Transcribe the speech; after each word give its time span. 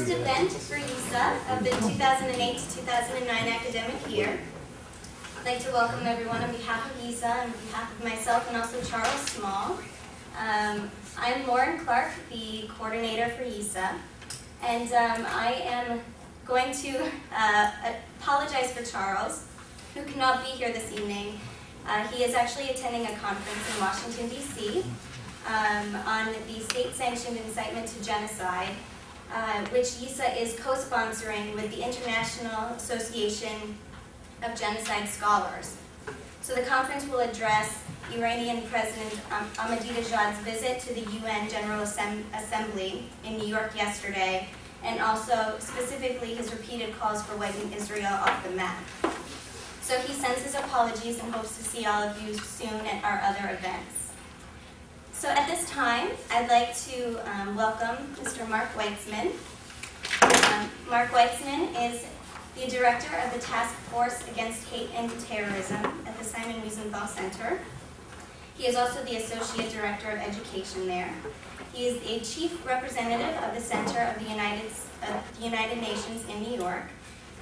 first 0.00 0.12
event 0.12 0.50
for 0.50 0.76
YISA 0.76 1.52
of 1.52 1.62
the 1.62 1.70
2008 1.70 2.56
to 2.56 2.76
2009 2.78 3.48
academic 3.48 4.08
year. 4.08 4.40
I'd 5.38 5.44
like 5.44 5.60
to 5.60 5.70
welcome 5.72 6.06
everyone 6.06 6.42
on 6.42 6.50
behalf 6.52 6.90
of 6.90 7.02
YISA 7.02 7.24
and 7.24 7.52
on 7.52 7.60
behalf 7.66 7.98
of 7.98 8.04
myself 8.04 8.48
and 8.48 8.56
also 8.56 8.80
Charles 8.80 9.20
Small. 9.26 9.78
Um, 10.38 10.90
I'm 11.18 11.46
Lauren 11.46 11.80
Clark, 11.80 12.12
the 12.32 12.70
coordinator 12.78 13.28
for 13.28 13.42
YISA, 13.42 13.90
and 14.62 14.90
um, 14.90 15.26
I 15.28 15.60
am 15.66 16.00
going 16.46 16.72
to 16.72 17.10
uh, 17.36 17.70
apologize 18.20 18.72
for 18.72 18.82
Charles, 18.82 19.44
who 19.94 20.02
cannot 20.04 20.42
be 20.42 20.50
here 20.52 20.72
this 20.72 20.90
evening. 20.92 21.38
Uh, 21.86 22.06
he 22.08 22.24
is 22.24 22.34
actually 22.34 22.70
attending 22.70 23.04
a 23.04 23.14
conference 23.18 23.74
in 23.74 23.80
Washington, 23.82 24.30
D.C. 24.30 24.82
Um, 25.46 25.94
on 26.06 26.32
the 26.48 26.60
state-sanctioned 26.60 27.36
incitement 27.36 27.86
to 27.88 28.02
genocide, 28.02 28.74
uh, 29.32 29.64
which 29.66 29.86
YISA 30.00 30.40
is 30.40 30.58
co-sponsoring 30.58 31.54
with 31.54 31.70
the 31.70 31.82
International 31.82 32.74
Association 32.76 33.76
of 34.42 34.58
Genocide 34.58 35.08
Scholars. 35.08 35.76
So 36.42 36.54
the 36.54 36.62
conference 36.62 37.06
will 37.06 37.20
address 37.20 37.82
Iranian 38.12 38.62
President 38.62 39.12
um, 39.30 39.46
Ahmadinejad's 39.56 40.38
visit 40.40 40.80
to 40.80 40.94
the 40.94 41.02
UN 41.20 41.48
General 41.48 41.82
Assemb 41.82 42.24
Assembly 42.34 43.04
in 43.24 43.36
New 43.38 43.46
York 43.46 43.76
yesterday, 43.76 44.48
and 44.82 45.00
also 45.00 45.56
specifically 45.58 46.34
his 46.34 46.50
repeated 46.50 46.98
calls 46.98 47.22
for 47.22 47.36
wiping 47.36 47.72
Israel 47.72 48.12
off 48.12 48.42
the 48.42 48.50
map. 48.56 48.82
So 49.82 49.98
he 49.98 50.12
sends 50.12 50.42
his 50.42 50.54
apologies 50.54 51.20
and 51.20 51.32
hopes 51.32 51.56
to 51.58 51.64
see 51.64 51.84
all 51.84 52.02
of 52.02 52.20
you 52.22 52.34
soon 52.34 52.80
at 52.86 53.04
our 53.04 53.20
other 53.22 53.54
events. 53.54 53.99
So 55.20 55.28
at 55.28 55.46
this 55.46 55.68
time, 55.68 56.08
I'd 56.30 56.48
like 56.48 56.74
to 56.88 57.20
um, 57.30 57.54
welcome 57.54 58.06
Mr. 58.22 58.48
Mark 58.48 58.72
Weitzman. 58.72 59.32
Um, 60.22 60.70
Mark 60.88 61.10
Weitzman 61.10 61.68
is 61.78 62.06
the 62.56 62.66
director 62.74 63.14
of 63.18 63.30
the 63.34 63.38
Task 63.38 63.74
Force 63.90 64.26
Against 64.28 64.66
Hate 64.70 64.88
and 64.94 65.10
Terrorism 65.20 65.84
at 66.06 66.18
the 66.18 66.24
Simon 66.24 66.62
Wiesenthal 66.62 67.06
Center. 67.06 67.60
He 68.56 68.66
is 68.66 68.76
also 68.76 69.04
the 69.04 69.16
Associate 69.16 69.70
Director 69.70 70.08
of 70.08 70.20
Education 70.20 70.86
there. 70.86 71.12
He 71.74 71.88
is 71.88 72.02
a 72.08 72.24
Chief 72.24 72.66
Representative 72.66 73.36
of 73.42 73.54
the 73.54 73.60
Center 73.60 74.00
of 74.00 74.24
the 74.24 74.30
United, 74.30 74.72
of 75.02 75.38
the 75.38 75.44
United 75.44 75.82
Nations 75.82 76.24
in 76.30 76.42
New 76.44 76.56
York, 76.56 76.84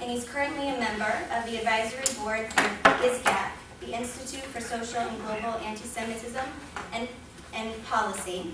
and 0.01 0.11
he's 0.11 0.27
currently 0.27 0.67
a 0.67 0.77
member 0.77 1.17
of 1.31 1.45
the 1.49 1.55
Advisory 1.59 2.13
Board 2.21 2.51
for 2.51 2.89
ISGAP, 3.07 3.51
the 3.79 3.97
Institute 3.97 4.43
for 4.43 4.59
Social 4.59 4.99
and 4.99 5.17
Global 5.21 5.57
Anti-Semitism 5.59 6.43
and, 6.91 7.07
and 7.53 7.85
Policy. 7.85 8.53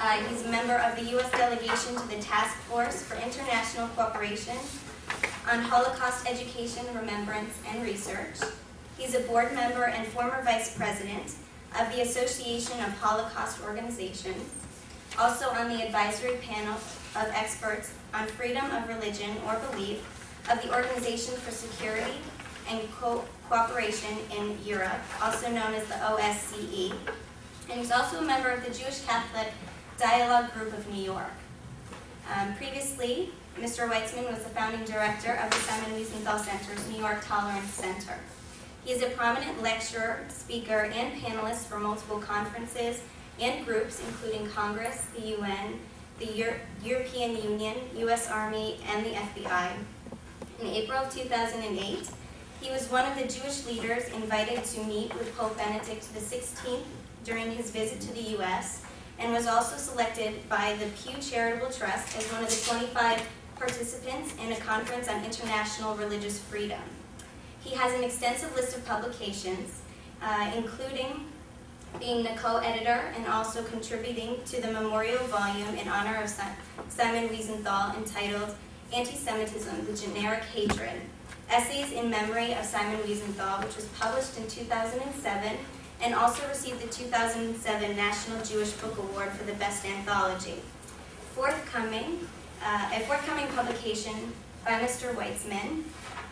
Uh, 0.00 0.18
he's 0.24 0.44
a 0.44 0.48
member 0.48 0.74
of 0.74 0.96
the 0.96 1.04
U.S. 1.12 1.30
delegation 1.30 1.94
to 1.96 2.08
the 2.08 2.20
Task 2.20 2.56
Force 2.62 3.02
for 3.02 3.14
International 3.16 3.88
Cooperation 3.88 4.56
on 5.50 5.60
Holocaust 5.60 6.26
Education, 6.28 6.84
Remembrance, 6.94 7.58
and 7.68 7.82
Research. 7.82 8.40
He's 8.98 9.14
a 9.14 9.20
board 9.20 9.52
member 9.54 9.84
and 9.84 10.06
former 10.08 10.42
vice 10.42 10.76
president 10.76 11.34
of 11.78 11.94
the 11.94 12.02
Association 12.02 12.78
of 12.80 12.90
Holocaust 12.98 13.62
Organizations, 13.62 14.48
also 15.18 15.48
on 15.50 15.68
the 15.68 15.84
advisory 15.84 16.36
panel 16.36 16.74
of 16.74 17.30
experts 17.34 17.92
on 18.12 18.26
freedom 18.26 18.64
of 18.70 18.88
religion 18.88 19.30
or 19.46 19.60
belief 19.70 19.98
of 20.50 20.62
the 20.62 20.74
Organization 20.74 21.34
for 21.34 21.50
Security 21.50 22.14
and 22.70 22.80
Co 22.92 23.24
Cooperation 23.48 24.16
in 24.36 24.58
Europe, 24.64 25.00
also 25.22 25.48
known 25.48 25.74
as 25.74 25.86
the 25.86 25.94
OSCE. 25.94 26.92
And 27.70 27.80
he's 27.80 27.90
also 27.90 28.18
a 28.18 28.22
member 28.22 28.50
of 28.50 28.64
the 28.64 28.70
Jewish 28.70 29.00
Catholic 29.00 29.52
Dialogue 29.98 30.52
Group 30.52 30.72
of 30.72 30.88
New 30.92 31.02
York. 31.02 31.32
Um, 32.34 32.54
previously, 32.56 33.30
Mr. 33.58 33.88
Weitzman 33.88 34.30
was 34.30 34.42
the 34.42 34.50
founding 34.50 34.84
director 34.84 35.34
of 35.34 35.50
the 35.50 35.56
Simon 35.58 35.90
Wiesenthal 35.92 36.40
Center's 36.44 36.88
New 36.88 36.98
York 36.98 37.24
Tolerance 37.24 37.70
Center. 37.70 38.18
He 38.84 38.92
is 38.92 39.02
a 39.02 39.10
prominent 39.10 39.62
lecturer, 39.62 40.24
speaker, 40.28 40.90
and 40.92 41.20
panelist 41.22 41.66
for 41.66 41.78
multiple 41.78 42.18
conferences 42.18 43.00
and 43.40 43.64
groups, 43.64 44.00
including 44.06 44.48
Congress, 44.50 45.06
the 45.16 45.28
UN, 45.38 45.80
the 46.18 46.26
Euro 46.32 46.54
European 46.84 47.36
Union, 47.42 47.76
U.S. 47.96 48.28
Army, 48.28 48.78
and 48.88 49.04
the 49.06 49.10
FBI. 49.10 49.70
In 50.60 50.66
April 50.66 50.98
of 50.98 51.12
2008, 51.12 52.08
he 52.60 52.70
was 52.70 52.90
one 52.90 53.10
of 53.10 53.16
the 53.16 53.26
Jewish 53.26 53.66
leaders 53.66 54.08
invited 54.10 54.64
to 54.64 54.84
meet 54.84 55.14
with 55.14 55.36
Pope 55.36 55.56
Benedict 55.56 56.06
XVI 56.14 56.80
during 57.24 57.50
his 57.50 57.70
visit 57.70 58.00
to 58.02 58.12
the 58.12 58.30
U.S., 58.36 58.82
and 59.18 59.32
was 59.32 59.46
also 59.46 59.76
selected 59.76 60.48
by 60.48 60.76
the 60.80 60.86
Pew 60.96 61.20
Charitable 61.20 61.70
Trust 61.70 62.16
as 62.16 62.30
one 62.32 62.42
of 62.42 62.50
the 62.50 62.64
25 62.68 63.22
participants 63.56 64.34
in 64.42 64.52
a 64.52 64.56
conference 64.56 65.08
on 65.08 65.24
international 65.24 65.94
religious 65.96 66.38
freedom. 66.38 66.80
He 67.60 67.74
has 67.76 67.92
an 67.94 68.04
extensive 68.04 68.54
list 68.56 68.76
of 68.76 68.84
publications, 68.84 69.80
uh, 70.20 70.50
including 70.56 71.26
being 72.00 72.24
the 72.24 72.30
co-editor 72.30 73.12
and 73.16 73.26
also 73.28 73.62
contributing 73.62 74.36
to 74.46 74.60
the 74.60 74.70
memorial 74.72 75.24
volume 75.26 75.76
in 75.76 75.86
honor 75.88 76.20
of 76.22 76.28
Simon 76.88 77.28
Wiesenthal 77.28 77.96
entitled 77.96 78.54
Anti-Semitism, 78.92 79.86
the 79.86 79.96
Generic 79.96 80.42
Hatred, 80.44 81.00
Essays 81.48 81.92
in 81.92 82.10
Memory 82.10 82.52
of 82.54 82.64
Simon 82.64 82.98
Wiesenthal, 83.00 83.64
which 83.64 83.76
was 83.76 83.86
published 83.98 84.36
in 84.38 84.48
2007 84.48 85.56
and 86.02 86.14
also 86.14 86.46
received 86.48 86.80
the 86.82 86.88
2007 86.88 87.96
National 87.96 88.42
Jewish 88.44 88.72
Book 88.72 88.96
Award 88.98 89.30
for 89.30 89.44
the 89.44 89.54
Best 89.54 89.84
Anthology. 89.84 90.60
Forthcoming 91.34 92.20
uh, 92.64 92.90
a 92.94 93.00
forthcoming 93.00 93.46
publication 93.48 94.32
by 94.64 94.72
Mr. 94.80 95.14
Weitzman 95.14 95.82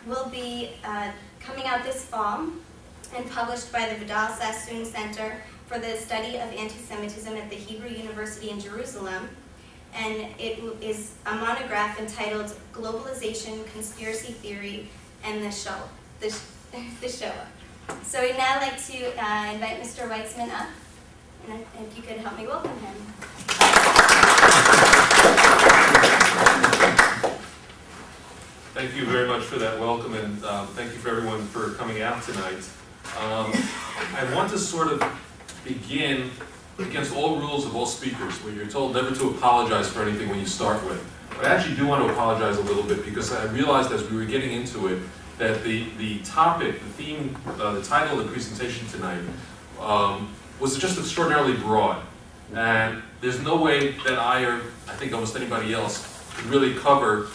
will 0.07 0.27
be 0.29 0.71
uh, 0.83 1.11
coming 1.39 1.65
out 1.65 1.83
this 1.83 2.05
fall 2.05 2.47
and 3.15 3.29
published 3.29 3.71
by 3.71 3.87
the 3.87 3.95
Vidal 3.95 4.29
Sassoon 4.29 4.83
Center 4.83 5.41
for 5.67 5.77
the 5.77 5.95
Study 5.95 6.37
of 6.37 6.51
Anti-Semitism 6.51 7.35
at 7.35 7.49
the 7.49 7.55
Hebrew 7.55 7.89
University 7.89 8.49
in 8.49 8.59
Jerusalem. 8.59 9.29
And 9.95 10.25
it 10.39 10.59
is 10.81 11.13
a 11.27 11.35
monograph 11.35 11.99
entitled 11.99 12.55
Globalization, 12.73 13.71
Conspiracy 13.71 14.33
Theory, 14.33 14.89
and 15.23 15.43
the 15.43 15.51
Show. 15.51 15.75
The, 16.19 16.35
the 17.01 17.09
Shoah. 17.09 17.47
So 18.03 18.21
we'd 18.21 18.37
now 18.37 18.59
like 18.59 18.81
to 18.87 19.23
uh, 19.23 19.53
invite 19.53 19.81
Mr. 19.81 20.07
Weitzman 20.07 20.49
up, 20.51 20.67
and 21.49 21.63
if 21.81 21.97
you 21.97 22.03
could 22.03 22.17
help 22.17 22.37
me 22.37 22.47
welcome 22.47 22.71
him. 22.79 22.95
Thank 28.73 28.95
you 28.95 29.05
very 29.05 29.27
much 29.27 29.43
for 29.43 29.57
that 29.59 29.79
welcome, 29.79 30.13
and 30.13 30.43
um, 30.45 30.67
thank 30.67 30.93
you 30.93 30.99
for 30.99 31.09
everyone 31.09 31.41
for 31.47 31.71
coming 31.71 32.01
out 32.01 32.23
tonight. 32.23 32.69
Um, 33.19 33.51
I 34.15 34.31
want 34.33 34.49
to 34.51 34.57
sort 34.57 34.89
of 34.89 35.03
begin 35.63 36.31
against 36.79 37.13
all 37.15 37.37
rules 37.37 37.65
of 37.65 37.75
all 37.75 37.85
speakers, 37.85 38.33
where 38.43 38.53
you're 38.53 38.67
told 38.67 38.93
never 38.93 39.13
to 39.13 39.29
apologize 39.29 39.89
for 39.89 40.03
anything 40.03 40.29
when 40.29 40.39
you 40.39 40.45
start 40.45 40.83
with. 40.85 41.03
But 41.35 41.45
I 41.45 41.55
actually 41.55 41.75
do 41.75 41.85
want 41.87 42.05
to 42.05 42.13
apologize 42.13 42.57
a 42.57 42.61
little 42.61 42.83
bit 42.83 43.03
because 43.05 43.33
I 43.33 43.45
realized 43.45 43.91
as 43.91 44.09
we 44.09 44.17
were 44.17 44.25
getting 44.25 44.53
into 44.53 44.87
it 44.87 44.99
that 45.43 45.63
the, 45.63 45.85
the 45.97 46.19
topic, 46.19 46.79
the 46.79 46.89
theme, 47.03 47.37
uh, 47.59 47.73
the 47.73 47.83
title 47.83 48.19
of 48.19 48.25
the 48.25 48.31
presentation 48.31 48.87
tonight 48.87 49.21
um, 49.79 50.33
was 50.59 50.77
just 50.77 50.97
extraordinarily 50.97 51.55
broad. 51.57 52.01
And 52.53 53.01
there's 53.19 53.41
no 53.41 53.57
way 53.57 53.91
that 54.05 54.17
I 54.17 54.45
or 54.45 54.61
I 54.87 54.93
think 54.95 55.13
almost 55.13 55.35
anybody 55.35 55.73
else 55.73 56.25
could 56.35 56.45
really 56.45 56.75
cover 56.75 57.27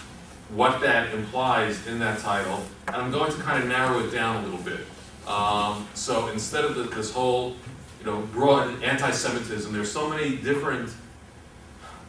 what 0.55 0.81
that 0.81 1.13
implies 1.13 1.87
in 1.87 1.99
that 1.99 2.21
title, 2.21 2.63
and 2.87 2.97
I'm 2.97 3.11
going 3.11 3.31
to 3.31 3.39
kind 3.39 3.63
of 3.63 3.69
narrow 3.69 4.01
it 4.01 4.11
down 4.11 4.43
a 4.43 4.47
little 4.47 4.65
bit. 4.65 4.81
Um, 5.27 5.87
so 5.93 6.29
instead 6.29 6.65
of 6.65 6.75
the, 6.75 6.85
this 6.85 7.13
whole, 7.13 7.57
you 8.01 8.07
know, 8.07 8.23
broad 8.33 8.83
anti-Semitism, 8.83 9.71
there's 9.71 9.93
so 9.93 10.09
many 10.09 10.37
different, 10.37 10.89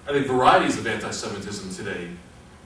I 0.08 0.14
think, 0.14 0.28
varieties 0.28 0.78
of 0.78 0.88
anti-Semitism 0.88 1.74
today 1.76 2.12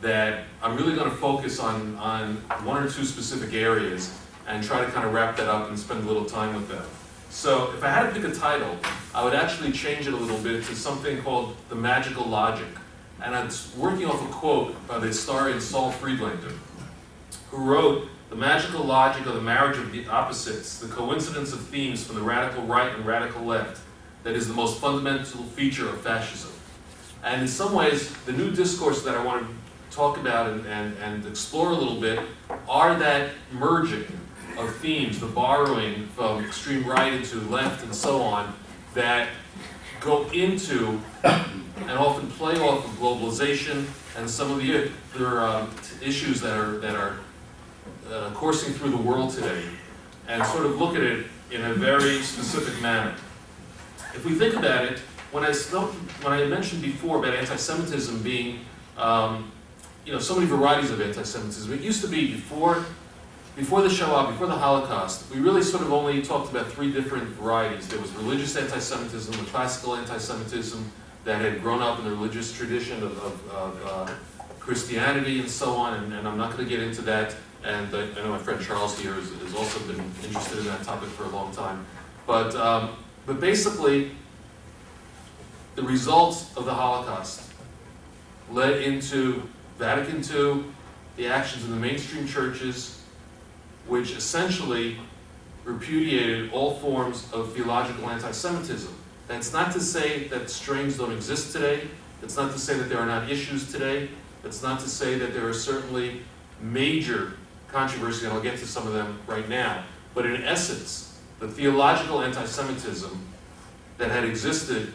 that 0.04 0.44
I'm 0.62 0.78
really 0.78 0.96
going 0.96 1.10
to 1.10 1.16
focus 1.16 1.60
on, 1.60 1.96
on 1.98 2.36
one 2.64 2.84
or 2.84 2.90
two 2.90 3.04
specific 3.04 3.54
areas 3.54 4.18
and 4.48 4.64
try 4.64 4.86
to 4.86 4.92
kind 4.92 5.06
of 5.06 5.14
wrap 5.14 5.36
that 5.38 5.48
up 5.48 5.70
and 5.70 5.80
spend 5.80 6.04
a 6.04 6.08
little 6.08 6.26
time 6.26 6.56
with 6.56 6.68
them. 6.70 6.86
So 7.30 7.74
if 7.74 7.84
I 7.84 7.90
had 7.90 8.14
to 8.14 8.22
pick 8.22 8.30
a 8.30 8.36
title, 8.36 8.78
I 9.16 9.24
would 9.24 9.34
actually 9.34 9.72
change 9.72 10.08
it 10.08 10.14
a 10.14 10.18
little 10.18 10.38
bit 10.38 10.64
to 10.66 10.76
something 10.76 11.22
called 11.24 11.56
The 11.70 11.76
Magical 11.76 12.26
Logic 12.26 12.68
and 13.24 13.34
I'm 13.34 13.50
working 13.78 14.06
off 14.06 14.22
a 14.22 14.32
quote 14.34 14.88
by 14.88 15.00
the 15.00 15.08
historian 15.08 15.62
Saul 15.62 15.92
Friedlander, 15.92 16.52
who 17.52 17.58
wrote, 17.64 18.10
The 18.30 18.36
magical 18.36 18.84
logic 18.84 19.26
of 19.26 19.36
the 19.36 19.42
marriage 19.42 19.78
of 19.78 19.94
the 19.94 20.06
opposites, 20.08 20.80
the 20.80 20.88
coincidence 20.88 21.54
of 21.54 21.62
themes 21.62 22.04
from 22.06 22.16
the 22.16 22.22
radical 22.22 22.64
right 22.64 22.94
and 22.94 23.06
radical 23.06 23.44
left, 23.44 23.82
that 24.24 24.36
is 24.36 24.48
the 24.48 24.54
most 24.54 24.80
fundamental 24.80 25.44
feature 25.44 25.88
of 25.88 26.02
fascism. 26.02 26.52
And 27.24 27.42
in 27.42 27.48
some 27.48 27.74
ways, 27.74 28.12
the 28.26 28.34
new 28.34 28.52
discourse 28.52 29.04
that 29.04 29.16
I 29.16 29.24
want 29.24 29.48
to 29.48 29.54
talk 29.94 30.18
about 30.18 30.50
and, 30.52 30.66
and, 30.66 30.98
and 30.98 31.26
explore 31.26 31.70
a 31.70 31.76
little 31.76 32.00
bit 32.00 32.20
are 32.68 32.98
that 32.98 33.32
merging 33.52 34.06
of 34.58 34.76
themes, 34.78 35.20
the 35.20 35.26
borrowing 35.26 36.08
from 36.08 36.44
extreme 36.44 36.86
right 36.86 37.14
into 37.14 37.40
left 37.42 37.84
and 37.84 37.94
so 37.94 38.22
on, 38.22 38.54
that 38.94 39.30
go 40.00 40.30
into 40.32 41.00
and 41.24 41.92
often 41.92 42.28
play 42.32 42.54
off 42.60 42.86
of 42.86 42.92
globalization, 43.00 43.86
and 44.16 44.30
some 44.30 44.52
of 44.52 44.60
the 44.60 44.92
other 45.16 45.42
um, 45.42 45.74
t- 45.82 46.06
issues 46.06 46.40
that 46.40 46.58
are, 46.58 46.78
that 46.78 46.96
are 46.96 47.18
uh, 48.12 48.30
coursing 48.32 48.74
through 48.74 48.92
the 48.92 48.98
world 48.98 49.32
today, 49.32 49.64
and 50.28 50.46
sort 50.46 50.66
of 50.66 50.78
look 50.78 50.96
at 50.96 51.02
it 51.02 51.26
in 51.52 51.62
a 51.66 51.74
very 51.74 52.22
specific 52.22 52.80
manner. 52.82 53.14
If 54.14 54.24
we 54.24 54.36
think 54.36 54.56
about 54.56 54.86
it, 54.86 55.00
when 55.32 55.44
I, 55.44 55.52
spoke, 55.52 55.92
when 56.22 56.34
I 56.34 56.46
mentioned 56.46 56.84
before 56.84 57.18
about 57.18 57.34
anti-Semitism 57.34 58.22
being, 58.22 58.60
um, 58.98 59.52
you 60.06 60.12
know, 60.12 60.20
so 60.20 60.36
many 60.36 60.48
varieties 60.48 60.92
of 60.92 61.00
anti-Semitism, 61.00 61.72
it 61.74 61.82
used 61.82 62.02
to 62.02 62.08
be 62.08 62.34
before, 62.34 62.86
before 63.56 63.82
the 63.82 63.90
Shoah, 63.90 64.28
before 64.28 64.48
the 64.48 64.56
Holocaust, 64.58 65.30
we 65.34 65.40
really 65.40 65.64
sort 65.64 65.84
of 65.84 65.94
only 65.94 66.22
talked 66.22 66.52
about 66.52 66.72
three 66.72 66.92
different 66.92 67.30
varieties. 67.30 67.88
There 67.88 68.00
was 68.00 68.12
religious 68.14 68.56
anti-Semitism, 68.56 69.34
the 69.34 69.50
classical 69.50 69.96
anti-Semitism 69.96 70.92
that 71.24 71.40
had 71.40 71.62
grown 71.62 71.82
up 71.82 72.00
in 72.00 72.06
the 72.06 72.12
religious 72.12 72.52
tradition 72.52 73.02
of, 73.02 73.18
of, 73.24 73.52
of 73.52 73.86
uh, 73.86 74.12
Christianity 74.60 75.40
and 75.40 75.50
so 75.50 75.72
on, 75.72 75.94
and, 75.94 76.14
and 76.14 76.28
I'm 76.28 76.38
not 76.38 76.52
going 76.52 76.68
to 76.68 76.70
get 76.70 76.82
into 76.82 77.02
that. 77.04 77.36
And 77.64 77.96
I, 77.96 78.02
I 78.02 78.16
know 78.16 78.30
my 78.30 78.38
friend 78.38 78.62
Charles 78.62 79.00
here 79.00 79.14
has, 79.14 79.32
has 79.32 79.56
also 79.56 79.80
been 79.88 80.04
interested 80.24 80.60
in 80.60 80.66
that 80.66 80.84
topic 80.84 81.08
for 81.10 81.24
a 81.24 81.30
long 81.30 81.54
time. 81.54 81.86
But, 82.28 82.56
um, 82.56 82.98
but 83.26 83.40
basically, 83.40 84.12
the 85.76 85.84
results 85.84 86.56
of 86.58 86.66
the 86.66 86.74
Holocaust 86.74 87.50
led 88.52 88.82
into 88.82 89.48
Vatican 89.78 90.18
II, 90.18 90.66
the 91.18 91.28
actions 91.28 91.64
of 91.64 91.70
the 91.70 91.76
mainstream 91.76 92.28
churches, 92.28 93.02
which 93.88 94.12
essentially 94.16 94.98
repudiated 95.64 96.52
all 96.52 96.76
forms 96.76 97.32
of 97.32 97.54
theological 97.54 98.10
anti 98.10 98.32
Semitism. 98.32 98.94
That's 99.28 99.54
not 99.54 99.72
to 99.74 99.80
say 99.80 100.28
that 100.28 100.50
strains 100.50 100.98
don't 100.98 101.12
exist 101.12 101.54
today. 101.54 101.88
It's 102.22 102.36
not 102.36 102.52
to 102.52 102.60
say 102.60 102.78
that 102.78 102.90
there 102.90 103.00
are 103.00 103.06
not 103.06 103.30
issues 103.30 103.72
today. 103.72 104.10
It's 104.44 104.62
not 104.62 104.80
to 104.82 104.90
say 104.90 105.18
that 105.18 105.34
there 105.34 105.48
are 105.48 105.54
certainly 105.54 106.22
major 106.62 107.34
controversies, 107.70 108.24
and 108.24 108.34
I'll 108.34 108.42
get 108.42 108.60
to 108.60 108.68
some 108.68 108.86
of 108.86 108.94
them 108.94 109.20
right 109.28 109.48
now. 109.48 109.84
But 110.14 110.26
in 110.26 110.44
essence, 110.44 111.20
the 111.40 111.48
theological 111.48 112.22
anti 112.22 112.46
Semitism 112.46 113.28
that 113.98 114.12
had 114.12 114.24
existed 114.24 114.94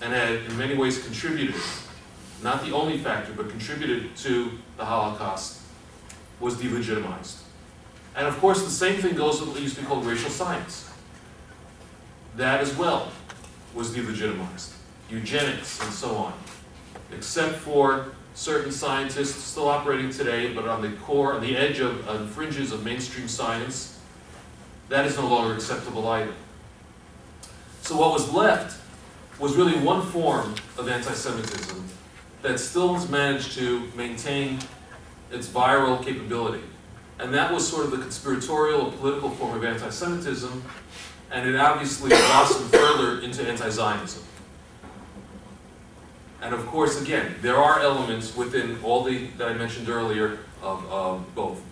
and 0.00 0.12
had 0.12 0.30
in 0.30 0.58
many 0.58 0.74
ways 0.74 1.02
contributed, 1.02 1.60
not 2.42 2.64
the 2.64 2.72
only 2.72 2.98
factor, 2.98 3.32
but 3.32 3.48
contributed 3.48 4.16
to 4.16 4.50
the 4.76 4.84
Holocaust, 4.84 5.60
was 6.40 6.56
delegitimized. 6.56 7.36
And 8.16 8.26
of 8.26 8.36
course, 8.38 8.62
the 8.62 8.70
same 8.70 9.00
thing 9.00 9.14
goes 9.14 9.40
with 9.40 9.50
what 9.50 9.60
used 9.60 9.76
to 9.76 9.82
be 9.82 9.86
called 9.86 10.04
racial 10.04 10.30
science. 10.30 10.90
That 12.36 12.60
as 12.60 12.76
well 12.76 13.10
was 13.74 13.90
delegitimized. 13.90 14.72
Eugenics 15.08 15.80
and 15.82 15.92
so 15.92 16.16
on. 16.16 16.32
Except 17.14 17.54
for 17.56 18.06
certain 18.34 18.72
scientists 18.72 19.44
still 19.44 19.68
operating 19.68 20.10
today, 20.10 20.52
but 20.52 20.66
on 20.66 20.82
the 20.82 20.90
core, 21.02 21.34
on 21.34 21.42
the 21.42 21.56
edge 21.56 21.78
of, 21.78 22.08
on 22.08 22.26
fringes 22.28 22.72
of 22.72 22.84
mainstream 22.84 23.28
science, 23.28 23.98
that 24.88 25.06
is 25.06 25.16
no 25.16 25.26
longer 25.28 25.54
acceptable 25.54 26.06
either. 26.08 26.32
So 27.82 27.96
what 27.96 28.12
was 28.12 28.32
left 28.32 28.78
was 29.38 29.56
really 29.56 29.78
one 29.78 30.02
form 30.02 30.54
of 30.78 30.88
anti-Semitism 30.88 31.82
that 32.42 32.58
still 32.58 32.94
has 32.94 33.08
managed 33.08 33.52
to 33.52 33.90
maintain 33.96 34.58
its 35.30 35.48
viral 35.48 36.04
capability. 36.04 36.62
And 37.18 37.32
that 37.34 37.52
was 37.52 37.66
sort 37.66 37.84
of 37.84 37.92
the 37.92 37.98
conspiratorial 37.98 38.82
or 38.82 38.92
political 38.92 39.30
form 39.30 39.56
of 39.56 39.64
anti-Semitism, 39.64 40.62
and 41.30 41.48
it 41.48 41.56
obviously 41.56 42.08
blossomed 42.08 42.70
further 42.70 43.20
into 43.20 43.42
anti-Zionism. 43.48 44.24
And 46.42 46.52
of 46.52 46.66
course, 46.66 47.00
again, 47.00 47.36
there 47.40 47.56
are 47.56 47.80
elements 47.80 48.36
within 48.36 48.78
all 48.82 49.04
the 49.04 49.28
that 49.38 49.48
I 49.48 49.54
mentioned 49.54 49.88
earlier 49.88 50.38
of, 50.60 50.84
of 50.90 51.34
both 51.36 51.62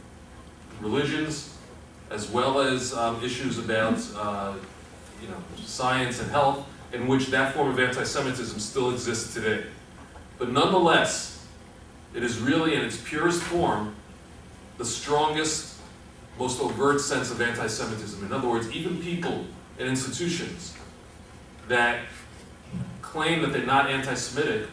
religions 0.81 1.56
as 2.11 2.28
well 2.28 2.61
as 2.61 2.93
um, 2.93 3.23
issues 3.23 3.58
about 3.58 3.99
uh, 4.16 4.55
you 5.23 5.28
know 5.28 5.37
science 5.56 6.20
and 6.20 6.31
health, 6.31 6.66
in 6.93 7.06
which 7.06 7.26
that 7.28 7.55
form 7.55 7.69
of 7.69 7.78
anti-Semitism 7.78 8.58
still 8.58 8.90
exists 8.90 9.34
today. 9.34 9.64
But 10.40 10.50
nonetheless, 10.50 11.46
it 12.14 12.22
is 12.22 12.38
really 12.38 12.75
in 12.75 12.81
its 12.81 12.96
purest 12.96 13.42
form 13.42 13.94
the 14.78 14.87
strongest, 14.87 15.78
most 16.38 16.62
overt 16.62 17.02
sense 17.02 17.31
of 17.31 17.42
anti-Semitism. 17.42 18.25
In 18.25 18.32
other 18.32 18.48
words, 18.48 18.70
even 18.72 19.02
people 19.02 19.44
and 19.78 19.87
institutions 19.87 20.75
that 21.69 22.00
claim 23.02 23.42
that 23.42 23.52
they're 23.52 23.66
not 23.66 23.90
anti-Semitic 23.90 24.66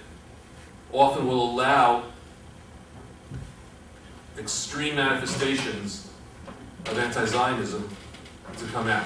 often 0.93 1.27
will 1.27 1.51
allow 1.51 2.03
extreme 4.39 4.95
manifestations 4.95 6.09
of 6.85 6.97
anti-Zionism 6.97 7.89
to 8.57 8.65
come 8.67 8.87
out. 8.87 9.05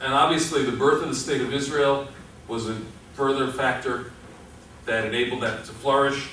And 0.00 0.12
obviously, 0.12 0.64
the 0.64 0.76
birth 0.76 1.00
of 1.04 1.10
the 1.10 1.14
State 1.14 1.40
of 1.42 1.54
Israel 1.54 2.08
was 2.52 2.68
a 2.68 2.76
further 3.14 3.50
factor 3.50 4.12
that 4.84 5.06
enabled 5.06 5.40
that 5.42 5.64
to 5.64 5.72
flourish. 5.72 6.28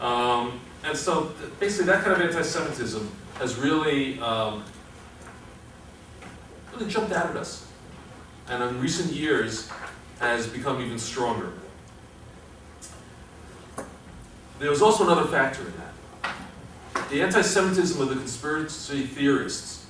Um, 0.00 0.60
and 0.82 0.98
so, 0.98 1.32
basically, 1.60 1.86
that 1.86 2.02
kind 2.02 2.20
of 2.20 2.28
anti-Semitism 2.28 3.08
has 3.38 3.56
really, 3.56 4.18
um, 4.18 4.64
really 6.72 6.90
jumped 6.90 7.12
out 7.12 7.30
at 7.30 7.36
us, 7.36 7.64
and 8.48 8.60
in 8.60 8.80
recent 8.80 9.12
years 9.12 9.70
has 10.18 10.48
become 10.48 10.80
even 10.80 10.98
stronger. 10.98 11.52
There 14.58 14.70
was 14.70 14.82
also 14.82 15.04
another 15.04 15.28
factor 15.28 15.62
in 15.62 15.74
that. 15.76 17.08
The 17.08 17.22
anti-Semitism 17.22 18.00
of 18.00 18.08
the 18.08 18.16
conspiracy 18.16 19.06
theorists, 19.06 19.86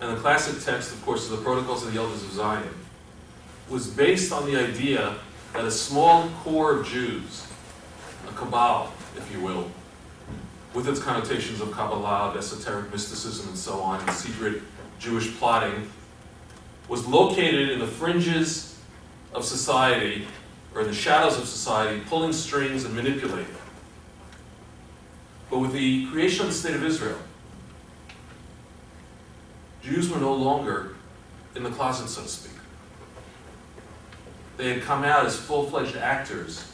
and 0.00 0.16
the 0.16 0.20
classic 0.20 0.62
text, 0.62 0.92
of 0.92 1.04
course, 1.04 1.28
of 1.28 1.36
the 1.36 1.42
Protocols 1.42 1.84
of 1.84 1.92
the 1.92 1.98
Elders 1.98 2.22
of 2.22 2.30
Zion, 2.30 2.74
was 3.70 3.86
based 3.86 4.32
on 4.32 4.44
the 4.46 4.56
idea 4.56 5.14
that 5.52 5.64
a 5.64 5.70
small 5.70 6.28
core 6.42 6.80
of 6.80 6.86
Jews, 6.86 7.46
a 8.28 8.32
cabal, 8.32 8.92
if 9.16 9.32
you 9.32 9.40
will, 9.40 9.70
with 10.74 10.88
its 10.88 11.00
connotations 11.00 11.60
of 11.60 11.70
Kabbalah, 11.72 12.30
of 12.30 12.36
esoteric 12.36 12.92
mysticism, 12.92 13.48
and 13.48 13.56
so 13.56 13.80
on, 13.80 14.00
and 14.00 14.10
secret 14.10 14.62
Jewish 14.98 15.34
plotting, 15.36 15.88
was 16.88 17.06
located 17.06 17.70
in 17.70 17.78
the 17.78 17.86
fringes 17.86 18.78
of 19.32 19.44
society, 19.44 20.26
or 20.74 20.82
in 20.82 20.88
the 20.88 20.94
shadows 20.94 21.38
of 21.38 21.46
society, 21.46 22.02
pulling 22.08 22.32
strings 22.32 22.84
and 22.84 22.94
manipulating. 22.94 23.54
But 25.48 25.60
with 25.60 25.72
the 25.72 26.08
creation 26.10 26.42
of 26.42 26.48
the 26.48 26.54
State 26.54 26.74
of 26.74 26.84
Israel, 26.84 27.18
Jews 29.82 30.10
were 30.10 30.20
no 30.20 30.34
longer 30.34 30.94
in 31.56 31.62
the 31.62 31.70
closet, 31.70 32.08
so 32.08 32.22
to 32.22 32.28
speak. 32.28 32.49
They 34.60 34.74
had 34.74 34.82
come 34.82 35.04
out 35.04 35.24
as 35.24 35.38
full 35.38 35.70
fledged 35.70 35.96
actors 35.96 36.70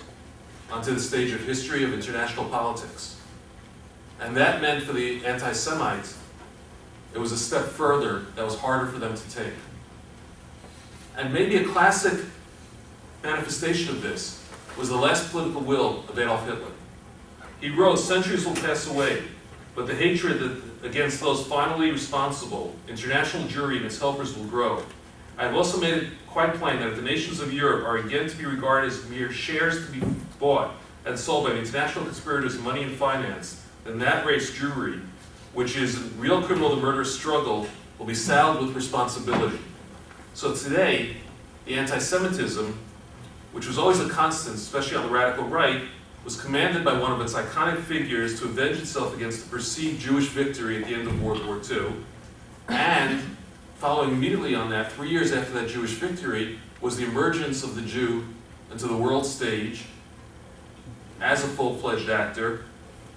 onto 0.73 0.93
the 0.93 0.99
stage 0.99 1.31
of 1.31 1.41
history 1.43 1.85
of 1.85 1.95
international 1.95 2.47
politics. 2.47 3.17
And 4.21 4.37
that 4.37 4.61
meant 4.61 4.83
for 4.83 4.93
the 4.93 5.25
anti 5.25 5.53
Semites, 5.53 6.19
it 7.15 7.19
was 7.19 7.31
a 7.31 7.39
step 7.39 7.63
further 7.63 8.27
that 8.35 8.45
was 8.45 8.59
harder 8.59 8.87
for 8.87 8.99
them 8.99 9.15
to 9.15 9.31
take. 9.31 9.53
And 11.17 11.33
maybe 11.33 11.59
a 11.59 11.65
classic 11.65 12.25
manifestation 13.23 13.91
of 13.91 14.03
this 14.03 14.45
was 14.77 14.89
the 14.89 14.97
last 14.97 15.31
political 15.31 15.61
will 15.61 16.03
of 16.09 16.19
Adolf 16.19 16.45
Hitler. 16.45 16.73
He 17.61 17.71
wrote, 17.71 18.01
Centuries 18.01 18.45
will 18.45 18.57
pass 18.57 18.91
away, 18.91 19.23
but 19.77 19.87
the 19.87 19.95
hatred 19.95 20.41
that, 20.41 20.89
against 20.89 21.21
those 21.21 21.47
finally 21.47 21.93
responsible, 21.93 22.75
international 22.89 23.45
Jewry 23.45 23.77
and 23.77 23.87
its 23.87 24.01
helpers 24.01 24.37
will 24.37 24.47
grow. 24.47 24.83
I 25.39 25.45
have 25.45 25.55
also 25.55 25.79
made 25.79 25.95
it 25.95 26.09
quite 26.37 26.53
plain 26.57 26.79
that 26.81 26.89
if 26.89 26.97
the 26.97 27.01
nations 27.01 27.41
of 27.41 27.51
Europe 27.51 27.87
are 27.87 27.97
again 27.97 28.29
to 28.29 28.37
be 28.37 28.45
regarded 28.45 28.93
as 28.93 29.09
mere 29.09 29.33
shares 29.33 29.87
to 29.87 29.91
be 29.91 30.03
bought 30.39 30.75
and 31.07 31.19
sold 31.19 31.47
by 31.47 31.53
the 31.55 31.59
international 31.59 32.05
conspirators 32.05 32.59
money 32.59 32.83
and 32.83 32.95
finance, 32.95 33.65
then 33.87 33.99
that 33.99 34.27
race 34.27 34.51
Jewry, 34.51 35.01
which 35.55 35.79
is 35.79 35.99
real 36.19 36.43
criminal 36.43 36.69
to 36.69 36.77
murderous 36.77 37.19
struggle, 37.19 37.67
will 37.99 38.05
be 38.05 38.15
saddled 38.15 38.67
with 38.67 38.77
responsibility. 38.77 39.59
So 40.35 40.55
today, 40.55 41.17
the 41.65 41.73
anti-Semitism, 41.77 42.79
which 43.53 43.67
was 43.67 43.79
always 43.79 44.01
a 44.01 44.09
constant, 44.11 44.57
especially 44.57 44.99
on 44.99 45.05
the 45.07 45.11
radical 45.11 45.45
right, 45.45 45.85
was 46.23 46.39
commanded 46.39 46.85
by 46.85 46.93
one 46.99 47.13
of 47.13 47.21
its 47.23 47.33
iconic 47.33 47.81
figures 47.85 48.39
to 48.41 48.45
avenge 48.45 48.77
itself 48.77 49.17
against 49.17 49.45
the 49.45 49.57
perceived 49.57 50.03
Jewish 50.03 50.27
victory 50.27 50.83
at 50.83 50.87
the 50.87 50.97
end 50.97 51.09
of 51.09 51.23
World 51.23 51.47
War 51.47 51.63
II. 51.67 51.95
And 52.69 53.36
following 53.79 54.13
immediately 54.13 54.55
on 54.55 54.71
that, 54.71 54.93
three 54.93 55.11
years 55.11 55.33
after 55.33 55.53
that 55.53 55.69
Jewish 55.69 55.93
victory, 55.93 56.59
was 56.81 56.97
the 56.97 57.05
emergence 57.05 57.63
of 57.63 57.75
the 57.75 57.83
Jew 57.83 58.25
into 58.71 58.87
the 58.87 58.97
world 58.97 59.27
stage 59.27 59.85
as 61.21 61.45
a 61.45 61.49
full 61.49 61.77
fledged 61.77 62.09
actor. 62.09 62.65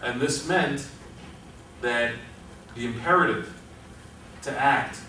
And 0.01 0.20
this 0.22 0.48
meant 0.48 0.88
that 1.82 2.13
the 2.75 2.86
imperative 2.86 3.54
to 4.44 4.58
act 4.58 5.00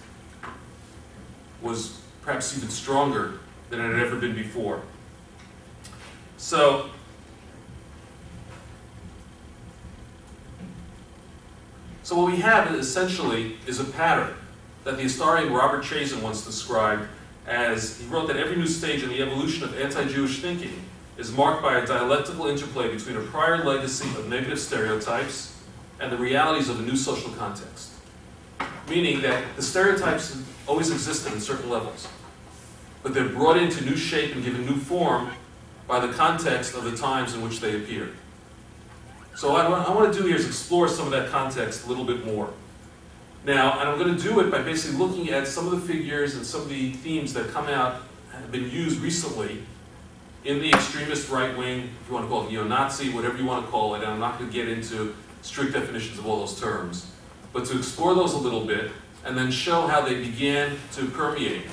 was 1.62 2.00
perhaps 2.22 2.56
even 2.56 2.68
stronger 2.68 3.34
than 3.70 3.80
it 3.80 3.92
had 3.92 4.06
ever 4.06 4.16
been 4.16 4.34
before. 4.34 4.82
So, 6.36 6.90
so 12.02 12.16
what 12.16 12.30
we 12.30 12.38
have 12.38 12.72
essentially 12.74 13.56
is 13.66 13.78
a 13.78 13.84
pattern 13.84 14.34
that 14.84 14.96
the 14.96 15.02
historian 15.02 15.52
Robert 15.52 15.84
Chazan 15.84 16.22
once 16.22 16.44
described 16.44 17.08
as 17.46 17.98
he 17.98 18.06
wrote 18.06 18.28
that 18.28 18.36
every 18.36 18.56
new 18.56 18.66
stage 18.66 19.02
in 19.02 19.08
the 19.08 19.20
evolution 19.20 19.64
of 19.64 19.78
anti-Jewish 19.78 20.40
thinking 20.40 20.84
is 21.18 21.32
marked 21.32 21.62
by 21.62 21.78
a 21.78 21.86
dialectical 21.86 22.46
interplay 22.46 22.90
between 22.90 23.16
a 23.16 23.20
prior 23.20 23.64
legacy 23.64 24.08
of 24.18 24.28
negative 24.28 24.58
stereotypes 24.58 25.56
and 26.00 26.10
the 26.10 26.16
realities 26.16 26.68
of 26.68 26.80
a 26.80 26.82
new 26.82 26.96
social 26.96 27.30
context. 27.32 27.90
Meaning 28.88 29.20
that 29.22 29.44
the 29.56 29.62
stereotypes 29.62 30.42
always 30.66 30.90
existed 30.90 31.32
in 31.32 31.40
certain 31.40 31.68
levels, 31.68 32.08
but 33.02 33.12
they're 33.12 33.28
brought 33.28 33.56
into 33.56 33.84
new 33.84 33.96
shape 33.96 34.34
and 34.34 34.44
given 34.44 34.64
new 34.64 34.76
form 34.76 35.30
by 35.86 36.04
the 36.04 36.12
context 36.12 36.74
of 36.74 36.84
the 36.84 36.96
times 36.96 37.34
in 37.34 37.42
which 37.42 37.60
they 37.60 37.76
appeared. 37.76 38.14
So 39.36 39.52
what 39.52 39.66
I 39.66 39.92
want 39.92 40.12
to 40.12 40.18
do 40.18 40.26
here 40.26 40.36
is 40.36 40.46
explore 40.46 40.88
some 40.88 41.06
of 41.06 41.12
that 41.12 41.30
context 41.30 41.86
a 41.86 41.88
little 41.88 42.04
bit 42.04 42.24
more. 42.24 42.52
Now, 43.44 43.80
and 43.80 43.88
I'm 43.88 43.98
going 43.98 44.16
to 44.16 44.22
do 44.22 44.40
it 44.40 44.50
by 44.50 44.62
basically 44.62 44.98
looking 44.98 45.30
at 45.30 45.48
some 45.48 45.66
of 45.66 45.72
the 45.72 45.92
figures 45.92 46.34
and 46.34 46.44
some 46.44 46.60
of 46.60 46.68
the 46.68 46.92
themes 46.92 47.32
that 47.34 47.48
come 47.50 47.68
out, 47.68 48.02
have 48.32 48.52
been 48.52 48.70
used 48.70 49.00
recently 49.00 49.62
in 50.44 50.60
the 50.60 50.70
extremist 50.70 51.28
right 51.30 51.56
wing, 51.56 51.90
if 52.02 52.08
you 52.08 52.14
want 52.14 52.24
to 52.24 52.28
call 52.28 52.46
it 52.46 52.50
neo-Nazi, 52.50 53.10
whatever 53.10 53.36
you 53.36 53.44
want 53.44 53.64
to 53.64 53.70
call 53.70 53.94
it, 53.94 54.02
and 54.02 54.10
I'm 54.10 54.18
not 54.18 54.38
going 54.38 54.50
to 54.50 54.56
get 54.56 54.68
into 54.68 55.14
strict 55.42 55.72
definitions 55.72 56.18
of 56.18 56.26
all 56.26 56.40
those 56.40 56.58
terms, 56.58 57.10
but 57.52 57.64
to 57.66 57.76
explore 57.76 58.14
those 58.14 58.32
a 58.34 58.38
little 58.38 58.64
bit 58.64 58.90
and 59.24 59.36
then 59.36 59.50
show 59.50 59.86
how 59.86 60.00
they 60.00 60.14
began 60.22 60.76
to 60.92 61.06
permeate 61.06 61.64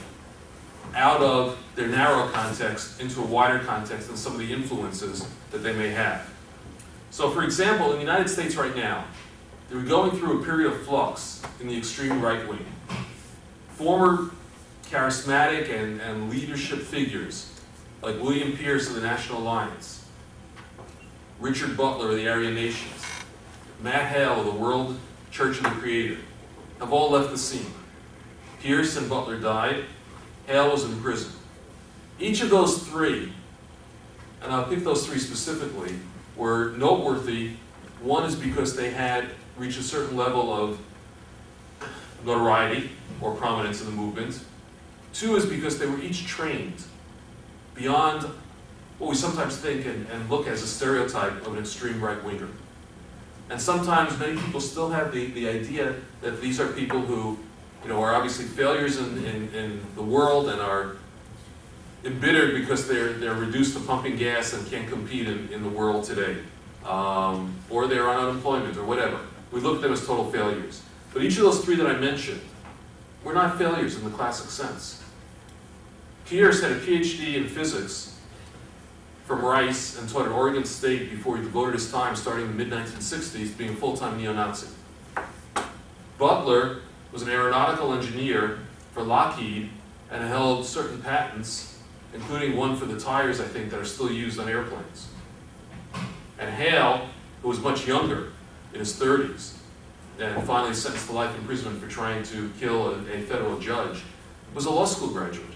out 0.96 1.22
of 1.22 1.58
their 1.76 1.88
narrow 1.88 2.28
context 2.30 3.00
into 3.00 3.22
a 3.22 3.26
wider 3.26 3.60
context 3.60 4.10
and 4.10 4.18
some 4.18 4.34
of 4.34 4.40
the 4.40 4.52
influences 4.52 5.28
that 5.52 5.60
they 5.60 5.74
may 5.74 5.90
have. 5.90 6.30
So 7.12 7.30
for 7.30 7.44
example, 7.44 7.92
in 7.92 7.96
the 7.96 8.02
United 8.02 8.28
States 8.28 8.56
right 8.56 8.76
now, 8.76 9.06
they're 9.70 9.82
going 9.82 10.12
through 10.12 10.42
a 10.42 10.46
period 10.46 10.72
of 10.72 10.82
flux 10.84 11.42
in 11.60 11.68
the 11.68 11.78
extreme 11.78 12.22
right 12.22 12.48
wing. 12.48 12.66
Former 13.70 14.32
charismatic 14.86 15.70
and, 15.70 16.00
and 16.02 16.30
leadership 16.30 16.80
figures 16.80 17.52
like 18.02 18.22
William 18.22 18.54
Pierce 18.54 18.88
of 18.88 18.96
the 18.96 19.02
National 19.02 19.42
Alliance, 19.42 20.06
Richard 21.40 21.76
Butler 21.76 22.12
of 22.12 22.16
the 22.16 22.30
Aryan 22.30 22.56
Nations, 22.56 23.06
Matt 23.82 24.12
Hale 24.12 24.40
of 24.40 24.46
the 24.46 24.52
World 24.52 24.98
Church 25.32 25.58
of 25.58 25.64
the 25.64 25.70
Creator, 25.72 26.18
have 26.80 26.94
all 26.94 27.12
left 27.12 27.32
the 27.32 27.38
scene. 27.38 27.74
Pierce 28.62 28.98
and 28.98 29.10
Butler 29.10 29.40
died. 29.40 29.84
Hale 30.46 30.72
was 30.72 30.86
in 30.86 31.00
prison. 31.02 31.32
Each 32.20 32.42
of 32.42 32.50
those 32.50 32.88
three, 32.88 33.34
and 34.42 34.52
I'll 34.52 34.66
pick 34.66 34.84
those 34.84 35.06
three 35.06 35.20
specifically, 35.20 35.96
were 36.36 36.72
noteworthy. 36.78 37.52
One 38.02 38.24
is 38.24 38.36
because 38.36 38.76
they 38.76 38.92
had 38.92 39.30
reached 39.58 39.80
a 39.80 39.84
certain 39.84 40.16
level 40.16 40.54
of 40.54 40.80
notoriety 42.26 42.90
or 43.22 43.34
prominence 43.36 43.82
in 43.82 43.88
the 43.88 43.94
movement. 43.94 44.40
Two 45.14 45.36
is 45.36 45.46
because 45.46 45.80
they 45.80 45.88
were 45.88 46.00
each 46.00 46.26
trained 46.28 46.84
beyond 47.74 48.28
what 49.00 49.10
we 49.10 49.16
sometimes 49.16 49.58
think 49.58 49.86
and, 49.86 50.08
and 50.10 50.30
look 50.30 50.48
as 50.48 50.64
a 50.64 50.68
stereotype 50.68 51.46
of 51.46 51.54
an 51.54 51.60
extreme 51.60 52.02
right 52.02 52.24
winger. 52.24 52.48
And 53.50 53.62
sometimes 53.62 54.18
many 54.20 54.40
people 54.40 54.60
still 54.60 54.90
have 54.90 55.12
the, 55.12 55.28
the 55.28 55.48
idea 55.48 55.96
that 56.22 56.42
these 56.42 56.60
are 56.60 56.68
people 56.68 57.02
who 57.02 57.38
you 57.84 57.90
know, 57.90 58.02
are 58.02 58.14
obviously 58.14 58.46
failures 58.46 58.98
in, 58.98 59.24
in, 59.24 59.54
in 59.54 59.82
the 59.96 60.02
world 60.02 60.50
and 60.50 60.60
are 60.60 60.98
embittered 62.04 62.60
because 62.60 62.88
they're, 62.88 63.14
they're 63.14 63.34
reduced 63.34 63.78
to 63.78 63.84
pumping 63.84 64.18
gas 64.18 64.54
and 64.54 64.68
can't 64.70 64.90
compete 64.90 65.28
in, 65.28 65.50
in 65.50 65.64
the 65.64 65.70
world 65.70 66.04
today. 66.04 66.38
Um, 66.86 67.54
or 67.70 67.88
they're 67.88 68.10
on 68.10 68.28
unemployment 68.28 68.78
or 68.78 68.84
whatever. 68.84 69.20
We 69.52 69.62
look 69.62 69.78
at 69.78 69.82
them 69.82 69.94
as 69.94 70.06
total 70.06 70.30
failures. 70.32 70.82
But 71.14 71.24
each 71.24 71.38
of 71.38 71.44
those 71.44 71.64
three 71.64 71.76
that 71.76 71.88
I 71.88 71.98
mentioned 71.98 72.42
were 73.24 73.34
not 73.34 73.58
failures 73.58 73.96
in 73.96 74.04
the 74.04 74.10
classic 74.10 74.50
sense. 74.50 75.04
Pierce 76.26 76.62
had 76.62 76.72
a 76.72 76.80
PhD 76.80 77.36
in 77.36 77.48
physics 77.48 78.18
from 79.26 79.42
Rice 79.42 79.98
and 80.00 80.10
taught 80.10 80.26
at 80.26 80.32
Oregon 80.32 80.64
State 80.64 81.10
before 81.10 81.38
he 81.38 81.44
devoted 81.44 81.74
his 81.74 81.92
time, 81.92 82.16
starting 82.16 82.46
in 82.46 82.58
the 82.58 82.66
mid-1960s, 82.66 83.52
to 83.52 83.58
being 83.58 83.72
a 83.72 83.76
full-time 83.76 84.18
neo-Nazi. 84.18 84.68
Butler 86.18 86.80
was 87.12 87.22
an 87.22 87.30
aeronautical 87.30 87.94
engineer 87.94 88.60
for 88.94 89.04
Lockheed 89.04 89.70
and 90.10 90.24
held 90.24 90.66
certain 90.66 91.02
patents, 91.02 91.78
including 92.14 92.56
one 92.56 92.76
for 92.76 92.86
the 92.86 93.00
tires, 93.00 93.40
I 93.40 93.46
think, 93.46 93.70
that 93.72 93.80
are 93.80 93.86
still 93.86 94.12
used 94.12 94.40
on 94.40 94.48
airplanes. 94.48 95.10
And 96.40 96.50
Hale, 96.54 97.08
who 97.42 97.50
was 97.50 97.60
much 97.60 97.86
younger, 97.88 98.32
in 98.74 98.80
his 98.80 99.00
30s, 99.00 99.54
and 100.20 100.44
finally 100.44 100.74
sentenced 100.74 101.08
to 101.08 101.14
life 101.14 101.36
imprisonment 101.38 101.82
for 101.82 101.90
trying 101.90 102.24
to 102.24 102.52
kill 102.60 102.96
a, 102.96 103.00
a 103.12 103.22
federal 103.22 103.60
judge, 103.60 104.04
was 104.54 104.66
a 104.66 104.72
law 104.72 104.86
school 104.86 105.10
graduate 105.10 105.48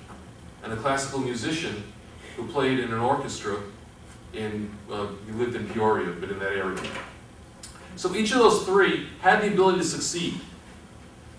and 0.64 0.74
a 0.74 0.76
classical 0.76 1.20
musician 1.20 1.84
who 2.36 2.48
played 2.48 2.80
in 2.80 2.94
an 2.94 3.00
orchestra 3.00 3.58
in, 4.34 4.72
uh, 4.92 5.08
he 5.26 5.32
lived 5.34 5.56
in 5.56 5.68
Peoria, 5.70 6.14
but 6.20 6.30
in 6.30 6.40
that 6.40 6.54
area. 6.54 6.82
So 7.96 8.16
each 8.16 8.32
of 8.32 8.40
those 8.40 8.66
three 8.66 9.08
had 9.22 9.42
the 9.42 9.48
ability 9.48 9.80
to 9.80 9.84
succeed 9.84 10.40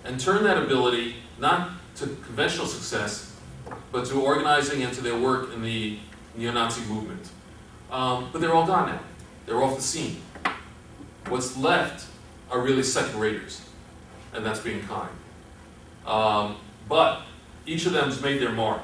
and 0.05 0.19
turn 0.21 0.45
that 0.45 0.59
ability 0.59 1.17
not 1.38 1.71
to 1.97 2.07
conventional 2.07 2.67
success, 2.67 3.35
but 3.91 4.07
to 4.07 4.21
organizing 4.21 4.83
and 4.83 4.93
to 4.95 5.00
their 5.00 5.19
work 5.19 5.52
in 5.55 5.62
the 5.62 5.99
neo-Nazi 6.37 6.83
movement. 6.93 7.29
Um, 7.91 8.29
but 8.33 8.41
they're 8.41 8.55
all 8.55 8.67
gone 8.67 8.88
now. 8.88 9.00
They're 9.47 9.62
off 9.62 9.76
the 9.76 9.83
scene. 9.83 10.21
What's 11.29 11.57
left 11.57 12.07
are 12.50 12.61
really 12.61 12.83
second 12.83 13.19
raters, 13.19 13.62
and 14.35 14.45
that's 14.45 14.61
being 14.61 14.83
kind. 14.83 15.11
Um, 16.07 16.57
but 16.88 17.23
each 17.67 17.87
of 17.87 17.93
them 17.93 18.05
has 18.05 18.21
made 18.21 18.41
their 18.41 18.52
mark. 18.52 18.83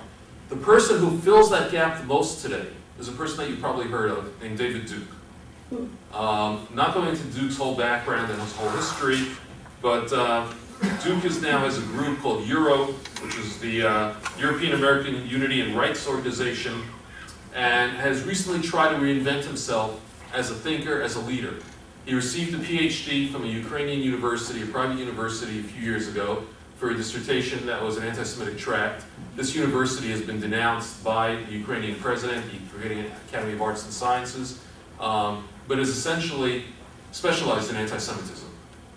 The 0.49 0.57
person 0.57 0.99
who 0.99 1.19
fills 1.19 1.51
that 1.51 1.71
gap 1.71 1.99
the 1.99 2.07
most 2.07 2.43
today 2.43 2.69
is 2.99 3.09
a 3.09 3.13
person 3.13 3.39
that 3.39 3.51
you've 3.51 3.61
probably 3.61 3.87
heard 3.87 4.11
of 4.11 4.43
named 4.43 4.59
David 4.59 4.87
Duke. 4.87 5.89
Um, 6.15 6.67
not 6.73 6.95
going 6.95 7.09
into 7.09 7.25
Duke's 7.25 7.59
whole 7.59 7.75
background 7.75 8.31
and 8.31 8.41
his 8.41 8.57
whole 8.57 8.71
history, 8.71 9.29
but 9.83 10.11
uh, 10.13 10.51
Duke 11.05 11.25
is 11.25 11.43
now 11.43 11.59
has 11.59 11.77
a 11.77 11.83
group 11.83 12.21
called 12.21 12.47
Euro, 12.47 12.87
which 13.21 13.37
is 13.37 13.59
the 13.59 13.87
uh, 13.87 14.15
European 14.39 14.73
American 14.73 15.27
Unity 15.27 15.61
and 15.61 15.77
Rights 15.77 16.09
Organization, 16.09 16.83
and 17.55 17.93
has 17.93 18.23
recently 18.23 18.67
tried 18.67 18.91
to 18.91 18.97
reinvent 18.97 19.45
himself 19.45 20.01
as 20.33 20.51
a 20.51 20.55
thinker, 20.55 21.03
as 21.03 21.17
a 21.17 21.21
leader. 21.21 21.55
He 22.09 22.15
received 22.15 22.55
a 22.55 22.59
PhD 22.59 23.31
from 23.31 23.45
a 23.45 23.49
Ukrainian 23.49 24.01
university, 24.01 24.63
a 24.63 24.67
private 24.67 24.99
university, 24.99 25.61
a 25.61 25.63
few 25.63 25.83
years 25.83 26.09
ago 26.09 26.43
for 26.79 26.89
a 26.89 26.95
dissertation 26.95 27.67
that 27.67 27.83
was 27.83 27.99
an 27.99 28.05
anti-Semitic 28.05 28.57
tract. 28.57 29.05
This 29.37 29.55
university 29.55 30.09
has 30.13 30.23
been 30.23 30.41
denounced 30.41 31.05
by 31.05 31.35
the 31.35 31.53
Ukrainian 31.53 31.97
president, 31.97 32.47
the 32.51 32.57
Ukrainian 32.57 33.13
Academy 33.29 33.53
of 33.53 33.61
Arts 33.61 33.85
and 33.85 33.93
Sciences, 33.93 34.59
um, 34.99 35.47
but 35.69 35.79
is 35.79 35.91
essentially 35.91 36.65
specialized 37.13 37.69
in 37.69 37.77
anti-Semitism. 37.77 38.49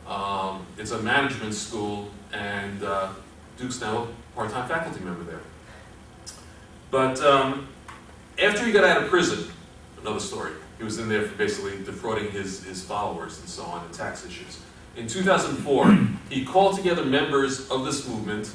Um, 0.08 0.66
it's 0.78 0.92
a 0.92 1.02
management 1.02 1.54
school, 1.54 2.10
and 2.32 2.82
uh, 2.82 3.10
Duke's 3.58 3.82
now 3.82 4.04
a 4.04 4.36
part-time 4.36 4.70
faculty 4.70 5.04
member 5.04 5.26
there. 5.26 5.42
But 6.92 7.20
um, 7.20 7.68
after 8.42 8.66
he 8.66 8.72
got 8.72 8.86
out 8.86 9.04
of 9.04 9.10
prison, 9.10 9.52
another 10.00 10.22
story, 10.22 10.54
he 10.82 10.86
was 10.86 10.98
in 10.98 11.08
there 11.08 11.22
for 11.22 11.36
basically 11.36 11.78
defrauding 11.84 12.32
his, 12.32 12.64
his 12.64 12.84
followers 12.84 13.40
and 13.40 13.48
so 13.48 13.62
on, 13.66 13.86
and 13.86 13.94
tax 13.94 14.26
issues. 14.26 14.60
In 14.98 15.06
2004, 15.06 16.10
he 16.32 16.44
called 16.44 16.76
together 16.76 17.06
members 17.06 17.70
of 17.70 17.86
this 17.86 18.08
movement 18.08 18.52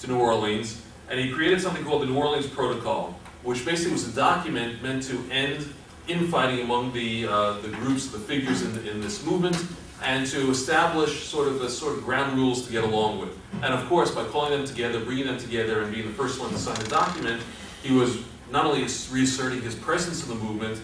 to 0.00 0.06
New 0.06 0.18
Orleans, 0.18 0.82
and 1.08 1.18
he 1.18 1.32
created 1.32 1.58
something 1.62 1.82
called 1.82 2.02
the 2.02 2.06
New 2.06 2.18
Orleans 2.18 2.46
Protocol, 2.46 3.18
which 3.44 3.64
basically 3.64 3.92
was 3.92 4.06
a 4.06 4.12
document 4.12 4.82
meant 4.82 5.04
to 5.04 5.24
end 5.30 5.72
infighting 6.06 6.60
among 6.60 6.92
the, 6.92 7.26
uh, 7.26 7.52
the 7.60 7.68
groups, 7.68 8.08
the 8.08 8.18
figures 8.18 8.60
in, 8.60 8.86
in 8.86 9.00
this 9.00 9.24
movement, 9.24 9.56
and 10.02 10.26
to 10.26 10.50
establish 10.50 11.24
sort 11.28 11.48
of 11.48 11.60
the 11.60 11.70
sort 11.70 11.96
of 11.96 12.04
ground 12.04 12.36
rules 12.36 12.66
to 12.66 12.72
get 12.72 12.84
along 12.84 13.20
with. 13.20 13.30
And 13.62 13.72
of 13.72 13.88
course, 13.88 14.10
by 14.14 14.24
calling 14.24 14.50
them 14.50 14.66
together, 14.66 15.00
bringing 15.02 15.26
them 15.26 15.38
together, 15.38 15.82
and 15.82 15.94
being 15.94 16.06
the 16.06 16.12
first 16.12 16.40
one 16.40 16.50
to 16.50 16.58
sign 16.58 16.76
the 16.76 16.90
document, 16.90 17.42
he 17.82 17.94
was 17.94 18.18
not 18.50 18.66
only 18.66 18.82
reasserting 18.82 19.62
his 19.62 19.74
presence 19.74 20.22
in 20.22 20.28
the 20.28 20.44
movement, 20.44 20.80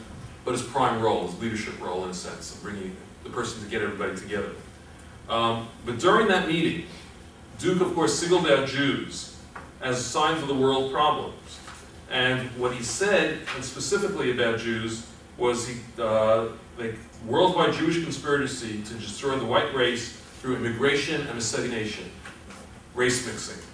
but 0.47 0.53
his 0.53 0.63
prime 0.63 1.03
role, 1.03 1.27
his 1.27 1.39
leadership 1.41 1.79
role 1.83 2.05
in 2.05 2.11
a 2.11 2.15
sense, 2.15 2.55
of 2.55 2.63
bringing 2.63 2.97
the 3.25 3.31
person 3.31 3.63
to 3.63 3.69
get 3.69 3.83
everybody 3.83 4.17
together. 4.17 4.53
Um, 5.29 5.69
but 5.85 5.99
during 5.99 6.29
that 6.29 6.47
meeting, 6.47 6.87
Duke, 7.59 7.81
of 7.81 7.93
course, 7.95 8.17
singled 8.17 8.47
out 8.47 8.69
Jews 8.69 9.37
as 9.83 10.03
signs 10.03 10.41
of 10.43 10.49
the 10.49 10.55
world 10.55 10.93
problems. 10.93 11.35
And 12.13 12.49
what 12.51 12.73
he 12.73 12.85
said, 12.85 13.41
and 13.57 13.65
specifically 13.65 14.31
about 14.31 14.61
Jews, 14.61 15.05
was 15.37 15.67
he, 15.67 15.81
uh, 15.99 16.47
the 16.79 16.95
worldwide 17.27 17.75
Jewish 17.75 18.01
conspiracy 18.03 18.83
to 18.83 18.95
destroy 18.95 19.37
the 19.37 19.45
white 19.45 19.75
race 19.75 20.13
through 20.41 20.57
immigration 20.57 21.27
and 21.27 21.39
assassination, 21.39 22.09
race 22.95 23.27
mixing. 23.27 23.66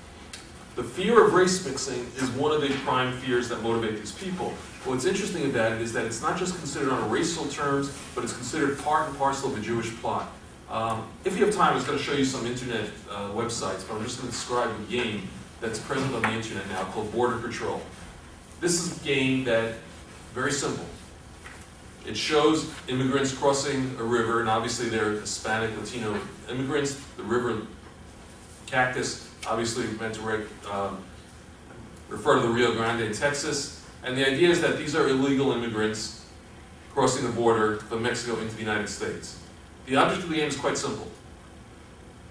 The 0.74 0.82
fear 0.82 1.22
of 1.26 1.34
race 1.34 1.66
mixing 1.66 2.06
is 2.16 2.30
one 2.30 2.50
of 2.50 2.62
the 2.62 2.70
prime 2.78 3.12
fears 3.18 3.48
that 3.50 3.62
motivate 3.62 3.98
these 3.98 4.12
people. 4.12 4.54
What's 4.84 5.04
interesting 5.04 5.50
about 5.50 5.72
it 5.72 5.82
is 5.82 5.92
that 5.92 6.06
it's 6.06 6.22
not 6.22 6.38
just 6.38 6.56
considered 6.56 6.90
on 6.90 7.10
racial 7.10 7.44
terms, 7.46 7.94
but 8.14 8.24
it's 8.24 8.32
considered 8.32 8.78
part 8.78 9.08
and 9.08 9.18
parcel 9.18 9.52
of 9.52 9.58
a 9.58 9.60
Jewish 9.60 9.94
plot. 9.96 10.30
Um, 10.70 11.06
if 11.26 11.36
you 11.36 11.44
have 11.44 11.54
time, 11.54 11.72
I 11.72 11.74
was 11.74 11.84
going 11.84 11.98
to 11.98 12.02
show 12.02 12.14
you 12.14 12.24
some 12.24 12.46
internet 12.46 12.88
uh, 13.10 13.28
websites, 13.32 13.86
but 13.86 13.96
I'm 13.96 14.02
just 14.04 14.18
going 14.18 14.30
to 14.30 14.34
describe 14.34 14.70
a 14.70 14.90
game 14.90 15.28
that's 15.60 15.78
present 15.78 16.14
on 16.14 16.22
the 16.22 16.32
internet 16.32 16.66
now 16.70 16.84
called 16.84 17.12
Border 17.12 17.36
Patrol. 17.36 17.82
This 18.62 18.80
is 18.80 18.98
a 18.98 19.04
game 19.04 19.44
that, 19.44 19.74
very 20.32 20.52
simple. 20.52 20.86
It 22.06 22.16
shows 22.16 22.72
immigrants 22.88 23.34
crossing 23.34 23.94
a 23.98 24.02
river, 24.02 24.40
and 24.40 24.48
obviously 24.48 24.88
they're 24.88 25.12
Hispanic, 25.12 25.76
Latino 25.78 26.18
immigrants. 26.48 26.98
The 27.18 27.22
river 27.22 27.66
Cactus, 28.66 29.28
obviously 29.46 29.86
meant 29.98 30.14
to 30.14 30.46
um, 30.70 31.02
refer 32.08 32.36
to 32.36 32.42
the 32.42 32.48
Rio 32.48 32.74
Grande 32.74 33.02
in 33.02 33.12
Texas. 33.12 33.84
And 34.04 34.16
the 34.16 34.26
idea 34.26 34.48
is 34.48 34.60
that 34.60 34.78
these 34.78 34.94
are 34.94 35.08
illegal 35.08 35.52
immigrants 35.52 36.24
crossing 36.92 37.24
the 37.24 37.32
border 37.32 37.78
from 37.78 38.02
Mexico 38.02 38.38
into 38.40 38.54
the 38.54 38.60
United 38.60 38.88
States. 38.88 39.38
The 39.86 39.96
object 39.96 40.24
of 40.24 40.30
the 40.30 40.36
game 40.36 40.48
is 40.48 40.56
quite 40.56 40.76
simple. 40.76 41.08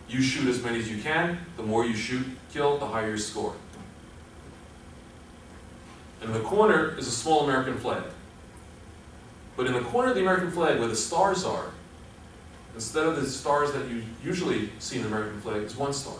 You 0.07 0.21
shoot 0.21 0.47
as 0.47 0.61
many 0.63 0.79
as 0.79 0.89
you 0.89 1.01
can. 1.01 1.39
The 1.57 1.63
more 1.63 1.85
you 1.85 1.95
shoot, 1.95 2.25
kill, 2.51 2.77
the 2.77 2.85
higher 2.85 3.09
your 3.09 3.17
score. 3.17 3.55
And 6.21 6.29
in 6.29 6.33
the 6.33 6.47
corner 6.47 6.97
is 6.97 7.07
a 7.07 7.11
small 7.11 7.45
American 7.45 7.77
flag. 7.77 8.03
But 9.57 9.67
in 9.67 9.73
the 9.73 9.81
corner 9.81 10.09
of 10.09 10.15
the 10.15 10.21
American 10.21 10.51
flag 10.51 10.79
where 10.79 10.87
the 10.87 10.95
stars 10.95 11.43
are, 11.43 11.65
instead 12.75 13.05
of 13.05 13.15
the 13.15 13.25
stars 13.27 13.71
that 13.73 13.87
you 13.89 14.03
usually 14.23 14.69
see 14.79 14.97
in 14.97 15.03
the 15.03 15.07
American 15.07 15.41
flag, 15.41 15.63
is 15.63 15.75
one 15.75 15.93
star, 15.93 16.15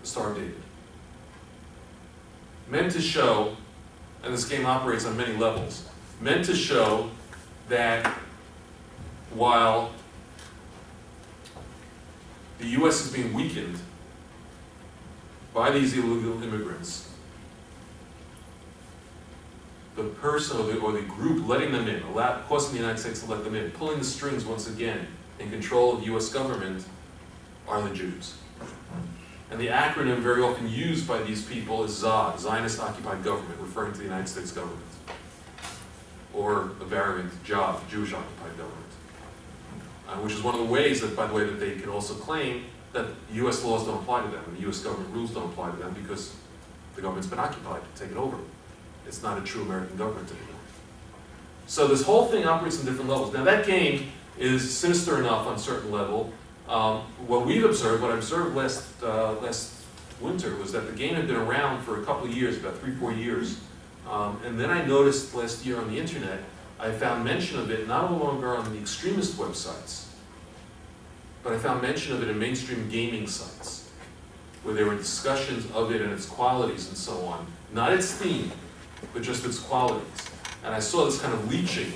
the 0.00 0.06
Star 0.06 0.30
of 0.30 0.36
David. 0.36 0.54
Meant 2.68 2.92
to 2.92 3.00
show, 3.00 3.56
and 4.22 4.32
this 4.32 4.48
game 4.48 4.66
operates 4.66 5.04
on 5.04 5.16
many 5.16 5.36
levels, 5.36 5.88
meant 6.20 6.44
to 6.46 6.54
show 6.54 7.10
that 7.68 8.06
while 9.34 9.92
the 12.58 12.66
U.S. 12.66 13.06
is 13.06 13.12
being 13.12 13.32
weakened 13.32 13.78
by 15.54 15.70
these 15.70 15.96
illegal 15.96 16.42
immigrants, 16.42 17.08
the 19.96 20.04
person 20.04 20.60
or 20.60 20.64
the, 20.64 20.78
or 20.78 20.92
the 20.92 21.02
group 21.02 21.46
letting 21.48 21.72
them 21.72 21.88
in, 21.88 22.02
allow, 22.04 22.40
causing 22.42 22.72
the 22.72 22.78
United 22.78 22.98
States 22.98 23.22
to 23.22 23.30
let 23.30 23.44
them 23.44 23.54
in, 23.54 23.70
pulling 23.72 23.98
the 23.98 24.04
strings 24.04 24.44
once 24.44 24.68
again 24.68 25.06
in 25.38 25.50
control 25.50 25.94
of 25.94 26.00
the 26.00 26.06
U.S. 26.06 26.28
government 26.28 26.84
are 27.66 27.82
the 27.82 27.94
Jews. 27.94 28.34
And 29.50 29.60
the 29.60 29.66
acronym 29.66 30.18
very 30.18 30.42
often 30.42 30.68
used 30.68 31.08
by 31.08 31.22
these 31.22 31.44
people 31.44 31.82
is 31.84 31.92
ZOG, 32.02 32.38
Zionist 32.38 32.80
Occupied 32.80 33.24
Government, 33.24 33.60
referring 33.60 33.92
to 33.92 33.98
the 33.98 34.04
United 34.04 34.28
States 34.28 34.52
government. 34.52 34.80
Or 36.32 36.70
a 36.80 36.84
variant, 36.84 37.32
JOG, 37.42 37.88
Jewish 37.90 38.12
Occupied 38.12 38.56
Government. 38.56 38.86
Uh, 40.08 40.14
which 40.16 40.32
is 40.32 40.42
one 40.42 40.54
of 40.54 40.60
the 40.60 40.72
ways 40.72 41.00
that, 41.00 41.16
by 41.16 41.26
the 41.26 41.34
way, 41.34 41.44
that 41.44 41.58
they 41.58 41.76
can 41.76 41.88
also 41.88 42.14
claim 42.14 42.64
that 42.92 43.06
U.S. 43.34 43.64
laws 43.64 43.86
don't 43.86 44.00
apply 44.02 44.22
to 44.22 44.28
them, 44.28 44.42
and 44.46 44.56
the 44.56 44.62
U.S. 44.62 44.80
government 44.80 45.12
rules 45.12 45.30
don't 45.30 45.46
apply 45.46 45.70
to 45.70 45.76
them 45.76 45.94
because 45.94 46.34
the 46.94 47.02
government's 47.02 47.28
been 47.28 47.38
occupied, 47.38 47.82
taken 47.96 48.16
over. 48.16 48.36
It's 49.06 49.22
not 49.22 49.38
a 49.38 49.42
true 49.42 49.62
American 49.62 49.96
government 49.96 50.28
anymore. 50.28 50.60
So 51.66 51.86
this 51.86 52.02
whole 52.02 52.26
thing 52.26 52.46
operates 52.46 52.78
on 52.80 52.86
different 52.86 53.08
levels. 53.08 53.32
Now 53.32 53.44
that 53.44 53.66
game 53.66 54.10
is 54.38 54.76
sinister 54.76 55.18
enough 55.18 55.46
on 55.46 55.54
a 55.54 55.58
certain 55.58 55.92
level. 55.92 56.32
Um, 56.70 56.98
what 57.26 57.46
we've 57.46 57.64
observed, 57.64 58.00
what 58.00 58.12
I 58.12 58.14
observed 58.14 58.54
last, 58.54 58.84
uh, 59.02 59.32
last 59.40 59.74
winter, 60.20 60.54
was 60.54 60.70
that 60.70 60.86
the 60.86 60.92
game 60.92 61.16
had 61.16 61.26
been 61.26 61.34
around 61.34 61.82
for 61.82 62.00
a 62.00 62.04
couple 62.04 62.28
of 62.28 62.32
years, 62.32 62.58
about 62.58 62.78
three, 62.78 62.94
four 62.94 63.12
years. 63.12 63.58
Um, 64.08 64.40
and 64.46 64.58
then 64.58 64.70
I 64.70 64.86
noticed 64.86 65.34
last 65.34 65.66
year 65.66 65.78
on 65.78 65.90
the 65.90 65.98
internet, 65.98 66.38
I 66.78 66.92
found 66.92 67.24
mention 67.24 67.58
of 67.58 67.72
it 67.72 67.88
not 67.88 68.12
no 68.12 68.16
longer 68.16 68.56
on 68.56 68.72
the 68.72 68.78
extremist 68.78 69.36
websites, 69.36 70.06
but 71.42 71.52
I 71.52 71.58
found 71.58 71.82
mention 71.82 72.12
of 72.12 72.22
it 72.22 72.28
in 72.28 72.38
mainstream 72.38 72.88
gaming 72.88 73.26
sites, 73.26 73.90
where 74.62 74.72
there 74.72 74.86
were 74.86 74.96
discussions 74.96 75.68
of 75.72 75.92
it 75.92 76.00
and 76.00 76.12
its 76.12 76.26
qualities 76.26 76.86
and 76.88 76.96
so 76.96 77.18
on. 77.24 77.46
Not 77.72 77.92
its 77.92 78.12
theme, 78.12 78.52
but 79.12 79.22
just 79.22 79.44
its 79.44 79.58
qualities. 79.58 80.06
And 80.64 80.72
I 80.72 80.78
saw 80.78 81.04
this 81.04 81.20
kind 81.20 81.34
of 81.34 81.50
leaching 81.50 81.92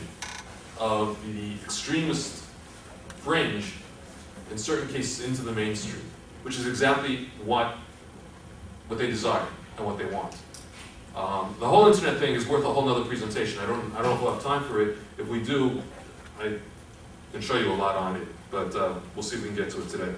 of 0.80 1.16
the 1.32 1.52
extremist 1.64 2.42
fringe, 3.18 3.72
in 4.50 4.58
certain 4.58 4.88
cases, 4.88 5.24
into 5.26 5.42
the 5.42 5.52
mainstream, 5.52 6.02
which 6.42 6.58
is 6.58 6.66
exactly 6.66 7.28
what, 7.44 7.76
what 8.88 8.98
they 8.98 9.06
desire 9.06 9.46
and 9.76 9.86
what 9.86 9.98
they 9.98 10.06
want. 10.06 10.36
Um, 11.16 11.54
the 11.60 11.68
whole 11.68 11.86
internet 11.86 12.18
thing 12.18 12.34
is 12.34 12.46
worth 12.46 12.64
a 12.64 12.72
whole 12.72 12.88
other 12.88 13.04
presentation. 13.04 13.60
I 13.60 13.66
don't, 13.66 13.94
I 13.94 14.02
don't 14.02 14.10
know 14.10 14.14
if 14.14 14.22
we'll 14.22 14.34
have 14.34 14.42
time 14.42 14.64
for 14.64 14.82
it. 14.82 14.98
If 15.16 15.28
we 15.28 15.42
do, 15.42 15.80
I 16.40 16.54
can 17.32 17.40
show 17.40 17.58
you 17.58 17.72
a 17.72 17.74
lot 17.74 17.96
on 17.96 18.16
it, 18.16 18.26
but 18.50 18.74
uh, 18.74 18.94
we'll 19.14 19.22
see 19.22 19.36
if 19.36 19.42
we 19.42 19.48
can 19.48 19.56
get 19.56 19.70
to 19.70 19.82
it 19.82 19.88
today. 19.88 20.12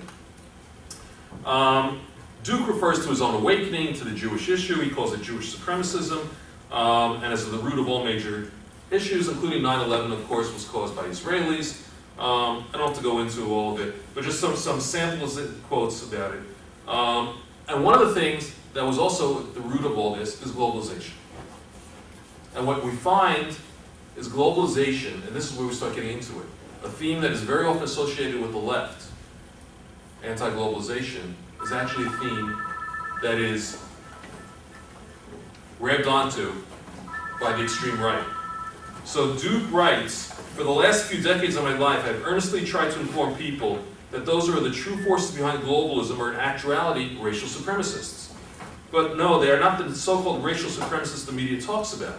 Um, 1.44 2.00
Duke 2.44 2.66
refers 2.66 3.02
to 3.04 3.10
his 3.10 3.20
own 3.20 3.34
awakening 3.34 3.94
to 3.94 4.04
the 4.04 4.14
Jewish 4.14 4.48
issue. 4.48 4.80
He 4.80 4.90
calls 4.90 5.12
it 5.12 5.22
Jewish 5.22 5.54
supremacism 5.54 6.26
um, 6.70 7.22
and 7.22 7.32
as 7.32 7.48
the 7.50 7.58
root 7.58 7.78
of 7.78 7.88
all 7.88 8.04
major 8.04 8.50
issues, 8.90 9.28
including 9.28 9.62
9-11, 9.62 10.12
of 10.12 10.26
course, 10.28 10.52
was 10.52 10.64
caused 10.64 10.96
by 10.96 11.04
Israelis. 11.04 11.82
Um, 12.18 12.64
I 12.72 12.78
don't 12.78 12.88
have 12.88 12.96
to 12.96 13.02
go 13.02 13.20
into 13.20 13.52
all 13.52 13.74
of 13.74 13.80
it, 13.80 13.94
but 14.14 14.24
just 14.24 14.40
some, 14.40 14.56
some 14.56 14.80
samples 14.80 15.36
and 15.36 15.62
quotes 15.64 16.02
about 16.02 16.34
it. 16.34 16.40
Um, 16.88 17.38
and 17.68 17.84
one 17.84 18.00
of 18.00 18.08
the 18.08 18.14
things 18.14 18.54
that 18.72 18.84
was 18.84 18.98
also 18.98 19.40
the 19.40 19.60
root 19.60 19.84
of 19.84 19.98
all 19.98 20.14
this 20.14 20.40
is 20.42 20.52
globalization. 20.52 21.12
And 22.54 22.66
what 22.66 22.82
we 22.82 22.90
find 22.90 23.54
is 24.16 24.28
globalization, 24.28 25.26
and 25.26 25.36
this 25.36 25.52
is 25.52 25.58
where 25.58 25.66
we 25.66 25.74
start 25.74 25.94
getting 25.94 26.12
into 26.12 26.38
it, 26.40 26.46
a 26.84 26.88
theme 26.88 27.20
that 27.20 27.32
is 27.32 27.42
very 27.42 27.66
often 27.66 27.82
associated 27.82 28.40
with 28.40 28.52
the 28.52 28.58
left, 28.58 29.10
anti-globalization, 30.22 31.34
is 31.62 31.72
actually 31.72 32.06
a 32.06 32.10
theme 32.10 32.58
that 33.22 33.38
is 33.38 33.82
grabbed 35.78 36.06
onto 36.06 36.52
by 37.40 37.52
the 37.52 37.62
extreme 37.64 38.00
right. 38.00 38.24
So 39.04 39.34
Duke 39.36 39.70
writes, 39.70 40.34
for 40.56 40.64
the 40.64 40.70
last 40.70 41.04
few 41.04 41.22
decades 41.22 41.54
of 41.56 41.64
my 41.64 41.76
life, 41.76 42.02
I've 42.06 42.24
earnestly 42.24 42.64
tried 42.64 42.90
to 42.92 43.00
inform 43.00 43.34
people 43.34 43.78
that 44.10 44.24
those 44.24 44.48
who 44.48 44.56
are 44.56 44.60
the 44.60 44.70
true 44.70 44.96
forces 45.04 45.36
behind 45.36 45.62
globalism 45.62 46.18
are 46.18 46.32
in 46.32 46.40
actuality 46.40 47.18
racial 47.20 47.46
supremacists. 47.46 48.32
But 48.90 49.18
no, 49.18 49.38
they 49.38 49.50
are 49.50 49.60
not 49.60 49.78
the 49.78 49.94
so-called 49.94 50.42
racial 50.42 50.70
supremacists 50.70 51.26
the 51.26 51.32
media 51.32 51.60
talks 51.60 51.92
about. 51.92 52.18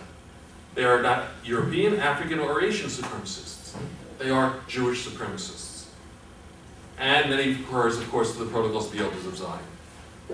They 0.76 0.84
are 0.84 1.02
not 1.02 1.30
European, 1.44 2.00
African, 2.00 2.38
or 2.38 2.62
Asian 2.62 2.90
supremacists. 2.90 3.76
They 4.20 4.30
are 4.30 4.60
Jewish 4.68 5.08
supremacists. 5.08 5.86
And 7.00 7.32
then 7.32 7.44
he 7.44 7.54
refers, 7.54 7.98
of 7.98 8.08
course, 8.12 8.34
to 8.34 8.44
the 8.44 8.52
protocols 8.52 8.88
of 8.88 8.98
the 8.98 9.04
elders 9.04 9.26
of 9.26 9.36
Zion. 9.36 9.60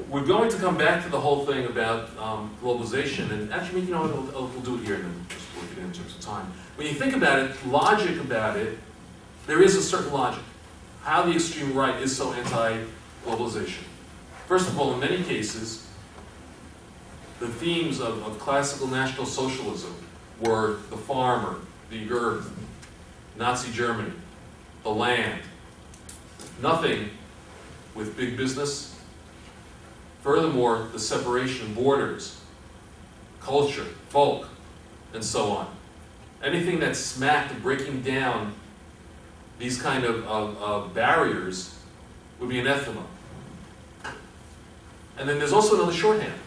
We're 0.09 0.25
going 0.25 0.49
to 0.49 0.57
come 0.57 0.77
back 0.77 1.03
to 1.05 1.09
the 1.09 1.19
whole 1.19 1.45
thing 1.45 1.67
about 1.67 2.17
um, 2.17 2.53
globalization, 2.61 3.31
and 3.31 3.53
actually, 3.53 3.81
you 3.81 3.91
know, 3.91 4.01
we'll, 4.01 4.47
we'll 4.47 4.61
do 4.61 4.75
it 4.75 4.85
here 4.85 4.97
then 4.97 5.25
just 5.29 5.77
in 5.77 5.91
terms 5.93 6.15
of 6.15 6.19
time. 6.19 6.51
When 6.75 6.87
you 6.87 6.93
think 6.93 7.15
about 7.15 7.39
it, 7.39 7.67
logic 7.67 8.19
about 8.19 8.57
it, 8.57 8.77
there 9.47 9.61
is 9.61 9.75
a 9.75 9.81
certain 9.81 10.11
logic. 10.11 10.43
How 11.03 11.23
the 11.23 11.33
extreme 11.33 11.73
right 11.73 12.01
is 12.01 12.15
so 12.15 12.33
anti-globalization. 12.33 13.83
First 14.47 14.69
of 14.69 14.79
all, 14.79 14.93
in 14.93 14.99
many 14.99 15.23
cases, 15.23 15.87
the 17.39 17.47
themes 17.47 17.99
of, 17.99 18.25
of 18.25 18.39
classical 18.39 18.87
National 18.87 19.25
Socialism 19.25 19.93
were 20.39 20.77
the 20.89 20.97
farmer, 20.97 21.57
the 21.89 22.09
earth, 22.11 22.51
Nazi 23.37 23.71
Germany, 23.71 24.13
the 24.83 24.89
land. 24.89 25.41
Nothing 26.61 27.09
with 27.95 28.15
big 28.15 28.37
business, 28.37 28.93
Furthermore, 30.23 30.87
the 30.93 30.99
separation, 30.99 31.65
of 31.65 31.75
borders, 31.75 32.39
culture, 33.41 33.83
folk, 34.07 34.47
and 35.13 35.21
so 35.21 35.51
on. 35.51 35.67
Anything 36.43 36.79
that 36.81 36.95
smacked 36.95 37.61
breaking 37.61 38.01
down 38.01 38.53
these 39.59 39.81
kind 39.81 40.03
of, 40.03 40.25
of, 40.25 40.61
of 40.61 40.93
barriers 40.93 41.79
would 42.39 42.49
be 42.49 42.59
anathema. 42.59 43.03
And 45.17 45.29
then 45.29 45.39
there's 45.39 45.53
also 45.53 45.75
another 45.75 45.93
shorthand 45.93 46.39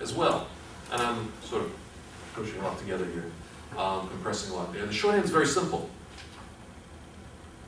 as 0.00 0.12
well. 0.12 0.48
And 0.90 1.00
I'm 1.00 1.32
sort 1.42 1.62
of 1.62 1.72
pushing 2.34 2.58
a 2.60 2.64
lot 2.64 2.78
together 2.78 3.06
here, 3.06 3.30
um, 3.78 4.08
compressing 4.08 4.52
a 4.52 4.56
lot 4.56 4.72
there. 4.72 4.84
The 4.84 4.92
shorthand 4.92 5.24
is 5.24 5.30
very 5.30 5.46
simple. 5.46 5.88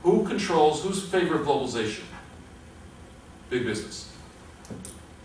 Who 0.03 0.25
controls, 0.27 0.83
who's 0.83 1.03
in 1.03 1.09
favor 1.09 1.41
of 1.41 1.47
globalization? 1.47 2.05
Big 3.49 3.65
business 3.65 4.11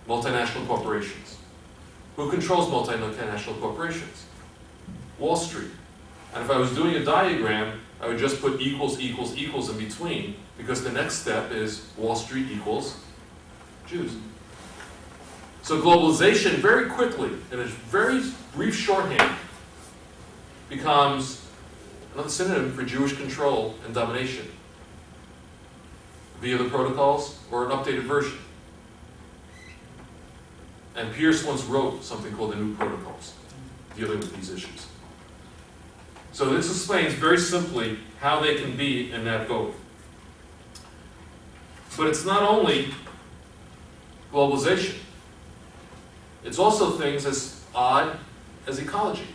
multinational 0.09 0.65
corporations. 0.67 1.37
Who 2.15 2.29
controls 2.29 2.67
multinational 2.67 3.61
corporations? 3.61 4.25
Wall 5.19 5.35
Street. 5.35 5.69
And 6.33 6.43
if 6.43 6.49
I 6.49 6.57
was 6.57 6.73
doing 6.75 6.95
a 6.95 7.03
diagram, 7.03 7.81
I 8.01 8.07
would 8.07 8.17
just 8.17 8.39
put 8.39 8.61
equals, 8.61 8.99
equals, 8.99 9.35
equals 9.35 9.69
in 9.69 9.77
between, 9.77 10.35
because 10.57 10.83
the 10.83 10.91
next 10.91 11.15
step 11.15 11.51
is 11.51 11.87
Wall 11.97 12.15
Street 12.15 12.47
equals 12.51 12.97
Jews. 13.87 14.15
So 15.63 15.81
globalization 15.81 16.53
very 16.53 16.89
quickly, 16.89 17.31
in 17.51 17.59
a 17.59 17.65
very 17.65 18.21
brief 18.53 18.75
shorthand, 18.75 19.35
becomes 20.69 21.45
another 22.13 22.29
synonym 22.29 22.71
for 22.73 22.83
Jewish 22.83 23.13
control 23.13 23.75
and 23.85 23.93
domination 23.93 24.47
via 26.41 26.57
the 26.57 26.69
protocols 26.69 27.39
or 27.51 27.65
an 27.65 27.71
updated 27.71 28.03
version. 28.03 28.37
And 30.95 31.13
Pierce 31.13 31.45
once 31.45 31.63
wrote 31.63 32.03
something 32.03 32.33
called 32.33 32.53
the 32.53 32.57
New 32.57 32.75
Protocols, 32.75 33.33
dealing 33.95 34.19
with 34.19 34.35
these 34.35 34.51
issues. 34.51 34.88
So 36.39 36.53
this 36.53 36.69
explains 36.69 37.15
very 37.15 37.37
simply 37.37 37.99
how 38.21 38.39
they 38.39 38.55
can 38.55 38.77
be 38.77 39.11
in 39.11 39.25
that 39.25 39.49
boat. 39.49 39.75
But 41.97 42.07
it's 42.07 42.23
not 42.23 42.43
only 42.43 42.93
globalization. 44.31 44.95
It's 46.45 46.57
also 46.57 46.91
things 46.91 47.25
as 47.25 47.61
odd 47.75 48.17
as 48.67 48.79
ecology. 48.79 49.27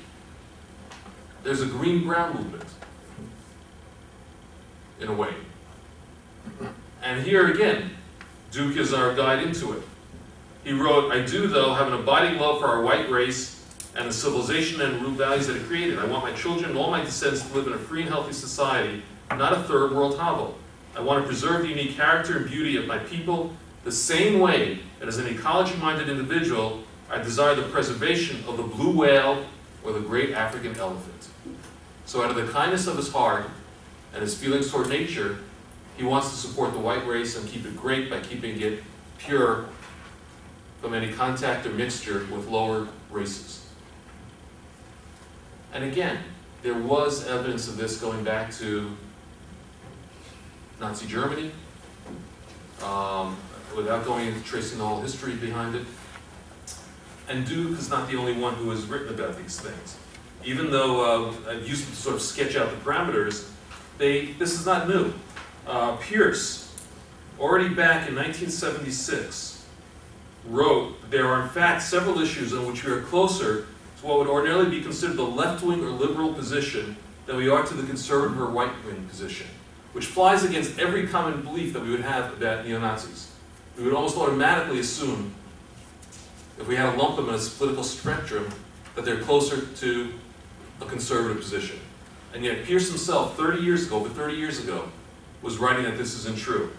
There's 1.43 1.61
a 1.61 1.67
green-brown 1.67 2.37
movement, 2.37 2.65
in 4.99 5.09
a 5.09 5.15
way. 5.15 5.35
And 7.03 7.23
here 7.23 7.49
again, 7.49 7.91
Duke 8.51 8.79
is 8.79 8.95
our 8.95 9.15
guide 9.15 9.43
into 9.43 9.75
it. 9.75 9.83
He 10.65 10.73
wrote, 10.73 11.13
I 11.13 11.21
do, 11.21 11.49
though, 11.49 11.75
have 11.75 11.87
an 11.87 11.93
abiding 12.01 12.39
love 12.39 12.61
for 12.61 12.67
our 12.67 12.81
white 12.81 13.11
race 13.11 13.54
and 13.97 14.09
the 14.09 14.13
civilization 14.13 14.81
and 14.81 15.01
root 15.03 15.17
values 15.17 15.47
that 15.47 15.57
it 15.57 15.65
created. 15.65 15.99
I 15.99 16.07
want 16.07 16.25
my 16.25 16.33
children 16.33 16.71
and 16.71 16.79
all 16.79 16.91
my 16.91 17.03
descendants 17.03 17.47
to 17.49 17.55
live 17.55 17.67
in 17.67 17.73
a 17.73 17.79
free 17.79 18.03
and 18.03 18.11
healthy 18.11 18.33
society, 18.33 19.03
not 19.31 19.53
a 19.53 19.63
third 19.63 19.93
world 19.93 20.19
hovel. 20.19 20.57
I 20.97 21.01
want 21.01 21.23
to 21.23 21.27
preserve 21.27 21.63
the 21.63 21.69
unique 21.69 21.97
character 21.97 22.39
and 22.39 22.47
beauty 22.47 22.77
of 22.77 22.87
my 22.87 22.99
people 22.99 23.53
the 23.85 23.93
same 23.93 24.41
way 24.41 24.81
that 24.99 25.09
as 25.09 25.19
an 25.19 25.27
ecology-minded 25.27 26.09
individual, 26.09 26.83
I 27.11 27.19
desire 27.19 27.55
the 27.55 27.63
preservation 27.63 28.43
of 28.49 28.57
the 28.57 28.63
blue 28.63 28.97
whale 28.97 29.45
or 29.85 29.93
the 29.93 30.01
great 30.01 30.33
African 30.33 30.77
elephant. 30.77 31.29
So 32.07 32.23
out 32.23 32.31
of 32.31 32.37
the 32.37 32.51
kindness 32.53 32.87
of 32.87 32.97
his 32.97 33.13
heart 33.13 33.47
and 34.13 34.23
his 34.23 34.37
feelings 34.37 34.71
toward 34.71 34.89
nature, 34.89 35.39
he 35.97 36.05
wants 36.05 36.31
to 36.31 36.37
support 36.37 36.73
the 36.73 36.79
white 36.79 37.07
race 37.07 37.37
and 37.37 37.49
keep 37.49 37.65
it 37.67 37.77
great 37.77 38.11
by 38.11 38.21
keeping 38.21 38.61
it 38.61 38.83
pure 39.19 39.67
from 40.81 40.95
any 40.95 41.13
contact 41.13 41.67
or 41.67 41.71
mixture 41.71 42.27
with 42.33 42.49
lower 42.49 42.89
races. 43.11 43.64
And 45.75 45.83
again, 45.83 46.19
there 46.63 46.79
was 46.79 47.27
evidence 47.27 47.67
of 47.67 47.77
this 47.77 48.01
going 48.01 48.23
back 48.23 48.53
to 48.55 48.97
Nazi 50.81 51.07
Germany, 51.07 51.51
um, 52.83 53.37
without 53.75 54.05
going 54.05 54.29
into 54.29 54.41
tracing 54.45 54.79
the 54.79 54.97
history 54.97 55.35
behind 55.35 55.75
it. 55.75 55.85
And 57.29 57.45
Duke 57.45 57.77
is 57.77 57.91
not 57.91 58.09
the 58.09 58.17
only 58.17 58.35
one 58.35 58.55
who 58.55 58.71
has 58.71 58.87
written 58.87 59.13
about 59.13 59.37
these 59.37 59.59
things. 59.59 59.97
Even 60.45 60.71
though 60.71 61.31
uh, 61.31 61.51
I've 61.51 61.69
used 61.69 61.89
to 61.89 61.97
sort 61.97 62.15
of 62.15 62.23
sketch 62.23 62.55
out 62.55 62.71
the 62.71 62.77
parameters, 62.77 63.51
they, 63.99 64.27
this 64.33 64.53
is 64.53 64.67
not 64.67 64.89
new. 64.89 65.13
Uh, 65.67 65.97
Pierce, 65.97 66.73
already 67.41 67.69
back 67.69 68.09
in 68.09 68.15
1976, 68.15 69.65
wrote 70.47 71.11
there 71.11 71.27
are 71.27 71.43
in 71.43 71.49
fact 71.49 71.83
several 71.83 72.21
issues 72.21 72.53
on 72.53 72.67
which 72.67 72.85
we 72.85 72.93
are 72.93 73.01
closer 73.01 73.67
what 74.05 74.19
would 74.19 74.27
ordinarily 74.27 74.69
be 74.69 74.83
considered 74.83 75.17
the 75.17 75.23
left-wing 75.23 75.83
or 75.83 75.89
liberal 75.89 76.35
position 76.35 76.95
than 77.25 77.37
we 77.37 77.49
are 77.49 77.65
to 77.65 77.73
the 77.73 77.87
conservative 77.87 78.39
or 78.39 78.45
right-wing 78.45 79.07
position, 79.07 79.47
which 79.95 80.05
flies 80.05 80.45
against 80.45 80.79
every 80.79 81.07
common 81.07 81.41
belief 81.41 81.73
that 81.73 81.83
we 81.83 81.91
would 81.91 82.03
have 82.03 82.35
about 82.35 82.67
neo-Nazis. 82.67 83.33
We 83.79 83.85
would 83.85 83.95
almost 83.95 84.19
automatically 84.19 84.79
assume, 84.79 85.33
if 86.59 86.69
we 86.69 86.77
had 86.77 86.93
to 86.93 86.99
lump 86.99 87.17
them 87.17 87.31
a 87.31 87.39
political 87.39 87.83
spectrum, 87.83 88.47
that 88.95 89.07
they're 89.07 89.23
closer 89.23 89.65
to 89.65 90.13
a 90.83 90.85
conservative 90.85 91.39
position. 91.39 91.79
And 92.35 92.45
yet 92.45 92.65
Pierce 92.65 92.89
himself, 92.89 93.39
30 93.39 93.63
years 93.63 93.87
ago, 93.87 94.01
but 94.01 94.13
30 94.13 94.35
years 94.35 94.59
ago, 94.63 94.91
was 95.41 95.57
writing 95.57 95.85
that 95.85 95.97
this 95.97 96.15
isn't 96.15 96.37
true. 96.37 96.71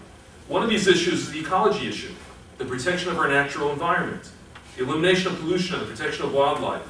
One 0.47 0.61
of 0.61 0.69
these 0.69 0.85
issues 0.87 1.21
is 1.21 1.31
the 1.31 1.39
ecology 1.39 1.87
issue, 1.87 2.13
the 2.59 2.65
protection 2.65 3.09
of 3.09 3.17
our 3.17 3.27
natural 3.27 3.71
environment, 3.71 4.29
the 4.77 4.83
elimination 4.83 5.31
of 5.31 5.39
pollution 5.39 5.79
and 5.79 5.87
the 5.87 5.91
protection 5.91 6.25
of 6.25 6.31
wildlife. 6.31 6.83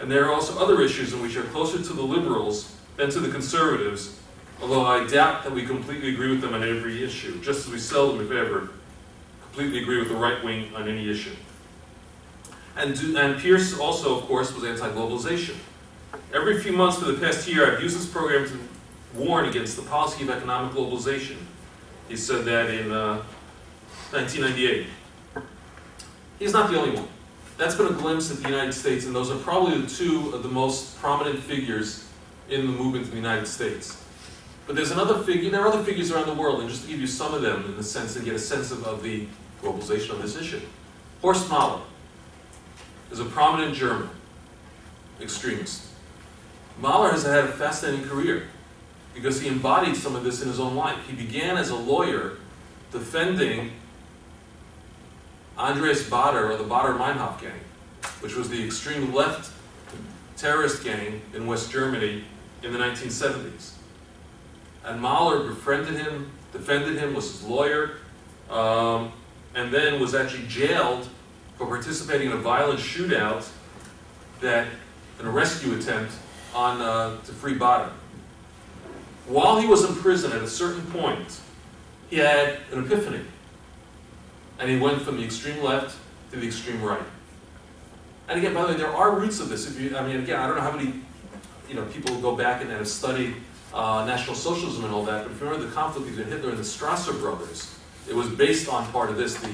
And 0.00 0.10
there 0.10 0.24
are 0.24 0.32
also 0.32 0.58
other 0.58 0.80
issues 0.80 1.12
in 1.12 1.22
which 1.22 1.36
are 1.36 1.44
closer 1.44 1.78
to 1.82 1.92
the 1.92 2.02
liberals 2.02 2.74
than 2.96 3.10
to 3.10 3.20
the 3.20 3.30
conservatives, 3.30 4.20
although 4.60 4.84
I 4.84 5.06
doubt 5.06 5.44
that 5.44 5.52
we 5.52 5.64
completely 5.64 6.12
agree 6.12 6.30
with 6.30 6.40
them 6.40 6.54
on 6.54 6.62
every 6.62 7.04
issue, 7.04 7.40
just 7.40 7.66
as 7.66 7.72
we 7.72 7.78
seldom, 7.78 8.20
if 8.20 8.30
ever, 8.30 8.70
completely 9.42 9.82
agree 9.82 9.98
with 9.98 10.08
the 10.08 10.16
right 10.16 10.42
wing 10.44 10.74
on 10.74 10.88
any 10.88 11.08
issue. 11.08 11.34
And, 12.76 12.98
and 13.16 13.38
Pierce 13.38 13.78
also, 13.78 14.18
of 14.18 14.24
course, 14.24 14.52
was 14.52 14.64
anti-globalization. 14.64 15.54
Every 16.32 16.60
few 16.60 16.72
months 16.72 16.98
for 16.98 17.04
the 17.04 17.18
past 17.18 17.46
year, 17.46 17.70
I've 17.70 17.80
used 17.80 17.96
this 17.96 18.06
program 18.06 18.46
to 18.48 18.58
warn 19.16 19.46
against 19.46 19.76
the 19.76 19.82
policy 19.82 20.24
of 20.24 20.30
economic 20.30 20.74
globalization. 20.74 21.36
He 22.08 22.16
said 22.16 22.44
that 22.46 22.70
in 22.70 22.90
uh, 22.90 23.22
1998. 24.10 24.86
He's 26.38 26.52
not 26.52 26.70
the 26.70 26.78
only 26.78 26.96
one. 26.96 27.08
That's 27.56 27.76
been 27.76 27.86
a 27.86 27.92
glimpse 27.92 28.30
at 28.32 28.38
the 28.38 28.48
United 28.48 28.72
States, 28.72 29.06
and 29.06 29.14
those 29.14 29.30
are 29.30 29.38
probably 29.38 29.80
the 29.80 29.86
two 29.86 30.30
of 30.34 30.42
the 30.42 30.48
most 30.48 30.98
prominent 30.98 31.38
figures 31.38 32.08
in 32.48 32.66
the 32.66 32.72
movement 32.72 33.04
in 33.04 33.10
the 33.10 33.16
United 33.16 33.46
States. 33.46 34.02
But 34.66 34.76
there's 34.76 34.90
another 34.90 35.22
figure, 35.22 35.50
there 35.50 35.60
are 35.60 35.68
other 35.68 35.84
figures 35.84 36.10
around 36.10 36.26
the 36.26 36.34
world, 36.34 36.60
and 36.60 36.68
just 36.68 36.82
to 36.82 36.88
give 36.88 37.00
you 37.00 37.06
some 37.06 37.32
of 37.32 37.42
them 37.42 37.64
in 37.66 37.76
the 37.76 37.84
sense 37.84 38.14
to 38.14 38.20
get 38.20 38.34
a 38.34 38.38
sense 38.38 38.72
of, 38.72 38.84
of 38.84 39.02
the 39.02 39.26
globalization 39.62 40.10
of 40.10 40.22
this 40.22 40.36
issue. 40.36 40.60
Horst 41.22 41.48
Mahler 41.48 41.82
is 43.12 43.20
a 43.20 43.24
prominent 43.24 43.74
German 43.74 44.10
extremist. 45.20 45.86
Mahler 46.80 47.12
has 47.12 47.22
had 47.22 47.44
a 47.44 47.52
fascinating 47.52 48.06
career 48.06 48.48
because 49.14 49.40
he 49.40 49.48
embodied 49.48 49.96
some 49.96 50.16
of 50.16 50.24
this 50.24 50.42
in 50.42 50.48
his 50.48 50.58
own 50.58 50.74
life. 50.74 50.98
He 51.06 51.14
began 51.14 51.56
as 51.56 51.70
a 51.70 51.76
lawyer 51.76 52.38
defending 52.90 53.70
Andreas 55.58 56.02
Baader, 56.08 56.50
or 56.50 56.56
the 56.56 56.64
Baader-Meinhof 56.64 57.40
gang, 57.40 57.60
which 58.20 58.34
was 58.34 58.48
the 58.48 58.64
extreme 58.64 59.12
left 59.14 59.52
terrorist 60.36 60.82
gang 60.82 61.22
in 61.32 61.46
West 61.46 61.70
Germany 61.70 62.24
in 62.62 62.72
the 62.72 62.78
1970s. 62.78 63.72
And 64.84 65.00
Mahler 65.00 65.46
befriended 65.46 65.94
him, 65.94 66.30
defended 66.52 66.98
him, 66.98 67.14
was 67.14 67.30
his 67.30 67.42
lawyer, 67.44 67.98
um, 68.50 69.12
and 69.54 69.72
then 69.72 70.00
was 70.00 70.14
actually 70.14 70.46
jailed 70.46 71.08
for 71.56 71.66
participating 71.66 72.30
in 72.30 72.32
a 72.32 72.40
violent 72.40 72.80
shootout 72.80 73.48
that, 74.40 74.66
in 75.20 75.26
a 75.26 75.30
rescue 75.30 75.74
attempt 75.78 76.12
on, 76.54 76.80
uh, 76.80 77.16
to 77.22 77.32
free 77.32 77.56
Baader. 77.56 77.90
While 79.26 79.60
he 79.60 79.66
was 79.66 79.84
in 79.84 79.94
prison 79.94 80.32
at 80.32 80.42
a 80.42 80.48
certain 80.48 80.84
point, 80.86 81.40
he 82.10 82.16
had 82.16 82.58
an 82.72 82.84
epiphany. 82.84 83.20
And 84.58 84.70
he 84.70 84.78
went 84.78 85.02
from 85.02 85.16
the 85.16 85.24
extreme 85.24 85.62
left 85.62 85.96
to 86.30 86.38
the 86.38 86.46
extreme 86.46 86.82
right. 86.82 87.02
And 88.28 88.38
again, 88.38 88.54
by 88.54 88.62
the 88.62 88.68
way, 88.68 88.74
there 88.74 88.94
are 88.94 89.18
roots 89.18 89.40
of 89.40 89.48
this. 89.48 89.68
If 89.68 89.80
you, 89.80 89.96
I 89.96 90.06
mean, 90.06 90.20
again, 90.20 90.40
I 90.40 90.46
don't 90.46 90.56
know 90.56 90.62
how 90.62 90.72
many 90.72 90.94
you 91.68 91.74
know, 91.74 91.84
people 91.86 92.18
go 92.20 92.36
back 92.36 92.62
and 92.62 92.70
have 92.70 92.88
studied 92.88 93.34
uh, 93.72 94.04
National 94.06 94.36
Socialism 94.36 94.84
and 94.84 94.94
all 94.94 95.04
that, 95.04 95.24
but 95.24 95.32
if 95.32 95.40
you 95.40 95.46
remember 95.46 95.66
the 95.66 95.72
conflict 95.72 96.08
between 96.08 96.26
Hitler 96.26 96.50
and 96.50 96.58
the 96.58 96.62
Strasser 96.62 97.18
brothers, 97.18 97.74
it 98.08 98.14
was 98.14 98.28
based 98.28 98.68
on 98.68 98.90
part 98.92 99.10
of 99.10 99.16
this, 99.16 99.36
the, 99.36 99.48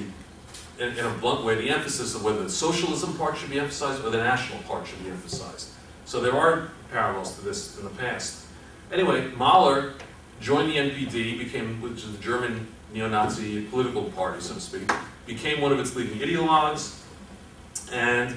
in, 0.79 0.97
in 0.97 1.05
a 1.05 1.09
blunt 1.15 1.43
way, 1.43 1.55
the 1.55 1.69
emphasis 1.69 2.15
of 2.15 2.23
whether 2.23 2.43
the 2.43 2.49
socialism 2.49 3.17
part 3.17 3.37
should 3.37 3.49
be 3.49 3.59
emphasized 3.59 4.03
or 4.03 4.09
the 4.09 4.17
national 4.17 4.61
part 4.63 4.85
should 4.85 5.03
be 5.03 5.09
emphasized. 5.09 5.69
So 6.05 6.21
there 6.21 6.35
are 6.35 6.69
parallels 6.91 7.35
to 7.37 7.41
this 7.41 7.77
in 7.77 7.83
the 7.83 7.89
past. 7.91 8.45
Anyway, 8.91 9.29
Mahler 9.37 9.93
joined 10.41 10.69
the 10.69 10.75
NPD, 10.75 11.39
became, 11.39 11.81
which 11.81 12.03
is 12.03 12.11
the 12.11 12.21
German 12.21 12.67
neo-Nazi 12.93 13.63
political 13.65 14.03
party, 14.03 14.41
so 14.41 14.53
to 14.53 14.61
speak, 14.61 14.91
became 15.25 15.61
one 15.61 15.71
of 15.71 15.79
its 15.79 15.95
leading 15.95 16.19
ideologues, 16.19 16.99
and 17.91 18.35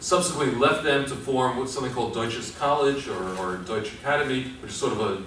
subsequently 0.00 0.54
left 0.58 0.84
them 0.84 1.04
to 1.06 1.14
form 1.14 1.56
what's 1.56 1.72
something 1.72 1.92
called 1.92 2.14
Deutsches 2.14 2.52
Kolleg 2.52 3.08
or, 3.08 3.38
or 3.38 3.56
Deutsche 3.58 3.92
Academy, 3.94 4.44
which 4.60 4.70
is 4.70 4.76
sort 4.76 4.92
of 4.92 5.00
a 5.00 5.22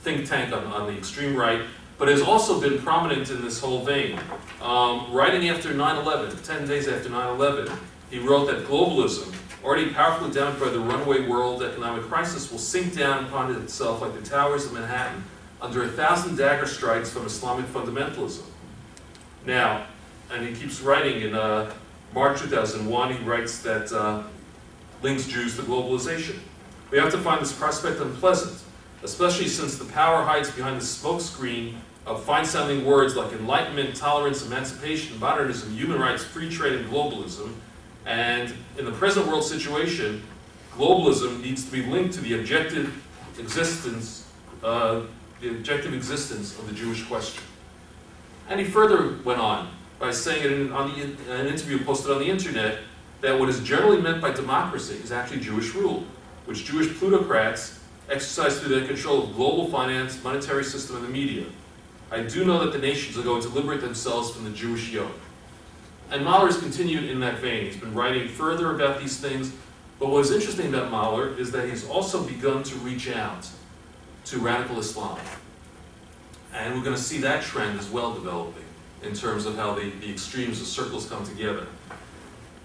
think 0.00 0.28
tank 0.28 0.52
on, 0.52 0.64
on 0.66 0.86
the 0.86 0.96
extreme 0.96 1.36
right, 1.36 1.62
but 1.98 2.08
has 2.08 2.22
also 2.22 2.60
been 2.60 2.80
prominent 2.80 3.30
in 3.30 3.42
this 3.42 3.60
whole 3.60 3.84
vein. 3.84 4.18
Um, 4.60 5.12
writing 5.12 5.48
after 5.48 5.72
9-11, 5.72 6.44
10 6.44 6.66
days 6.66 6.88
after 6.88 7.08
9-11, 7.08 7.76
he 8.10 8.18
wrote 8.18 8.46
that 8.46 8.66
globalism, 8.66 9.32
already 9.64 9.90
powerfully 9.90 10.32
damaged 10.32 10.60
by 10.60 10.68
the 10.70 10.80
runaway 10.80 11.26
world 11.26 11.62
economic 11.62 12.02
crisis, 12.04 12.50
will 12.50 12.58
sink 12.58 12.94
down 12.94 13.24
upon 13.26 13.54
itself 13.54 14.02
like 14.02 14.14
the 14.14 14.28
towers 14.28 14.66
of 14.66 14.72
Manhattan 14.72 15.22
under 15.62 15.84
a 15.84 15.88
thousand 15.88 16.36
dagger 16.36 16.66
strikes 16.66 17.10
from 17.10 17.24
Islamic 17.24 17.66
fundamentalism. 17.66 18.42
Now, 19.46 19.86
and 20.30 20.46
he 20.46 20.54
keeps 20.54 20.80
writing 20.80 21.22
in 21.22 21.34
uh, 21.34 21.72
March 22.12 22.40
2001, 22.40 23.16
he 23.16 23.24
writes 23.24 23.62
that 23.62 23.92
uh, 23.92 24.24
links 25.02 25.26
Jews 25.26 25.56
to 25.56 25.62
globalization. 25.62 26.36
We 26.90 26.98
have 26.98 27.12
to 27.12 27.18
find 27.18 27.40
this 27.40 27.52
prospect 27.52 28.00
unpleasant, 28.00 28.60
especially 29.04 29.48
since 29.48 29.78
the 29.78 29.84
power 29.86 30.22
hides 30.22 30.50
behind 30.50 30.76
the 30.80 30.84
smokescreen 30.84 31.74
of 32.06 32.24
fine-sounding 32.24 32.84
words 32.84 33.14
like 33.14 33.32
enlightenment, 33.32 33.94
tolerance, 33.94 34.44
emancipation, 34.44 35.18
modernism, 35.20 35.72
human 35.72 36.00
rights, 36.00 36.24
free 36.24 36.50
trade, 36.50 36.72
and 36.72 36.90
globalism. 36.90 37.52
And 38.04 38.52
in 38.76 38.84
the 38.84 38.92
present 38.92 39.28
world 39.28 39.44
situation, 39.44 40.22
globalism 40.74 41.40
needs 41.40 41.64
to 41.64 41.70
be 41.70 41.84
linked 41.84 42.14
to 42.14 42.20
the 42.20 42.38
objective 42.40 43.00
existence, 43.38 44.28
uh, 44.64 45.02
the 45.42 45.50
objective 45.50 45.92
existence 45.92 46.56
of 46.58 46.68
the 46.68 46.74
Jewish 46.74 47.04
question. 47.04 47.42
And 48.48 48.60
he 48.60 48.66
further 48.66 49.18
went 49.24 49.40
on 49.40 49.68
by 49.98 50.12
saying 50.12 50.44
in, 50.44 50.68
the, 50.68 51.32
an 51.32 51.46
interview 51.46 51.84
posted 51.84 52.12
on 52.12 52.20
the 52.20 52.28
internet 52.28 52.78
that 53.20 53.38
what 53.38 53.48
is 53.48 53.60
generally 53.60 54.00
meant 54.00 54.22
by 54.22 54.32
democracy 54.32 54.94
is 55.02 55.12
actually 55.12 55.40
Jewish 55.40 55.74
rule, 55.74 56.04
which 56.46 56.64
Jewish 56.64 56.96
plutocrats 56.96 57.80
exercise 58.08 58.60
through 58.60 58.78
their 58.78 58.86
control 58.86 59.24
of 59.24 59.34
global 59.34 59.68
finance, 59.68 60.22
monetary 60.22 60.64
system, 60.64 60.96
and 60.96 61.04
the 61.04 61.08
media. 61.08 61.46
I 62.10 62.20
do 62.22 62.44
know 62.44 62.64
that 62.64 62.72
the 62.72 62.78
nations 62.78 63.18
are 63.18 63.22
going 63.22 63.42
to 63.42 63.48
liberate 63.48 63.80
themselves 63.80 64.30
from 64.30 64.44
the 64.44 64.50
Jewish 64.50 64.90
yoke. 64.90 65.18
And 66.10 66.24
Mahler 66.24 66.46
has 66.46 66.58
continued 66.58 67.04
in 67.04 67.20
that 67.20 67.38
vein. 67.38 67.64
He's 67.64 67.76
been 67.76 67.94
writing 67.94 68.28
further 68.28 68.74
about 68.74 69.00
these 69.00 69.18
things. 69.18 69.52
But 69.98 70.10
what 70.10 70.20
is 70.20 70.30
interesting 70.30 70.68
about 70.68 70.90
Mahler 70.90 71.34
is 71.38 71.50
that 71.52 71.68
he's 71.68 71.88
also 71.88 72.22
begun 72.22 72.64
to 72.64 72.74
reach 72.76 73.08
out 73.08 73.48
to 74.32 74.38
radical 74.38 74.78
Islam. 74.78 75.18
And 76.54 76.74
we're 76.74 76.82
going 76.82 76.96
to 76.96 77.02
see 77.02 77.18
that 77.18 77.42
trend 77.42 77.78
as 77.78 77.90
well 77.90 78.14
developing 78.14 78.64
in 79.02 79.12
terms 79.12 79.44
of 79.44 79.56
how 79.56 79.74
the, 79.74 79.90
the 80.00 80.10
extremes, 80.10 80.58
the 80.58 80.64
circles 80.64 81.06
come 81.06 81.26
together. 81.26 81.66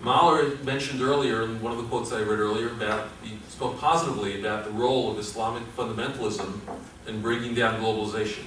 Mahler 0.01 0.55
mentioned 0.63 1.01
earlier, 1.01 1.41
in 1.41 1.61
one 1.61 1.73
of 1.73 1.77
the 1.77 1.83
quotes 1.85 2.13
I 2.13 2.19
read 2.19 2.39
earlier, 2.39 2.67
about 2.67 3.09
he 3.21 3.37
spoke 3.49 3.79
positively 3.81 4.39
about 4.39 4.63
the 4.63 4.71
role 4.71 5.11
of 5.11 5.19
Islamic 5.19 5.63
fundamentalism 5.75 6.59
in 7.05 7.21
bringing 7.21 7.53
down 7.53 7.81
globalization. 7.81 8.45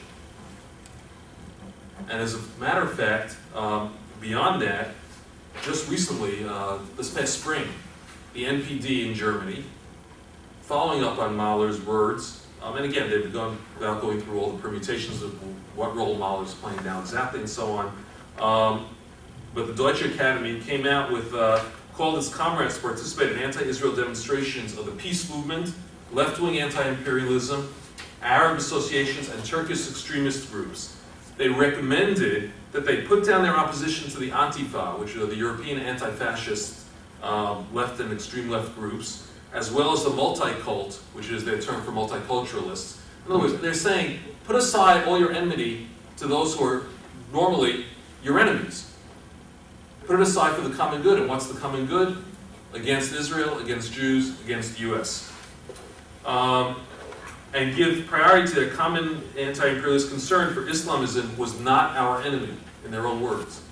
And 2.08 2.22
as 2.22 2.34
a 2.34 2.40
matter 2.58 2.80
of 2.80 2.94
fact, 2.94 3.36
um, 3.54 3.92
beyond 4.20 4.62
that, 4.62 4.90
just 5.62 5.90
recently, 5.90 6.44
uh, 6.44 6.78
this 6.96 7.12
past 7.12 7.40
spring, 7.40 7.66
the 8.32 8.44
NPD 8.44 9.08
in 9.08 9.14
Germany, 9.14 9.64
following 10.62 11.04
up 11.04 11.18
on 11.18 11.36
Mahler's 11.36 11.82
words, 11.82 12.39
um, 12.62 12.76
and 12.76 12.84
again, 12.84 13.08
they've 13.10 13.32
gone 13.32 13.58
without 13.78 14.00
going 14.00 14.20
through 14.20 14.40
all 14.40 14.52
the 14.52 14.58
permutations 14.60 15.22
of 15.22 15.32
what 15.76 15.96
role 15.96 16.16
Mahler's 16.16 16.54
playing 16.54 16.82
now 16.84 17.00
exactly 17.00 17.40
and 17.40 17.48
so 17.48 17.72
on. 17.72 17.92
Um, 18.38 18.86
but 19.54 19.66
the 19.66 19.74
Deutsche 19.74 20.02
Academy 20.02 20.60
came 20.60 20.86
out 20.86 21.10
with, 21.10 21.34
uh, 21.34 21.62
called 21.94 22.18
its 22.18 22.28
comrades 22.32 22.76
to 22.76 22.82
participate 22.82 23.32
in 23.32 23.38
anti-Israel 23.38 23.94
demonstrations 23.96 24.76
of 24.78 24.86
the 24.86 24.92
peace 24.92 25.28
movement, 25.28 25.74
left-wing 26.12 26.58
anti-imperialism, 26.60 27.72
Arab 28.22 28.58
associations, 28.58 29.28
and 29.28 29.44
Turkish 29.44 29.88
extremist 29.88 30.50
groups. 30.50 30.96
They 31.36 31.48
recommended 31.48 32.52
that 32.72 32.84
they 32.84 33.02
put 33.02 33.24
down 33.24 33.42
their 33.42 33.56
opposition 33.56 34.10
to 34.10 34.18
the 34.18 34.30
Antifa, 34.30 34.98
which 34.98 35.16
are 35.16 35.26
the 35.26 35.34
European 35.34 35.80
anti-fascist 35.80 36.80
um, 37.22 37.66
left 37.74 38.00
and 38.00 38.12
extreme 38.12 38.48
left 38.48 38.74
groups, 38.74 39.26
as 39.52 39.70
well 39.70 39.92
as 39.92 40.04
the 40.04 40.10
multi-cult, 40.10 40.94
which 41.12 41.30
is 41.30 41.44
their 41.44 41.60
term 41.60 41.82
for 41.82 41.90
multiculturalists. 41.92 42.98
In 43.26 43.32
other 43.32 43.40
words, 43.40 43.60
they're 43.60 43.74
saying, 43.74 44.20
put 44.44 44.56
aside 44.56 45.04
all 45.04 45.18
your 45.18 45.32
enmity 45.32 45.88
to 46.16 46.26
those 46.26 46.56
who 46.56 46.64
are 46.64 46.82
normally 47.32 47.84
your 48.22 48.38
enemies. 48.38 48.92
Put 50.06 50.18
it 50.18 50.22
aside 50.22 50.54
for 50.54 50.66
the 50.66 50.74
common 50.74 51.02
good. 51.02 51.18
And 51.18 51.28
what's 51.28 51.46
the 51.46 51.58
common 51.58 51.86
good? 51.86 52.16
Against 52.72 53.12
Israel, 53.12 53.58
against 53.58 53.92
Jews, 53.92 54.40
against 54.42 54.74
the 54.74 54.80
U.S. 54.82 55.32
Um, 56.24 56.76
and 57.52 57.74
give 57.74 58.06
priority 58.06 58.52
to 58.54 58.72
a 58.72 58.74
common 58.74 59.22
anti-imperialist 59.36 60.10
concern 60.10 60.54
for 60.54 60.68
Islamism 60.68 61.36
was 61.36 61.58
not 61.60 61.96
our 61.96 62.22
enemy, 62.22 62.54
in 62.84 62.90
their 62.90 63.06
own 63.06 63.20
words. 63.20 63.62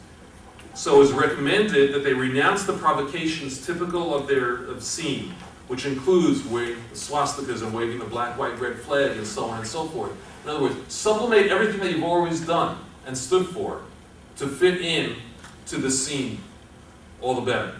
So 0.74 0.96
it 0.96 0.98
was 0.98 1.12
recommended 1.12 1.92
that 1.92 2.04
they 2.04 2.14
renounce 2.14 2.64
the 2.64 2.72
provocations 2.72 3.64
typical 3.64 4.14
of 4.14 4.26
their 4.26 4.68
obscene, 4.70 5.34
which 5.68 5.86
includes 5.86 6.44
waving 6.44 6.82
swastikas 6.92 7.62
and 7.62 7.72
waving 7.72 7.98
the 7.98 8.04
black, 8.04 8.38
white, 8.38 8.58
red 8.58 8.76
flag 8.76 9.16
and 9.16 9.26
so 9.26 9.44
on 9.44 9.58
and 9.58 9.66
so 9.66 9.86
forth. 9.86 10.12
In 10.44 10.50
other 10.50 10.62
words, 10.62 10.76
sublimate 10.92 11.50
everything 11.50 11.80
that 11.80 11.92
you've 11.92 12.04
always 12.04 12.40
done 12.40 12.78
and 13.06 13.16
stood 13.16 13.46
for 13.46 13.82
to 14.36 14.46
fit 14.46 14.80
in 14.80 15.16
to 15.66 15.76
the 15.76 15.90
scene, 15.90 16.40
all 17.20 17.34
the 17.34 17.42
better. 17.42 17.74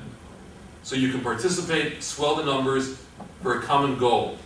So 0.82 0.96
you 0.96 1.10
can 1.10 1.20
participate, 1.20 2.02
swell 2.02 2.36
the 2.36 2.44
numbers 2.44 3.02
for 3.42 3.58
a 3.58 3.62
common 3.62 3.98
goal. 3.98 4.38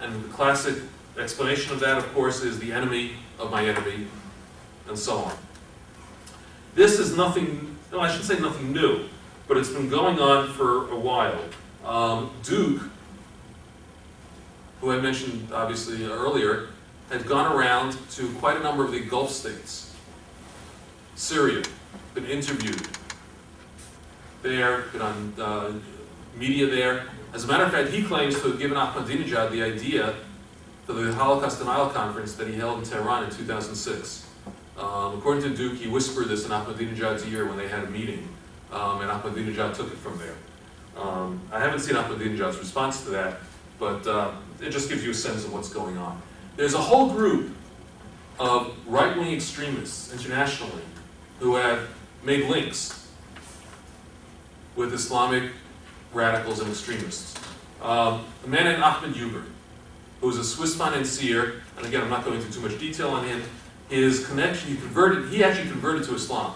And 0.00 0.24
the 0.24 0.28
classic 0.28 0.76
explanation 1.18 1.72
of 1.72 1.80
that, 1.80 1.98
of 1.98 2.12
course, 2.14 2.42
is 2.42 2.58
the 2.58 2.72
enemy 2.72 3.12
of 3.38 3.50
my 3.50 3.64
enemy, 3.64 4.06
and 4.88 4.98
so 4.98 5.18
on. 5.18 5.34
This 6.74 6.98
is 6.98 7.16
nothing, 7.16 7.76
no, 7.90 8.00
I 8.00 8.10
should 8.10 8.24
say 8.24 8.38
nothing 8.38 8.72
new, 8.72 9.08
but 9.46 9.56
it's 9.56 9.70
been 9.70 9.88
going 9.88 10.18
on 10.18 10.52
for 10.52 10.90
a 10.90 10.98
while. 10.98 11.38
Um, 11.84 12.30
Duke, 12.42 12.82
who 14.80 14.90
I 14.90 15.00
mentioned 15.00 15.48
obviously 15.52 16.04
earlier, 16.04 16.68
had 17.10 17.26
gone 17.26 17.52
around 17.52 17.96
to 18.12 18.32
quite 18.34 18.56
a 18.56 18.60
number 18.60 18.84
of 18.84 18.92
the 18.92 19.00
Gulf 19.00 19.30
states. 19.30 19.94
Syria, 21.14 21.62
been 22.14 22.24
interviewed 22.26 22.86
there, 24.42 24.82
been 24.92 25.02
on 25.02 25.34
uh, 25.38 25.72
media 26.36 26.66
there. 26.66 27.04
As 27.32 27.44
a 27.44 27.46
matter 27.46 27.64
of 27.64 27.72
fact, 27.72 27.90
he 27.90 28.02
claims 28.02 28.40
to 28.42 28.48
have 28.48 28.58
given 28.58 28.76
Ahmadinejad 28.76 29.50
the 29.50 29.62
idea 29.62 30.14
for 30.86 30.94
the 30.94 31.12
Holocaust 31.14 31.58
denial 31.58 31.88
conference 31.88 32.34
that 32.34 32.48
he 32.48 32.54
held 32.54 32.78
in 32.78 32.84
Tehran 32.84 33.24
in 33.24 33.30
2006. 33.30 34.26
Um, 34.78 35.18
according 35.18 35.42
to 35.44 35.56
Duke, 35.56 35.78
he 35.78 35.88
whispered 35.88 36.28
this 36.28 36.44
in 36.44 36.50
Ahmadinejad's 36.50 37.26
ear 37.26 37.46
when 37.46 37.56
they 37.56 37.68
had 37.68 37.84
a 37.84 37.90
meeting, 37.90 38.28
um, 38.72 39.00
and 39.00 39.10
Ahmadinejad 39.10 39.74
took 39.74 39.88
it 39.88 39.98
from 39.98 40.18
there. 40.18 40.34
Um, 40.96 41.40
I 41.50 41.58
haven't 41.58 41.80
seen 41.80 41.96
Ahmadinejad's 41.96 42.58
response 42.58 43.04
to 43.04 43.10
that, 43.10 43.38
but 43.78 44.06
uh, 44.06 44.32
it 44.60 44.70
just 44.70 44.88
gives 44.88 45.04
you 45.04 45.10
a 45.10 45.14
sense 45.14 45.44
of 45.44 45.52
what's 45.52 45.68
going 45.68 45.96
on. 45.96 46.20
There's 46.56 46.74
a 46.74 46.78
whole 46.78 47.10
group 47.10 47.54
of 48.38 48.74
right-wing 48.86 49.32
extremists 49.32 50.12
internationally 50.12 50.82
who 51.38 51.54
have 51.56 51.88
made 52.22 52.48
links 52.48 53.10
with 54.76 54.92
Islamic 54.92 55.50
radicals 56.12 56.60
and 56.60 56.68
extremists. 56.70 57.34
Um, 57.80 58.24
a 58.44 58.48
man 58.48 58.64
named 58.64 58.82
Ahmed 58.82 59.16
Huber, 59.16 59.44
who 60.20 60.30
is 60.30 60.38
a 60.38 60.44
Swiss 60.44 60.76
financier, 60.76 61.62
and 61.76 61.86
again, 61.86 62.02
I'm 62.02 62.10
not 62.10 62.24
going 62.24 62.40
into 62.40 62.52
too 62.52 62.60
much 62.60 62.78
detail 62.78 63.10
on 63.10 63.26
him. 63.26 63.42
His 63.88 64.26
connection, 64.26 64.70
he 64.70 64.76
converted, 64.76 65.28
he 65.30 65.42
actually 65.42 65.68
converted 65.68 66.04
to 66.04 66.14
Islam. 66.14 66.54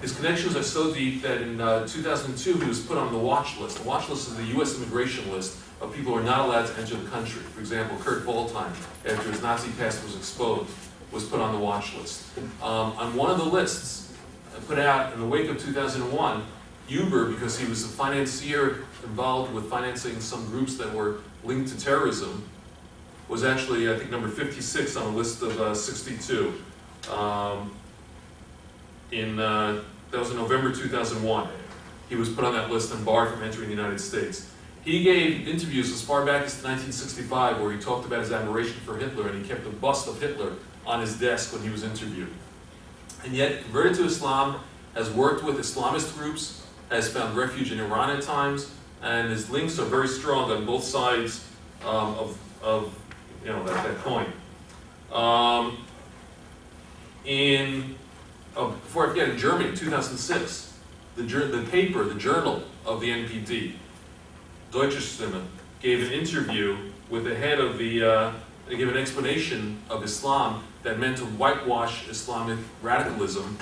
His 0.00 0.14
connections 0.14 0.54
are 0.54 0.62
so 0.62 0.94
deep 0.94 1.22
that 1.22 1.42
in 1.42 1.60
uh, 1.60 1.86
2002 1.86 2.58
he 2.60 2.68
was 2.68 2.80
put 2.80 2.96
on 2.96 3.12
the 3.12 3.18
watch 3.18 3.58
list. 3.58 3.78
The 3.78 3.88
watch 3.88 4.08
list 4.08 4.28
is 4.28 4.36
the 4.36 4.44
U.S. 4.54 4.76
immigration 4.76 5.30
list 5.32 5.58
of 5.80 5.94
people 5.94 6.12
who 6.12 6.18
are 6.18 6.24
not 6.24 6.46
allowed 6.46 6.66
to 6.66 6.80
enter 6.80 6.94
the 6.94 7.08
country. 7.08 7.42
For 7.42 7.60
example, 7.60 7.98
Kurt 7.98 8.24
Waldheim, 8.24 8.70
after 9.04 9.30
his 9.30 9.42
Nazi 9.42 9.70
past 9.72 10.02
was 10.04 10.16
exposed, 10.16 10.70
was 11.10 11.24
put 11.24 11.40
on 11.40 11.52
the 11.52 11.58
watch 11.58 11.96
list. 11.96 12.24
Um, 12.62 12.92
on 12.92 13.16
one 13.16 13.30
of 13.30 13.38
the 13.38 13.44
lists 13.44 14.12
put 14.66 14.78
out 14.78 15.12
in 15.14 15.20
the 15.20 15.26
wake 15.26 15.48
of 15.48 15.58
2001, 15.58 16.44
Huber, 16.86 17.30
because 17.30 17.58
he 17.58 17.68
was 17.68 17.84
a 17.84 17.88
financier 17.88 18.84
involved 19.04 19.52
with 19.52 19.68
financing 19.68 20.20
some 20.20 20.44
groups 20.46 20.76
that 20.76 20.92
were 20.92 21.18
linked 21.44 21.70
to 21.70 21.80
terrorism, 21.80 22.48
was 23.28 23.44
actually, 23.44 23.90
I 23.90 23.96
think, 23.96 24.10
number 24.10 24.28
56 24.28 24.96
on 24.96 25.12
a 25.12 25.16
list 25.16 25.42
of 25.42 25.60
uh, 25.60 25.74
62. 25.74 26.54
Um, 27.10 27.72
in, 29.10 29.38
uh, 29.38 29.82
that 30.10 30.18
was 30.18 30.30
in 30.30 30.36
November 30.36 30.72
2001. 30.72 31.48
He 32.08 32.16
was 32.16 32.28
put 32.28 32.44
on 32.44 32.54
that 32.54 32.70
list 32.70 32.92
and 32.92 33.04
barred 33.04 33.32
from 33.32 33.42
entering 33.42 33.68
the 33.68 33.74
United 33.74 34.00
States. 34.00 34.50
He 34.82 35.02
gave 35.02 35.46
interviews 35.46 35.92
as 35.92 36.00
far 36.00 36.24
back 36.24 36.46
as 36.46 36.54
1965 36.62 37.60
where 37.60 37.72
he 37.72 37.78
talked 37.78 38.06
about 38.06 38.20
his 38.20 38.32
admiration 38.32 38.80
for 38.86 38.96
Hitler 38.96 39.28
and 39.28 39.42
he 39.42 39.48
kept 39.48 39.66
a 39.66 39.70
bust 39.70 40.08
of 40.08 40.20
Hitler 40.20 40.54
on 40.86 41.00
his 41.00 41.18
desk 41.18 41.52
when 41.52 41.62
he 41.62 41.68
was 41.68 41.82
interviewed. 41.82 42.30
And 43.24 43.34
yet, 43.34 43.62
converted 43.64 43.96
to 43.96 44.04
Islam, 44.04 44.60
has 44.94 45.10
worked 45.10 45.44
with 45.44 45.58
Islamist 45.58 46.16
groups, 46.16 46.64
has 46.90 47.08
found 47.08 47.36
refuge 47.36 47.72
in 47.72 47.80
Iran 47.80 48.16
at 48.16 48.22
times, 48.22 48.72
and 49.02 49.30
his 49.30 49.50
links 49.50 49.78
are 49.78 49.84
very 49.84 50.08
strong 50.08 50.50
on 50.50 50.64
both 50.64 50.84
sides 50.84 51.44
um, 51.84 52.14
of, 52.14 52.38
of 52.62 52.98
you 53.44 53.50
know, 53.50 53.62
that, 53.64 53.84
that 53.84 53.98
coin. 53.98 54.26
Um, 55.12 55.78
in, 57.24 57.96
oh, 58.58 58.70
before 58.70 59.06
I 59.06 59.08
forget, 59.10 59.28
in 59.30 59.38
Germany, 59.38 59.74
2006, 59.74 60.74
the, 61.16 61.22
the 61.22 61.66
paper, 61.70 62.04
the 62.04 62.14
journal 62.14 62.62
of 62.84 63.00
the 63.00 63.08
NPD, 63.08 63.74
Deutsche 64.70 64.96
Stimme, 64.96 65.44
gave 65.80 66.06
an 66.06 66.12
interview 66.12 66.76
with 67.08 67.24
the 67.24 67.34
head 67.34 67.60
of 67.60 67.78
the, 67.78 68.02
uh, 68.02 68.32
gave 68.68 68.88
an 68.88 68.96
explanation 68.96 69.80
of 69.88 70.02
Islam 70.02 70.62
that 70.82 70.98
meant 70.98 71.16
to 71.18 71.24
whitewash 71.24 72.08
Islamic 72.08 72.58
radicalism 72.82 73.56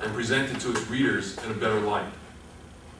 and 0.00 0.12
present 0.12 0.54
it 0.54 0.60
to 0.60 0.70
its 0.70 0.86
readers 0.88 1.36
in 1.44 1.50
a 1.50 1.54
better 1.54 1.80
light. 1.80 2.06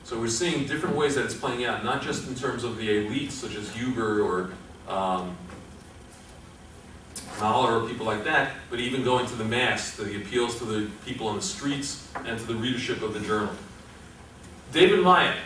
So 0.05 0.19
we're 0.19 0.29
seeing 0.29 0.67
different 0.67 0.97
ways 0.97 1.15
that 1.17 1.27
it's 1.27 1.35
playing 1.35 1.65
out, 1.67 1.85
not 1.85 2.03
just 2.03 2.27
in 2.27 2.35
terms 2.35 2.65
of 2.65 2.79
the 2.79 2.89
elites 2.89 3.33
such 3.33 3.55
as 3.55 3.71
Huber 3.75 4.23
or 4.23 4.51
um, 4.93 5.37
Mahler 7.41 7.83
or 7.83 7.89
people 7.89 8.07
like 8.07 8.25
that, 8.25 8.53
but 8.71 8.81
even 8.81 9.03
going 9.03 9.27
to 9.27 9.35
the 9.35 9.45
mass, 9.45 9.97
to 9.97 10.05
the 10.05 10.17
appeals 10.17 10.59
to 10.59 10.65
the 10.65 10.91
people 11.05 11.29
on 11.29 11.37
the 11.37 11.43
streets 11.43 12.09
and 12.25 12.39
to 12.39 12.45
the 12.45 12.55
readership 12.55 13.03
of 13.03 13.15
the 13.15 13.21
journal. 13.21 13.53
David 14.73 15.01
Myatt 15.01 15.37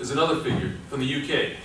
is 0.00 0.10
another 0.10 0.36
figure 0.36 0.74
from 0.88 1.00
the 1.00 1.22
UK. 1.22 1.56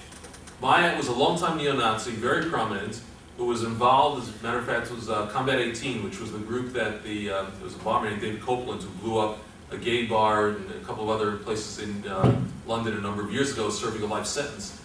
Myatt 0.62 0.98
was 0.98 1.08
a 1.08 1.14
longtime 1.14 1.58
neo-Nazi, 1.58 2.12
very 2.12 2.50
prominent, 2.50 3.02
who 3.38 3.46
was 3.46 3.64
involved, 3.64 4.24
as 4.24 4.40
a 4.40 4.44
matter 4.44 4.58
of 4.58 4.66
fact, 4.66 4.90
was 4.92 5.10
uh, 5.10 5.28
Combat 5.28 5.60
18, 5.60 6.04
which 6.04 6.20
was 6.20 6.32
the 6.32 6.40
group 6.40 6.74
that 6.74 7.04
the, 7.04 7.30
uh, 7.30 7.44
there 7.44 7.64
was 7.64 7.76
a 7.76 7.80
bomber 7.80 8.10
named 8.10 8.22
David 8.22 8.42
Copeland 8.42 8.82
who 8.82 8.90
blew 9.02 9.20
up 9.20 9.40
a 9.70 9.78
gay 9.78 10.06
bar 10.06 10.50
and 10.50 10.72
a 10.72 10.80
couple 10.86 11.04
of 11.04 11.22
other 11.22 11.38
places 11.38 11.80
in 11.80 12.08
uh, 12.08 12.42
London 12.66 12.98
a 12.98 13.02
number 13.02 13.22
of 13.22 13.32
years 13.32 13.52
ago, 13.52 13.70
serving 13.70 14.02
a 14.02 14.06
life 14.06 14.26
sentence. 14.26 14.82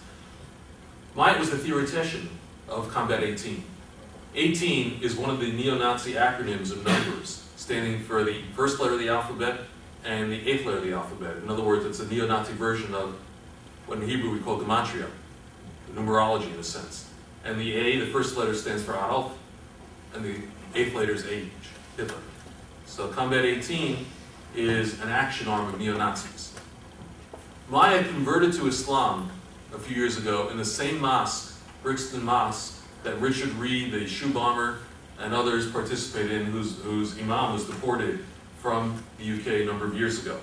Myatt 1.15 1.39
was 1.39 1.49
the 1.49 1.57
theoretician 1.57 2.29
of 2.67 2.89
Combat 2.89 3.23
18. 3.23 3.63
18 4.35 4.99
is 5.01 5.15
one 5.15 5.29
of 5.29 5.39
the 5.39 5.51
neo-Nazi 5.51 6.13
acronyms 6.13 6.71
of 6.71 6.83
numbers, 6.85 7.43
standing 7.55 7.99
for 7.99 8.23
the 8.23 8.41
first 8.55 8.79
letter 8.79 8.93
of 8.93 8.99
the 8.99 9.09
alphabet 9.09 9.61
and 10.03 10.31
the 10.31 10.49
eighth 10.49 10.65
letter 10.65 10.79
of 10.79 10.83
the 10.83 10.93
alphabet. 10.93 11.37
In 11.37 11.49
other 11.49 11.63
words, 11.63 11.85
it's 11.85 11.99
a 11.99 12.07
neo-Nazi 12.07 12.53
version 12.53 12.95
of 12.95 13.15
what 13.85 13.99
in 13.99 14.07
Hebrew 14.07 14.31
we 14.31 14.39
call 14.39 14.59
gematria, 14.59 15.07
numerology 15.93 16.51
in 16.51 16.59
a 16.59 16.63
sense. 16.63 17.09
And 17.45 17.59
the 17.59 17.75
A, 17.75 17.99
the 17.99 18.07
first 18.07 18.35
letter 18.35 18.53
stands 18.55 18.83
for 18.83 18.93
Adolf, 18.93 19.37
and 20.13 20.25
the 20.25 20.35
eighth 20.75 20.95
letter 20.95 21.13
is 21.13 21.25
H, 21.25 21.47
Hitler. 21.97 22.17
So 22.85 23.09
Combat 23.09 23.45
18 23.45 24.05
is 24.55 24.99
an 25.01 25.09
action 25.09 25.47
arm 25.47 25.67
of 25.67 25.79
neo-Nazis. 25.79 26.53
Myatt 27.69 28.07
converted 28.07 28.53
to 28.53 28.67
Islam 28.67 29.29
a 29.73 29.79
few 29.79 29.95
years 29.95 30.17
ago 30.17 30.49
in 30.49 30.57
the 30.57 30.65
same 30.65 30.99
mosque, 30.99 31.59
Brixton 31.81 32.23
Mosque, 32.23 32.82
that 33.03 33.19
Richard 33.19 33.49
Reid, 33.53 33.91
the 33.91 34.07
shoe 34.07 34.29
bomber, 34.29 34.79
and 35.19 35.33
others 35.33 35.71
participated 35.71 36.31
in, 36.31 36.45
whose, 36.45 36.81
whose 36.81 37.17
imam 37.19 37.53
was 37.53 37.65
deported 37.65 38.19
from 38.59 39.01
the 39.17 39.33
UK 39.33 39.61
a 39.61 39.65
number 39.65 39.85
of 39.85 39.95
years 39.95 40.21
ago. 40.21 40.39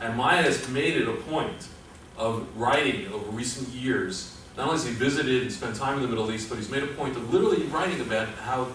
And 0.00 0.16
Myatt 0.16 0.44
has 0.44 0.68
made 0.68 0.96
it 0.96 1.08
a 1.08 1.12
point 1.12 1.68
of 2.16 2.46
writing 2.56 3.12
over 3.12 3.30
recent 3.30 3.68
years. 3.68 4.36
Not 4.56 4.68
only 4.68 4.78
has 4.78 4.86
he 4.86 4.92
visited 4.92 5.42
and 5.42 5.52
spent 5.52 5.76
time 5.76 5.96
in 5.96 6.02
the 6.02 6.08
Middle 6.08 6.30
East, 6.32 6.48
but 6.48 6.56
he's 6.56 6.70
made 6.70 6.82
a 6.82 6.88
point 6.88 7.16
of 7.16 7.32
literally 7.32 7.62
writing 7.66 8.00
about 8.00 8.28
how 8.28 8.68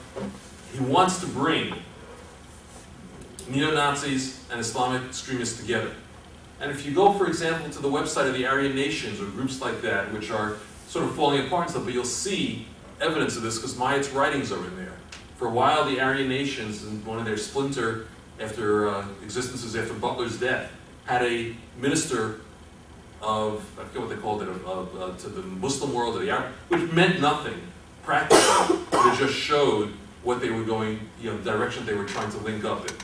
he 0.74 0.80
wants 0.80 1.20
to 1.20 1.28
bring 1.28 1.74
neo-Nazis 3.50 4.46
and 4.50 4.60
Islamic 4.60 5.04
extremists 5.04 5.60
together. 5.60 5.92
And 6.62 6.72
if 6.72 6.86
you 6.86 6.94
go, 6.94 7.12
for 7.14 7.28
example, 7.28 7.70
to 7.70 7.82
the 7.82 7.90
website 7.90 8.28
of 8.28 8.34
the 8.34 8.46
Aryan 8.46 8.76
Nations 8.76 9.20
or 9.20 9.26
groups 9.26 9.60
like 9.60 9.82
that, 9.82 10.14
which 10.14 10.32
are 10.32 10.58
sort 10.88 11.06
of 11.06 11.16
falling 11.16 11.46
apart 11.46 11.64
and 11.64 11.72
stuff, 11.72 11.84
but 11.84 11.94
you'll 11.94 12.06
see 12.06 12.68
evidence 13.04 13.36
of 13.36 13.44
this 13.44 13.58
because 13.58 13.78
Myatt's 13.78 14.10
writings 14.10 14.52
are 14.52 14.66
in 14.66 14.76
there. 14.78 14.94
For 15.36 15.48
a 15.48 15.52
while, 15.52 15.84
the 15.86 16.00
Aryan 16.00 16.30
Nations, 16.30 16.84
and 16.84 17.06
one 17.06 17.20
of 17.20 17.26
their 17.26 17.38
splinter 17.38 18.08
after 18.40 18.90
uh, 18.90 19.06
existences 19.22 19.76
after 19.76 19.94
Butler's 19.94 20.40
death, 20.40 20.72
had 21.06 21.22
a 21.24 21.56
minister 21.78 22.40
of, 23.22 23.66
I 23.80 23.84
forget 23.84 24.02
what 24.02 24.10
they 24.10 24.22
called 24.22 24.42
it, 24.42 24.50
of, 24.50 24.66
of, 24.66 25.02
uh, 25.02 25.18
to 25.18 25.30
the 25.30 25.42
Muslim 25.42 25.94
world, 25.94 26.16
or 26.16 26.20
the 26.20 26.32
Arab, 26.32 26.52
which 26.70 26.92
meant 26.92 27.20
nothing 27.20 27.60
practically, 28.04 28.78
it 28.92 29.18
just 29.18 29.34
showed 29.34 29.94
what 30.24 30.42
they 30.42 30.50
were 30.50 30.64
going, 30.64 31.00
you 31.22 31.30
know, 31.30 31.38
the 31.38 31.52
direction 31.52 31.86
they 31.86 31.94
were 31.94 32.06
trying 32.06 32.32
to 32.32 32.38
link 32.38 32.64
up 32.64 32.90
in. 32.90 32.96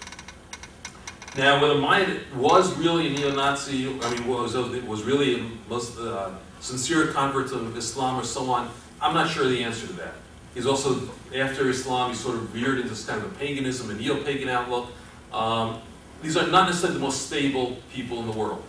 Now, 1.38 1.62
whether 1.62 1.80
Myatt 1.80 2.34
was 2.36 2.76
really 2.78 3.08
a 3.08 3.18
neo-Nazi, 3.18 3.88
I 4.02 4.14
mean, 4.14 4.28
was, 4.28 4.56
was 4.56 5.04
really 5.04 5.40
a 5.40 5.50
most 5.70 5.98
uh, 5.98 6.32
sincere 6.60 7.08
convert 7.08 7.52
of 7.52 7.78
Islam 7.78 8.20
or 8.20 8.24
so 8.24 8.50
on, 8.50 8.70
I'm 9.02 9.14
not 9.14 9.30
sure 9.30 9.48
the 9.48 9.64
answer 9.64 9.88
to 9.88 9.94
that. 9.94 10.14
He's 10.54 10.66
also, 10.66 11.10
after 11.36 11.70
Islam, 11.70 12.12
he 12.12 12.16
sort 12.16 12.36
of 12.36 12.50
veered 12.50 12.78
into 12.78 12.90
this 12.90 13.06
kind 13.06 13.22
of 13.22 13.32
a 13.32 13.36
paganism, 13.36 13.90
a 13.92 13.94
neo-pagan 13.94 14.50
outlook. 14.50 14.92
Um, 15.32 15.80
these 16.22 16.36
are 16.36 16.48
not 16.48 16.68
necessarily 16.68 16.98
the 16.98 17.04
most 17.04 17.28
stable 17.28 17.78
people 17.94 18.20
in 18.20 18.26
the 18.26 18.34
world. 18.38 18.64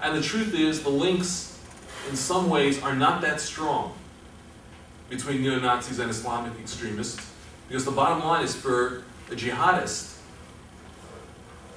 And 0.00 0.16
the 0.16 0.22
truth 0.22 0.54
is, 0.54 0.82
the 0.82 0.90
links, 0.90 1.60
in 2.10 2.16
some 2.16 2.50
ways, 2.50 2.82
are 2.82 2.96
not 2.96 3.20
that 3.20 3.40
strong 3.40 3.94
between 5.08 5.42
neo-Nazis 5.42 5.98
and 5.98 6.10
Islamic 6.10 6.58
extremists, 6.58 7.30
because 7.68 7.84
the 7.84 7.90
bottom 7.90 8.26
line 8.26 8.42
is 8.42 8.56
for 8.56 9.04
a 9.30 9.34
jihadist, 9.34 10.16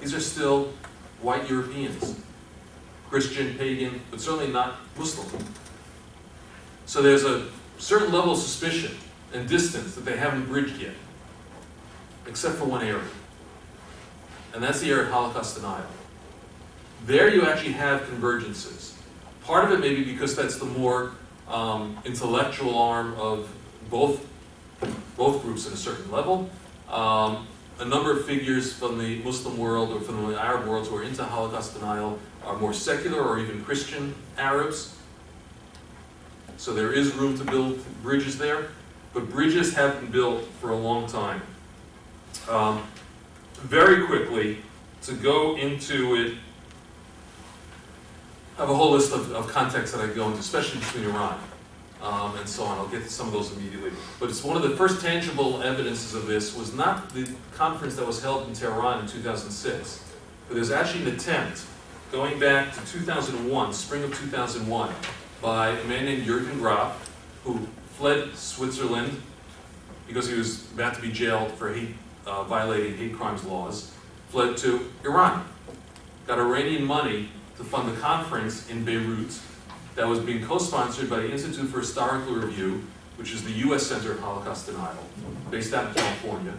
these 0.00 0.14
are 0.14 0.20
still 0.20 0.72
white 1.20 1.48
Europeans, 1.48 2.18
Christian, 3.08 3.54
pagan, 3.56 4.00
but 4.10 4.20
certainly 4.20 4.48
not 4.48 4.76
Muslim. 4.98 5.44
So 6.86 7.02
there's 7.02 7.24
a 7.24 7.46
certain 7.78 8.12
level 8.12 8.32
of 8.32 8.38
suspicion 8.38 8.96
and 9.32 9.48
distance 9.48 9.94
that 9.94 10.04
they 10.04 10.16
haven't 10.16 10.46
bridged 10.46 10.80
yet, 10.80 10.94
except 12.26 12.56
for 12.56 12.64
one 12.64 12.82
area. 12.82 13.02
And 14.54 14.62
that's 14.62 14.80
the 14.80 14.90
area 14.90 15.04
of 15.04 15.10
Holocaust 15.10 15.56
denial. 15.56 15.86
There 17.04 17.32
you 17.32 17.46
actually 17.46 17.72
have 17.72 18.02
convergences. 18.02 18.94
Part 19.42 19.64
of 19.64 19.72
it 19.72 19.80
may 19.80 19.94
be 19.94 20.04
because 20.04 20.34
that's 20.34 20.56
the 20.58 20.64
more 20.64 21.12
um, 21.48 21.98
intellectual 22.04 22.78
arm 22.78 23.14
of 23.14 23.48
both, 23.90 24.26
both 25.16 25.42
groups 25.42 25.66
at 25.66 25.72
a 25.72 25.76
certain 25.76 26.10
level. 26.10 26.50
Um, 26.90 27.46
a 27.78 27.84
number 27.84 28.10
of 28.10 28.24
figures 28.24 28.72
from 28.72 28.98
the 28.98 29.22
Muslim 29.22 29.58
world 29.58 29.90
or 29.90 30.00
from 30.00 30.30
the 30.30 30.40
Arab 30.40 30.66
world 30.66 30.86
who 30.86 30.96
are 30.96 31.02
into 31.02 31.22
Holocaust 31.22 31.74
denial 31.74 32.18
are 32.44 32.56
more 32.56 32.72
secular 32.72 33.20
or 33.20 33.38
even 33.38 33.62
Christian 33.64 34.14
Arabs. 34.38 34.95
So 36.56 36.72
there 36.72 36.92
is 36.92 37.14
room 37.14 37.36
to 37.38 37.44
build 37.44 37.78
bridges 38.02 38.38
there, 38.38 38.68
but 39.12 39.30
bridges 39.30 39.74
have 39.74 40.00
been 40.00 40.10
built 40.10 40.44
for 40.60 40.70
a 40.70 40.76
long 40.76 41.06
time. 41.06 41.42
Um, 42.48 42.82
very 43.56 44.06
quickly, 44.06 44.58
to 45.02 45.14
go 45.14 45.56
into 45.56 46.14
it, 46.16 46.34
I 48.56 48.60
have 48.60 48.70
a 48.70 48.74
whole 48.74 48.92
list 48.92 49.12
of, 49.12 49.32
of 49.32 49.48
contexts 49.48 49.94
that 49.94 50.02
I 50.02 50.12
go 50.12 50.26
into, 50.26 50.38
especially 50.38 50.80
between 50.80 51.04
Iran 51.04 51.38
um, 52.02 52.36
and 52.36 52.48
so 52.48 52.64
on. 52.64 52.78
I'll 52.78 52.88
get 52.88 53.02
to 53.02 53.10
some 53.10 53.26
of 53.26 53.32
those 53.32 53.52
immediately. 53.52 53.90
But 54.18 54.30
it's 54.30 54.42
one 54.42 54.56
of 54.56 54.62
the 54.62 54.76
first 54.76 55.00
tangible 55.00 55.62
evidences 55.62 56.14
of 56.14 56.26
this 56.26 56.56
was 56.56 56.74
not 56.74 57.10
the 57.10 57.28
conference 57.54 57.96
that 57.96 58.06
was 58.06 58.22
held 58.22 58.48
in 58.48 58.54
Tehran 58.54 59.00
in 59.00 59.06
2006, 59.06 60.04
but 60.48 60.54
there's 60.54 60.70
actually 60.70 61.02
an 61.02 61.16
attempt 61.16 61.64
going 62.12 62.38
back 62.38 62.72
to 62.74 62.80
2001, 62.86 63.72
spring 63.72 64.04
of 64.04 64.16
2001, 64.18 64.94
by 65.40 65.68
a 65.68 65.84
man 65.84 66.04
named 66.04 66.26
Jürgen 66.26 66.58
Graf, 66.58 67.10
who 67.44 67.66
fled 67.96 68.34
Switzerland 68.34 69.22
because 70.06 70.28
he 70.28 70.36
was 70.36 70.70
about 70.72 70.94
to 70.94 71.02
be 71.02 71.10
jailed 71.10 71.52
for 71.52 71.72
hate, 71.72 71.94
uh, 72.26 72.44
violating 72.44 72.96
hate 72.96 73.14
crimes 73.14 73.44
laws, 73.44 73.92
fled 74.28 74.56
to 74.58 74.90
Iran, 75.04 75.44
got 76.26 76.38
Iranian 76.38 76.84
money 76.84 77.28
to 77.56 77.64
fund 77.64 77.88
the 77.88 78.00
conference 78.00 78.68
in 78.70 78.84
Beirut 78.84 79.38
that 79.94 80.06
was 80.06 80.20
being 80.20 80.44
co-sponsored 80.44 81.08
by 81.08 81.20
the 81.20 81.30
Institute 81.30 81.68
for 81.68 81.80
Historical 81.80 82.34
Review, 82.34 82.84
which 83.16 83.32
is 83.32 83.42
the 83.42 83.52
U.S. 83.52 83.86
Center 83.86 84.12
of 84.12 84.20
Holocaust 84.20 84.66
Denial, 84.66 85.04
based 85.50 85.72
out 85.72 85.88
in 85.88 85.94
California. 85.94 86.52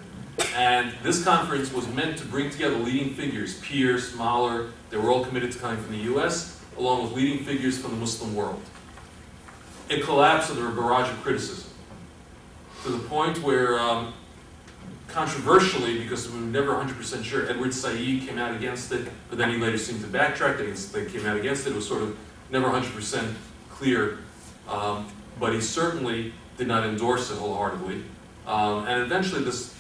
And 0.55 0.93
this 1.03 1.23
conference 1.23 1.71
was 1.71 1.87
meant 1.89 2.17
to 2.17 2.25
bring 2.25 2.49
together 2.49 2.75
leading 2.77 3.13
figures, 3.13 3.59
Pierce, 3.59 4.15
Mahler, 4.15 4.69
they 4.89 4.97
were 4.97 5.11
all 5.11 5.23
committed 5.23 5.51
to 5.51 5.59
coming 5.59 5.81
from 5.81 5.91
the 5.93 6.03
U.S., 6.03 6.56
along 6.77 7.03
with 7.03 7.13
leading 7.13 7.43
figures 7.43 7.77
from 7.77 7.91
the 7.91 7.97
Muslim 7.97 8.35
world. 8.35 8.61
It 9.89 10.03
collapsed 10.03 10.51
under 10.51 10.67
a 10.67 10.71
barrage 10.71 11.09
of 11.09 11.21
criticism, 11.23 11.69
to 12.83 12.89
the 12.89 12.99
point 12.99 13.41
where, 13.41 13.79
um, 13.79 14.13
controversially, 15.07 15.99
because 15.99 16.29
we 16.29 16.39
were 16.39 16.45
never 16.45 16.73
100% 16.73 17.23
sure, 17.23 17.49
Edward 17.49 17.73
Said 17.73 17.97
came 17.97 18.37
out 18.37 18.53
against 18.53 18.91
it, 18.91 19.07
but 19.29 19.37
then 19.37 19.49
he 19.49 19.57
later 19.57 19.77
seemed 19.77 20.01
to 20.01 20.07
backtrack, 20.07 20.57
they 20.91 21.05
came 21.05 21.25
out 21.25 21.37
against 21.37 21.65
it, 21.65 21.71
it 21.71 21.75
was 21.75 21.87
sort 21.87 22.03
of 22.03 22.17
never 22.51 22.67
100% 22.67 23.33
clear, 23.69 24.19
um, 24.67 25.07
but 25.39 25.53
he 25.53 25.61
certainly 25.61 26.33
did 26.57 26.67
not 26.67 26.85
endorse 26.85 27.31
it 27.31 27.37
wholeheartedly. 27.37 28.03
Um, 28.45 28.87
and 28.87 29.01
eventually 29.01 29.43
this, 29.43 29.75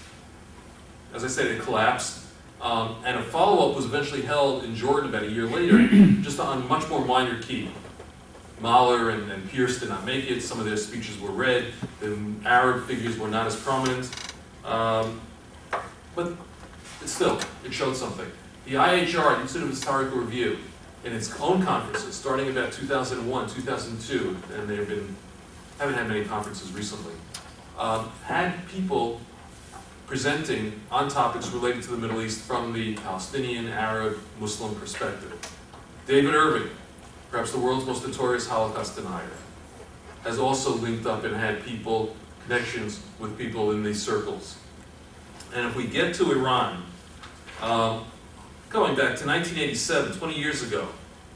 as 1.13 1.23
I 1.23 1.27
said, 1.27 1.47
it 1.47 1.61
collapsed. 1.61 2.26
Um, 2.61 2.95
and 3.05 3.17
a 3.17 3.23
follow-up 3.23 3.75
was 3.75 3.85
eventually 3.85 4.23
held 4.23 4.63
in 4.63 4.75
Jordan 4.75 5.09
about 5.09 5.23
a 5.23 5.29
year 5.29 5.45
later, 5.45 5.87
just 6.21 6.39
on 6.39 6.61
a 6.61 6.65
much 6.65 6.89
more 6.89 7.05
minor 7.05 7.41
key. 7.41 7.69
Mahler 8.59 9.11
and, 9.11 9.31
and 9.31 9.47
Pierce 9.49 9.79
did 9.79 9.89
not 9.89 10.03
make 10.05 10.29
it. 10.29 10.41
Some 10.41 10.59
of 10.59 10.65
their 10.65 10.77
speeches 10.77 11.19
were 11.19 11.29
read. 11.29 11.65
The 11.99 12.17
Arab 12.45 12.85
figures 12.87 13.17
were 13.17 13.27
not 13.27 13.45
as 13.45 13.55
prominent. 13.55 14.09
Um, 14.65 15.21
but 16.15 16.33
it 17.03 17.07
still, 17.07 17.39
it 17.63 17.71
showed 17.71 17.95
something. 17.95 18.25
The 18.65 18.73
IHR, 18.73 19.39
Institute 19.39 19.63
of 19.63 19.69
Historical 19.69 20.17
Review, 20.17 20.57
in 21.05 21.13
its 21.13 21.39
own 21.39 21.63
conferences, 21.63 22.15
starting 22.15 22.49
about 22.49 22.71
2001, 22.73 23.49
2002, 23.49 24.37
and 24.53 24.67
they've 24.67 24.87
been, 24.87 25.15
haven't 25.79 25.95
had 25.95 26.07
many 26.07 26.25
conferences 26.25 26.71
recently, 26.73 27.13
um, 27.77 28.11
had 28.25 28.67
people 28.67 29.21
presenting 30.07 30.71
on 30.89 31.09
topics 31.09 31.51
related 31.51 31.83
to 31.83 31.91
the 31.91 31.97
Middle 31.97 32.21
East 32.21 32.41
from 32.41 32.71
the 32.71 32.95
Palestinian, 32.95 33.67
Arab, 33.67 34.17
Muslim 34.39 34.73
perspective. 34.75 35.33
David 36.07 36.33
Irving, 36.33 36.69
perhaps 37.29 37.51
the 37.51 37.59
world's 37.59 37.85
most 37.85 38.07
notorious 38.07 38.47
Holocaust 38.47 38.95
denier, 38.95 39.29
has 40.23 40.39
also 40.39 40.73
linked 40.75 41.05
up 41.05 41.25
and 41.25 41.35
had 41.35 41.61
people 41.63 42.15
connections 42.45 43.01
with 43.19 43.37
people 43.37 43.71
in 43.71 43.83
these 43.83 44.01
circles. 44.01 44.57
And 45.53 45.65
if 45.65 45.75
we 45.75 45.85
get 45.85 46.15
to 46.15 46.31
Iran, 46.31 46.83
um, 47.61 48.05
going 48.69 48.95
back 48.95 49.17
to 49.17 49.25
1987, 49.25 50.17
20 50.17 50.39
years 50.39 50.63
ago, 50.63 50.87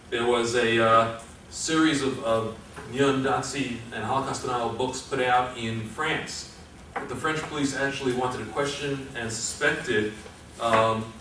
there 0.09 0.26
was 0.26 0.55
a 0.55 0.82
uh, 0.82 1.19
series 1.49 2.01
of, 2.01 2.24
of 2.24 2.57
neo-Nazi 2.93 3.80
and 3.93 4.03
Holocaust 4.05 4.43
denial 4.43 4.69
books 4.69 5.01
put 5.01 5.19
out 5.19 5.57
in 5.57 5.82
France. 5.82 6.50
But 6.93 7.09
the 7.09 7.15
French 7.15 7.39
police 7.43 7.75
actually 7.75 8.13
wanted 8.13 8.39
to 8.39 8.45
question 8.51 9.07
and 9.15 9.31
suspected 9.31 10.13
um, 10.59 11.11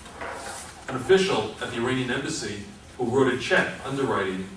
an 0.88 0.96
official 0.96 1.54
at 1.62 1.70
the 1.70 1.76
Iranian 1.76 2.10
embassy 2.10 2.64
who 2.98 3.04
wrote 3.04 3.32
a 3.32 3.38
check 3.38 3.68
underwriting 3.84 4.48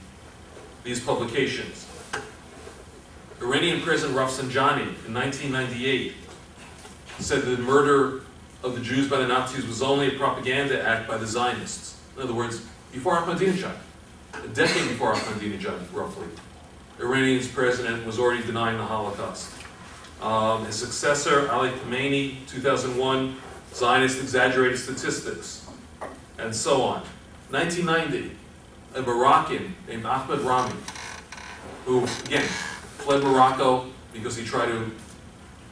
these 0.84 1.00
publications. 1.00 1.88
Iranian 3.42 3.82
President 3.82 4.18
Rafsanjani 4.18 5.06
in 5.06 5.14
1998 5.14 6.14
said 7.20 7.42
that 7.44 7.56
the 7.56 7.62
murder 7.62 8.22
of 8.64 8.76
the 8.76 8.82
Jews 8.82 9.10
by 9.10 9.18
the 9.18 9.28
Nazis 9.28 9.66
was 9.66 9.82
only 9.82 10.16
a 10.16 10.18
propaganda 10.18 10.82
act 10.82 11.08
by 11.08 11.18
the 11.18 11.28
Zionists. 11.28 12.00
In 12.16 12.24
other 12.24 12.34
words, 12.34 12.66
before 12.92 13.18
Ahmadinejad, 13.18 13.76
a 14.34 14.48
decade 14.50 14.88
before 14.90 15.14
Ahmadinejad, 15.14 15.94
roughly, 15.94 16.28
Iranian's 17.00 17.48
president 17.48 18.06
was 18.06 18.20
already 18.20 18.44
denying 18.44 18.78
the 18.78 18.86
Holocaust. 18.86 19.52
Um, 20.24 20.66
his 20.66 20.76
successor, 20.76 21.52
Ali 21.52 21.72
Khamenei, 21.72 22.48
2001, 22.48 23.36
Zionist 23.74 24.22
exaggerated 24.22 24.80
statistics, 24.80 25.68
and 26.40 26.56
so 26.56 26.82
on. 26.82 27.02
1990, 27.50 28.32
a 28.96 29.02
Moroccan 29.02 29.76
named 29.86 30.06
Ahmed 30.06 30.40
Rami, 30.40 30.74
who, 31.86 32.06
again, 32.26 32.48
fled 33.00 33.22
Morocco 33.22 33.88
because 34.14 34.38
he 34.38 34.46
tried 34.46 34.68
to 34.68 34.90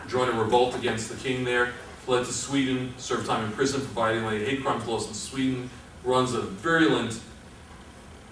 join 0.09 0.27
a 0.27 0.37
revolt 0.37 0.75
against 0.75 1.07
the 1.07 1.15
king 1.15 1.45
there, 1.45 1.71
fled 1.99 2.25
to 2.25 2.33
Sweden, 2.33 2.93
served 2.97 3.27
time 3.27 3.45
in 3.45 3.51
prison 3.53 3.79
for 3.79 3.87
violating 3.87 4.45
hate 4.45 4.61
crime 4.61 4.85
laws 4.85 5.07
in 5.07 5.13
Sweden, 5.13 5.69
runs 6.03 6.33
a 6.33 6.41
virulent 6.41 7.21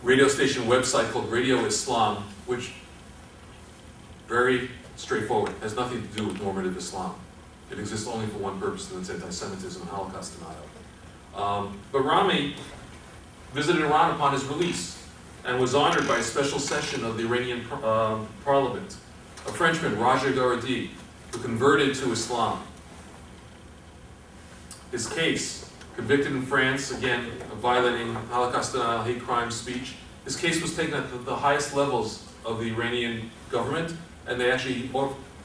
radio 0.04 0.28
station 0.28 0.64
website 0.64 1.10
called 1.14 1.32
Radio 1.32 1.64
Islam, 1.64 2.26
which 2.46 2.74
very 4.28 4.70
straightforward, 5.00 5.54
has 5.62 5.76
nothing 5.76 6.02
to 6.02 6.08
do 6.10 6.28
with 6.28 6.42
normative 6.42 6.78
Islam. 6.78 7.16
It 7.72 7.80
exists 7.80 8.08
only 8.08 8.28
for 8.28 8.38
one 8.40 8.60
purpose, 8.60 8.92
and 8.92 9.00
it's 9.00 9.10
anti-Semitism 9.10 9.82
and 9.82 9.90
Holocaust 9.90 10.38
denial. 10.38 10.66
Um, 11.36 11.80
but 11.92 12.02
Rami 12.02 12.56
visited 13.54 13.82
Iran 13.82 14.14
upon 14.16 14.34
his 14.34 14.44
release 14.46 15.02
and 15.46 15.60
was 15.60 15.74
honored 15.74 16.08
by 16.08 16.18
a 16.18 16.24
special 16.24 16.60
session 16.60 17.06
of 17.06 17.18
the 17.18 17.24
Iranian 17.24 17.66
um, 17.84 18.28
parliament. 18.44 18.98
A 19.48 19.52
Frenchman, 19.52 19.98
Roger 19.98 20.32
Garaudy, 20.32 20.90
who 21.32 21.40
converted 21.40 21.96
to 21.96 22.12
Islam. 22.12 22.62
His 24.92 25.08
case, 25.08 25.72
convicted 25.96 26.34
in 26.34 26.42
France, 26.42 26.92
again, 26.92 27.26
of 27.52 27.60
violating 27.60 28.14
Holocaust 28.32 28.74
denial, 28.74 29.04
hate 29.04 29.22
crime 29.22 29.50
speech, 29.50 29.96
his 30.26 30.36
case 30.36 30.62
was 30.62 30.76
taken 30.76 30.96
at 30.96 31.26
the 31.26 31.36
highest 31.36 31.74
levels 31.74 32.26
of 32.46 32.60
the 32.60 32.66
Iranian 32.66 33.32
government, 33.50 33.94
and 34.30 34.40
they 34.40 34.52
actually 34.52 34.90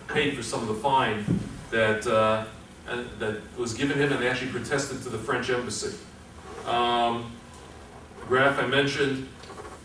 paid 0.08 0.36
for 0.36 0.42
some 0.42 0.60
of 0.60 0.68
the 0.68 0.74
fine 0.74 1.24
that, 1.70 2.06
uh, 2.06 2.44
that 3.18 3.40
was 3.56 3.72
given 3.72 3.98
him, 3.98 4.12
and 4.12 4.22
they 4.22 4.28
actually 4.28 4.50
protested 4.50 5.02
to 5.02 5.08
the 5.08 5.18
French 5.18 5.48
embassy. 5.48 5.96
Um, 6.66 7.32
Graf 8.28 8.58
I 8.58 8.66
mentioned, 8.66 9.26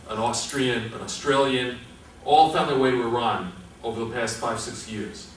an 0.09 0.17
Austrian, 0.17 0.93
an 0.93 1.01
Australian, 1.01 1.77
all 2.25 2.51
found 2.51 2.69
their 2.69 2.77
way 2.77 2.91
to 2.91 3.01
Iran 3.01 3.53
over 3.83 4.03
the 4.03 4.13
past 4.13 4.37
five, 4.37 4.59
six 4.59 4.89
years. 4.89 5.31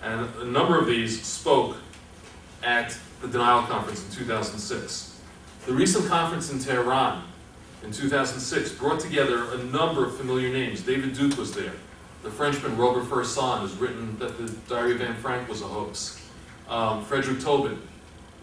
And 0.00 0.28
a 0.36 0.44
number 0.44 0.78
of 0.78 0.86
these 0.86 1.20
spoke 1.22 1.76
at 2.62 2.96
the 3.20 3.26
Denial 3.26 3.62
Conference 3.62 4.04
in 4.04 4.10
2006. 4.12 5.20
The 5.66 5.72
recent 5.72 6.06
conference 6.06 6.52
in 6.52 6.60
Tehran 6.60 7.24
in 7.82 7.90
2006 7.90 8.72
brought 8.72 9.00
together 9.00 9.52
a 9.52 9.58
number 9.64 10.04
of 10.04 10.16
familiar 10.16 10.50
names. 10.50 10.82
David 10.82 11.14
Duke 11.14 11.36
was 11.36 11.52
there. 11.52 11.74
The 12.22 12.30
Frenchman 12.30 12.76
Robert 12.76 13.04
Faurisson 13.04 13.60
has 13.60 13.74
written 13.76 14.18
that 14.18 14.36
the 14.38 14.52
Diary 14.68 14.94
of 14.94 15.00
Anne 15.02 15.14
Frank 15.16 15.48
was 15.48 15.62
a 15.62 15.66
hoax. 15.66 16.20
Um, 16.68 17.04
Frederick 17.04 17.38
Töben, 17.38 17.78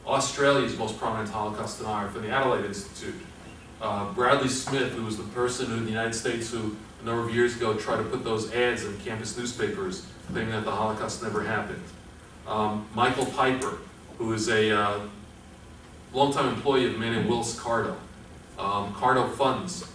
Australia's 0.08 0.78
most 0.78 0.98
prominent 0.98 1.30
Holocaust 1.30 1.80
denier 1.80 2.08
from 2.08 2.22
the 2.22 2.30
Adelaide 2.30 2.66
Institute. 2.66 3.16
Uh, 3.82 4.12
Bradley 4.14 4.48
Smith, 4.48 4.94
who 4.94 5.04
was 5.04 5.18
the 5.18 5.24
person 5.24 5.72
in 5.74 5.84
the 5.84 5.90
United 5.90 6.16
States 6.16 6.52
who 6.52 6.76
a 7.02 7.06
number 7.06 7.22
of 7.22 7.36
years 7.36 7.56
ago 7.58 7.74
tried 7.76 7.98
to 7.98 8.04
put 8.04 8.24
those 8.24 8.52
ads 8.54 8.86
in 8.86 8.98
campus 9.00 9.38
newspapers 9.38 10.08
claiming 10.32 10.52
that 10.52 10.64
the 10.64 10.72
Holocaust 10.72 11.22
never 11.22 11.44
happened. 11.44 11.84
Um, 12.48 12.88
Michael 12.96 13.26
Piper, 13.26 13.78
who 14.18 14.32
is 14.34 14.48
a 14.50 14.72
uh, 14.72 15.00
longtime 16.14 16.54
employee 16.54 16.86
of 16.86 16.96
a 16.96 16.98
man 16.98 17.14
named 17.14 17.28
Willis 17.28 17.60
Carto. 17.60 17.96
Um, 18.58 18.94
Carto 18.94 19.30
Funds, 19.34 19.86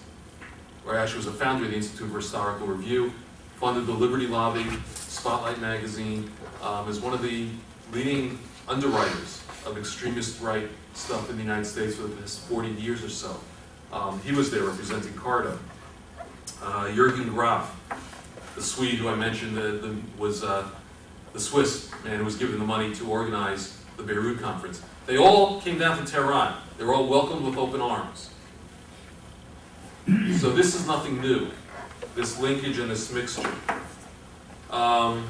or 0.86 0.96
actually 0.96 1.16
was 1.16 1.26
a 1.28 1.32
founder 1.32 1.64
of 1.64 1.70
the 1.70 1.76
Institute 1.76 2.10
for 2.10 2.18
Historical 2.18 2.66
Review, 2.66 3.12
funded 3.60 3.84
the 3.86 3.92
Liberty 3.92 4.26
Lobby, 4.26 4.64
Spotlight 4.94 5.60
Magazine, 5.60 6.30
um, 6.62 6.88
is 6.88 6.98
one 6.98 7.12
of 7.12 7.20
the 7.20 7.46
leading 7.92 8.38
underwriters 8.66 9.42
of 9.66 9.76
extremist 9.76 10.40
right 10.40 10.66
stuff 10.94 11.28
in 11.28 11.36
the 11.36 11.42
United 11.42 11.66
States 11.66 11.96
for 11.96 12.04
the 12.04 12.16
past 12.16 12.40
40 12.48 12.70
years 12.70 13.04
or 13.04 13.10
so. 13.10 13.38
Um, 13.92 14.18
he 14.22 14.32
was 14.32 14.50
there 14.50 14.62
representing 14.62 15.12
Carto. 15.12 15.58
Uh, 16.62 16.86
Jürgen 16.86 17.28
Graf, 17.28 17.78
the 18.54 18.62
Swede 18.62 18.94
who 18.94 19.10
I 19.10 19.14
mentioned 19.14 19.54
the, 19.58 19.72
the, 19.72 19.94
was 20.16 20.42
uh, 20.42 20.66
the 21.34 21.40
Swiss 21.40 21.90
man 22.02 22.16
who 22.16 22.24
was 22.24 22.36
given 22.36 22.58
the 22.58 22.64
money 22.64 22.94
to 22.94 23.10
organize 23.10 23.76
the 23.98 24.02
Beirut 24.02 24.40
conference. 24.40 24.80
They 25.04 25.18
all 25.18 25.60
came 25.60 25.78
down 25.78 26.02
to 26.02 26.10
Tehran. 26.10 26.54
They 26.78 26.84
were 26.84 26.94
all 26.94 27.06
welcomed 27.06 27.44
with 27.44 27.58
open 27.58 27.82
arms. 27.82 28.30
So 30.38 30.50
this 30.50 30.74
is 30.74 30.86
nothing 30.86 31.20
new, 31.20 31.50
this 32.20 32.38
linkage 32.38 32.78
and 32.78 32.90
this 32.90 33.10
mixture. 33.10 33.50
Um, 34.70 35.26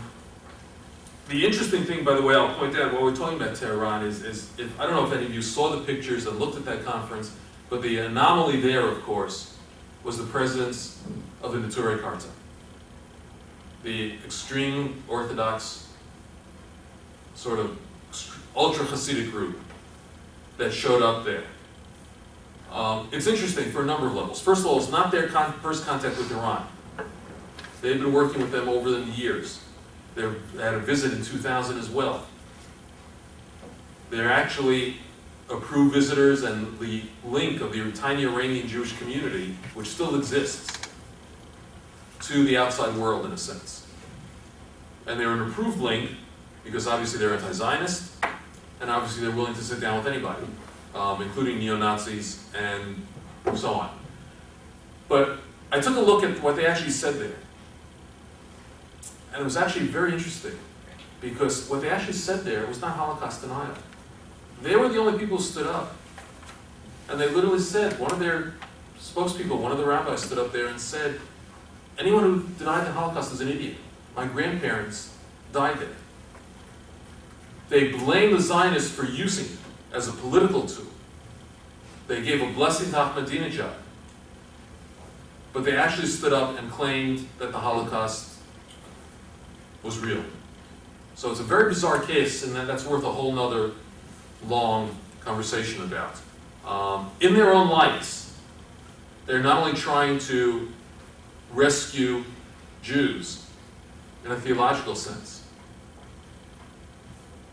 the 1.28 1.47
interesting 1.47 1.84
thing, 1.84 2.05
by 2.05 2.14
the 2.14 2.22
way, 2.22 2.34
I'll 2.34 2.53
point 2.55 2.76
out 2.76 2.93
while 2.93 3.05
we're 3.05 3.14
talking 3.14 3.41
about 3.41 3.55
Tehran 3.55 4.05
is, 4.05 4.24
is 4.24 4.51
if, 4.59 4.78
I 4.78 4.86
don't 4.86 4.97
know 4.97 5.07
if 5.07 5.12
any 5.12 5.26
of 5.26 5.32
you 5.32 5.41
saw 5.41 5.70
the 5.70 5.84
pictures 5.84 6.26
and 6.26 6.41
looked 6.41 6.57
at 6.57 6.64
that 6.64 6.84
conference, 6.84 7.36
but 7.68 7.80
the 7.82 7.99
anomaly 7.99 8.61
there, 8.61 8.88
of 8.88 9.03
course, 9.05 9.57
was 10.03 10.18
the 10.18 10.24
presence 10.24 11.01
of 11.43 11.53
the 11.53 11.59
Neturei 11.59 12.03
Karta, 12.03 12.26
the 13.84 14.14
extreme 14.24 15.05
Orthodox, 15.07 15.86
sort 17.36 17.61
of 17.61 17.78
ultra 18.57 18.84
Hasidic 18.84 19.30
group 19.30 19.61
that 20.57 20.72
showed 20.72 21.03
up 21.03 21.24
there. 21.24 21.45
Um, 22.72 23.09
it's 23.12 23.28
interesting 23.28 23.70
for 23.70 23.82
a 23.82 23.86
number 23.86 24.09
of 24.09 24.14
levels. 24.14 24.41
First 24.41 24.62
of 24.62 24.66
all, 24.66 24.78
it's 24.78 24.91
not 24.91 25.12
their 25.12 25.28
con 25.28 25.53
first 25.61 25.86
contact 25.86 26.18
with 26.18 26.30
Iran. 26.32 26.66
They've 27.81 28.01
been 28.01 28.12
working 28.12 28.41
with 28.43 28.53
them 28.53 28.68
over 28.68 28.91
the 28.91 29.01
years. 29.01 29.62
They're, 30.14 30.35
they 30.55 30.62
had 30.62 30.74
a 30.74 30.81
visit 30.81 31.12
in 31.12 31.24
2000 31.24 31.78
as 31.78 31.89
well. 31.89 32.26
They're 34.11 34.31
actually 34.31 34.97
approved 35.49 35.95
visitors 35.95 36.43
and 36.43 36.78
the 36.78 37.03
link 37.24 37.61
of 37.61 37.72
the 37.72 37.91
tiny 37.93 38.24
Iranian 38.24 38.68
Jewish 38.68 38.97
community, 38.99 39.57
which 39.74 39.89
still 39.89 40.16
exists, 40.16 40.78
to 42.22 42.45
the 42.45 42.57
outside 42.57 42.97
world 42.97 43.24
in 43.24 43.33
a 43.33 43.39
sense. 43.39 43.87
And 45.07 45.18
they're 45.18 45.33
an 45.33 45.43
approved 45.49 45.81
link 45.81 46.11
because 46.64 46.87
obviously 46.87 47.18
they're 47.18 47.35
anti-Zionist, 47.35 48.24
and 48.81 48.91
obviously 48.91 49.26
they're 49.26 49.35
willing 49.35 49.55
to 49.55 49.62
sit 49.64 49.81
down 49.81 49.97
with 49.97 50.07
anybody, 50.07 50.47
um, 50.95 51.22
including 51.22 51.59
neo-Nazis 51.59 52.45
and 52.55 53.07
so 53.57 53.72
on. 53.72 53.91
But 55.09 55.39
I 55.72 55.81
took 55.81 55.97
a 55.97 56.01
look 56.01 56.22
at 56.22 56.41
what 56.43 56.57
they 56.57 56.66
actually 56.66 56.91
said 56.91 57.14
there. 57.14 57.37
And 59.33 59.41
it 59.41 59.45
was 59.45 59.57
actually 59.57 59.87
very 59.87 60.12
interesting 60.12 60.59
because 61.20 61.68
what 61.68 61.81
they 61.81 61.91
actually 61.91 62.14
said 62.14 62.45
there 62.45 62.66
was 62.66 62.81
not 62.81 62.97
Holocaust 62.97 63.43
denial. 63.43 63.74
They 64.62 64.76
were 64.76 64.89
the 64.89 64.99
only 64.99 65.18
people 65.18 65.37
who 65.37 65.43
stood 65.43 65.66
up. 65.66 65.97
And 67.09 67.20
they 67.20 67.28
literally 67.28 67.61
said, 67.61 67.99
one 67.99 68.12
of 68.12 68.18
their 68.18 68.55
spokespeople, 68.99 69.59
one 69.59 69.72
of 69.72 69.78
the 69.78 69.85
rabbis 69.85 70.22
stood 70.22 70.39
up 70.39 70.53
there 70.53 70.66
and 70.66 70.81
said, 70.81 71.20
anyone 71.99 72.22
who 72.22 72.43
denied 72.59 72.87
the 72.87 72.93
Holocaust 72.93 73.33
is 73.33 73.41
an 73.41 73.49
idiot. 73.49 73.76
My 74.14 74.26
grandparents 74.26 75.14
died 75.53 75.78
there. 75.78 75.89
They 77.68 77.93
blamed 77.93 78.35
the 78.35 78.41
Zionists 78.41 78.91
for 78.91 79.05
using 79.05 79.47
it 79.47 79.59
as 79.93 80.09
a 80.09 80.12
political 80.12 80.66
tool. 80.66 80.87
They 82.07 82.22
gave 82.22 82.43
a 82.43 82.53
blessing 82.53 82.91
to 82.91 82.97
Ahmadinejad. 82.97 83.74
But 85.53 85.64
they 85.64 85.76
actually 85.76 86.09
stood 86.09 86.33
up 86.33 86.59
and 86.59 86.70
claimed 86.70 87.28
that 87.39 87.53
the 87.53 87.59
Holocaust 87.59 88.30
was 89.83 89.99
real. 89.99 90.22
So 91.14 91.31
it's 91.31 91.41
a 91.41 91.45
very 91.45 91.68
bizarre 91.68 92.01
case, 92.01 92.45
and 92.45 92.55
that's 92.55 92.87
worth 92.87 93.05
a 93.05 93.11
whole 93.11 93.33
nother 93.33 93.72
long 94.47 94.97
conversation 95.20 95.83
about. 95.83 96.16
Um, 96.66 97.11
in 97.20 97.35
their 97.35 97.53
own 97.53 97.68
lights, 97.68 98.39
they're 99.26 99.43
not 99.43 99.59
only 99.59 99.78
trying 99.78 100.18
to 100.20 100.70
rescue 101.53 102.24
Jews 102.83 103.47
in 104.24 104.33
a 104.33 104.37
theological 104.37 104.95
sense, 104.95 105.45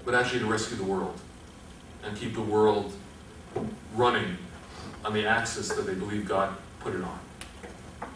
but 0.05 0.15
actually 0.15 0.39
to 0.39 0.45
rescue 0.45 0.77
the 0.77 0.83
world 0.83 1.19
and 2.03 2.15
keep 2.17 2.33
the 2.33 2.41
world 2.41 2.93
running 3.95 4.37
on 5.03 5.13
the 5.13 5.25
axis 5.25 5.69
that 5.69 5.85
they 5.85 5.93
believe 5.93 6.27
God 6.27 6.55
put 6.79 6.95
it 6.95 7.01
on, 7.01 7.19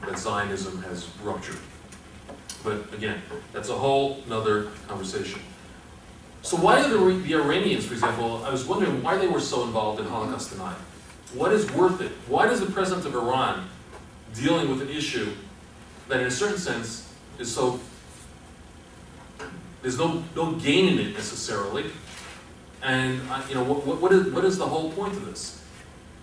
that 0.07 0.17
Zionism 0.17 0.81
has 0.83 1.07
ruptured. 1.23 1.57
But 2.63 2.93
again, 2.93 3.21
that's 3.53 3.69
a 3.69 3.75
whole 3.75 4.23
nother 4.27 4.69
conversation. 4.87 5.41
So 6.43 6.57
why 6.57 6.81
are 6.81 6.87
the, 6.87 6.97
the 6.97 7.35
Iranians, 7.35 7.85
for 7.85 7.93
example, 7.93 8.43
I 8.43 8.49
was 8.49 8.65
wondering 8.65 9.03
why 9.03 9.17
they 9.17 9.27
were 9.27 9.39
so 9.39 9.63
involved 9.63 9.99
in 9.99 10.07
Holocaust 10.07 10.51
denial. 10.51 10.77
What 11.33 11.51
is 11.51 11.71
worth 11.71 12.01
it? 12.01 12.11
Why 12.27 12.47
does 12.47 12.59
the 12.59 12.65
president 12.65 13.05
of 13.05 13.15
Iran 13.15 13.67
dealing 14.33 14.69
with 14.69 14.81
an 14.81 14.89
issue 14.89 15.33
that 16.07 16.19
in 16.19 16.27
a 16.27 16.31
certain 16.31 16.57
sense 16.57 17.13
is 17.39 17.53
so, 17.53 17.79
there's 19.81 19.97
no, 19.97 20.23
no 20.35 20.53
gain 20.53 20.87
in 20.89 20.99
it 20.99 21.13
necessarily, 21.13 21.85
and, 22.83 23.21
uh, 23.29 23.41
you 23.47 23.55
know, 23.55 23.63
what, 23.63 24.01
what, 24.01 24.11
is, 24.11 24.27
what 24.33 24.43
is 24.43 24.57
the 24.57 24.65
whole 24.65 24.91
point 24.91 25.13
of 25.13 25.25
this? 25.25 25.63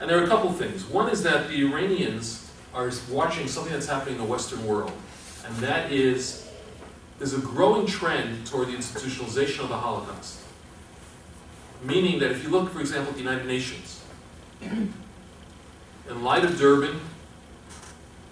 And 0.01 0.11
there 0.11 0.19
are 0.19 0.25
a 0.25 0.29
couple 0.29 0.53
things. 0.53 0.85
One 0.85 1.09
is 1.09 1.23
that 1.23 1.49
the 1.49 1.65
Iranians 1.65 2.51
are 2.75 2.91
watching 3.11 3.49
something 3.49 3.73
that's 3.73 3.87
happening 3.87 4.17
in 4.17 4.21
the 4.21 4.27
Western 4.27 4.67
world, 4.67 4.93
and 5.49 5.57
that 5.59 5.91
is 5.91 6.47
there's 7.19 7.33
a 7.33 7.41
growing 7.41 7.87
trend 7.87 8.47
toward 8.47 8.69
the 8.69 8.75
institutionalization 8.75 9.61
of 9.61 9.71
the 9.71 9.77
Holocaust. 9.77 10.41
Meaning 11.83 12.21
that 12.21 12.31
if 12.31 12.45
you 12.45 12.51
look, 12.51 12.73
for 12.73 12.81
example, 12.81 13.11
at 13.11 13.15
the 13.15 13.23
United 13.23 13.47
Nations, 13.47 14.03
in 14.61 16.23
light 16.23 16.45
of 16.45 16.59
Durban, 16.59 17.01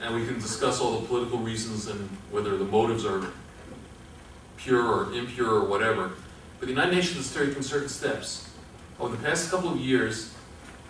and 0.01 0.15
we 0.15 0.27
can 0.27 0.35
discuss 0.35 0.81
all 0.81 1.01
the 1.01 1.07
political 1.07 1.39
reasons 1.39 1.89
and 1.89 2.09
whether 2.31 2.57
the 2.57 2.65
motives 2.65 3.05
are 3.05 3.27
pure 4.57 4.83
or 4.83 5.13
impure 5.13 5.51
or 5.51 5.65
whatever, 5.65 6.13
but 6.61 6.67
the 6.67 6.73
United 6.73 6.95
Nations 6.95 7.17
has 7.17 7.35
taken 7.47 7.63
certain 7.63 7.89
steps. 7.89 8.51
Over 9.01 9.17
the 9.17 9.23
past 9.23 9.51
couple 9.51 9.71
of 9.73 9.79
years, 9.79 10.35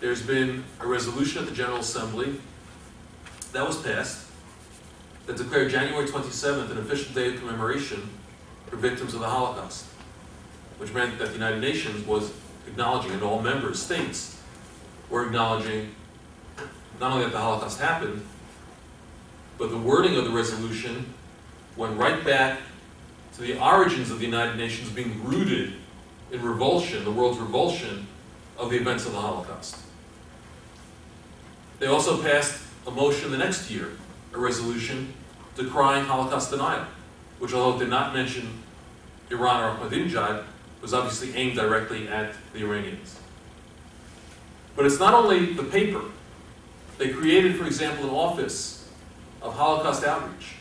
there's 0.01 0.21
been 0.21 0.63
a 0.79 0.87
resolution 0.87 1.41
at 1.41 1.49
the 1.49 1.55
General 1.55 1.79
Assembly 1.79 2.39
that 3.53 3.65
was 3.65 3.81
passed 3.81 4.26
that 5.27 5.35
declared 5.35 5.69
January 5.69 6.07
27th 6.07 6.71
an 6.71 6.77
official 6.77 7.13
day 7.13 7.33
of 7.33 7.39
commemoration 7.39 8.09
for 8.67 8.77
victims 8.77 9.13
of 9.13 9.19
the 9.19 9.27
Holocaust, 9.27 9.85
which 10.77 10.93
meant 10.93 11.19
that 11.19 11.27
the 11.27 11.33
United 11.33 11.59
Nations 11.61 12.05
was 12.07 12.31
acknowledging, 12.65 13.11
and 13.11 13.21
all 13.21 13.41
member 13.41 13.73
states 13.73 14.41
were 15.09 15.25
acknowledging 15.25 15.93
not 16.99 17.11
only 17.11 17.25
that 17.25 17.33
the 17.33 17.39
Holocaust 17.39 17.79
happened, 17.79 18.25
but 19.57 19.69
the 19.69 19.77
wording 19.77 20.15
of 20.15 20.23
the 20.23 20.31
resolution 20.31 21.13
went 21.75 21.97
right 21.97 22.23
back 22.23 22.59
to 23.35 23.41
the 23.41 23.59
origins 23.59 24.09
of 24.09 24.19
the 24.19 24.25
United 24.25 24.57
Nations 24.57 24.89
being 24.89 25.23
rooted 25.23 25.73
in 26.31 26.41
revulsion, 26.41 27.03
the 27.03 27.11
world's 27.11 27.37
revulsion 27.37 28.07
of 28.57 28.69
the 28.69 28.77
events 28.77 29.05
of 29.05 29.11
the 29.11 29.19
Holocaust. 29.19 29.77
They 31.79 31.87
also 31.87 32.21
passed 32.21 32.63
a 32.87 32.91
motion 32.91 33.29
the 33.31 33.37
next 33.37 33.69
year, 33.69 33.91
a 34.33 34.37
resolution 34.37 35.13
decrying 35.57 36.05
Holocaust 36.05 36.51
denial, 36.51 36.85
which 37.39 37.53
although 37.53 37.75
it 37.77 37.79
did 37.79 37.89
not 37.89 38.13
mention 38.13 38.63
Iran 39.29 39.63
or 39.63 39.77
Ahmadinejad, 39.77 40.43
was 40.81 40.93
obviously 40.93 41.35
aimed 41.35 41.55
directly 41.55 42.07
at 42.07 42.33
the 42.53 42.59
Iranians. 42.59 43.19
But 44.75 44.85
it's 44.85 44.99
not 44.99 45.13
only 45.13 45.53
the 45.53 45.63
paper. 45.63 46.01
They 46.97 47.09
created, 47.09 47.55
for 47.55 47.65
example, 47.65 48.05
an 48.05 48.11
office 48.11 48.87
of 49.41 49.55
Holocaust 49.55 50.03
outreach, 50.03 50.55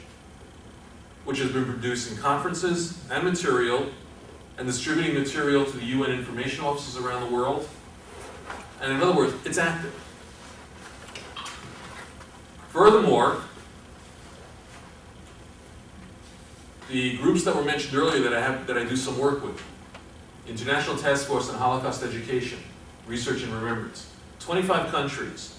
which 1.24 1.38
has 1.38 1.50
been 1.50 1.64
producing 1.64 2.16
conferences 2.16 2.98
and 3.10 3.24
material 3.24 3.86
and 4.58 4.66
distributing 4.66 5.14
material 5.14 5.64
to 5.64 5.76
the 5.76 5.84
UN 5.84 6.12
information 6.12 6.64
offices 6.64 6.96
around 6.96 7.28
the 7.28 7.34
world. 7.34 7.68
And 8.80 8.92
in 8.92 9.02
other 9.02 9.14
words, 9.14 9.34
it's 9.44 9.58
active. 9.58 9.92
Furthermore, 12.70 13.42
the 16.88 17.16
groups 17.18 17.44
that 17.44 17.54
were 17.54 17.64
mentioned 17.64 17.96
earlier 17.96 18.22
that 18.22 18.32
I 18.32 18.40
have 18.40 18.66
that 18.66 18.78
I 18.78 18.84
do 18.84 18.96
some 18.96 19.18
work 19.18 19.42
with, 19.42 19.60
International 20.48 20.96
Task 20.96 21.26
Force 21.26 21.50
on 21.50 21.56
Holocaust 21.56 22.02
Education, 22.02 22.58
Research 23.06 23.42
and 23.42 23.52
Remembrance, 23.52 24.08
25 24.40 24.90
countries 24.90 25.58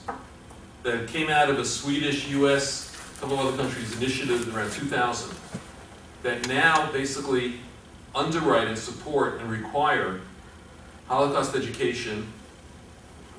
that 0.84 1.08
came 1.08 1.30
out 1.30 1.50
of 1.50 1.60
a 1.60 1.66
Swedish, 1.66 2.30
U.S., 2.30 2.96
a 3.18 3.20
couple 3.20 3.40
of 3.40 3.48
other 3.48 3.58
countries 3.58 3.98
initiative 3.98 4.56
around 4.56 4.72
2000 4.72 5.36
that 6.24 6.48
now 6.48 6.90
basically 6.92 7.56
underwrite 8.16 8.68
and 8.68 8.78
support 8.78 9.42
and 9.42 9.52
require 9.52 10.22
Holocaust 11.08 11.56
education 11.56 12.28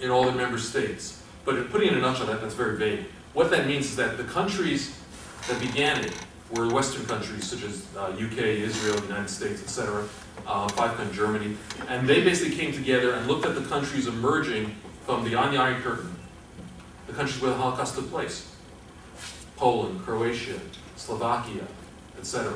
in 0.01 0.11
all 0.11 0.25
the 0.25 0.33
member 0.33 0.59
states. 0.59 1.23
But 1.45 1.71
putting 1.71 1.89
it 1.89 1.93
in 1.93 1.99
a 1.99 2.03
nutshell, 2.03 2.27
that, 2.27 2.41
that's 2.41 2.55
very 2.55 2.77
vague. 2.77 3.07
What 3.33 3.51
that 3.51 3.67
means 3.67 3.87
is 3.87 3.97
that 3.97 4.17
the 4.17 4.25
countries 4.25 4.99
that 5.49 5.61
began 5.61 6.05
it 6.05 6.13
were 6.51 6.69
Western 6.69 7.05
countries 7.07 7.45
such 7.45 7.63
as 7.63 7.87
uh, 7.97 8.07
UK, 8.13 8.39
Israel, 8.39 9.01
United 9.03 9.29
States, 9.29 9.63
etc., 9.63 10.05
uh, 10.47 10.69
five 10.69 11.13
Germany, 11.13 11.57
and 11.89 12.09
they 12.09 12.23
basically 12.23 12.57
came 12.57 12.73
together 12.73 13.13
and 13.13 13.27
looked 13.27 13.45
at 13.45 13.55
the 13.55 13.61
countries 13.63 14.07
emerging 14.07 14.75
from 15.05 15.25
the 15.25 15.35
on 15.35 15.53
the 15.53 15.59
Iron 15.59 15.83
Curtain, 15.83 16.15
the 17.07 17.13
countries 17.13 17.41
where 17.41 17.51
the 17.51 17.57
Holocaust 17.57 17.97
took 17.97 18.11
place, 18.11 18.51
Poland, 19.57 20.01
Croatia, 20.05 20.59
Slovakia, 20.97 21.67
etc., 22.19 22.53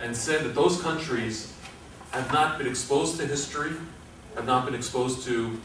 and 0.00 0.16
said 0.16 0.44
that 0.44 0.54
those 0.54 0.80
countries 0.80 1.52
have 2.10 2.32
not 2.32 2.58
been 2.58 2.66
exposed 2.66 3.18
to 3.20 3.26
history, 3.26 3.72
have 4.34 4.46
not 4.46 4.64
been 4.64 4.74
exposed 4.74 5.24
to 5.24 5.60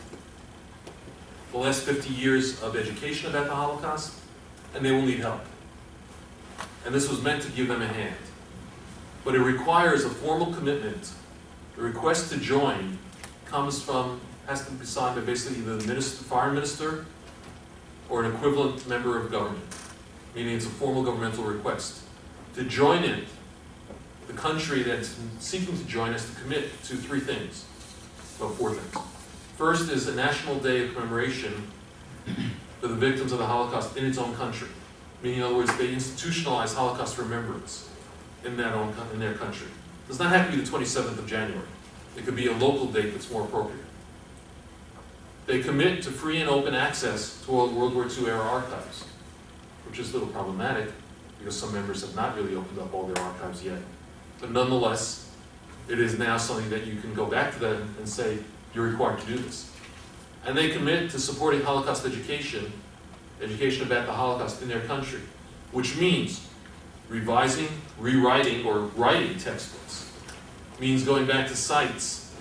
the 1.52 1.58
last 1.58 1.84
50 1.84 2.14
years 2.14 2.62
of 2.62 2.76
education 2.76 3.30
about 3.30 3.48
the 3.48 3.56
Holocaust, 3.56 4.14
and 4.76 4.84
they 4.84 4.92
will 4.92 5.04
need 5.04 5.20
help. 5.20 5.42
And 6.86 6.94
this 6.94 7.10
was 7.10 7.22
meant 7.22 7.42
to 7.44 7.52
give 7.52 7.68
them 7.68 7.82
a 7.82 7.88
hand. 7.88 8.16
But 9.24 9.36
it 9.36 9.40
requires 9.40 10.04
a 10.04 10.10
formal 10.10 10.54
commitment. 10.54 11.12
The 11.76 11.82
request 11.82 12.32
to 12.32 12.40
join 12.40 12.98
comes 13.46 13.82
from, 13.82 14.20
has 14.48 14.66
to 14.66 14.72
be 14.74 14.86
signed 14.86 15.16
by 15.16 15.22
basically 15.22 15.62
the 15.62 15.86
minister, 15.88 16.24
foreign 16.24 16.56
minister 16.56 17.06
or 18.10 18.24
an 18.24 18.34
equivalent 18.34 18.88
member 18.88 19.18
of 19.18 19.32
government, 19.32 19.64
meaning 20.36 20.56
it's 20.56 20.66
a 20.66 20.70
formal 20.70 21.04
governmental 21.04 21.44
request. 21.44 22.04
To 22.56 22.64
join 22.64 23.04
it, 23.04 23.26
the 24.28 24.34
country 24.34 24.84
that's 24.84 25.18
seeking 25.40 25.78
to 25.78 25.84
join 25.86 26.14
us 26.14 26.30
to 26.30 26.42
commit 26.42 26.70
to 26.84 26.96
three 26.96 27.20
things, 27.20 27.66
well, 28.40 28.50
four 28.50 28.74
things. 28.74 29.06
First 29.58 29.90
is 29.90 30.08
a 30.08 30.16
national 30.16 30.60
day 30.60 30.86
of 30.86 30.94
commemoration 30.94 31.72
for 32.82 32.88
the 32.88 32.96
victims 32.96 33.32
of 33.32 33.40
the 33.40 33.46
Holocaust 33.46 33.96
in 33.98 34.06
its 34.06 34.18
own 34.18 34.36
country. 34.36 34.68
Meaning, 35.24 35.40
in 35.40 35.46
other 35.46 35.56
words, 35.56 35.76
they 35.78 35.88
institutionalize 35.88 36.76
Holocaust 36.76 37.18
remembrance 37.18 37.90
in, 38.44 38.58
that 38.58 38.74
own, 38.74 38.94
in 39.14 39.20
their 39.20 39.34
country. 39.34 39.68
It 39.68 40.10
does 40.10 40.20
not 40.20 40.30
have 40.30 40.52
to 40.52 40.58
be 40.58 40.62
the 40.62 40.70
27th 40.70 41.18
of 41.18 41.26
January. 41.26 41.66
It 42.18 42.26
could 42.26 42.36
be 42.36 42.48
a 42.48 42.54
local 42.54 42.88
date 42.88 43.14
that's 43.14 43.32
more 43.32 43.44
appropriate. 43.44 43.80
They 45.46 45.62
commit 45.62 46.04
to 46.04 46.12
free 46.12 46.42
and 46.42 46.50
open 46.50 46.76
access 46.76 47.42
to 47.46 47.52
World 47.52 47.74
War 47.74 48.06
II 48.06 48.28
era 48.28 48.40
archives, 48.40 49.06
which 49.88 49.98
is 49.98 50.12
a 50.12 50.14
little 50.14 50.30
problematic 50.30 50.90
because 51.40 51.58
some 51.58 51.74
members 51.74 52.02
have 52.02 52.16
not 52.16 52.36
really 52.36 52.56
opened 52.56 52.80
up 52.80 52.94
all 52.94 53.08
their 53.08 53.24
archives 53.24 53.64
yet. 53.64 53.80
But 54.40 54.52
nonetheless, 54.52 55.30
it 55.90 56.00
is 56.00 56.18
now 56.18 56.38
something 56.38 56.70
that 56.70 56.86
you 56.86 57.00
can 57.00 57.14
go 57.14 57.26
back 57.26 57.54
to 57.54 57.60
them 57.60 57.96
and 57.98 58.08
say, 58.08 58.40
you're 58.74 58.88
required 58.88 59.20
to 59.22 59.28
do 59.28 59.38
this. 59.38 59.70
And 60.46 60.58
they 60.58 60.70
commit 60.70 61.12
to 61.12 61.20
supporting 61.20 61.62
Holocaust 61.62 62.06
education, 62.06 62.72
education 63.44 63.84
about 63.86 64.06
the 64.06 64.14
Holocaust 64.14 64.62
in 64.62 64.68
their 64.68 64.82
country, 64.82 65.22
which 65.72 65.98
means 65.98 66.48
revising, 67.10 67.68
rewriting, 68.00 68.66
or 68.66 68.80
writing 68.80 69.38
textbooks. 69.38 70.12
means 70.80 71.04
going 71.04 71.26
back 71.28 71.48
to 71.48 71.56
sites 71.56 72.34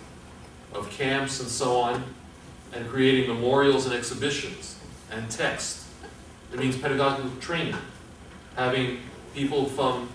of 0.74 0.88
camps 0.90 1.40
and 1.40 1.48
so 1.48 1.76
on, 1.76 2.02
and 2.72 2.88
creating 2.88 3.28
memorials 3.28 3.84
and 3.84 3.94
exhibitions 3.94 4.76
and 5.10 5.30
texts. 5.30 5.88
It 6.52 6.58
means 6.58 6.76
pedagogical 6.76 7.30
training, 7.40 7.76
having 8.56 9.00
people 9.34 9.66
from 9.66 10.08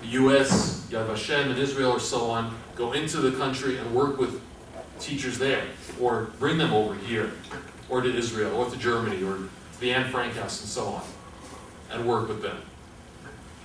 the 0.00 0.08
U.S., 0.08 0.86
Yad 0.90 1.08
Vashem, 1.08 1.50
and 1.50 1.58
Israel, 1.58 1.92
or 1.92 2.00
so 2.00 2.30
on, 2.30 2.56
go 2.76 2.92
into 2.92 3.18
the 3.18 3.32
country 3.32 3.78
and 3.78 3.94
work 3.94 4.18
with 4.18 4.40
teachers 4.98 5.38
there, 5.38 5.64
or 6.00 6.30
bring 6.38 6.58
them 6.58 6.72
over 6.72 6.94
here, 6.94 7.32
or 7.88 8.00
to 8.00 8.14
Israel, 8.14 8.56
or 8.56 8.70
to 8.70 8.76
Germany, 8.76 9.22
or 9.22 9.38
the 9.80 9.92
Anne 9.92 10.10
Frank 10.10 10.34
House, 10.34 10.60
and 10.60 10.68
so 10.68 10.86
on, 10.86 11.02
and 11.90 12.06
work 12.06 12.28
with 12.28 12.42
them. 12.42 12.58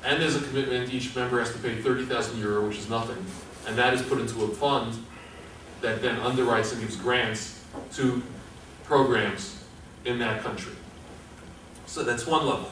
And 0.03 0.21
there's 0.21 0.35
a 0.35 0.41
commitment, 0.41 0.93
each 0.93 1.15
member 1.15 1.39
has 1.39 1.51
to 1.51 1.59
pay 1.59 1.81
30,000 1.81 2.39
euro, 2.39 2.67
which 2.67 2.77
is 2.77 2.89
nothing, 2.89 3.23
and 3.67 3.77
that 3.77 3.93
is 3.93 4.01
put 4.01 4.19
into 4.19 4.43
a 4.43 4.47
fund 4.47 4.93
that 5.81 6.01
then 6.01 6.19
underwrites 6.19 6.71
and 6.71 6.81
gives 6.81 6.95
grants 6.95 7.63
to 7.93 8.21
programs 8.83 9.63
in 10.05 10.19
that 10.19 10.41
country. 10.41 10.73
So 11.87 12.03
that's 12.03 12.25
one 12.25 12.45
level. 12.45 12.69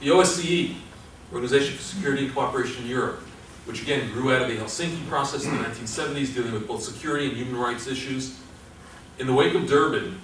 The 0.00 0.08
OSCE, 0.08 0.76
Organization 1.32 1.76
for 1.76 1.82
Security 1.82 2.26
and 2.26 2.34
Cooperation 2.34 2.84
in 2.84 2.90
Europe, 2.90 3.20
which 3.64 3.82
again 3.82 4.10
grew 4.12 4.34
out 4.34 4.42
of 4.42 4.48
the 4.48 4.56
Helsinki 4.56 5.06
process 5.08 5.44
in 5.44 5.56
the 5.56 5.62
1970s, 5.62 6.34
dealing 6.34 6.52
with 6.52 6.66
both 6.66 6.82
security 6.82 7.28
and 7.28 7.36
human 7.36 7.56
rights 7.56 7.86
issues. 7.86 8.38
In 9.18 9.26
the 9.26 9.32
wake 9.32 9.54
of 9.54 9.66
Durban, 9.68 10.20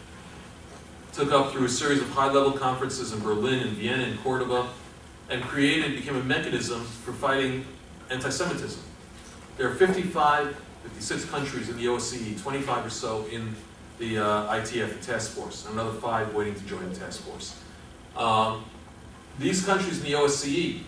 took 1.17 1.33
up 1.33 1.51
through 1.51 1.65
a 1.65 1.69
series 1.69 2.03
of 2.03 2.11
high-level 2.11 2.53
conferences 2.53 3.15
in 3.15 3.21
Berlin 3.21 3.61
and 3.61 3.71
Vienna 3.71 4.05
and 4.05 4.21
Cordoba, 4.21 4.69
and 5.31 5.43
created, 5.43 5.97
became 5.97 6.15
a 6.15 6.23
mechanism 6.23 6.83
for 6.83 7.13
fighting 7.13 7.65
anti-Semitism. 8.11 8.79
There 9.57 9.67
are 9.67 9.75
55, 9.75 10.55
56 10.83 11.25
countries 11.31 11.71
in 11.71 11.79
the 11.79 11.87
OSCE, 11.87 12.39
25 12.43 12.85
or 12.85 12.91
so 12.91 13.25
in 13.33 13.57
the 13.99 14.19
uh, 14.19 14.55
ITF, 14.57 15.01
the 15.01 15.07
task 15.07 15.31
force, 15.31 15.65
and 15.65 15.73
another 15.73 15.99
five 15.99 16.35
waiting 16.35 16.55
to 16.55 16.65
join 16.67 16.87
the 16.93 16.95
task 16.95 17.23
force. 17.23 17.59
Um, 18.15 18.67
these 19.39 19.65
countries 19.65 19.97
in 19.97 20.05
the 20.05 20.19
OSCE, 20.19 20.81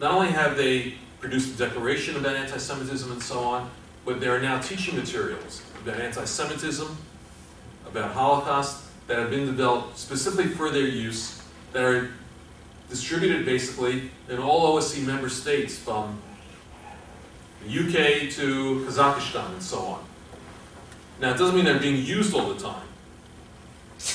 not 0.00 0.12
only 0.12 0.28
have 0.28 0.56
they 0.56 0.94
produced 1.18 1.56
a 1.56 1.58
declaration 1.58 2.14
about 2.14 2.36
anti-Semitism 2.36 3.10
and 3.10 3.20
so 3.20 3.40
on, 3.40 3.68
but 4.04 4.20
there 4.20 4.36
are 4.36 4.40
now 4.40 4.60
teaching 4.60 4.94
materials 4.94 5.62
about 5.82 5.98
anti-Semitism, 5.98 6.96
about 7.88 8.12
Holocaust, 8.12 8.84
that 9.08 9.18
have 9.18 9.30
been 9.30 9.46
developed 9.46 9.98
specifically 9.98 10.46
for 10.46 10.70
their 10.70 10.86
use, 10.86 11.42
that 11.72 11.82
are 11.82 12.10
distributed 12.88 13.44
basically 13.44 14.10
in 14.28 14.38
all 14.38 14.78
OSCE 14.78 15.04
member 15.04 15.28
states 15.28 15.76
from 15.76 16.20
the 17.64 17.70
UK 17.70 18.30
to 18.30 18.84
Kazakhstan 18.86 19.52
and 19.52 19.62
so 19.62 19.78
on. 19.78 20.04
Now, 21.20 21.34
it 21.34 21.38
doesn't 21.38 21.56
mean 21.56 21.64
they're 21.64 21.80
being 21.80 22.04
used 22.04 22.34
all 22.34 22.52
the 22.52 22.62
time, 22.62 22.86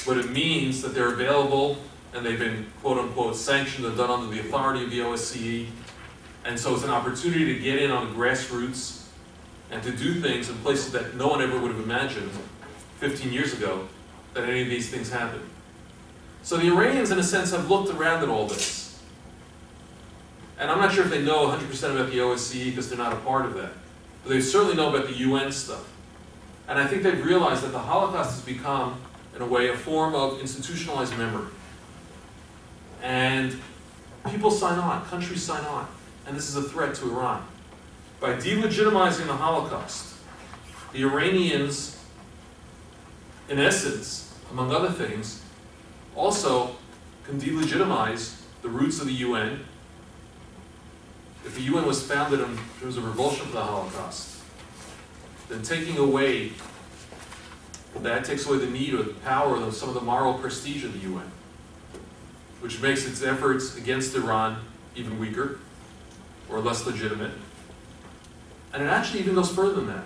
but 0.05 0.17
it 0.17 0.29
means 0.29 0.81
that 0.83 0.93
they're 0.93 1.11
available 1.11 1.77
and 2.13 2.25
they've 2.25 2.39
been 2.39 2.67
quote 2.81 2.99
unquote 2.99 3.35
sanctioned 3.35 3.85
and 3.85 3.97
done 3.97 4.09
under 4.09 4.33
the 4.33 4.39
authority 4.39 4.83
of 4.85 4.91
the 4.91 4.99
OSCE. 4.99 5.67
And 6.45 6.59
so 6.59 6.73
it's 6.75 6.83
an 6.83 6.91
opportunity 6.91 7.53
to 7.53 7.59
get 7.59 7.79
in 7.81 7.89
on 7.89 8.09
the 8.09 8.15
grassroots 8.15 9.05
and 9.71 9.81
to 9.83 9.91
do 9.91 10.21
things 10.21 10.49
in 10.49 10.55
places 10.57 10.91
that 10.91 11.15
no 11.15 11.27
one 11.27 11.41
ever 11.41 11.59
would 11.59 11.71
have 11.71 11.81
imagined 11.81 12.29
15 12.99 13.33
years 13.33 13.53
ago 13.53 13.87
that 14.33 14.43
any 14.49 14.61
of 14.61 14.69
these 14.69 14.89
things 14.89 15.11
happen. 15.11 15.41
So 16.41 16.57
the 16.57 16.67
Iranians, 16.67 17.11
in 17.11 17.19
a 17.19 17.23
sense, 17.23 17.51
have 17.51 17.69
looked 17.69 17.93
around 17.93 18.23
at 18.23 18.29
all 18.29 18.47
this. 18.47 18.99
And 20.59 20.69
I'm 20.69 20.79
not 20.79 20.93
sure 20.93 21.03
if 21.03 21.09
they 21.09 21.21
know 21.21 21.47
100% 21.47 21.95
about 21.95 22.11
the 22.11 22.17
OSCE 22.17 22.69
because 22.69 22.89
they're 22.89 22.97
not 22.97 23.13
a 23.13 23.17
part 23.17 23.45
of 23.45 23.53
that. 23.55 23.71
But 24.23 24.29
they 24.29 24.41
certainly 24.41 24.75
know 24.75 24.93
about 24.93 25.07
the 25.07 25.15
UN 25.15 25.51
stuff. 25.51 25.89
And 26.67 26.79
I 26.79 26.87
think 26.87 27.03
they've 27.03 27.25
realized 27.25 27.63
that 27.63 27.71
the 27.71 27.79
Holocaust 27.79 28.31
has 28.31 28.41
become, 28.41 29.01
in 29.35 29.41
a 29.41 29.45
way, 29.45 29.69
a 29.69 29.77
form 29.77 30.15
of 30.15 30.39
institutionalized 30.39 31.17
memory. 31.17 31.47
And 33.01 33.57
people 34.29 34.51
sign 34.51 34.79
on, 34.79 35.05
countries 35.05 35.43
sign 35.43 35.65
on. 35.65 35.87
And 36.25 36.37
this 36.37 36.47
is 36.47 36.55
a 36.55 36.63
threat 36.63 36.95
to 36.95 37.09
Iran. 37.09 37.45
By 38.21 38.33
delegitimizing 38.35 39.27
the 39.27 39.33
Holocaust, 39.33 40.15
the 40.93 41.03
Iranians, 41.03 41.99
in 43.49 43.59
essence, 43.59 44.22
among 44.53 44.71
other 44.71 44.91
things, 44.91 45.41
also 46.15 46.75
can 47.25 47.41
delegitimize 47.41 48.39
the 48.61 48.69
roots 48.69 49.01
of 49.01 49.07
the 49.07 49.13
UN. 49.13 49.65
If 51.43 51.55
the 51.55 51.61
UN 51.63 51.85
was 51.85 52.05
founded 52.05 52.39
in 52.39 52.57
terms 52.79 52.95
of 52.95 53.05
revulsion 53.05 53.47
for 53.47 53.53
the 53.53 53.63
Holocaust, 53.63 54.37
then 55.49 55.63
taking 55.63 55.97
away, 55.97 56.51
that 58.01 58.23
takes 58.23 58.45
away 58.45 58.59
the 58.59 58.67
need 58.67 58.93
or 58.93 59.03
the 59.03 59.13
power 59.13 59.55
of 59.55 59.75
some 59.75 59.89
of 59.89 59.95
the 59.95 60.01
moral 60.01 60.35
prestige 60.35 60.85
of 60.85 60.93
the 60.93 61.09
UN, 61.09 61.29
which 62.61 62.79
makes 62.79 63.05
its 63.07 63.23
efforts 63.23 63.75
against 63.75 64.15
Iran 64.15 64.63
even 64.95 65.19
weaker 65.19 65.59
or 66.49 66.59
less 66.59 66.85
legitimate. 66.85 67.31
And 68.71 68.83
it 68.83 68.87
actually 68.87 69.21
even 69.21 69.35
goes 69.35 69.51
further 69.51 69.73
than 69.73 69.87
that. 69.87 70.05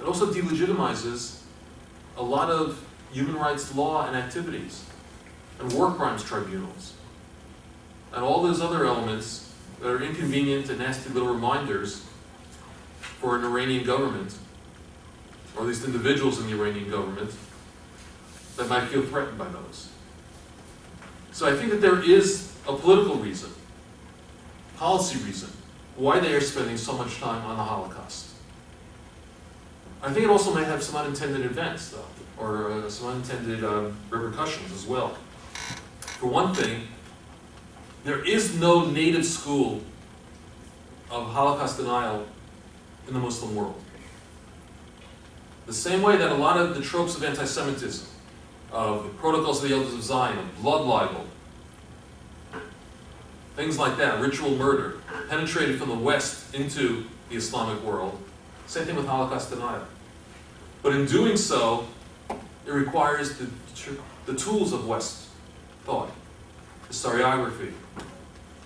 It 0.00 0.06
also 0.06 0.32
delegitimizes 0.32 1.40
a 2.16 2.22
lot 2.22 2.50
of 2.50 2.84
human 3.12 3.36
rights 3.36 3.74
law 3.74 4.06
and 4.06 4.16
activities, 4.16 4.84
and 5.60 5.72
war 5.72 5.92
crimes 5.92 6.22
tribunals, 6.22 6.94
and 8.12 8.24
all 8.24 8.42
those 8.42 8.60
other 8.60 8.84
elements 8.84 9.52
that 9.80 9.88
are 9.88 10.02
inconvenient 10.02 10.68
and 10.68 10.78
nasty 10.78 11.10
little 11.12 11.32
reminders 11.32 12.04
for 13.20 13.36
an 13.36 13.44
Iranian 13.44 13.84
government, 13.84 14.34
or 15.56 15.62
at 15.62 15.68
least 15.68 15.84
individuals 15.84 16.40
in 16.40 16.46
the 16.46 16.52
Iranian 16.52 16.90
government, 16.90 17.30
that 18.56 18.68
might 18.68 18.84
feel 18.88 19.02
threatened 19.02 19.38
by 19.38 19.48
those. 19.48 19.88
So 21.32 21.46
I 21.46 21.56
think 21.56 21.70
that 21.70 21.80
there 21.80 22.02
is 22.02 22.52
a 22.66 22.74
political 22.74 23.16
reason, 23.16 23.50
policy 24.76 25.18
reason, 25.24 25.50
why 25.96 26.20
they 26.20 26.34
are 26.34 26.40
spending 26.40 26.76
so 26.76 26.92
much 26.92 27.18
time 27.18 27.44
on 27.44 27.56
the 27.56 27.62
Holocaust. 27.62 28.30
I 30.02 30.12
think 30.12 30.24
it 30.24 30.30
also 30.30 30.54
may 30.54 30.64
have 30.64 30.82
some 30.82 30.96
unintended 30.96 31.44
events, 31.44 31.90
though 31.90 32.04
or 32.40 32.70
uh, 32.70 32.88
some 32.88 33.08
unintended 33.08 33.64
uh, 33.64 33.90
repercussions 34.10 34.72
as 34.72 34.86
well. 34.86 35.16
For 36.00 36.26
one 36.26 36.54
thing, 36.54 36.88
there 38.04 38.24
is 38.24 38.58
no 38.58 38.90
native 38.90 39.24
school 39.24 39.82
of 41.10 41.28
Holocaust 41.30 41.78
denial 41.78 42.26
in 43.06 43.14
the 43.14 43.20
Muslim 43.20 43.54
world. 43.54 43.80
The 45.66 45.72
same 45.74 46.02
way 46.02 46.16
that 46.16 46.30
a 46.30 46.34
lot 46.34 46.56
of 46.58 46.74
the 46.74 46.82
tropes 46.82 47.16
of 47.16 47.22
anti-Semitism, 47.22 48.06
of 48.72 49.04
the 49.04 49.10
protocols 49.10 49.62
of 49.62 49.68
the 49.68 49.74
elders 49.74 49.94
of 49.94 50.02
Zion, 50.02 50.38
of 50.38 50.62
blood 50.62 50.86
libel, 50.86 51.26
things 53.56 53.78
like 53.78 53.96
that, 53.98 54.20
ritual 54.20 54.56
murder, 54.56 54.98
penetrated 55.28 55.78
from 55.78 55.88
the 55.88 55.94
West 55.94 56.54
into 56.54 57.04
the 57.28 57.36
Islamic 57.36 57.82
world. 57.82 58.18
Same 58.66 58.84
thing 58.84 58.96
with 58.96 59.06
Holocaust 59.06 59.50
denial. 59.50 59.84
But 60.82 60.94
in 60.94 61.06
doing 61.06 61.36
so, 61.36 61.86
it 62.68 62.72
requires 62.72 63.38
the, 63.38 63.48
the 64.26 64.34
tools 64.34 64.74
of 64.74 64.86
West 64.86 65.28
thought, 65.84 66.12
historiography, 66.90 67.72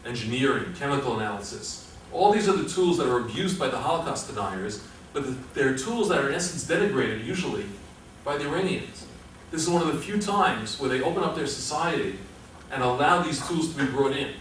engineering, 0.05 0.75
chemical 0.77 1.17
analysis. 1.17 1.97
All 2.13 2.33
these 2.33 2.49
are 2.49 2.57
the 2.57 2.69
tools 2.69 2.99
that 2.99 3.09
are 3.09 3.21
abused 3.21 3.61
by 3.61 3.69
the 3.69 3.79
Holocaust 3.79 4.29
deniers, 4.29 4.85
but 5.13 5.25
they're 5.55 5.79
tools 5.79 6.09
that 6.09 6.19
are 6.19 6.29
in 6.29 6.35
essence 6.35 6.65
denigrated 6.65 7.25
usually 7.25 7.65
by 8.25 8.37
the 8.37 8.45
Iranians. 8.45 9.07
This 9.53 9.63
is 9.63 9.71
one 9.71 9.83
of 9.83 9.95
the 9.95 10.01
few 10.01 10.21
times 10.21 10.81
where 10.81 10.91
they 10.91 11.01
open 11.01 11.23
up 11.23 11.37
their 11.37 11.47
society 11.47 12.19
and 12.73 12.83
allow 12.83 13.23
these 13.23 13.47
tools 13.47 13.73
to 13.73 13.85
be 13.85 13.91
brought 13.91 14.17
in. 14.17 14.33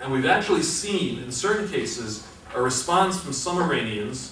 And 0.00 0.10
we've 0.10 0.26
actually 0.26 0.62
seen, 0.62 1.18
in 1.18 1.30
certain 1.30 1.68
cases, 1.68 2.26
a 2.54 2.62
response 2.62 3.20
from 3.20 3.32
some 3.32 3.58
Iranians 3.58 4.31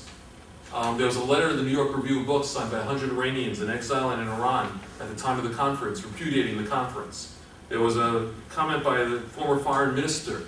um, 0.73 0.97
there 0.97 1.07
was 1.07 1.17
a 1.17 1.25
letter 1.25 1.51
in 1.51 1.57
the 1.57 1.63
New 1.63 1.71
York 1.71 1.97
Review 1.97 2.21
of 2.21 2.27
Books 2.27 2.49
signed 2.49 2.71
by 2.71 2.79
100 2.79 3.11
Iranians 3.11 3.61
in 3.61 3.69
exile 3.69 4.11
and 4.11 4.23
in 4.23 4.29
Iran 4.29 4.79
at 5.01 5.09
the 5.09 5.17
time 5.17 5.37
of 5.37 5.45
the 5.45 5.55
conference, 5.55 6.05
repudiating 6.05 6.63
the 6.63 6.69
conference. 6.69 7.37
There 7.69 7.81
was 7.81 7.97
a 7.97 8.33
comment 8.51 8.85
by 8.85 9.03
the 9.03 9.21
former 9.21 9.61
foreign 9.61 9.95
minister 9.95 10.43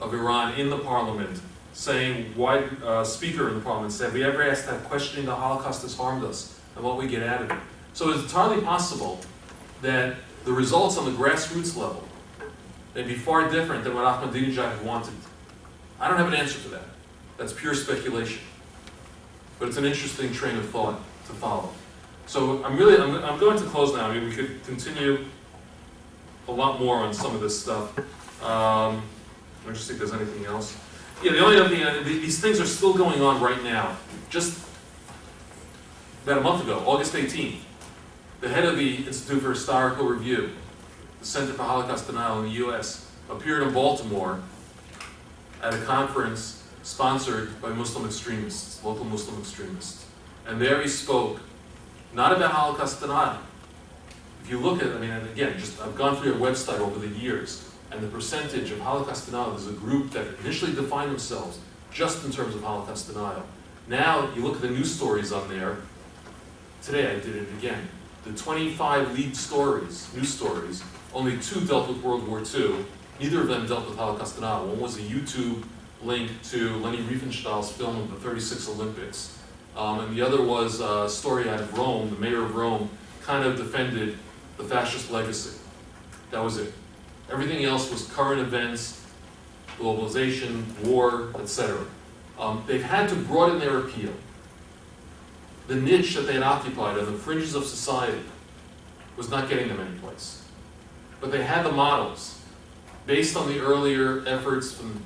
of 0.00 0.14
Iran 0.14 0.54
in 0.54 0.70
the 0.70 0.78
parliament 0.78 1.40
saying, 1.74 2.32
why, 2.36 2.64
uh, 2.82 3.04
speaker 3.04 3.48
in 3.48 3.54
the 3.54 3.60
parliament 3.60 3.92
said, 3.92 4.14
we 4.14 4.24
ever 4.24 4.42
asked 4.42 4.66
that 4.66 4.82
questioning 4.84 5.26
the 5.26 5.34
Holocaust 5.34 5.82
has 5.82 5.94
harmed 5.94 6.24
us 6.24 6.58
and 6.74 6.84
what 6.84 6.96
we 6.96 7.06
get 7.06 7.22
out 7.22 7.42
of 7.42 7.50
it. 7.50 7.58
So 7.92 8.10
it's 8.10 8.22
entirely 8.22 8.62
possible 8.62 9.20
that 9.82 10.16
the 10.44 10.52
results 10.52 10.96
on 10.96 11.04
the 11.04 11.12
grassroots 11.12 11.76
level 11.76 12.06
may 12.94 13.02
be 13.02 13.14
far 13.14 13.50
different 13.50 13.84
than 13.84 13.94
what 13.94 14.04
Ahmadinejad 14.04 14.82
wanted. 14.82 15.14
I 16.00 16.08
don't 16.08 16.16
have 16.16 16.28
an 16.28 16.34
answer 16.34 16.58
for 16.58 16.70
that. 16.70 16.84
That's 17.36 17.52
pure 17.52 17.74
speculation 17.74 18.40
but 19.60 19.68
it's 19.68 19.76
an 19.76 19.84
interesting 19.84 20.32
train 20.32 20.56
of 20.56 20.68
thought 20.70 20.98
to 21.26 21.32
follow. 21.34 21.70
So 22.26 22.64
I'm 22.64 22.76
really, 22.76 22.96
I'm, 22.96 23.14
I'm 23.22 23.38
going 23.38 23.58
to 23.58 23.64
close 23.66 23.94
now. 23.94 24.08
I 24.08 24.14
mean, 24.14 24.24
we 24.24 24.34
could 24.34 24.64
continue 24.64 25.26
a 26.48 26.52
lot 26.52 26.80
more 26.80 26.96
on 26.96 27.12
some 27.12 27.34
of 27.34 27.40
this 27.40 27.60
stuff. 27.60 27.96
Um, 28.42 29.02
I 29.68 29.72
just 29.72 29.86
think 29.86 29.98
there's 29.98 30.14
anything 30.14 30.46
else. 30.46 30.76
Yeah, 31.22 31.32
the 31.32 31.44
only 31.44 31.58
other 31.58 31.68
thing, 31.68 31.82
uh, 31.82 32.02
these 32.02 32.40
things 32.40 32.58
are 32.58 32.66
still 32.66 32.94
going 32.94 33.20
on 33.20 33.42
right 33.42 33.62
now. 33.62 33.96
Just 34.30 34.66
about 36.24 36.38
a 36.38 36.40
month 36.40 36.62
ago, 36.62 36.82
August 36.86 37.12
18th, 37.12 37.58
the 38.40 38.48
head 38.48 38.64
of 38.64 38.78
the 38.78 39.06
Institute 39.06 39.42
for 39.42 39.50
Historical 39.50 40.06
Review, 40.06 40.50
the 41.18 41.26
Center 41.26 41.52
for 41.52 41.64
Holocaust 41.64 42.06
Denial 42.06 42.38
in 42.38 42.46
the 42.46 42.52
U.S., 42.52 43.10
appeared 43.28 43.62
in 43.62 43.74
Baltimore 43.74 44.40
at 45.62 45.74
a 45.74 45.78
conference 45.82 46.59
sponsored 46.82 47.60
by 47.60 47.70
Muslim 47.70 48.06
extremists, 48.06 48.82
local 48.84 49.04
Muslim 49.04 49.38
extremists. 49.40 50.06
And 50.46 50.60
there 50.60 50.80
he 50.80 50.88
spoke, 50.88 51.40
not 52.14 52.32
about 52.32 52.52
Holocaust 52.52 53.00
denial. 53.00 53.38
If 54.42 54.50
you 54.50 54.58
look 54.58 54.82
at, 54.82 54.88
I 54.88 54.98
mean, 54.98 55.10
again, 55.10 55.58
just 55.58 55.80
I've 55.80 55.94
gone 55.94 56.16
through 56.16 56.32
your 56.32 56.40
website 56.40 56.80
over 56.80 56.98
the 56.98 57.08
years, 57.08 57.68
and 57.92 58.02
the 58.02 58.08
percentage 58.08 58.70
of 58.70 58.80
Holocaust 58.80 59.26
denial 59.26 59.54
is 59.56 59.66
a 59.66 59.72
group 59.72 60.10
that 60.12 60.26
initially 60.42 60.72
defined 60.72 61.10
themselves 61.10 61.58
just 61.92 62.24
in 62.24 62.30
terms 62.30 62.54
of 62.54 62.62
Holocaust 62.62 63.08
denial. 63.08 63.44
Now 63.88 64.32
you 64.34 64.42
look 64.42 64.56
at 64.56 64.62
the 64.62 64.70
news 64.70 64.94
stories 64.94 65.32
on 65.32 65.48
there. 65.48 65.78
Today 66.82 67.10
I 67.10 67.20
did 67.20 67.36
it 67.36 67.48
again. 67.58 67.88
The 68.24 68.32
25 68.32 69.16
lead 69.16 69.36
stories, 69.36 70.08
news 70.14 70.32
stories, 70.32 70.82
only 71.12 71.38
two 71.38 71.60
dealt 71.62 71.88
with 71.88 72.02
World 72.02 72.26
War 72.28 72.40
II. 72.40 72.84
Neither 73.18 73.40
of 73.40 73.48
them 73.48 73.66
dealt 73.66 73.88
with 73.88 73.98
Holocaust 73.98 74.36
denial. 74.36 74.66
One 74.66 74.80
was 74.80 74.96
a 74.96 75.02
YouTube 75.02 75.64
link 76.02 76.30
to 76.44 76.76
Leni 76.76 76.98
Riefenstahl's 76.98 77.72
film 77.72 77.96
of 77.96 78.10
the 78.10 78.16
36 78.16 78.68
Olympics. 78.68 79.38
Um, 79.76 80.00
and 80.00 80.16
the 80.16 80.22
other 80.22 80.42
was 80.42 80.80
a 80.80 81.08
story 81.08 81.48
out 81.48 81.60
of 81.60 81.76
Rome, 81.76 82.10
the 82.10 82.16
mayor 82.16 82.42
of 82.42 82.54
Rome 82.54 82.90
kind 83.22 83.44
of 83.44 83.56
defended 83.56 84.18
the 84.56 84.64
fascist 84.64 85.10
legacy. 85.10 85.58
That 86.30 86.42
was 86.42 86.58
it. 86.58 86.72
Everything 87.30 87.64
else 87.64 87.90
was 87.90 88.06
current 88.06 88.40
events, 88.40 89.04
globalization, 89.78 90.64
war, 90.80 91.28
etc. 91.38 91.84
Um, 92.38 92.64
they've 92.66 92.82
had 92.82 93.08
to 93.10 93.14
broaden 93.14 93.58
their 93.58 93.78
appeal. 93.78 94.12
The 95.68 95.76
niche 95.76 96.14
that 96.14 96.22
they 96.22 96.32
had 96.32 96.42
occupied 96.42 96.98
on 96.98 97.06
the 97.06 97.12
fringes 97.12 97.54
of 97.54 97.64
society 97.64 98.22
was 99.16 99.30
not 99.30 99.48
getting 99.48 99.68
them 99.68 99.78
any 99.80 99.90
anyplace. 99.90 100.44
But 101.20 101.30
they 101.30 101.44
had 101.44 101.64
the 101.64 101.72
models, 101.72 102.40
based 103.06 103.36
on 103.36 103.46
the 103.46 103.60
earlier 103.60 104.26
efforts 104.26 104.72
from 104.72 105.02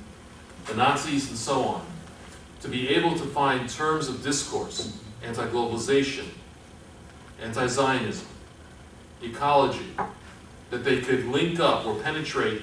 the 0.67 0.75
Nazis 0.75 1.29
and 1.29 1.39
so 1.39 1.63
on, 1.63 1.87
to 2.61 2.69
be 2.69 2.89
able 2.89 3.13
to 3.13 3.25
find 3.25 3.69
terms 3.69 4.09
of 4.09 4.23
discourse, 4.23 4.99
anti-globalization, 5.23 6.27
anti-Zionism, 7.43 8.27
ecology, 9.23 9.95
that 10.71 10.85
they 10.85 11.01
could 11.01 11.27
link 11.27 11.61
up 11.61 11.87
or 11.87 11.95
penetrate 11.97 12.63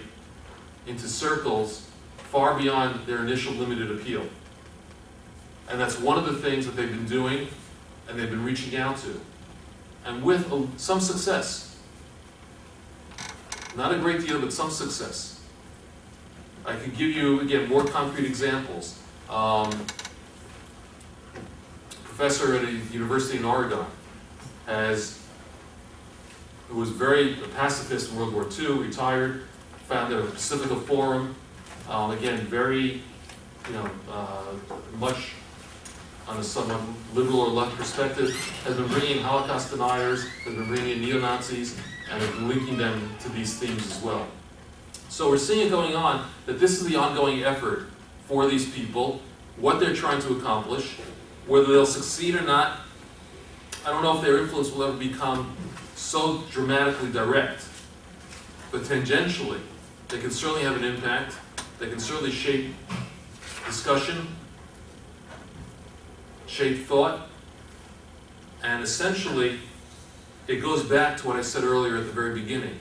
into 0.88 1.08
circles 1.08 1.88
far 2.18 2.58
beyond 2.58 3.06
their 3.06 3.20
initial 3.20 3.54
limited 3.54 3.91
appeal. 3.91 4.26
And 5.70 5.80
that's 5.80 5.99
one 5.99 6.18
of 6.18 6.26
the 6.26 6.34
things 6.34 6.66
that 6.66 6.76
they've 6.76 6.89
been 6.89 7.06
doing 7.06 7.47
and 8.08 8.20
they've 8.20 8.30
been 8.30 8.43
reaching 8.43 8.78
out 8.78 8.97
to. 8.97 9.20
And 10.06 10.24
with 10.24 10.49
some 10.80 10.99
success. 10.99 11.78
Not 13.78 13.93
a 13.93 13.99
great 13.99 14.26
deal, 14.26 14.41
but 14.41 14.52
some 14.52 14.72
success. 14.72 15.40
I 16.66 16.76
could 16.76 16.95
give 16.95 17.09
you, 17.09 17.41
again, 17.41 17.68
more 17.68 17.84
concrete 17.84 18.26
examples. 18.26 18.99
Um, 19.30 19.72
professor 22.03 22.55
at 22.55 22.64
a 22.66 22.72
university 22.72 23.39
in 23.39 23.45
Oregon 23.45 23.86
has, 24.68 25.20
who 26.70 26.80
was 26.80 26.89
very 26.89 27.36
pacifist 27.55 28.12
in 28.12 28.18
World 28.18 28.34
War 28.34 28.47
II, 28.59 28.80
retired, 28.80 29.43
founded 29.88 30.20
a 30.20 30.24
Pacifica 30.24 30.76
Forum. 30.76 31.36
Um, 31.89 32.12
again, 32.12 32.38
very, 32.41 33.01
you 33.68 33.74
know, 33.74 33.89
uh, 34.12 34.53
much 34.99 35.34
on 36.28 36.38
a 36.38 36.43
somewhat 36.43 36.80
liberal 37.14 37.41
or 37.41 37.49
left 37.49 37.76
perspective, 37.76 38.34
has 38.64 38.76
been 38.76 38.88
bringing 38.88 39.22
Holocaust 39.22 39.72
deniers, 39.72 40.28
has 40.45 40.53
been 40.53 40.68
bringing 40.68 40.91
in 40.91 41.01
neo-Nazis, 41.01 41.78
and 42.12 42.47
linking 42.47 42.78
them 42.78 43.09
to 43.20 43.30
these 43.30 43.57
themes 43.57 43.86
as 43.88 44.01
well. 44.03 44.28
So 45.12 45.28
we're 45.28 45.38
seeing 45.38 45.68
it 45.68 45.70
going 45.70 45.93
on, 45.93 46.26
that 46.45 46.57
this 46.57 46.80
is 46.80 46.88
the 46.88 46.95
ongoing 46.95 47.43
effort 47.43 47.88
for 48.28 48.47
these 48.47 48.72
people, 48.72 49.20
what 49.57 49.82
they're 49.82 49.93
trying 49.93 50.22
to 50.22 50.38
accomplish, 50.38 50.95
whether 51.47 51.66
they'll 51.66 51.86
succeed 51.86 52.34
or 52.34 52.43
not, 52.43 52.78
I 53.86 53.89
don't 53.89 54.03
know 54.03 54.16
if 54.16 54.24
their 54.24 54.38
influence 54.38 54.72
will 54.72 54.84
ever 54.84 54.95
become 54.95 55.53
so 55.95 56.43
dramatically 56.49 57.12
direct, 57.12 57.66
but 58.72 58.84
tangentially, 58.84 59.59
they 60.07 60.18
can 60.18 60.32
certainly 60.32 60.64
have 60.64 60.78
an 60.78 60.86
impact, 60.86 61.36
they 61.78 61.89
can 61.89 61.99
certainly 61.99 62.32
shape 62.32 62.74
discussion, 63.66 64.30
shape 66.47 66.86
thought, 66.86 67.28
and 68.64 68.82
essentially, 68.82 69.59
it 70.47 70.62
goes 70.62 70.84
back 70.84 71.18
to 71.18 71.28
what 71.28 71.36
I 71.36 71.41
said 71.41 71.66
earlier 71.66 71.97
at 71.97 72.05
the 72.05 72.14
very 72.14 72.34
beginning, 72.34 72.80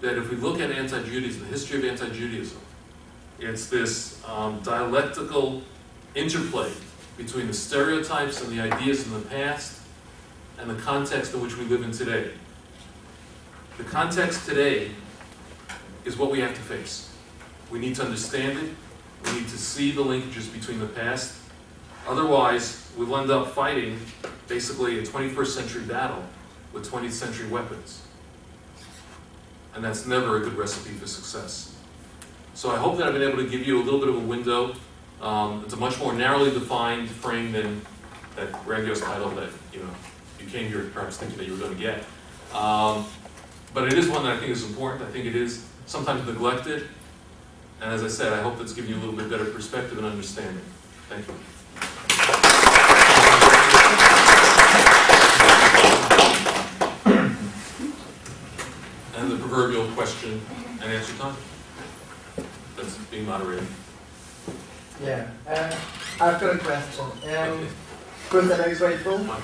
that 0.00 0.16
if 0.16 0.30
we 0.30 0.36
look 0.36 0.60
at 0.60 0.70
anti-Judaism, 0.70 1.42
the 1.42 1.48
history 1.48 1.78
of 1.78 1.84
anti-Judaism, 1.84 2.58
it's 3.38 3.66
this 3.68 4.22
um, 4.26 4.60
dialectical 4.60 5.62
interplay 6.14 6.70
between 7.16 7.46
the 7.46 7.54
stereotypes 7.54 8.42
and 8.42 8.56
the 8.56 8.60
ideas 8.60 9.06
in 9.06 9.12
the 9.12 9.20
past 9.28 9.80
and 10.58 10.70
the 10.70 10.74
context 10.82 11.34
in 11.34 11.40
which 11.40 11.56
we 11.56 11.64
live 11.64 11.82
in 11.82 11.92
today. 11.92 12.30
The 13.78 13.84
context 13.84 14.46
today 14.46 14.90
is 16.04 16.16
what 16.16 16.30
we 16.30 16.40
have 16.40 16.54
to 16.54 16.60
face. 16.60 17.10
We 17.70 17.78
need 17.78 17.94
to 17.96 18.04
understand 18.04 18.58
it. 18.58 18.70
We 19.24 19.40
need 19.40 19.48
to 19.48 19.58
see 19.58 19.92
the 19.92 20.02
linkages 20.02 20.52
between 20.52 20.80
the 20.80 20.86
past. 20.86 21.36
Otherwise, 22.06 22.90
we'll 22.96 23.14
end 23.16 23.30
up 23.30 23.48
fighting 23.52 23.98
basically 24.48 24.98
a 24.98 25.02
21st 25.02 25.46
century 25.46 25.82
battle 25.82 26.24
with 26.72 26.90
20th 26.90 27.12
century 27.12 27.48
weapons. 27.48 28.02
And 29.74 29.84
that's 29.84 30.06
never 30.06 30.36
a 30.36 30.40
good 30.40 30.54
recipe 30.54 30.90
for 30.94 31.06
success. 31.06 31.76
So 32.54 32.70
I 32.70 32.76
hope 32.76 32.98
that 32.98 33.06
I've 33.06 33.12
been 33.14 33.22
able 33.22 33.38
to 33.38 33.48
give 33.48 33.66
you 33.66 33.80
a 33.80 33.84
little 33.84 34.00
bit 34.00 34.08
of 34.08 34.16
a 34.16 34.26
window. 34.26 34.74
Um, 35.22 35.62
it's 35.64 35.74
a 35.74 35.76
much 35.76 35.98
more 35.98 36.12
narrowly 36.12 36.50
defined 36.50 37.08
frame 37.08 37.52
than 37.52 37.80
that 38.36 38.52
grandiose 38.64 39.00
title 39.00 39.30
that 39.30 39.50
you 39.72 39.80
know 39.80 39.90
you 40.38 40.46
came 40.46 40.68
here 40.68 40.90
perhaps 40.92 41.16
thinking 41.18 41.38
that 41.38 41.46
you 41.46 41.52
were 41.52 41.58
going 41.58 41.74
to 41.74 41.80
get. 41.80 42.04
Um, 42.54 43.06
but 43.72 43.86
it 43.86 43.94
is 43.94 44.08
one 44.08 44.24
that 44.24 44.36
I 44.36 44.38
think 44.38 44.50
is 44.50 44.64
important. 44.64 45.02
I 45.02 45.12
think 45.12 45.26
it 45.26 45.36
is 45.36 45.66
sometimes 45.86 46.26
neglected. 46.26 46.88
And 47.80 47.92
as 47.92 48.02
I 48.02 48.08
said, 48.08 48.32
I 48.32 48.42
hope 48.42 48.58
that's 48.58 48.72
given 48.72 48.90
you 48.90 48.96
a 48.96 49.00
little 49.00 49.14
bit 49.14 49.30
better 49.30 49.44
perspective 49.46 49.98
and 49.98 50.06
understanding. 50.06 50.62
Thank 51.08 51.28
you. 51.28 51.34
And 59.20 59.30
the 59.30 59.36
proverbial 59.36 59.86
question 59.92 60.40
and 60.80 60.90
answer 60.90 61.12
time. 61.18 61.36
That's 62.74 62.96
being 63.10 63.26
moderated. 63.26 63.66
Yeah, 65.04 65.28
uh, 65.46 65.76
I've 66.18 66.40
got 66.40 66.54
a 66.56 66.58
question. 66.58 67.04
Um, 67.04 67.66
first, 68.30 68.50
I'm 68.50 68.56
very 68.56 68.74
grateful. 68.76 69.18
Michael, 69.18 69.42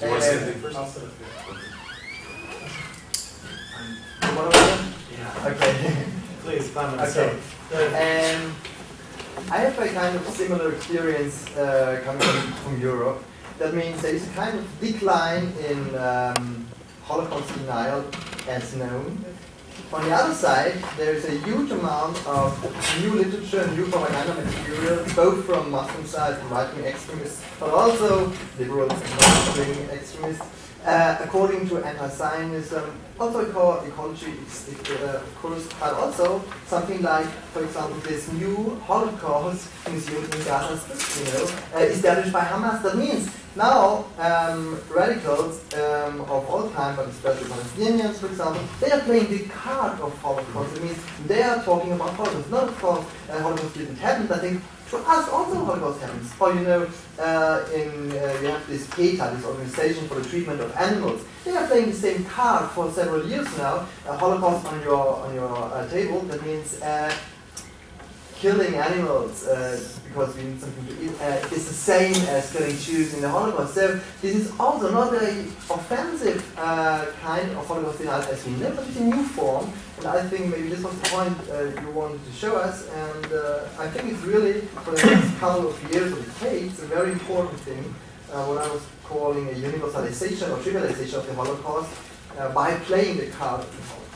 Do 0.00 0.06
you 0.06 0.10
want 0.12 0.22
to 0.22 0.28
say 0.28 0.36
anything 0.42 0.62
first? 0.62 0.78
absolutely. 0.78 1.26
What 4.34 4.46
about 4.46 4.80
Yeah, 5.12 5.50
Okay. 5.52 6.06
please, 6.42 6.70
comment. 6.72 7.02
Okay. 7.02 7.38
So, 7.70 7.86
Um, 7.88 8.54
I 9.52 9.58
have 9.58 9.78
a 9.78 9.88
kind 9.88 10.16
of 10.16 10.26
similar 10.28 10.72
experience 10.72 11.46
uh, 11.54 12.00
coming 12.02 12.22
from, 12.22 12.52
from 12.64 12.80
Europe. 12.80 13.22
That 13.58 13.74
means 13.74 14.00
there 14.00 14.14
is 14.14 14.26
a 14.26 14.30
kind 14.32 14.58
of 14.58 14.64
decline 14.80 15.52
in 15.68 15.94
um, 15.96 16.66
Holocaust 17.08 17.48
denial 17.54 18.04
as 18.46 18.76
known. 18.76 19.24
On 19.92 20.04
the 20.04 20.14
other 20.14 20.34
side, 20.34 20.74
there 20.98 21.14
is 21.14 21.24
a 21.24 21.38
huge 21.46 21.70
amount 21.70 22.16
of 22.26 22.52
new 23.00 23.12
literature, 23.14 23.62
and 23.62 23.72
new 23.78 23.86
propaganda 23.86 24.34
material, 24.34 25.02
both 25.16 25.44
from 25.46 25.70
Muslim 25.70 26.04
side, 26.06 26.36
from 26.38 26.50
right-wing 26.50 26.84
extremists, 26.84 27.42
but 27.58 27.70
also 27.70 28.30
liberals 28.58 28.92
and 28.92 29.10
left-wing 29.20 29.88
extremists, 29.88 30.44
uh, 30.84 31.16
according 31.24 31.66
to 31.70 31.78
anti-Zionism, 31.78 32.84
also 33.18 33.48
eco- 33.48 33.82
ecology, 33.86 34.34
uh, 34.34 35.16
of 35.16 35.34
course, 35.40 35.66
but 35.80 35.94
also 35.94 36.44
something 36.66 37.00
like, 37.00 37.26
for 37.54 37.64
example, 37.64 37.98
this 38.00 38.30
new 38.32 38.78
Holocaust 38.86 39.70
museum 39.88 40.24
in 40.24 40.44
Gaza 40.44 40.76
you 41.18 41.32
know, 41.32 41.46
uh, 41.74 41.78
established 41.78 42.32
by 42.32 42.44
Hamas. 42.44 42.82
That 42.82 42.96
means 42.98 43.30
now 43.58 44.06
um, 44.18 44.80
radicals 44.88 45.60
um, 45.74 46.20
of 46.22 46.48
all 46.48 46.70
time, 46.70 46.96
but 46.96 47.08
especially 47.08 47.48
Palestinians, 47.48 48.14
for 48.14 48.28
example, 48.28 48.62
they 48.80 48.90
are 48.92 49.00
playing 49.00 49.28
the 49.28 49.44
card 49.48 50.00
of 50.00 50.16
Holocaust. 50.18 50.76
It 50.76 50.84
means 50.84 50.98
they 51.26 51.42
are 51.42 51.62
talking 51.64 51.92
about 51.92 52.10
Holocaust. 52.10 52.50
Not 52.50 52.68
of 52.68 53.28
uh, 53.28 53.42
Holocaust 53.42 53.74
didn't 53.74 53.96
happen, 53.96 54.30
I 54.32 54.38
think 54.38 54.62
to 54.90 54.96
us 54.98 55.28
also 55.28 55.64
Holocaust 55.64 56.00
happens. 56.00 56.32
Or 56.40 56.54
you 56.54 56.60
know, 56.60 56.88
uh, 57.18 57.68
in 57.74 58.12
uh, 58.12 58.38
you 58.40 58.48
have 58.48 58.66
this 58.68 58.86
PETA, 58.94 59.32
this 59.34 59.44
organization 59.44 60.08
for 60.08 60.14
the 60.14 60.28
treatment 60.28 60.60
of 60.60 60.74
animals. 60.76 61.24
They 61.44 61.54
are 61.56 61.66
playing 61.66 61.86
the 61.86 61.96
same 61.96 62.24
card 62.24 62.70
for 62.70 62.90
several 62.92 63.26
years 63.26 63.48
now. 63.58 63.86
Uh, 64.06 64.16
Holocaust 64.16 64.66
on 64.66 64.80
your 64.82 65.16
on 65.16 65.34
your 65.34 65.52
uh, 65.52 65.86
table. 65.88 66.20
That 66.22 66.44
means. 66.46 66.80
Killing 68.38 68.76
animals 68.76 69.48
uh, 69.48 69.80
because 70.06 70.36
we 70.36 70.44
need 70.44 70.60
something 70.60 70.86
to 70.86 71.04
eat 71.04 71.10
uh, 71.20 71.54
is 71.56 71.66
the 71.66 71.74
same 71.74 72.14
as 72.28 72.52
killing 72.52 72.76
Jews 72.78 73.12
in 73.14 73.20
the 73.20 73.28
Holocaust. 73.28 73.74
So 73.74 74.00
this 74.22 74.36
is 74.36 74.52
also 74.60 74.92
not 74.92 75.12
a 75.12 75.40
offensive 75.74 76.56
uh, 76.56 77.06
kind 77.20 77.50
of 77.50 77.66
Holocaust 77.66 77.98
denial 77.98 78.22
as 78.22 78.46
we 78.46 78.52
know, 78.52 78.70
but 78.70 78.86
it's 78.86 78.96
a 78.96 79.02
new 79.02 79.24
form. 79.24 79.72
And 79.96 80.06
I 80.06 80.22
think 80.22 80.54
maybe 80.54 80.68
this 80.68 80.84
was 80.84 80.96
the 81.00 81.08
point 81.08 81.36
uh, 81.50 81.82
you 81.82 81.90
wanted 81.90 82.24
to 82.24 82.32
show 82.32 82.54
us. 82.54 82.88
And 82.88 83.32
uh, 83.32 83.66
I 83.76 83.88
think 83.88 84.12
it's 84.12 84.22
really 84.22 84.60
for 84.84 84.92
the 84.92 85.04
next 85.04 85.36
couple 85.40 85.68
of 85.70 85.92
years 85.92 86.12
or 86.12 86.22
decades 86.22 86.80
a 86.80 86.86
very 86.86 87.10
important 87.10 87.58
thing. 87.60 87.92
Uh, 88.32 88.44
what 88.44 88.58
I 88.58 88.68
was 88.72 88.82
calling 89.02 89.48
a 89.48 89.52
universalization 89.52 90.48
or 90.52 90.58
trivialization 90.58 91.14
of 91.14 91.26
the 91.26 91.34
Holocaust 91.34 91.90
by 92.54 92.74
playing 92.86 93.16
the 93.16 93.26
card 93.30 93.62
of 93.62 93.76
the 93.76 93.82
Holocaust. 93.82 94.08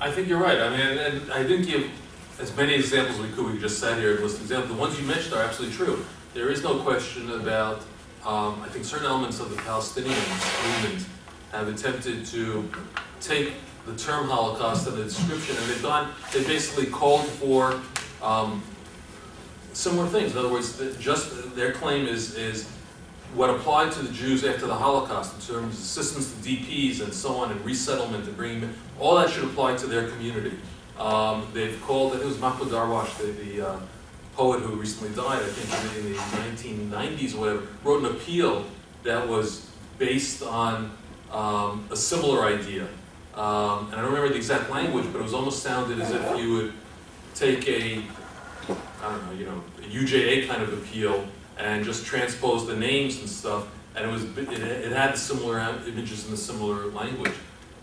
I 0.00 0.10
think 0.10 0.28
you're 0.28 0.40
right. 0.40 0.58
I 0.58 0.70
mean, 0.70 0.98
and, 0.98 1.32
I 1.32 1.42
didn't 1.42 1.66
give 1.66 1.90
as 2.42 2.54
many 2.56 2.74
examples 2.74 3.20
we 3.20 3.28
could. 3.28 3.46
We 3.46 3.58
just 3.58 3.78
sat 3.78 3.98
here 3.98 4.14
and 4.14 4.20
listed 4.20 4.42
examples. 4.42 4.72
The 4.72 4.80
ones 4.80 5.00
you 5.00 5.06
mentioned 5.06 5.32
are 5.34 5.44
absolutely 5.44 5.76
true. 5.76 6.04
There 6.34 6.50
is 6.50 6.64
no 6.64 6.80
question 6.80 7.30
about, 7.30 7.82
um, 8.26 8.60
I 8.62 8.68
think 8.68 8.84
certain 8.84 9.06
elements 9.06 9.38
of 9.38 9.50
the 9.50 9.56
Palestinian 9.62 10.18
movement 10.18 11.06
have 11.52 11.68
attempted 11.68 12.26
to 12.26 12.68
take 13.20 13.52
the 13.86 13.94
term 13.94 14.28
Holocaust 14.28 14.88
and 14.88 14.96
the 14.96 15.04
description, 15.04 15.56
and 15.56 15.66
they've 15.66 15.82
gone, 15.82 16.12
they 16.32 16.42
basically 16.42 16.86
called 16.86 17.24
for 17.24 17.80
um, 18.20 18.60
similar 19.72 20.08
things. 20.08 20.32
In 20.32 20.38
other 20.38 20.50
words, 20.50 20.82
just, 20.98 21.54
their 21.54 21.72
claim 21.72 22.08
is, 22.08 22.34
is 22.34 22.68
what 23.34 23.50
applied 23.50 23.92
to 23.92 24.02
the 24.02 24.12
Jews 24.12 24.44
after 24.44 24.66
the 24.66 24.74
Holocaust 24.74 25.34
in 25.34 25.54
terms 25.54 25.74
of 25.74 25.80
assistance 25.80 26.32
to 26.32 26.48
DPs 26.48 27.02
and 27.02 27.14
so 27.14 27.36
on, 27.36 27.52
and 27.52 27.64
resettlement 27.64 28.26
and 28.26 28.36
bringing, 28.36 28.74
all 28.98 29.14
that 29.16 29.30
should 29.30 29.44
apply 29.44 29.76
to 29.76 29.86
their 29.86 30.08
community. 30.08 30.56
Um, 30.98 31.48
they've 31.52 31.80
called, 31.82 32.14
it 32.14 32.24
was 32.24 32.38
Mahmoud 32.38 32.68
Darwish, 32.68 33.16
the, 33.18 33.32
the 33.32 33.68
uh, 33.68 33.80
poet 34.36 34.60
who 34.60 34.76
recently 34.76 35.14
died, 35.14 35.42
I 35.42 35.46
think 35.46 36.06
in 36.06 36.12
the 36.12 36.18
nineteen 36.38 36.90
nineties 36.90 37.34
or 37.34 37.40
whatever, 37.40 37.62
wrote 37.82 38.04
an 38.04 38.16
appeal 38.16 38.64
that 39.02 39.26
was 39.28 39.70
based 39.98 40.42
on, 40.42 40.96
um, 41.30 41.86
a 41.90 41.96
similar 41.96 42.44
idea. 42.44 42.86
Um, 43.34 43.86
and 43.86 43.94
I 43.94 44.02
don't 44.02 44.12
remember 44.12 44.28
the 44.28 44.36
exact 44.36 44.70
language, 44.70 45.06
but 45.12 45.20
it 45.20 45.22
was 45.22 45.34
almost 45.34 45.62
sounded 45.62 46.00
as 46.00 46.10
if 46.10 46.38
you 46.38 46.52
would 46.52 46.72
take 47.34 47.66
a, 47.66 48.02
I 49.02 49.10
don't 49.10 49.26
know, 49.26 49.32
you 49.38 49.46
know, 49.46 49.62
a 49.78 49.86
UJA 49.86 50.46
kind 50.46 50.62
of 50.62 50.72
appeal 50.74 51.26
and 51.58 51.84
just 51.84 52.04
transpose 52.04 52.66
the 52.66 52.76
names 52.76 53.18
and 53.20 53.28
stuff, 53.28 53.66
and 53.96 54.04
it 54.04 54.12
was, 54.12 54.24
it, 54.36 54.62
it 54.62 54.92
had 54.92 55.16
similar 55.16 55.58
images 55.86 56.26
in 56.26 56.30
the 56.30 56.36
similar 56.36 56.86
language. 56.88 57.32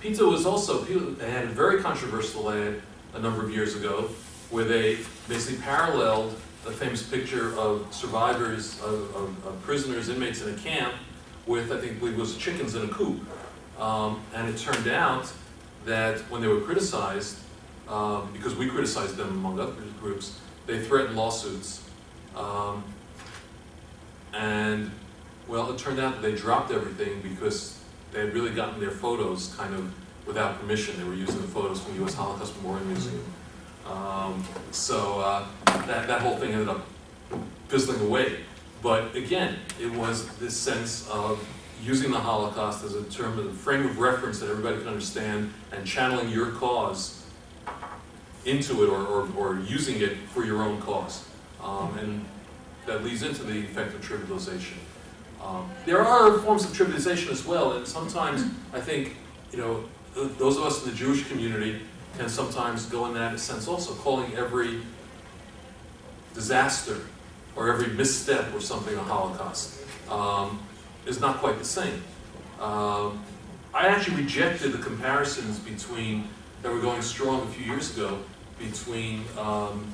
PETA 0.02 0.24
was 0.24 0.46
also, 0.46 0.84
had 1.20 1.46
a 1.46 1.48
very 1.48 1.82
controversial 1.82 2.52
ad 2.52 2.82
a 3.14 3.20
number 3.20 3.44
of 3.44 3.52
years 3.52 3.76
ago, 3.76 4.10
where 4.50 4.66
they 4.66 4.98
basically 5.28 5.62
paralleled 5.62 6.36
a 6.68 6.72
famous 6.72 7.04
picture 7.04 7.58
of 7.58 7.88
survivors, 7.94 8.80
of, 8.82 9.16
of, 9.16 9.48
of 9.48 9.62
prisoners, 9.64 10.10
inmates 10.10 10.42
in 10.42 10.54
a 10.54 10.58
camp, 10.58 10.94
with, 11.46 11.72
I 11.72 11.80
think, 11.80 12.00
believe 12.00 12.16
it 12.16 12.20
was 12.20 12.38
chickens 12.38 12.76
in 12.76 12.84
a 12.84 12.88
coop. 12.90 13.22
Um, 13.80 14.22
and 14.36 14.48
it 14.48 14.58
turned 14.58 14.88
out 14.88 15.32
that 15.86 16.20
when 16.30 16.42
they 16.42 16.48
were 16.48 16.62
criticized, 16.62 17.40
um, 17.88 18.30
because 18.34 18.56
we 18.56 18.68
criticized 18.68 19.16
them 19.16 19.30
among 19.30 19.60
other 19.60 19.74
groups, 20.00 20.38
they 20.68 20.80
threatened 20.80 21.16
lawsuits. 21.16 21.84
Um, 22.36 22.84
and, 24.34 24.92
well, 25.48 25.72
it 25.72 25.80
turned 25.80 26.00
out 26.00 26.16
that 26.16 26.22
they 26.22 26.36
dropped 26.36 26.72
everything 26.72 27.22
because 27.22 27.80
they 28.12 28.20
had 28.20 28.34
really 28.34 28.52
gotten 28.52 28.80
their 28.80 28.92
photos 28.92 29.56
kind 29.56 29.74
of 29.74 29.92
without 30.30 30.60
permission. 30.62 30.96
They 30.96 31.04
were 31.04 31.16
using 31.16 31.42
the 31.42 31.48
photos 31.48 31.82
from 31.82 31.94
the 31.94 32.00
U.S. 32.02 32.14
Holocaust 32.14 32.56
Memorial 32.58 32.86
Museum. 32.86 33.26
Um, 33.86 34.46
so 34.72 35.20
uh, 35.20 35.46
that, 35.66 36.08
that 36.08 36.22
whole 36.22 36.38
thing 36.38 36.52
ended 36.52 36.70
up 36.70 36.86
fizzling 37.68 38.00
away. 38.02 38.42
But 38.84 39.16
again, 39.16 39.56
it 39.82 39.92
was 39.92 40.28
this 40.38 40.56
sense 40.56 41.10
of 41.10 41.46
using 41.84 42.12
the 42.12 42.20
Holocaust 42.20 42.86
as 42.86 42.94
a 42.94 43.04
term, 43.06 43.40
a 43.40 43.52
frame 43.52 43.88
of 43.88 43.98
reference 43.98 44.40
that 44.40 44.50
everybody 44.50 44.78
can 44.78 44.88
understand, 44.88 45.52
and 45.72 45.86
channeling 45.86 46.30
your 46.30 46.52
cause 46.52 47.26
into 48.46 48.84
it 48.84 48.90
or, 48.90 49.06
or, 49.06 49.28
or 49.36 49.60
using 49.62 50.00
it 50.00 50.16
for 50.34 50.46
your 50.46 50.62
own 50.62 50.80
cause. 50.80 51.26
Um, 51.64 51.98
and 51.98 52.26
that 52.86 53.04
leads 53.04 53.24
into 53.24 53.44
the 53.44 53.60
effect 53.60 53.96
of 53.96 54.02
trivialization. 54.02 54.78
Um, 55.44 55.70
there 55.86 56.02
are 56.02 56.38
forms 56.40 56.66
of 56.66 56.72
trivialization 56.72 57.32
as 57.32 57.46
well, 57.46 57.74
and 57.74 57.88
sometimes 57.88 58.46
I 58.74 58.80
think, 58.80 59.16
you 59.52 59.58
know, 59.58 59.86
those 60.16 60.58
of 60.58 60.64
us 60.64 60.84
in 60.84 60.92
the 60.92 60.96
Jewish 60.96 61.28
community 61.28 61.82
can 62.18 62.30
sometimes 62.30 62.86
go 62.86 63.06
in 63.06 63.14
that 63.14 63.40
sense 63.40 63.68
also, 63.68 63.94
calling 63.94 64.34
every 64.36 64.82
disaster 66.34 66.98
or 67.56 67.72
every 67.72 67.88
misstep 67.94 68.54
or 68.54 68.62
something 68.62 68.96
a 68.96 69.04
Holocaust 69.04 69.82
um, 70.10 70.62
is 71.06 71.20
not 71.20 71.38
quite 71.38 71.58
the 71.58 71.66
same. 71.66 72.04
Um, 72.60 73.24
I 73.74 73.88
actually 73.88 74.18
rejected 74.18 74.72
the 74.72 74.80
comparisons 74.80 75.60
between 75.60 76.28
that 76.62 76.72
were 76.72 76.82
going 76.82 77.02
strong 77.02 77.42
a 77.44 77.48
few 77.48 77.66
years 77.66 77.96
ago 77.96 78.20
between 78.58 79.24
um, 79.38 79.86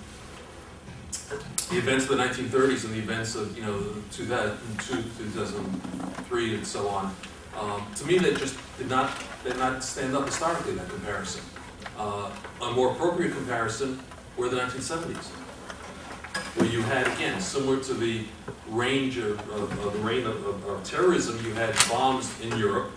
the 1.70 1.78
events 1.78 2.10
of 2.10 2.18
the 2.18 2.24
1930s 2.24 2.86
and 2.86 2.94
the 2.94 3.00
events 3.00 3.36
of 3.36 3.56
you 3.56 3.64
know 3.64 3.80
2002, 4.12 5.04
2003, 5.24 6.56
and 6.56 6.66
so 6.66 6.88
on. 6.88 7.16
Um, 7.60 7.86
to 7.96 8.06
me, 8.06 8.18
that 8.20 8.38
just 8.38 8.58
did 8.78 8.90
not 8.90 9.12
did 9.44 9.58
not 9.58 9.84
stand 9.84 10.16
up 10.16 10.26
historically. 10.26 10.74
That 10.74 10.90
comparison. 10.90 11.44
Uh, 11.98 12.30
a 12.62 12.72
more 12.72 12.92
appropriate 12.92 13.34
comparison 13.34 14.00
were 14.36 14.50
the 14.50 14.58
1970s, 14.58 15.28
where 16.56 16.70
you 16.70 16.82
had 16.82 17.08
again 17.08 17.40
similar 17.40 17.82
to 17.84 17.94
the 17.94 18.26
range 18.68 19.18
of, 19.18 19.40
of, 19.52 19.86
of 19.86 19.94
the 19.94 20.00
reign 20.00 20.26
of, 20.26 20.46
of, 20.46 20.66
of 20.66 20.84
terrorism. 20.84 21.40
You 21.46 21.54
had 21.54 21.74
bombs 21.90 22.38
in 22.42 22.58
Europe. 22.58 22.92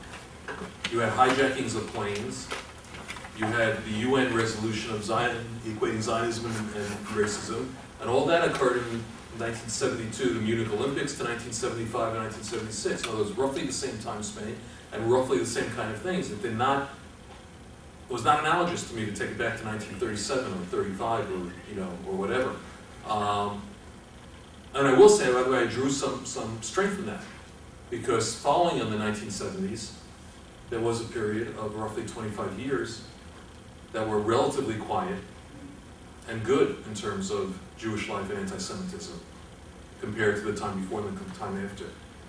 You 0.90 0.98
had 1.00 1.12
hijackings 1.12 1.76
of 1.76 1.86
planes. 1.88 2.48
You 3.36 3.44
had 3.44 3.84
the 3.84 3.90
UN 3.90 4.34
resolution 4.34 4.92
of 4.92 5.04
Zion, 5.04 5.36
equating 5.64 6.02
Zionism 6.02 6.46
and, 6.46 6.74
and 6.74 7.06
racism. 7.08 7.68
And 8.00 8.10
all 8.10 8.26
that 8.26 8.48
occurred 8.48 8.78
in 8.78 9.04
1972, 9.40 10.34
the 10.34 10.40
Munich 10.40 10.68
Olympics, 10.72 11.16
to 11.16 11.24
1975 11.24 12.14
and 12.14 12.24
1976. 12.24 13.02
So 13.02 13.12
it 13.12 13.18
was 13.18 13.32
roughly 13.32 13.64
the 13.64 13.72
same 13.72 13.98
time 13.98 14.22
span 14.22 14.56
and 14.92 15.10
roughly 15.10 15.38
the 15.38 15.46
same 15.46 15.70
kind 15.70 15.90
of 15.92 16.00
things. 16.00 16.30
It 16.30 16.42
did 16.42 16.56
not, 16.56 16.90
it 18.08 18.12
was 18.12 18.24
not 18.24 18.40
analogous 18.40 18.88
to 18.88 18.96
me 18.96 19.06
to 19.06 19.12
take 19.12 19.30
it 19.30 19.38
back 19.38 19.58
to 19.58 19.64
1937 19.64 20.52
or 20.52 20.64
35 20.66 21.30
or, 21.30 21.34
you 21.70 21.80
know, 21.80 21.90
or 22.06 22.14
whatever. 22.14 22.56
Um, 23.08 23.62
and 24.74 24.86
I 24.86 24.92
will 24.98 25.08
say, 25.08 25.32
by 25.32 25.42
the 25.42 25.50
way, 25.50 25.58
I 25.58 25.66
drew 25.66 25.90
some, 25.90 26.26
some 26.26 26.60
strength 26.62 26.96
from 26.96 27.06
that. 27.06 27.22
Because 27.90 28.34
following 28.34 28.80
in 28.80 28.90
the 28.90 28.96
1970s, 28.96 29.92
there 30.70 30.80
was 30.80 31.00
a 31.00 31.04
period 31.04 31.56
of 31.56 31.74
roughly 31.76 32.04
25 32.04 32.58
years 32.58 33.02
that 33.92 34.06
were 34.06 34.18
relatively 34.18 34.74
quiet 34.74 35.18
and 36.28 36.44
good 36.44 36.84
in 36.86 36.94
terms 36.94 37.30
of 37.30 37.58
Jewish 37.78 38.08
life 38.08 38.28
and 38.28 38.40
anti-Semitism 38.40 39.18
compared 40.00 40.36
to 40.36 40.42
the 40.42 40.58
time 40.58 40.80
before 40.80 41.00
and 41.00 41.16
the 41.16 41.38
time 41.38 41.64
after. 41.64 41.84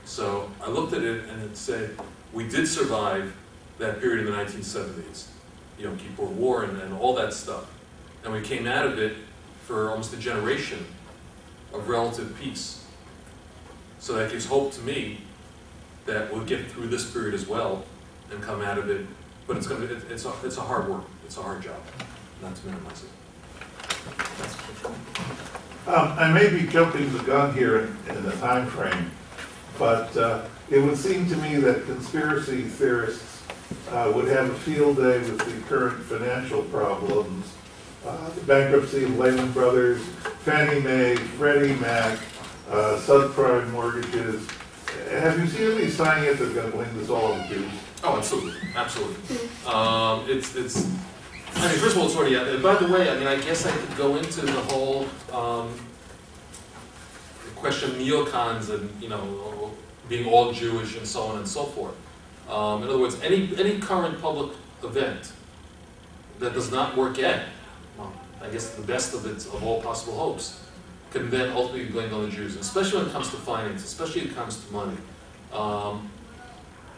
So 0.05 0.49
I 0.61 0.69
looked 0.69 0.93
at 0.93 1.03
it 1.03 1.25
and 1.29 1.43
it 1.43 1.55
said, 1.55 1.95
we 2.33 2.47
did 2.47 2.67
survive 2.67 3.35
that 3.77 3.99
period 3.99 4.25
in 4.25 4.31
the 4.31 4.37
1970s, 4.37 5.27
you 5.77 5.85
know, 5.85 5.95
Kippur 5.95 6.25
War 6.25 6.63
and, 6.63 6.81
and 6.81 6.93
all 6.93 7.15
that 7.15 7.33
stuff. 7.33 7.71
And 8.23 8.33
we 8.33 8.41
came 8.41 8.67
out 8.67 8.85
of 8.85 8.99
it 8.99 9.15
for 9.65 9.89
almost 9.89 10.13
a 10.13 10.17
generation 10.17 10.85
of 11.73 11.87
relative 11.87 12.35
peace. 12.39 12.83
So 13.99 14.13
that 14.13 14.31
gives 14.31 14.45
hope 14.45 14.73
to 14.73 14.81
me 14.81 15.21
that 16.05 16.33
we'll 16.33 16.43
get 16.43 16.65
through 16.67 16.87
this 16.87 17.11
period 17.11 17.33
as 17.33 17.47
well 17.47 17.85
and 18.31 18.41
come 18.41 18.61
out 18.61 18.77
of 18.77 18.89
it. 18.89 19.05
But 19.47 19.57
it's 19.57 19.67
gonna, 19.67 19.85
it, 19.85 20.03
it's 20.09 20.25
a, 20.25 20.33
it's 20.43 20.57
a 20.57 20.61
hard 20.61 20.87
work, 20.87 21.03
it's 21.25 21.37
a 21.37 21.41
hard 21.41 21.61
job, 21.61 21.79
not 22.41 22.55
to 22.55 22.65
minimize 22.65 23.03
it. 23.03 23.09
Um, 25.89 26.13
I 26.19 26.31
may 26.31 26.47
be 26.51 26.67
jumping 26.67 27.11
the 27.17 27.23
gun 27.23 27.51
here 27.55 27.79
in, 27.79 28.15
in 28.15 28.23
the 28.23 28.31
time 28.33 28.67
frame, 28.67 29.09
but, 29.79 30.15
uh, 30.15 30.45
it 30.69 30.77
would 30.77 30.97
seem 30.97 31.27
to 31.29 31.35
me 31.37 31.55
that 31.55 31.85
conspiracy 31.85 32.61
theorists, 32.61 33.41
uh, 33.89 34.11
would 34.13 34.27
have 34.27 34.51
a 34.51 34.53
field 34.53 34.97
day 34.97 35.17
with 35.17 35.39
the 35.39 35.67
current 35.67 36.03
financial 36.03 36.61
problems. 36.65 37.51
Uh, 38.05 38.29
the 38.29 38.41
bankruptcy 38.41 39.03
of 39.05 39.17
Lehman 39.17 39.51
Brothers, 39.51 39.99
Fannie 40.43 40.79
Mae, 40.79 41.15
Freddie 41.15 41.73
Mac, 41.77 42.19
uh, 42.69 42.99
subprime 42.99 43.71
mortgages. 43.71 44.47
Have 45.09 45.39
you 45.39 45.47
seen 45.47 45.71
any 45.71 45.89
sign 45.89 46.23
yet 46.23 46.37
that's 46.37 46.53
gonna 46.53 46.69
blame 46.69 46.95
this 46.99 47.09
all 47.09 47.33
on 47.33 47.39
the 47.39 47.55
Jews? 47.55 47.71
Oh, 48.03 48.15
absolutely, 48.15 48.59
absolutely. 48.75 49.49
Um, 49.65 50.23
it's, 50.29 50.55
it's, 50.55 50.87
I 51.55 51.67
mean, 51.67 51.77
first 51.77 51.95
of 51.95 52.01
all, 52.01 52.07
it's 52.07 52.15
already 52.15 52.37
out. 52.37 52.61
By 52.61 52.75
the 52.75 52.91
way, 52.91 53.09
I 53.09 53.17
mean, 53.17 53.27
I 53.27 53.35
guess 53.35 53.65
I 53.65 53.71
could 53.71 53.97
go 53.97 54.15
into 54.15 54.41
the 54.41 54.51
whole, 54.51 55.07
um, 55.33 55.73
question 57.55 57.91
of 57.91 57.97
neocons 57.97 58.69
and, 58.69 58.89
you 59.01 59.09
know, 59.09 59.71
being 60.07 60.27
all 60.27 60.51
Jewish 60.51 60.97
and 60.97 61.05
so 61.05 61.23
on 61.23 61.37
and 61.37 61.47
so 61.47 61.63
forth. 61.63 61.95
Um, 62.49 62.83
in 62.83 62.89
other 62.89 62.97
words, 62.97 63.19
any, 63.21 63.55
any 63.57 63.79
current 63.79 64.19
public 64.21 64.55
event 64.83 65.33
that 66.39 66.53
does 66.53 66.71
not 66.71 66.95
work 66.97 67.19
out, 67.19 67.41
well, 67.97 68.13
I 68.41 68.49
guess 68.49 68.71
the 68.75 68.81
best 68.81 69.13
of 69.13 69.25
it, 69.25 69.45
of 69.53 69.63
all 69.63 69.81
possible 69.81 70.17
hopes, 70.17 70.61
can 71.11 71.29
then 71.29 71.51
ultimately 71.51 71.85
be 71.85 71.91
blamed 71.91 72.13
on 72.13 72.23
the 72.23 72.31
Jews, 72.31 72.55
especially 72.55 72.99
when 72.99 73.09
it 73.09 73.11
comes 73.11 73.29
to 73.31 73.37
finance, 73.37 73.83
especially 73.83 74.21
when 74.21 74.31
it 74.31 74.35
comes 74.35 74.63
to 74.63 74.73
money. 74.73 74.97
Um, 75.51 76.09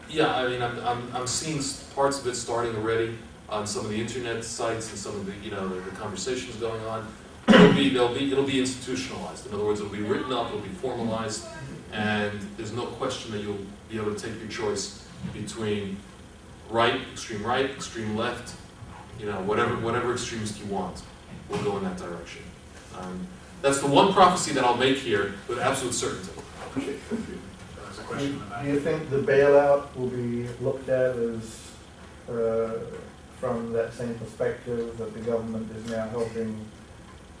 yeah, 0.08 0.34
I 0.34 0.48
mean, 0.48 0.62
I'm, 0.62 0.78
I'm, 0.80 1.08
I'm 1.14 1.26
seeing 1.26 1.60
parts 1.94 2.20
of 2.20 2.26
it 2.26 2.36
starting 2.36 2.76
already 2.76 3.16
on 3.52 3.66
some 3.66 3.84
of 3.84 3.90
the 3.90 4.00
internet 4.00 4.42
sites 4.42 4.88
and 4.90 4.98
some 4.98 5.14
of 5.14 5.26
the, 5.26 5.32
you 5.44 5.50
know, 5.50 5.68
the, 5.68 5.78
the 5.82 5.90
conversations 5.96 6.56
going 6.56 6.82
on. 6.86 7.06
It'll 7.48 7.74
be, 7.74 7.90
they'll 7.90 8.14
be, 8.14 8.32
it'll 8.32 8.44
be 8.44 8.58
institutionalized. 8.58 9.46
In 9.46 9.54
other 9.54 9.64
words, 9.64 9.80
it'll 9.80 9.92
be 9.92 10.00
written 10.00 10.32
up, 10.32 10.48
it'll 10.48 10.60
be 10.60 10.68
formalized, 10.68 11.46
and 11.92 12.40
there's 12.56 12.72
no 12.72 12.86
question 12.86 13.30
that 13.32 13.42
you'll 13.42 13.66
be 13.90 13.98
able 13.98 14.14
to 14.14 14.20
take 14.20 14.40
your 14.40 14.48
choice 14.48 15.06
between 15.34 15.98
right, 16.70 16.98
extreme 17.12 17.42
right, 17.44 17.68
extreme 17.68 18.16
left, 18.16 18.56
you 19.20 19.26
know, 19.26 19.40
whatever, 19.42 19.76
whatever 19.76 20.12
extremist 20.12 20.58
you 20.58 20.66
want, 20.66 21.02
will 21.50 21.62
go 21.62 21.76
in 21.76 21.84
that 21.84 21.98
direction. 21.98 22.42
Um, 22.98 23.26
that's 23.60 23.80
the 23.80 23.86
one 23.86 24.14
prophecy 24.14 24.52
that 24.54 24.64
I'll 24.64 24.76
make 24.76 24.96
here 24.96 25.34
with 25.46 25.58
absolute 25.58 25.94
certainty. 25.94 26.32
Okay, 26.78 26.94
thank 27.10 27.28
you. 27.28 27.38
There's 27.76 27.98
a 27.98 28.00
Do 28.00 28.06
question 28.06 28.42
in 28.60 28.66
you 28.66 28.80
think 28.80 29.10
the 29.10 29.18
bailout 29.18 29.94
will 29.94 30.08
be 30.08 30.48
looked 30.60 30.88
at 30.88 31.16
as, 31.16 31.70
uh, 32.30 32.78
from 33.42 33.72
that 33.72 33.92
same 33.92 34.14
perspective, 34.14 34.96
that 34.98 35.12
the 35.12 35.18
government 35.18 35.68
is 35.76 35.90
now 35.90 36.08
helping 36.10 36.64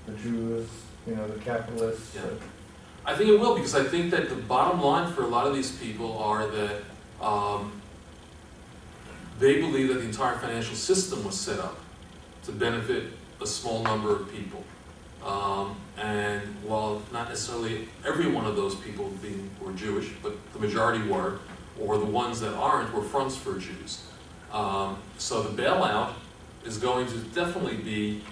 the 0.06 0.12
Jews 0.14 0.66
you 1.06 1.14
know, 1.14 1.28
the 1.28 1.38
capitalists. 1.38 2.16
Yeah. 2.16 2.22
I 3.04 3.14
think 3.14 3.30
it 3.30 3.38
will, 3.38 3.54
because 3.54 3.76
I 3.76 3.84
think 3.84 4.10
that 4.10 4.28
the 4.28 4.34
bottom 4.34 4.80
line 4.80 5.12
for 5.12 5.22
a 5.22 5.28
lot 5.28 5.46
of 5.46 5.54
these 5.54 5.70
people 5.70 6.18
are 6.18 6.48
that, 6.48 6.82
um, 7.20 7.80
they 9.38 9.60
believe 9.60 9.88
that 9.88 10.00
the 10.00 10.04
entire 10.04 10.36
financial 10.38 10.74
system 10.74 11.24
was 11.24 11.38
set 11.38 11.60
up 11.60 11.78
to 12.46 12.52
benefit 12.52 13.04
a 13.40 13.46
small 13.46 13.84
number 13.84 14.12
of 14.12 14.28
people. 14.32 14.64
Um, 15.24 15.76
and 15.98 16.42
while 16.64 17.00
not 17.12 17.28
necessarily 17.28 17.88
every 18.04 18.28
one 18.28 18.44
of 18.44 18.56
those 18.56 18.74
people 18.74 19.08
being, 19.22 19.50
were 19.60 19.72
Jewish, 19.72 20.10
but 20.20 20.34
the 20.52 20.58
majority 20.58 21.06
were, 21.06 21.38
or 21.80 21.96
the 21.98 22.04
ones 22.04 22.40
that 22.40 22.54
aren't 22.54 22.92
were 22.92 23.04
fronts 23.04 23.36
for 23.36 23.56
Jews. 23.56 24.02
Um, 24.52 24.98
so 25.16 25.42
the 25.42 25.62
bailout 25.62 26.12
is 26.64 26.78
going 26.78 27.06
to 27.06 27.18
definitely 27.34 27.76
be 27.76 28.22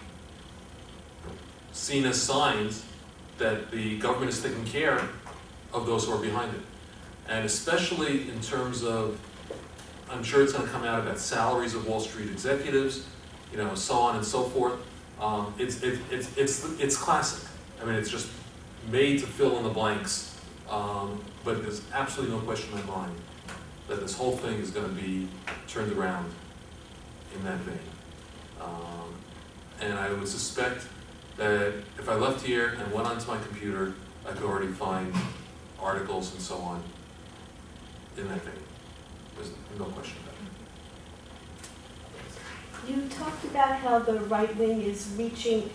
seen 1.73 2.05
as 2.05 2.21
signs 2.21 2.85
that 3.39 3.71
the 3.71 3.99
government 3.99 4.31
is 4.31 4.43
taking 4.43 4.65
care 4.67 5.09
of 5.73 5.87
those 5.87 6.05
who 6.05 6.13
are 6.13 6.21
behind 6.21 6.55
it. 6.55 6.61
And 7.29 7.47
especially 7.47 8.29
in 8.29 8.41
terms 8.41 8.85
of, 8.85 9.19
I'm 10.11 10.23
sure 10.23 10.43
it's 10.43 10.53
gonna 10.53 10.69
come 10.69 10.85
out 10.85 11.01
about 11.01 11.19
salaries 11.19 11.75
of 11.75 11.87
Wall 11.87 12.01
Street 12.01 12.29
executives, 12.31 13.07
you 13.51 13.57
know, 13.57 13.75
so 13.75 13.95
on 13.95 14.17
and 14.17 14.25
so 14.25 14.43
forth. 14.43 14.75
Um, 15.19 15.55
it's, 15.59 15.83
it, 15.83 16.01
it's, 16.11 16.37
it's, 16.37 16.65
it's 16.81 16.97
classic. 16.97 17.49
I 17.81 17.85
mean, 17.87 17.95
it's 17.95 18.11
just 18.11 18.29
made 18.91 19.21
to 19.21 19.27
fill 19.27 19.57
in 19.59 19.65
the 19.65 19.71
blanks. 19.71 20.39
Um, 20.69 21.23
but 21.45 21.63
there's 21.63 21.83
absolutely 21.93 22.37
no 22.37 22.43
question 22.43 22.77
in 22.79 22.87
my 22.87 22.97
mind 22.97 23.17
that 23.91 24.01
this 24.01 24.15
whole 24.17 24.37
thing 24.37 24.61
is 24.61 24.71
gonna 24.71 24.87
be 24.87 25.27
turned 25.67 25.93
around 25.93 26.33
in 27.35 27.45
that 27.45 27.59
vein. 27.59 27.77
Um, 28.61 29.13
and 29.81 29.99
I 29.99 30.13
would 30.13 30.29
suspect 30.29 30.87
that 31.37 31.75
if 31.99 32.09
I 32.09 32.15
left 32.15 32.47
here 32.47 32.69
and 32.79 32.93
went 32.93 33.09
onto 33.09 33.27
my 33.27 33.39
computer, 33.39 33.95
I 34.25 34.31
could 34.31 34.45
already 34.45 34.69
find 34.69 35.13
articles 35.83 36.33
and 36.33 36.41
so 36.41 36.59
on 36.59 36.81
in 38.17 38.29
that 38.29 38.43
vein. 38.43 38.55
There's 39.35 39.51
no 39.77 39.87
question 39.87 40.19
about 40.23 40.35
it. 42.87 42.95
You 42.95 43.09
talked 43.09 43.45
about 43.45 43.75
how 43.81 43.99
the 43.99 44.21
right 44.21 44.55
wing 44.57 44.83
is 44.83 45.13
reaching 45.19 45.69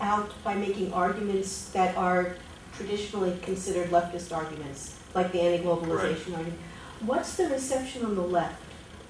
out 0.00 0.32
by 0.42 0.54
making 0.56 0.92
arguments 0.92 1.68
that 1.68 1.96
are 1.96 2.34
traditionally 2.74 3.38
considered 3.42 3.90
leftist 3.90 4.34
arguments, 4.36 4.98
like 5.14 5.30
the 5.30 5.40
anti-globalization 5.40 6.36
argument. 6.36 6.58
What's 7.00 7.36
the 7.36 7.48
reception 7.48 8.04
on 8.04 8.14
the 8.14 8.22
left 8.22 8.62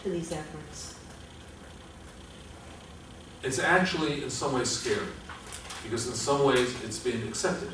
to 0.03 0.11
these 0.11 0.33
efforts? 0.33 0.99
It's 3.43 3.59
actually 3.59 4.25
in 4.25 4.31
some 4.31 4.55
ways 4.55 4.69
scary, 4.69 5.07
because 5.85 6.09
in 6.09 6.15
some 6.15 6.45
ways 6.45 6.75
it's 6.83 6.99
been 6.99 7.27
accepted. 7.29 7.73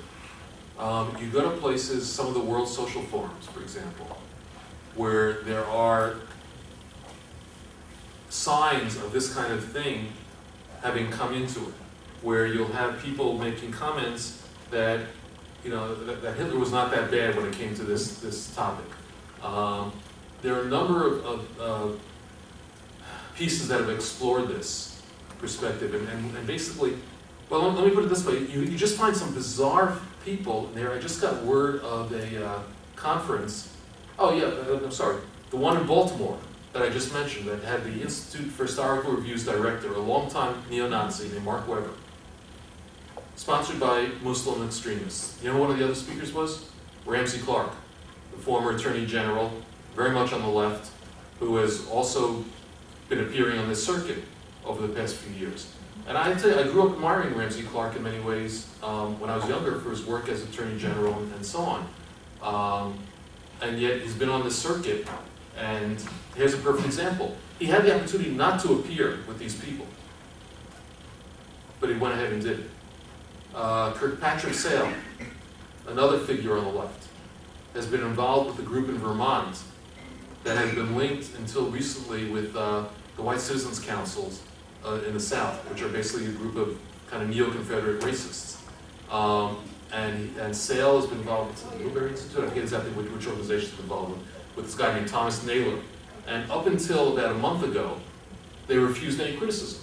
Um, 0.79 1.17
you 1.19 1.29
go 1.29 1.51
to 1.51 1.57
places, 1.59 2.11
some 2.11 2.27
of 2.27 2.35
the 2.35 2.41
World 2.41 2.69
Social 2.69 3.03
Forums, 3.03 3.47
for 3.47 3.61
example, 3.63 4.19
where 4.97 5.43
there 5.43 5.65
are 5.65 6.17
signs 8.29 8.97
of 8.97 9.13
this 9.13 9.33
kind 9.33 9.53
of 9.53 9.65
thing 9.65 10.09
having 10.83 11.11
come 11.11 11.33
into 11.33 11.61
it, 11.61 11.75
where 12.21 12.47
you'll 12.47 12.73
have 12.73 13.01
people 13.03 13.39
making 13.39 13.71
comments 13.73 14.43
that, 14.71 15.01
you 15.65 15.71
know, 15.71 15.95
that, 16.05 16.21
that 16.23 16.37
Hitler 16.37 16.59
was 16.59 16.73
not 16.73 16.91
that 16.91 17.11
bad 17.11 17.37
when 17.37 17.47
it 17.47 17.55
came 17.55 17.75
to 17.77 17.83
this, 17.83 18.19
this 18.19 18.55
topic. 18.55 18.87
Um, 19.43 19.93
there 20.43 20.55
are 20.55 20.63
a 20.63 20.69
number 20.69 21.07
of, 21.07 21.25
of, 21.25 21.61
of 21.61 22.01
pieces 23.37 23.69
that 23.69 23.81
have 23.81 23.91
explored 23.91 24.49
this 24.49 25.01
perspective, 25.39 25.95
and, 25.95 26.09
and, 26.09 26.37
and 26.37 26.47
basically, 26.47 26.95
well, 27.49 27.73
let, 27.73 27.87
me 27.87 27.91
put 27.93 28.05
it 28.05 28.09
this 28.09 28.27
way, 28.27 28.39
you, 28.39 28.61
you 28.61 28.77
just 28.77 28.97
find 28.97 29.17
some 29.17 29.33
bizarre 29.33 29.99
people 30.25 30.67
there, 30.75 30.93
I 30.93 30.99
just 30.99 31.21
got 31.21 31.43
word 31.45 31.81
of 31.81 32.13
a, 32.13 32.47
uh, 32.47 32.63
conference, 32.97 33.75
oh 34.19 34.35
yeah, 34.37 34.45
uh, 34.45 34.81
I'm 34.85 34.93
sorry, 34.93 35.21
the 35.51 35.57
one 35.57 35.77
in 35.77 35.87
Baltimore 35.87 36.39
that 36.73 36.83
I 36.83 36.89
just 36.89 37.13
mentioned, 37.13 37.49
that 37.49 37.63
had 37.63 37.85
the 37.85 38.01
Institute 38.01 38.51
for 38.51 38.65
Historical 38.65 39.13
Reviews 39.13 39.45
director, 39.45 39.93
a 39.93 39.99
longtime 39.99 40.63
neo-Nazi 40.71 41.29
named 41.29 41.45
Mark 41.45 41.69
Weber, 41.69 41.91
sponsored 43.37 43.79
by 43.79 44.09
Muslim 44.23 44.65
extremists. 44.67 45.43
You 45.43 45.53
know 45.53 45.59
one 45.59 45.71
of 45.71 45.79
the 45.79 45.85
other 45.85 45.95
speakers 45.95 46.33
was? 46.33 46.71
Ramsey 47.05 47.41
Clark, 47.41 47.73
the 48.31 48.39
former 48.39 48.71
Attorney 48.75 49.05
General, 49.05 49.53
very 49.95 50.11
much 50.11 50.33
on 50.33 50.43
the 50.43 50.49
left, 50.49 50.91
who 51.39 51.57
has 51.57 51.87
also 51.89 52.45
been 53.09 53.21
appearing 53.21 53.59
on 53.59 53.69
this 53.69 53.85
circuit 53.85 54.25
over 54.65 54.87
the 54.87 54.95
past 54.95 55.17
few 55.17 55.35
years. 55.39 55.73
And 56.07 56.19
I 56.19 56.33
you, 56.33 56.59
I 56.59 56.65
grew 56.65 56.89
up 56.89 56.95
admiring 56.95 57.35
Ramsey 57.37 57.63
Clark 57.63 57.97
in 57.97 58.03
many 58.03 58.21
ways 58.21 58.69
um, 58.83 59.21
when 59.21 59.31
I 59.31 59.37
was 59.37 59.47
younger 59.49 59.79
for 59.81 59.91
his 59.91 60.05
work 60.05 60.29
as 60.29 60.43
Attorney 60.43 60.79
General 60.79 61.15
and, 61.15 61.33
and 61.35 61.47
so 61.47 61.61
on. 61.61 61.89
Um, 62.43 62.99
and 63.61 63.79
yet 63.79 64.01
he's 64.01 64.15
been 64.15 64.29
on 64.29 64.43
this 64.43 64.59
circuit, 64.59 65.07
and 65.57 66.03
here's 66.35 66.55
a 66.55 66.59
perfect 66.59 66.87
example. 66.87 67.37
He 67.59 67.67
had 67.67 67.85
the 67.85 67.95
opportunity 67.95 68.31
not 68.31 68.61
to 68.61 68.73
appear 68.73 69.19
with 69.29 69.39
these 69.39 69.55
people, 69.55 69.87
but 71.79 71.89
he 71.89 71.97
went 71.97 72.15
ahead 72.15 72.33
and 72.33 72.43
did 72.43 72.61
it. 72.61 72.71
Uh, 73.55 73.93
Kirkpatrick 73.93 74.55
Sale, 74.55 74.93
another 75.87 76.19
figure 76.19 76.57
on 76.57 76.65
the 76.65 76.71
left, 76.71 77.07
has 77.75 77.87
been 77.87 78.03
involved 78.03 78.51
with 78.51 78.67
a 78.67 78.69
group 78.69 78.89
in 78.89 78.99
Vermont 78.99 79.63
that 80.45 80.57
has 80.57 80.75
been 80.75 80.97
linked 80.97 81.37
until 81.37 81.67
recently 81.67 82.31
with 82.31 82.57
uh, 82.57 82.85
the 83.17 83.23
White 83.23 83.41
Citizens 83.41 83.79
Councils 83.79 84.43
uh, 84.85 85.01
in 85.07 85.15
the 85.15 85.21
South, 85.21 85.55
which 85.71 85.83
are 85.83 85.89
basically 85.89 86.27
a 86.27 86.31
group 86.31 86.57
of 86.57 86.79
kind 87.11 87.23
of 87.23 87.29
neo-Confederate 87.29 88.01
racists. 88.01 88.59
Um, 89.11 89.59
and, 89.93 90.35
and 90.39 90.57
Sale 90.57 91.01
has 91.01 91.09
been 91.09 91.19
involved 91.19 91.51
with 91.51 91.71
the 91.71 91.77
Middlebury 91.77 92.11
Institute, 92.11 92.45
I 92.45 92.49
forget 92.49 92.63
exactly 92.65 92.91
which, 92.93 93.11
which 93.13 93.27
organization 93.27 93.75
is 93.75 93.81
involved 93.81 94.13
with, 94.13 94.27
with 94.57 94.65
this 94.67 94.75
guy 94.75 94.95
named 94.95 95.09
Thomas 95.09 95.45
Naylor. 95.45 95.79
And 96.27 96.51
up 96.51 96.67
until 96.67 97.17
about 97.17 97.33
a 97.33 97.39
month 97.39 97.63
ago, 97.63 97.99
they 98.67 98.79
refused 98.79 99.21
any 99.21 99.37
criticism. 99.37 99.83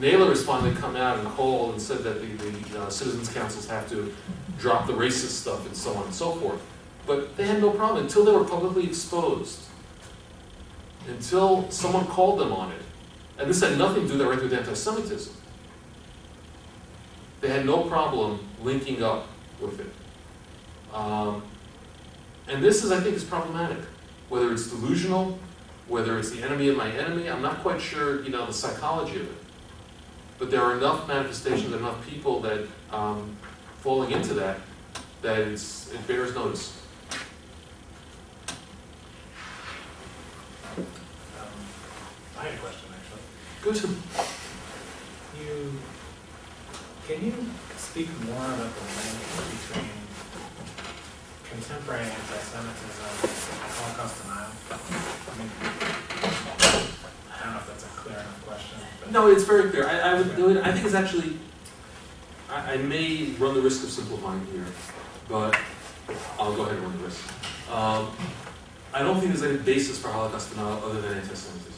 Naylor 0.00 0.28
has 0.30 0.44
finally 0.44 0.74
come 0.74 0.96
out 0.96 1.20
and 1.20 1.28
called 1.28 1.72
and 1.72 1.80
said 1.80 1.98
that 1.98 2.20
the, 2.20 2.26
the 2.26 2.82
uh, 2.82 2.90
citizens 2.90 3.28
councils 3.28 3.68
have 3.68 3.88
to 3.90 4.12
drop 4.58 4.86
the 4.88 4.92
racist 4.92 5.40
stuff 5.40 5.64
and 5.66 5.76
so 5.76 5.94
on 5.94 6.04
and 6.04 6.14
so 6.14 6.32
forth. 6.32 6.60
But 7.06 7.36
they 7.36 7.46
had 7.46 7.60
no 7.60 7.70
problem 7.70 8.04
until 8.04 8.24
they 8.24 8.32
were 8.32 8.44
publicly 8.44 8.86
exposed. 8.86 9.60
Until 11.08 11.70
someone 11.70 12.06
called 12.06 12.40
them 12.40 12.52
on 12.52 12.72
it. 12.72 12.82
And 13.38 13.48
this 13.48 13.60
had 13.60 13.76
nothing 13.76 14.06
to 14.06 14.12
do 14.12 14.18
directly 14.18 14.44
with 14.44 14.54
anti-Semitism. 14.58 15.34
They 17.40 17.48
had 17.48 17.66
no 17.66 17.82
problem 17.82 18.40
linking 18.62 19.02
up 19.02 19.26
with 19.60 19.80
it. 19.80 19.92
Um, 20.94 21.42
and 22.48 22.62
this 22.62 22.84
is, 22.84 22.92
I 22.92 23.00
think, 23.00 23.16
is 23.16 23.24
problematic. 23.24 23.78
Whether 24.28 24.52
it's 24.52 24.68
delusional, 24.68 25.38
whether 25.88 26.18
it's 26.18 26.30
the 26.30 26.42
enemy 26.42 26.68
of 26.68 26.76
my 26.76 26.90
enemy, 26.90 27.28
I'm 27.28 27.42
not 27.42 27.58
quite 27.60 27.80
sure, 27.80 28.22
you 28.22 28.30
know, 28.30 28.46
the 28.46 28.52
psychology 28.52 29.16
of 29.16 29.22
it. 29.22 29.38
But 30.38 30.50
there 30.50 30.62
are 30.62 30.76
enough 30.76 31.06
manifestations, 31.06 31.72
enough 31.72 32.06
people 32.06 32.40
that 32.40 32.66
um, 32.90 33.36
falling 33.80 34.12
into 34.12 34.34
that, 34.34 34.60
that 35.22 35.38
it 35.38 36.06
bears 36.06 36.34
notice. 36.34 36.80
Um, 40.76 40.86
I 42.36 42.44
had 42.44 42.54
a 42.54 42.58
question, 42.58 42.88
actually. 42.92 43.22
Good. 43.62 43.76
You, 45.40 45.72
can 47.06 47.24
you 47.24 47.34
speak 47.76 48.08
more 48.26 48.36
about 48.36 48.74
the 48.74 48.84
link 48.84 49.18
between 49.50 49.90
contemporary 51.50 52.04
anti-Semitism 52.04 53.08
and 53.22 53.72
Holocaust 53.72 54.22
denial? 54.22 54.50
I 54.70 55.38
mean, 55.38 55.50
I 57.30 57.44
don't 57.44 57.52
know 57.54 57.60
if 57.60 57.66
that's 57.68 57.84
a 57.84 57.88
clear 57.88 58.18
enough 58.18 58.46
question, 58.46 58.78
but. 59.00 59.12
No, 59.12 59.28
it's 59.28 59.44
very 59.44 59.70
clear. 59.70 59.86
I, 59.86 59.98
I 59.98 60.14
would 60.14 60.34
do 60.36 60.50
it, 60.50 60.56
I 60.64 60.72
think 60.72 60.86
it's 60.86 60.94
actually, 60.94 61.38
I, 62.50 62.74
I 62.74 62.76
may 62.78 63.32
run 63.38 63.54
the 63.54 63.60
risk 63.62 63.84
of 63.84 63.90
simplifying 63.90 64.44
here, 64.52 64.66
but 65.28 65.58
I'll 66.38 66.54
go 66.54 66.62
ahead 66.62 66.76
and 66.76 66.82
run 66.82 66.98
the 66.98 67.04
risk. 67.04 67.22
Um, 67.70 68.10
I 68.92 69.00
don't 69.00 69.18
think 69.20 69.32
there's 69.32 69.42
any 69.42 69.58
basis 69.58 69.98
for 69.98 70.08
Holocaust 70.08 70.50
denial 70.50 70.82
other 70.84 71.00
than 71.00 71.14
anti-Semitism. 71.18 71.73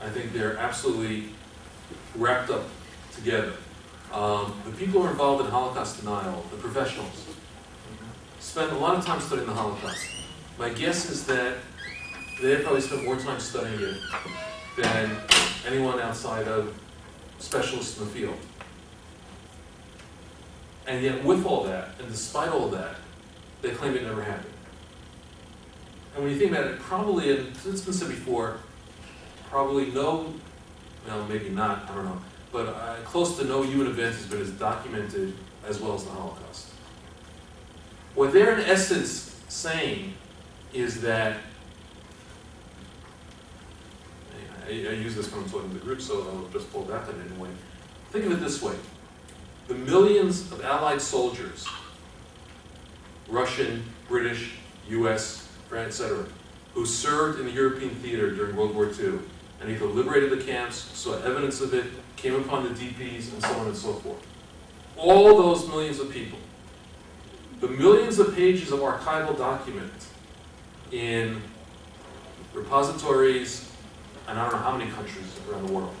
I 0.00 0.08
think 0.08 0.32
they're 0.32 0.56
absolutely 0.56 1.30
wrapped 2.14 2.50
up 2.50 2.64
together. 3.14 3.54
Um, 4.12 4.54
the 4.64 4.70
people 4.72 5.00
who 5.00 5.08
are 5.08 5.10
involved 5.10 5.44
in 5.44 5.50
Holocaust 5.50 6.00
denial, 6.00 6.44
the 6.50 6.56
professionals, 6.56 7.26
spend 8.40 8.72
a 8.72 8.78
lot 8.78 8.96
of 8.96 9.04
time 9.04 9.20
studying 9.20 9.46
the 9.46 9.54
Holocaust. 9.54 10.06
My 10.58 10.70
guess 10.70 11.10
is 11.10 11.26
that 11.26 11.56
they 12.40 12.56
probably 12.56 12.80
spent 12.80 13.04
more 13.04 13.16
time 13.16 13.40
studying 13.40 13.80
it 13.80 13.96
than 14.76 15.16
anyone 15.66 16.00
outside 16.00 16.48
of 16.48 16.74
specialists 17.38 17.98
in 17.98 18.04
the 18.04 18.10
field. 18.10 18.36
And 20.86 21.02
yet, 21.02 21.22
with 21.22 21.44
all 21.44 21.64
that, 21.64 21.90
and 21.98 22.08
despite 22.08 22.48
all 22.48 22.68
that, 22.68 22.96
they 23.60 23.70
claim 23.70 23.94
it 23.94 24.04
never 24.04 24.22
happened. 24.22 24.54
And 26.14 26.24
when 26.24 26.32
you 26.32 26.38
think 26.38 26.52
about 26.52 26.64
it, 26.64 26.78
probably, 26.78 27.36
and 27.36 27.48
it's 27.66 27.82
been 27.82 27.92
said 27.92 28.08
before, 28.08 28.58
probably 29.50 29.90
no, 29.90 30.32
well, 31.06 31.26
maybe 31.26 31.48
not, 31.50 31.88
I 31.90 31.94
don't 31.94 32.04
know, 32.04 32.20
but 32.52 32.68
uh, 32.68 32.96
close 33.04 33.38
to 33.38 33.44
no 33.44 33.62
human 33.62 33.86
event 33.86 34.14
has 34.14 34.26
been 34.26 34.40
as 34.40 34.50
documented 34.50 35.34
as 35.66 35.80
well 35.80 35.94
as 35.94 36.04
the 36.04 36.10
Holocaust. 36.10 36.68
What 38.14 38.32
they're 38.32 38.58
in 38.58 38.64
essence 38.66 39.40
saying 39.48 40.14
is 40.72 41.00
that, 41.02 41.38
I, 44.66 44.70
I 44.70 44.72
use 44.72 45.14
this 45.14 45.30
talking 45.30 45.48
to 45.48 45.74
the 45.74 45.80
group, 45.80 46.00
so 46.00 46.22
I'll 46.28 46.48
just 46.52 46.70
pull 46.72 46.84
that 46.84 47.08
in 47.08 47.20
anyway. 47.20 47.48
Think 48.10 48.26
of 48.26 48.32
it 48.32 48.40
this 48.40 48.62
way. 48.62 48.74
The 49.66 49.74
millions 49.74 50.50
of 50.52 50.62
Allied 50.62 51.00
soldiers, 51.00 51.66
Russian, 53.28 53.84
British, 54.08 54.52
US, 54.88 55.48
France, 55.68 56.00
etc., 56.00 56.26
who 56.74 56.86
served 56.86 57.40
in 57.40 57.46
the 57.46 57.52
European 57.52 57.90
theater 57.96 58.30
during 58.34 58.56
World 58.56 58.74
War 58.74 58.86
II 58.86 59.18
and 59.60 59.70
either 59.70 59.86
liberated 59.86 60.30
the 60.30 60.42
camps, 60.44 60.76
saw 60.76 61.14
evidence 61.22 61.60
of 61.60 61.74
it, 61.74 61.86
came 62.16 62.34
upon 62.34 62.64
the 62.64 62.70
DPs, 62.70 63.32
and 63.32 63.42
so 63.42 63.52
on 63.54 63.66
and 63.66 63.76
so 63.76 63.92
forth. 63.94 64.24
All 64.96 65.36
those 65.36 65.66
millions 65.68 66.00
of 66.00 66.10
people, 66.10 66.38
the 67.60 67.68
millions 67.68 68.18
of 68.18 68.34
pages 68.34 68.72
of 68.72 68.80
archival 68.80 69.36
document 69.36 69.92
in 70.92 71.42
repositories, 72.54 73.70
and 74.26 74.38
I 74.38 74.42
don't 74.44 74.52
know 74.52 74.58
how 74.58 74.76
many 74.76 74.90
countries 74.90 75.24
around 75.50 75.66
the 75.66 75.72
world, 75.72 75.94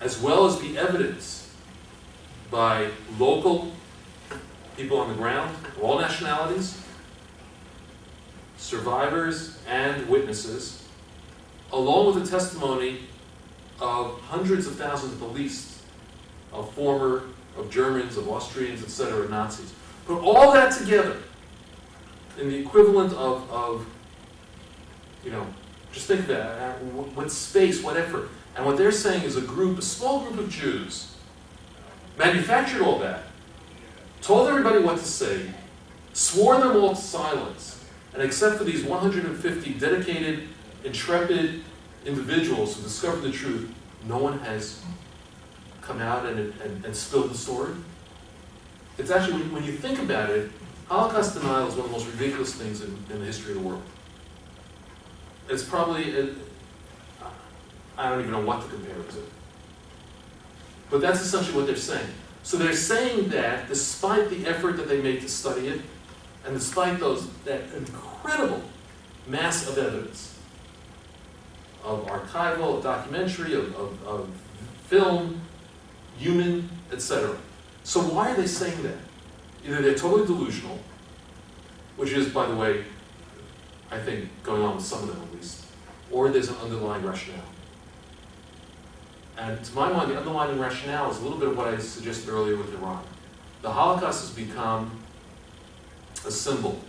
as 0.00 0.20
well 0.20 0.46
as 0.46 0.60
the 0.60 0.76
evidence 0.76 1.54
by 2.50 2.88
local 3.18 3.72
people 4.76 4.98
on 4.98 5.08
the 5.08 5.14
ground, 5.14 5.54
all 5.80 5.98
nationalities, 5.98 6.80
survivors 8.56 9.58
and 9.68 10.08
witnesses, 10.08 10.83
along 11.74 12.14
with 12.14 12.24
the 12.24 12.30
testimony 12.30 13.00
of 13.80 14.20
hundreds 14.20 14.66
of 14.66 14.76
thousands 14.76 15.12
at 15.12 15.18
the 15.18 15.26
least 15.26 15.82
of 16.52 16.72
former, 16.74 17.24
of 17.58 17.70
Germans, 17.70 18.16
of 18.16 18.28
Austrians, 18.28 18.82
etc., 18.82 19.28
Nazis. 19.28 19.74
Put 20.06 20.22
all 20.22 20.52
that 20.52 20.72
together 20.72 21.16
in 22.38 22.48
the 22.48 22.56
equivalent 22.56 23.12
of, 23.14 23.50
of 23.50 23.86
you 25.24 25.30
know, 25.30 25.46
just 25.92 26.06
think 26.06 26.20
of 26.20 26.26
that, 26.28 26.60
uh, 26.60 26.72
what 27.14 27.30
space, 27.30 27.82
what 27.82 27.96
effort. 27.96 28.28
And 28.56 28.64
what 28.64 28.76
they're 28.76 28.92
saying 28.92 29.22
is 29.22 29.36
a 29.36 29.40
group, 29.40 29.78
a 29.78 29.82
small 29.82 30.20
group 30.20 30.38
of 30.38 30.48
Jews, 30.48 31.16
manufactured 32.16 32.82
all 32.82 32.98
that, 33.00 33.24
told 34.20 34.48
everybody 34.48 34.80
what 34.80 34.98
to 34.98 35.04
say, 35.04 35.50
swore 36.12 36.58
them 36.58 36.76
all 36.76 36.90
to 36.90 37.00
silence, 37.00 37.84
and 38.12 38.22
except 38.22 38.56
for 38.56 38.64
these 38.64 38.84
150 38.84 39.74
dedicated, 39.74 40.48
intrepid 40.84 41.62
individuals 42.04 42.76
who 42.76 42.82
discovered 42.82 43.22
the 43.22 43.32
truth, 43.32 43.72
no 44.06 44.18
one 44.18 44.38
has 44.40 44.82
come 45.80 46.00
out 46.00 46.26
and, 46.26 46.38
and, 46.62 46.84
and 46.84 46.94
spilled 46.94 47.30
the 47.30 47.36
story. 47.36 47.72
It's 48.98 49.10
actually, 49.10 49.42
when, 49.42 49.52
when 49.52 49.64
you 49.64 49.72
think 49.72 49.98
about 49.98 50.30
it, 50.30 50.50
Holocaust 50.88 51.34
denial 51.34 51.66
is 51.66 51.74
one 51.74 51.86
of 51.86 51.92
the 51.92 51.98
most 51.98 52.06
ridiculous 52.12 52.54
things 52.54 52.82
in, 52.82 52.96
in 53.10 53.18
the 53.18 53.24
history 53.24 53.56
of 53.56 53.62
the 53.62 53.68
world. 53.68 53.82
It's 55.48 55.64
probably, 55.64 56.04
it, 56.04 56.34
I 57.96 58.10
don't 58.10 58.20
even 58.20 58.32
know 58.32 58.40
what 58.40 58.62
to 58.62 58.68
compare 58.68 58.98
it 58.98 59.10
to. 59.10 59.22
But 60.90 61.00
that's 61.00 61.20
essentially 61.20 61.56
what 61.56 61.66
they're 61.66 61.76
saying. 61.76 62.06
So 62.42 62.58
they're 62.58 62.74
saying 62.74 63.30
that 63.30 63.68
despite 63.68 64.28
the 64.28 64.46
effort 64.46 64.76
that 64.76 64.88
they 64.88 65.00
made 65.00 65.22
to 65.22 65.28
study 65.28 65.68
it, 65.68 65.80
and 66.44 66.54
despite 66.54 67.00
those 67.00 67.26
that 67.44 67.62
incredible 67.74 68.62
mass 69.26 69.66
of 69.66 69.78
evidence 69.78 70.33
of 71.84 72.06
archival, 72.06 72.78
of 72.78 72.82
documentary, 72.82 73.54
of, 73.54 73.74
of, 73.76 74.06
of 74.06 74.28
film, 74.86 75.40
human, 76.18 76.68
etc. 76.92 77.36
So 77.84 78.00
why 78.00 78.30
are 78.30 78.36
they 78.36 78.46
saying 78.46 78.82
that? 78.82 78.96
Either 79.66 79.82
they're 79.82 79.94
totally 79.94 80.26
delusional, 80.26 80.78
which 81.96 82.12
is, 82.12 82.28
by 82.28 82.46
the 82.46 82.56
way, 82.56 82.84
I 83.90 83.98
think 83.98 84.28
going 84.42 84.62
on 84.62 84.76
with 84.76 84.84
some 84.84 85.02
of 85.02 85.08
them 85.08 85.22
at 85.22 85.34
least, 85.34 85.66
or 86.10 86.30
there's 86.30 86.48
an 86.48 86.56
underlying 86.56 87.04
rationale. 87.04 87.40
And 89.36 89.62
to 89.64 89.74
my 89.74 89.92
mind, 89.92 90.10
the 90.10 90.18
underlying 90.18 90.58
rationale 90.58 91.10
is 91.10 91.18
a 91.18 91.22
little 91.22 91.38
bit 91.38 91.48
of 91.48 91.56
what 91.56 91.68
I 91.68 91.78
suggested 91.78 92.30
earlier 92.30 92.56
with 92.56 92.72
Iran. 92.74 93.04
The 93.62 93.70
Holocaust 93.70 94.20
has 94.20 94.30
become 94.30 94.90
a 96.26 96.30
symbol 96.30 96.80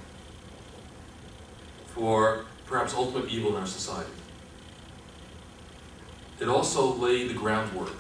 for 1.88 2.46
perhaps 2.66 2.94
ultimate 2.94 3.30
evil 3.30 3.56
in 3.56 3.62
our 3.62 3.68
society. 3.68 4.12
It 6.40 6.50
also 6.50 6.94
laid 6.96 7.30
the 7.30 7.34
groundwork 7.34 7.96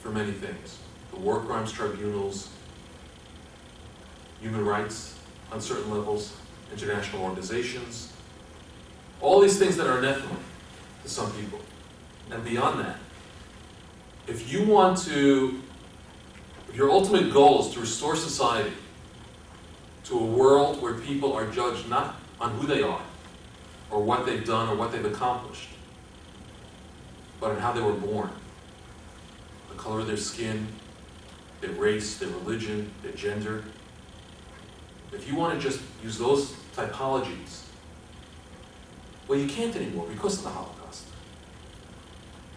for 0.00 0.10
many 0.10 0.32
things. 0.32 0.78
The 1.12 1.18
war 1.18 1.40
crimes 1.40 1.70
tribunals, 1.70 2.48
human 4.40 4.64
rights 4.64 5.14
on 5.52 5.60
certain 5.60 5.90
levels, 5.90 6.34
international 6.72 7.22
organizations, 7.22 8.12
all 9.20 9.40
these 9.40 9.58
things 9.58 9.76
that 9.76 9.86
are 9.86 9.98
anathema 9.98 10.36
to 11.02 11.08
some 11.08 11.30
people. 11.32 11.60
And 12.30 12.44
beyond 12.44 12.80
that, 12.80 12.98
if 14.26 14.52
you 14.52 14.64
want 14.64 14.98
to, 15.04 15.60
if 16.68 16.76
your 16.76 16.90
ultimate 16.90 17.32
goal 17.32 17.66
is 17.66 17.72
to 17.74 17.80
restore 17.80 18.16
society 18.16 18.74
to 20.04 20.18
a 20.18 20.24
world 20.24 20.80
where 20.80 20.94
people 20.94 21.32
are 21.32 21.46
judged 21.50 21.88
not 21.88 22.16
on 22.40 22.52
who 22.52 22.66
they 22.66 22.82
are, 22.82 23.02
or 23.90 24.02
what 24.02 24.26
they've 24.26 24.44
done, 24.44 24.68
or 24.68 24.76
what 24.76 24.92
they've 24.92 25.04
accomplished, 25.04 25.68
but 27.40 27.50
on 27.50 27.58
how 27.58 27.72
they 27.72 27.80
were 27.80 27.92
born, 27.92 28.30
the 29.70 29.76
color 29.76 30.00
of 30.00 30.06
their 30.06 30.16
skin, 30.16 30.66
their 31.60 31.70
race, 31.70 32.18
their 32.18 32.28
religion, 32.28 32.90
their 33.02 33.12
gender. 33.12 33.64
If 35.12 35.28
you 35.28 35.36
want 35.36 35.54
to 35.54 35.60
just 35.60 35.80
use 36.02 36.18
those 36.18 36.52
typologies, 36.76 37.64
well, 39.26 39.38
you 39.38 39.46
can't 39.46 39.74
anymore 39.76 40.06
because 40.08 40.38
of 40.38 40.44
the 40.44 40.50
Holocaust. 40.50 41.04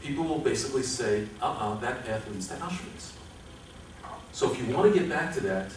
People 0.02 0.24
will 0.24 0.40
basically 0.40 0.84
say, 0.84 1.28
uh-uh, 1.42 1.76
that 1.80 2.06
path 2.06 2.28
leads 2.30 2.48
to 2.48 2.56
Auschwitz. 2.56 3.12
So 4.32 4.52
if 4.52 4.60
you 4.60 4.74
want 4.74 4.92
to 4.92 5.00
get 5.00 5.10
back 5.10 5.34
to 5.36 5.42
that, 5.42 5.72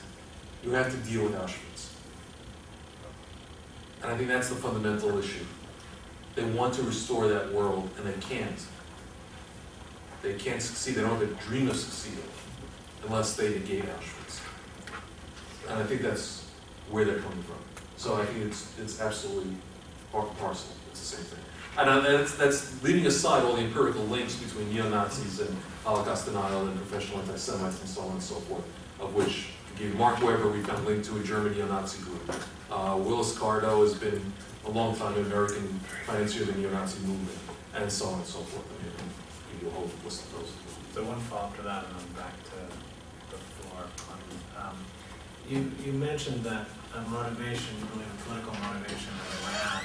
you 0.63 0.71
have 0.71 0.91
to 0.91 0.97
deal 1.09 1.25
with 1.25 1.35
Auschwitz. 1.35 1.91
And 4.03 4.13
I 4.13 4.17
think 4.17 4.29
that's 4.29 4.49
the 4.49 4.55
fundamental 4.55 5.19
issue. 5.19 5.45
They 6.35 6.45
want 6.45 6.75
to 6.75 6.83
restore 6.83 7.29
that 7.29 7.53
world, 7.53 7.91
and 7.99 8.07
they 8.07 8.19
can't. 8.21 8.59
They 10.25 10.33
can't 10.33 10.63
succeed. 10.63 10.95
They 10.95 11.03
don't 11.03 11.21
have 11.21 11.23
a 11.23 11.35
dream 11.45 11.69
of 11.69 11.77
succeeding 11.77 12.25
unless 13.07 13.37
they 13.37 13.51
negate 13.51 13.85
Auschwitz. 13.85 14.41
And 15.69 15.79
I 15.79 15.85
think 15.85 16.01
that's 16.01 16.49
where 16.91 17.05
they're 17.05 17.19
coming 17.19 17.43
from. 17.43 17.59
So 17.99 18.15
I 18.17 18.25
think 18.25 18.47
it's, 18.47 18.73
it's 18.79 19.03
absolutely 19.03 19.55
part 20.11 20.29
and 20.29 20.39
parcel. 20.39 20.71
It's 20.91 21.01
the 21.01 21.17
same 21.17 21.27
thing. 21.27 21.45
And 21.77 21.91
uh, 21.91 22.01
that's, 22.01 22.37
that's 22.37 22.83
leaving 22.83 23.05
aside 23.05 23.43
all 23.45 23.55
the 23.57 23.63
empirical 23.63 24.03
links 24.05 24.37
between 24.37 24.73
neo-Nazis 24.73 25.41
and 25.41 25.55
Holocaust 25.85 26.25
denial 26.25 26.69
and 26.69 26.77
professional 26.77 27.19
anti-Semites 27.21 27.81
and 27.81 27.89
so 27.89 28.01
on 28.03 28.13
and 28.13 28.23
so 28.23 28.37
forth, 28.37 28.65
of 29.01 29.15
which, 29.15 29.49
to 29.77 29.85
Mark 29.95 30.23
Weber, 30.23 30.49
we 30.49 30.63
found 30.63 30.87
linked 30.87 31.05
to 31.07 31.19
a 31.19 31.23
German 31.23 31.53
neo-Nazi 31.53 32.03
group. 32.03 32.35
Uh, 32.71 32.97
Willis 32.99 33.37
Carto 33.37 33.83
has 33.83 33.93
been 33.93 34.33
a 34.65 34.71
long 34.71 34.97
time 34.97 35.15
American 35.17 35.69
financier 36.07 36.43
of 36.43 36.55
the 36.55 36.61
neo-Nazi 36.61 37.01
movement, 37.07 37.39
and 37.75 37.93
so 37.93 38.07
on 38.07 38.21
and 38.21 38.27
so 38.27 38.39
forth. 38.39 38.65
I 38.65 38.83
mean, 38.83 39.11
I 39.65 39.67
can 39.67 39.71
give 39.71 39.71
you 39.71 39.71
a 39.71 39.73
whole 39.73 39.91
list 40.05 40.25
of. 40.35 40.49
So 40.95 41.05
one 41.05 41.21
follow-up 41.21 41.57
to 41.57 41.63
that, 41.63 41.85
and 41.89 41.97
then 41.97 42.07
back 42.17 42.35
to 42.45 42.59
the 43.31 43.39
floor. 43.59 43.85
Um, 44.61 44.77
You, 45.49 45.71
you 45.85 45.93
mentioned 45.93 46.43
that 46.45 46.67
a 46.95 47.01
motivation, 47.11 47.77
you 47.81 47.85
believe 47.93 48.09
a 48.09 48.23
political 48.25 48.55
motivation 48.65 49.13
of 49.13 49.29
Iran 49.45 49.83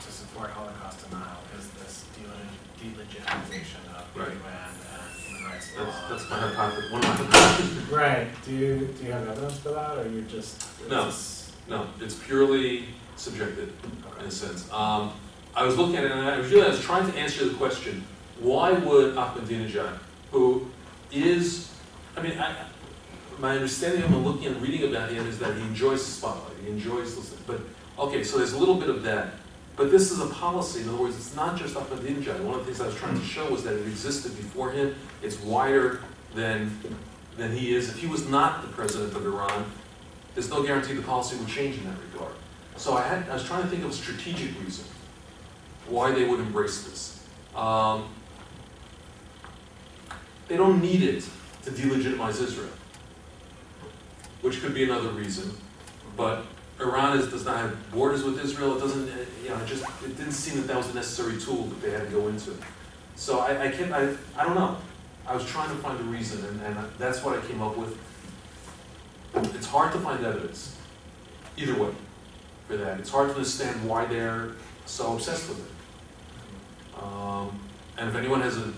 to 0.00 0.10
support 0.12 0.50
Holocaust 0.50 1.04
denial 1.10 1.40
is 1.58 1.68
this 1.76 2.04
dele- 2.16 2.56
delegitimization 2.80 3.84
of 3.96 4.04
Right. 4.16 4.28
UN 4.32 4.72
and 4.94 5.20
human 5.20 5.44
rights 5.44 5.68
That's, 5.76 5.88
law. 5.88 6.08
that's 6.08 6.30
my 6.30 6.38
hypothesis, 6.40 6.90
one 6.92 7.04
of 7.04 7.90
my. 7.90 7.96
Right, 7.96 8.26
do 8.46 8.52
you, 8.54 8.88
do 8.98 9.04
you 9.06 9.12
have 9.12 9.28
evidence 9.28 9.58
for 9.58 9.70
that, 9.70 9.98
or 9.98 10.08
you 10.08 10.22
just? 10.22 10.62
No. 10.88 11.04
just- 11.04 11.52
No, 11.68 11.86
it's 12.00 12.14
purely 12.14 12.86
subjective. 13.16 13.72
in 14.20 14.26
a 14.26 14.30
sense. 14.30 14.70
Um, 14.72 15.12
I 15.56 15.64
was 15.66 15.76
looking 15.76 15.96
at 15.96 16.04
it 16.04 16.12
and 16.12 16.20
I 16.20 16.38
was 16.38 16.50
really, 16.50 16.64
I 16.66 16.70
was 16.70 16.80
trying 16.80 17.10
to 17.12 17.18
answer 17.18 17.44
the 17.48 17.54
question, 17.54 18.04
why 18.40 18.72
would 18.72 19.14
Ahmadinejad, 19.14 19.98
who 20.30 20.68
is, 21.12 21.72
I 22.16 22.22
mean, 22.22 22.38
I, 22.38 22.54
my 23.38 23.54
understanding 23.54 24.02
and 24.02 24.24
looking 24.24 24.46
and 24.46 24.62
reading 24.62 24.88
about 24.88 25.10
him 25.10 25.26
is 25.26 25.38
that 25.38 25.56
he 25.56 25.62
enjoys 25.62 26.04
the 26.04 26.12
spotlight, 26.12 26.56
he 26.62 26.70
enjoys 26.70 27.16
listening, 27.16 27.40
but, 27.46 27.60
okay, 27.98 28.22
so 28.24 28.38
there's 28.38 28.52
a 28.52 28.58
little 28.58 28.76
bit 28.76 28.88
of 28.88 29.02
that. 29.04 29.34
But 29.76 29.90
this 29.90 30.12
is 30.12 30.20
a 30.20 30.26
policy, 30.26 30.82
in 30.82 30.88
other 30.88 30.98
words, 30.98 31.16
it's 31.16 31.34
not 31.34 31.56
just 31.56 31.74
Ahmadinejad. 31.74 32.40
One 32.44 32.54
of 32.54 32.60
the 32.60 32.66
things 32.66 32.80
I 32.80 32.86
was 32.86 32.94
trying 32.94 33.18
to 33.18 33.24
show 33.24 33.50
was 33.50 33.64
that 33.64 33.74
it 33.74 33.86
existed 33.86 34.36
before 34.36 34.70
him, 34.70 34.94
it's 35.20 35.40
wider 35.40 36.00
than, 36.34 36.78
than 37.36 37.52
he 37.56 37.74
is. 37.74 37.88
If 37.88 37.98
he 37.98 38.06
was 38.06 38.28
not 38.28 38.62
the 38.62 38.68
president 38.68 39.16
of 39.16 39.26
Iran, 39.26 39.64
there's 40.34 40.48
no 40.48 40.62
guarantee 40.62 40.94
the 40.94 41.02
policy 41.02 41.36
would 41.36 41.48
change 41.48 41.76
in 41.78 41.84
that 41.84 41.96
regard. 42.12 42.32
So 42.76 42.94
I 42.94 43.02
had, 43.02 43.28
I 43.28 43.34
was 43.34 43.44
trying 43.44 43.62
to 43.62 43.68
think 43.68 43.84
of 43.84 43.90
a 43.90 43.94
strategic 43.94 44.60
reason 44.62 44.84
why 45.88 46.12
they 46.12 46.24
would 46.24 46.40
embrace 46.40 46.82
this. 46.82 47.26
Um, 47.54 48.08
they 50.48 50.56
don't 50.56 50.80
need 50.80 51.02
it 51.02 51.28
to 51.62 51.70
delegitimize 51.70 52.42
Israel, 52.42 52.70
which 54.42 54.60
could 54.60 54.74
be 54.74 54.84
another 54.84 55.08
reason. 55.10 55.56
But 56.16 56.44
Iran 56.80 57.18
is, 57.18 57.28
does 57.28 57.44
not 57.44 57.58
have 57.58 57.90
borders 57.92 58.24
with 58.24 58.42
Israel. 58.42 58.76
It 58.76 58.80
doesn't, 58.80 59.08
uh, 59.08 59.24
you 59.42 59.50
know, 59.50 59.56
it 59.56 59.66
just 59.66 59.84
it 60.04 60.16
didn't 60.16 60.32
seem 60.32 60.56
that 60.56 60.66
that 60.68 60.76
was 60.76 60.90
a 60.90 60.94
necessary 60.94 61.40
tool 61.40 61.64
that 61.66 61.82
they 61.82 61.90
had 61.90 62.06
to 62.06 62.10
go 62.10 62.28
into. 62.28 62.52
So 63.16 63.40
I, 63.40 63.66
I 63.66 63.70
can't, 63.70 63.92
I, 63.92 64.14
I 64.36 64.44
don't 64.44 64.54
know. 64.54 64.76
I 65.26 65.34
was 65.34 65.46
trying 65.46 65.70
to 65.70 65.76
find 65.76 65.98
a 65.98 66.02
reason, 66.04 66.44
and, 66.44 66.60
and 66.62 66.76
that's 66.98 67.22
what 67.22 67.38
I 67.38 67.46
came 67.46 67.62
up 67.62 67.76
with. 67.76 67.96
It's 69.54 69.66
hard 69.66 69.92
to 69.92 69.98
find 69.98 70.24
evidence, 70.24 70.76
either 71.56 71.74
way, 71.80 71.90
for 72.68 72.76
that. 72.76 73.00
It's 73.00 73.10
hard 73.10 73.30
to 73.30 73.34
understand 73.34 73.88
why 73.88 74.04
they're 74.04 74.52
so 74.84 75.14
obsessed 75.14 75.48
with 75.48 75.60
it. 75.60 77.02
Um, 77.02 77.58
and 77.96 78.08
if 78.08 78.14
anyone 78.16 78.42
has 78.42 78.58
a 78.58 78.72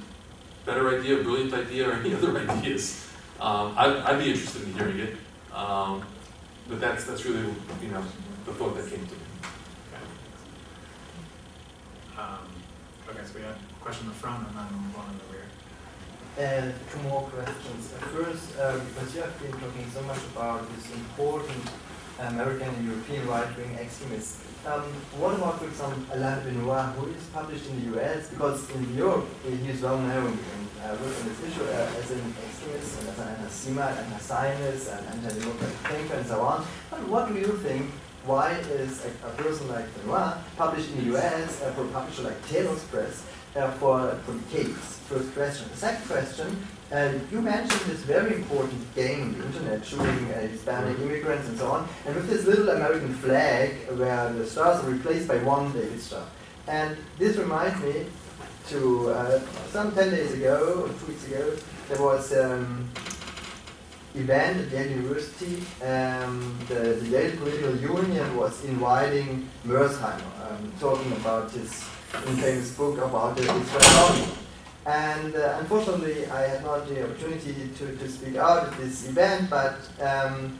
better 0.67 0.99
idea, 0.99 1.21
a 1.21 1.23
brilliant 1.23 1.55
idea, 1.55 1.89
or 1.89 1.93
any 1.93 2.13
other 2.19 2.37
ideas, 2.37 3.07
um, 3.41 3.75
I'd, 3.79 3.97
I'd 3.97 4.19
be 4.19 4.33
interested 4.33 4.65
in 4.65 4.75
hearing 4.75 4.99
it. 4.99 5.17
Um, 5.55 6.03
but 6.69 6.81
that's, 6.81 7.05
that's 7.05 7.25
really, 7.25 7.47
you 7.81 7.89
know, 7.89 8.05
the 8.45 8.53
thought 8.53 8.75
that 8.77 8.91
came 8.91 9.07
to 9.07 9.15
me. 9.15 9.21
Um, 12.19 12.49
okay, 13.09 13.21
so 13.25 13.35
we 13.37 13.43
had 13.43 13.53
a 13.53 13.85
question 13.85 14.07
in 14.07 14.13
the 14.13 14.19
front 14.19 14.47
and 14.49 14.57
then 14.57 14.67
one 14.93 15.07
in 15.11 15.19
the 15.19 15.29
rear. 15.33 15.47
And 16.39 16.75
two 16.91 17.01
more 17.09 17.23
questions. 17.23 17.93
Uh, 17.95 18.07
First, 18.09 18.59
uh, 18.59 18.79
because 18.79 19.15
you 19.15 19.21
have 19.23 19.41
been 19.41 19.53
talking 19.53 19.87
so 19.95 20.03
much 20.03 20.19
about 20.35 20.67
this 20.75 20.91
important 20.93 21.71
American 22.19 22.69
and 22.69 22.87
European 22.87 23.27
right-wing 23.29 23.75
extremists, 23.79 24.41
um, 24.67 24.83
what 25.23 25.35
about, 25.35 25.61
for 25.61 25.67
example, 25.67 26.03
Alain 26.11 26.43
Benoist, 26.43 26.99
who 26.99 27.07
is 27.15 27.23
published 27.33 27.67
in 27.71 27.75
the 27.79 28.01
US? 28.01 28.29
Because 28.31 28.69
in 28.71 28.97
Europe, 28.97 29.29
he 29.45 29.69
is 29.69 29.81
well 29.81 29.99
known 29.99 30.27
and 30.27 30.67
uh, 30.83 30.91
on 30.91 31.29
this 31.29 31.39
issue 31.47 31.63
uh, 31.63 31.99
as 31.99 32.11
an 32.11 32.35
extremist 32.43 33.01
and 33.01 33.09
as 33.09 33.19
an 33.19 33.29
anti-Semite, 33.29 33.97
anti-Zionist, 33.97 34.91
and 34.91 35.07
anti-democratic 35.07 35.77
thinker, 35.87 36.15
and 36.15 36.27
so 36.27 36.41
on. 36.41 36.67
But 36.91 37.07
what 37.09 37.29
do 37.29 37.35
you 37.35 37.59
think? 37.59 37.91
Why 38.25 38.53
is 38.59 39.05
a, 39.05 39.29
a 39.29 39.31
person 39.39 39.69
like 39.69 39.87
Benoist 40.03 40.39
published 40.57 40.91
in 40.91 40.97
the 40.99 41.17
US 41.17 41.63
uh, 41.63 41.71
for 41.73 41.85
a 41.85 41.89
publisher 41.89 42.23
like 42.23 42.49
Telos 42.49 42.83
Press 42.85 43.25
uh, 43.55 43.71
for, 43.79 44.19
for 44.27 44.35
decades? 44.51 44.99
First 45.07 45.33
question. 45.33 45.69
The 45.71 45.77
second 45.77 46.09
question, 46.09 46.67
uh, 46.93 47.13
you 47.33 47.41
mentioned 47.43 47.81
this 47.83 48.01
very 48.01 48.37
important 48.37 48.95
game 48.95 49.39
the 49.39 49.47
internet, 49.47 49.85
shooting 49.85 50.31
uh, 50.31 50.41
Hispanic 50.41 50.99
immigrants 51.01 51.49
and 51.49 51.59
so 51.59 51.71
on, 51.71 51.89
and 52.07 52.15
with 52.15 52.29
this 52.29 52.45
little 52.47 52.69
American 52.69 53.13
flag 53.15 53.73
where 53.99 54.33
the 54.33 54.47
stars 54.47 54.85
are 54.85 54.91
replaced 54.91 55.27
by 55.27 55.39
one 55.39 55.73
David 55.73 56.01
star. 56.01 56.25
And 56.69 56.97
this 57.19 57.37
reminds 57.37 57.81
me 57.83 58.07
to 58.69 59.11
uh, 59.11 59.41
some 59.71 59.93
10 59.95 60.11
days 60.11 60.33
ago, 60.35 60.85
or 60.85 60.89
two 61.01 61.07
weeks 61.07 61.27
ago, 61.27 61.57
there 61.89 62.03
was 62.03 62.37
um, 62.37 62.89
event 64.15 64.67
at 64.67 64.73
Yale 64.73 64.91
University. 64.91 65.63
Um, 65.85 66.59
the, 66.69 66.99
the 67.01 67.09
Yale 67.09 67.37
Political 67.37 67.77
Union 67.77 68.37
was 68.37 68.65
inviting 68.65 69.49
Mearsheimer, 69.67 70.51
um, 70.51 70.73
talking 70.81 71.13
about 71.13 71.51
his 71.51 71.85
infamous 72.27 72.71
book 72.77 72.99
about 72.99 73.37
the 73.37 73.43
Israel 73.43 73.99
army. 73.99 74.46
And 74.87 75.35
uh, 75.35 75.57
unfortunately, 75.59 76.27
I 76.27 76.43
had 76.43 76.63
not 76.63 76.89
the 76.89 77.03
opportunity 77.05 77.71
to, 77.79 77.97
to 77.97 78.09
speak 78.09 78.37
out 78.37 78.69
at 78.69 78.77
this 78.79 79.09
event, 79.09 79.51
but 79.51 79.81
um, 80.01 80.57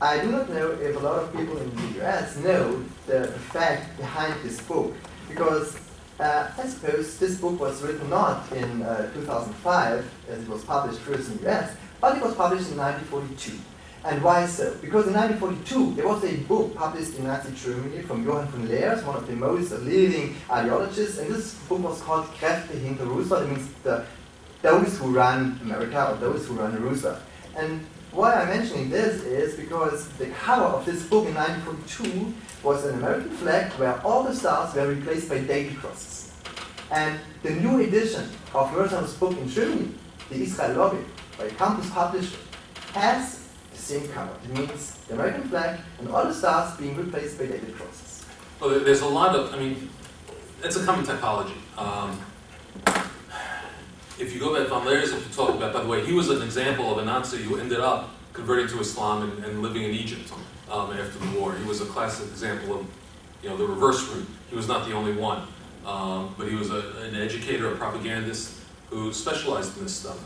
I 0.00 0.18
do 0.18 0.30
not 0.30 0.48
know 0.48 0.70
if 0.72 0.96
a 0.96 0.98
lot 0.98 1.22
of 1.22 1.30
people 1.36 1.58
in 1.58 1.70
the 1.76 2.04
US 2.04 2.38
know 2.38 2.82
the 3.06 3.28
fact 3.52 3.98
behind 3.98 4.34
this 4.42 4.62
book, 4.62 4.94
because 5.28 5.76
uh, 6.18 6.50
I 6.56 6.66
suppose 6.66 7.18
this 7.18 7.38
book 7.38 7.60
was 7.60 7.82
written 7.82 8.08
not 8.08 8.50
in 8.52 8.82
uh, 8.82 9.12
2005, 9.12 10.10
as 10.30 10.42
it 10.42 10.48
was 10.48 10.64
published 10.64 11.00
first 11.00 11.30
in 11.30 11.36
the 11.38 11.50
US, 11.50 11.76
but 12.00 12.16
it 12.16 12.22
was 12.22 12.34
published 12.34 12.70
in 12.70 12.78
1942. 12.78 13.58
And 14.04 14.22
why 14.22 14.44
so? 14.44 14.76
Because 14.82 15.06
in 15.06 15.14
1942, 15.14 15.94
there 15.94 16.06
was 16.06 16.22
a 16.24 16.36
book 16.36 16.74
published 16.74 17.14
in 17.14 17.24
Nazi 17.24 17.54
Germany 17.54 18.02
from 18.02 18.22
Johann 18.22 18.48
von 18.48 18.68
Leers, 18.68 19.02
one 19.02 19.16
of 19.16 19.26
the 19.26 19.32
most 19.34 19.72
leading 19.80 20.36
ideologists, 20.50 21.18
and 21.18 21.34
this 21.34 21.54
book 21.54 21.78
was 21.78 22.02
called 22.02 22.26
Kräfte 22.26 22.78
hinter 22.78 23.06
Roosevelt. 23.06 23.44
It 23.44 23.52
means 23.52 23.68
the, 23.82 24.04
those 24.60 24.98
who 24.98 25.06
run 25.08 25.58
America 25.62 26.10
or 26.10 26.16
those 26.16 26.46
who 26.46 26.54
run 26.54 26.80
Roosevelt. 26.82 27.18
And 27.56 27.80
why 28.12 28.34
I'm 28.34 28.48
mentioning 28.48 28.90
this 28.90 29.22
is 29.24 29.56
because 29.56 30.06
the 30.18 30.26
cover 30.26 30.64
of 30.64 30.84
this 30.84 31.06
book 31.06 31.26
in 31.26 31.34
1942 31.34 32.34
was 32.62 32.84
an 32.84 32.96
American 32.96 33.30
flag 33.30 33.72
where 33.72 33.98
all 34.02 34.22
the 34.22 34.34
stars 34.34 34.74
were 34.74 34.86
replaced 34.86 35.30
by 35.30 35.38
David 35.38 35.78
crosses. 35.78 36.30
And 36.90 37.18
the 37.42 37.52
new 37.52 37.80
edition 37.80 38.28
of 38.54 38.70
Mearsheimer's 38.70 39.14
book 39.14 39.32
in 39.32 39.48
Germany, 39.48 39.94
the 40.28 40.42
Israel 40.42 40.76
Lobby, 40.76 41.04
by 41.38 41.48
Campus 41.48 41.88
Publisher, 41.88 42.36
has 42.92 43.43
same 43.84 44.08
color. 44.08 44.36
It 44.44 44.58
means 44.58 44.94
the 45.06 45.14
American 45.14 45.42
flag 45.48 45.80
and 45.98 46.08
all 46.08 46.24
the 46.24 46.34
stars 46.34 46.76
being 46.78 46.96
replaced 46.96 47.38
by 47.38 47.46
David 47.46 47.74
crosses. 47.76 48.24
Well, 48.60 48.80
there's 48.80 49.02
a 49.02 49.08
lot 49.08 49.36
of, 49.36 49.52
I 49.52 49.58
mean, 49.58 49.90
it's 50.62 50.76
a 50.76 50.84
common 50.84 51.04
typology. 51.04 51.58
Um, 51.76 52.18
if 54.18 54.32
you 54.32 54.40
go 54.40 54.56
back, 54.56 54.68
Von 54.68 54.86
Leers, 54.86 55.12
if 55.12 55.26
you 55.28 55.34
talk 55.34 55.50
about, 55.50 55.72
by 55.74 55.82
the 55.82 55.88
way, 55.88 56.04
he 56.06 56.12
was 56.12 56.30
an 56.30 56.40
example 56.40 56.90
of 56.92 56.98
a 56.98 57.04
Nazi 57.04 57.38
who 57.38 57.58
ended 57.58 57.80
up 57.80 58.10
converting 58.32 58.68
to 58.68 58.80
Islam 58.80 59.30
and, 59.30 59.44
and 59.44 59.62
living 59.62 59.82
in 59.82 59.90
Egypt 59.90 60.32
um, 60.70 60.92
after 60.92 61.18
the 61.18 61.38
war. 61.38 61.54
He 61.54 61.64
was 61.64 61.80
a 61.80 61.86
classic 61.86 62.28
example 62.28 62.80
of, 62.80 62.86
you 63.42 63.50
know, 63.50 63.56
the 63.56 63.66
reverse 63.66 64.08
route. 64.08 64.26
He 64.48 64.56
was 64.56 64.66
not 64.66 64.86
the 64.88 64.94
only 64.94 65.12
one, 65.12 65.42
um, 65.84 66.34
but 66.38 66.48
he 66.48 66.54
was 66.54 66.70
a, 66.70 66.82
an 67.02 67.16
educator, 67.16 67.72
a 67.72 67.76
propagandist 67.76 68.60
who 68.88 69.12
specialized 69.12 69.76
in 69.76 69.84
this 69.84 69.94
stuff. 69.94 70.18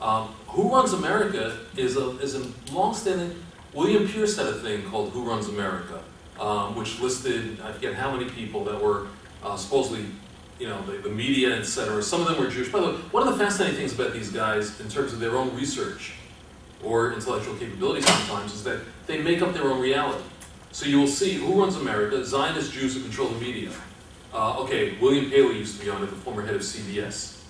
Um, 0.00 0.28
Who 0.48 0.72
Runs 0.72 0.92
America 0.92 1.58
is 1.76 1.96
a, 1.96 2.18
is 2.18 2.34
a 2.34 2.46
long-standing, 2.72 3.34
William 3.74 4.06
Pierce 4.08 4.36
had 4.36 4.46
a 4.46 4.54
thing 4.54 4.84
called 4.84 5.10
Who 5.10 5.24
Runs 5.24 5.48
America, 5.48 6.02
um, 6.40 6.76
which 6.76 7.00
listed, 7.00 7.60
I 7.60 7.72
forget 7.72 7.94
how 7.94 8.10
many 8.10 8.30
people 8.30 8.64
that 8.64 8.80
were 8.80 9.08
uh, 9.42 9.56
supposedly, 9.56 10.06
you 10.58 10.68
know, 10.68 10.80
the, 10.82 10.98
the 10.98 11.08
media, 11.08 11.56
et 11.56 11.64
cetera. 11.64 12.02
Some 12.02 12.20
of 12.20 12.28
them 12.28 12.38
were 12.38 12.50
Jewish. 12.50 12.70
By 12.70 12.80
the 12.80 12.86
way, 12.86 12.92
one 13.10 13.26
of 13.26 13.36
the 13.36 13.44
fascinating 13.44 13.76
things 13.76 13.92
about 13.92 14.12
these 14.12 14.30
guys 14.30 14.80
in 14.80 14.88
terms 14.88 15.12
of 15.12 15.20
their 15.20 15.36
own 15.36 15.54
research 15.54 16.12
or 16.82 17.12
intellectual 17.12 17.54
capability 17.56 18.02
sometimes 18.02 18.54
is 18.54 18.64
that 18.64 18.80
they 19.06 19.20
make 19.20 19.42
up 19.42 19.52
their 19.52 19.64
own 19.64 19.80
reality. 19.80 20.22
So 20.70 20.86
you 20.86 20.98
will 20.98 21.06
see 21.08 21.34
Who 21.34 21.60
Runs 21.60 21.76
America, 21.76 22.24
Zionist 22.24 22.72
Jews 22.72 22.94
who 22.94 23.02
control 23.02 23.28
the 23.28 23.40
media. 23.40 23.70
Uh, 24.32 24.60
okay, 24.60 24.96
William 25.00 25.30
Paley 25.30 25.58
used 25.58 25.78
to 25.78 25.84
be 25.84 25.90
on 25.90 26.02
it, 26.02 26.06
the 26.06 26.16
former 26.16 26.44
head 26.44 26.54
of 26.54 26.60
CBS. 26.60 27.42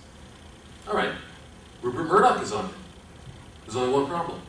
All 0.87 0.95
right, 0.95 1.11
Rupert 1.81 2.07
Murdoch 2.07 2.41
is 2.41 2.51
on 2.51 2.65
it. 2.65 2.71
There's 3.65 3.75
only 3.75 3.93
one 3.93 4.07
problem. 4.07 4.41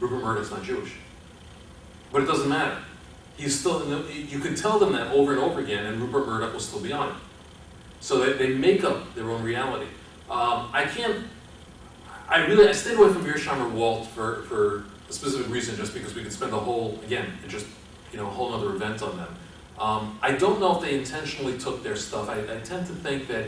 Rupert 0.00 0.22
Murdoch's 0.22 0.50
not 0.50 0.62
Jewish. 0.62 0.94
But 2.12 2.22
it 2.22 2.26
doesn't 2.26 2.48
matter. 2.48 2.78
He's 3.36 3.58
still, 3.58 3.86
you 4.10 4.38
can 4.40 4.54
tell 4.54 4.78
them 4.78 4.92
that 4.92 5.12
over 5.12 5.32
and 5.32 5.40
over 5.40 5.60
again, 5.60 5.86
and 5.86 6.00
Rupert 6.00 6.26
Murdoch 6.26 6.52
will 6.52 6.60
still 6.60 6.80
be 6.80 6.92
on 6.92 7.10
it. 7.10 7.14
So 8.00 8.18
they, 8.18 8.32
they 8.32 8.54
make 8.54 8.82
up 8.84 9.14
their 9.14 9.30
own 9.30 9.42
reality. 9.42 9.86
Um, 10.30 10.70
I 10.72 10.84
can't, 10.84 11.26
I 12.28 12.46
really, 12.46 12.68
I 12.68 12.72
stayed 12.72 12.98
away 12.98 13.12
from 13.12 13.24
Mearsheimer 13.24 13.70
Walt 13.70 14.06
for, 14.08 14.42
for 14.42 14.84
a 15.08 15.12
specific 15.12 15.50
reason, 15.52 15.76
just 15.76 15.94
because 15.94 16.14
we 16.14 16.22
could 16.22 16.32
spend 16.32 16.52
a 16.52 16.58
whole, 16.58 17.00
again, 17.04 17.26
just, 17.48 17.66
you 18.12 18.18
know, 18.18 18.26
a 18.26 18.30
whole 18.30 18.54
other 18.54 18.70
event 18.74 19.02
on 19.02 19.16
them. 19.16 19.36
Um, 19.78 20.18
I 20.22 20.32
don't 20.32 20.60
know 20.60 20.76
if 20.76 20.82
they 20.82 20.98
intentionally 20.98 21.58
took 21.58 21.82
their 21.82 21.96
stuff. 21.96 22.28
I, 22.28 22.40
I 22.40 22.60
tend 22.60 22.86
to 22.86 22.92
think 22.92 23.28
that 23.28 23.46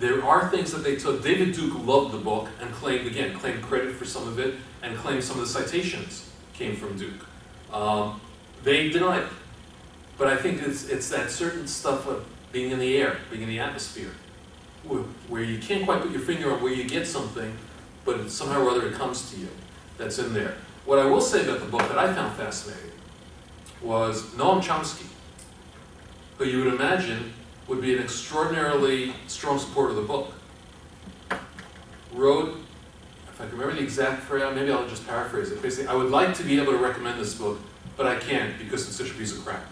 there 0.00 0.24
are 0.24 0.48
things 0.48 0.72
that 0.72 0.82
they 0.82 0.96
took. 0.96 1.22
David 1.22 1.54
Duke 1.54 1.86
loved 1.86 2.12
the 2.12 2.18
book 2.18 2.48
and 2.60 2.72
claimed, 2.72 3.06
again, 3.06 3.38
claimed 3.38 3.62
credit 3.62 3.94
for 3.94 4.06
some 4.06 4.26
of 4.26 4.38
it 4.38 4.54
and 4.82 4.96
claimed 4.96 5.22
some 5.22 5.38
of 5.38 5.46
the 5.46 5.52
citations 5.52 6.30
came 6.54 6.74
from 6.74 6.96
Duke. 6.96 7.26
Um, 7.72 8.20
they 8.64 8.88
denied 8.88 9.24
it. 9.24 9.28
But 10.16 10.28
I 10.28 10.36
think 10.36 10.62
it's, 10.62 10.88
it's 10.88 11.08
that 11.10 11.30
certain 11.30 11.66
stuff 11.66 12.06
of 12.06 12.24
being 12.50 12.70
in 12.70 12.78
the 12.78 12.96
air, 12.96 13.18
being 13.30 13.42
in 13.42 13.48
the 13.48 13.60
atmosphere, 13.60 14.10
where, 14.84 15.02
where 15.28 15.42
you 15.42 15.58
can't 15.58 15.84
quite 15.84 16.00
put 16.00 16.10
your 16.10 16.20
finger 16.20 16.52
on 16.52 16.62
where 16.62 16.72
you 16.72 16.84
get 16.84 17.06
something, 17.06 17.56
but 18.04 18.30
somehow 18.30 18.62
or 18.62 18.70
other 18.70 18.88
it 18.88 18.94
comes 18.94 19.30
to 19.30 19.38
you. 19.38 19.48
That's 19.98 20.18
in 20.18 20.32
there. 20.32 20.56
What 20.86 20.98
I 20.98 21.04
will 21.04 21.20
say 21.20 21.44
about 21.44 21.60
the 21.60 21.66
book 21.66 21.82
that 21.82 21.98
I 21.98 22.12
found 22.12 22.34
fascinating 22.36 22.90
was 23.82 24.22
Noam 24.30 24.62
Chomsky, 24.62 25.06
who 26.38 26.44
you 26.44 26.64
would 26.64 26.74
imagine 26.74 27.32
would 27.70 27.80
be 27.80 27.94
an 27.94 28.02
extraordinarily 28.02 29.14
strong 29.28 29.56
supporter 29.56 29.90
of 29.90 29.96
the 29.96 30.02
book. 30.02 30.32
Wrote, 32.12 32.56
if 33.28 33.40
I 33.40 33.44
can 33.44 33.52
remember 33.52 33.76
the 33.76 33.82
exact 33.84 34.24
phrase, 34.24 34.42
maybe 34.56 34.72
I'll 34.72 34.88
just 34.88 35.06
paraphrase 35.06 35.52
it. 35.52 35.62
Basically, 35.62 35.86
I 35.86 35.94
would 35.94 36.10
like 36.10 36.34
to 36.34 36.42
be 36.42 36.58
able 36.58 36.72
to 36.72 36.78
recommend 36.78 37.20
this 37.20 37.36
book, 37.36 37.60
but 37.96 38.08
I 38.08 38.16
can't 38.16 38.58
because 38.58 38.88
it's 38.88 38.96
such 38.96 39.12
a 39.12 39.14
piece 39.14 39.32
of 39.38 39.44
crap. 39.44 39.64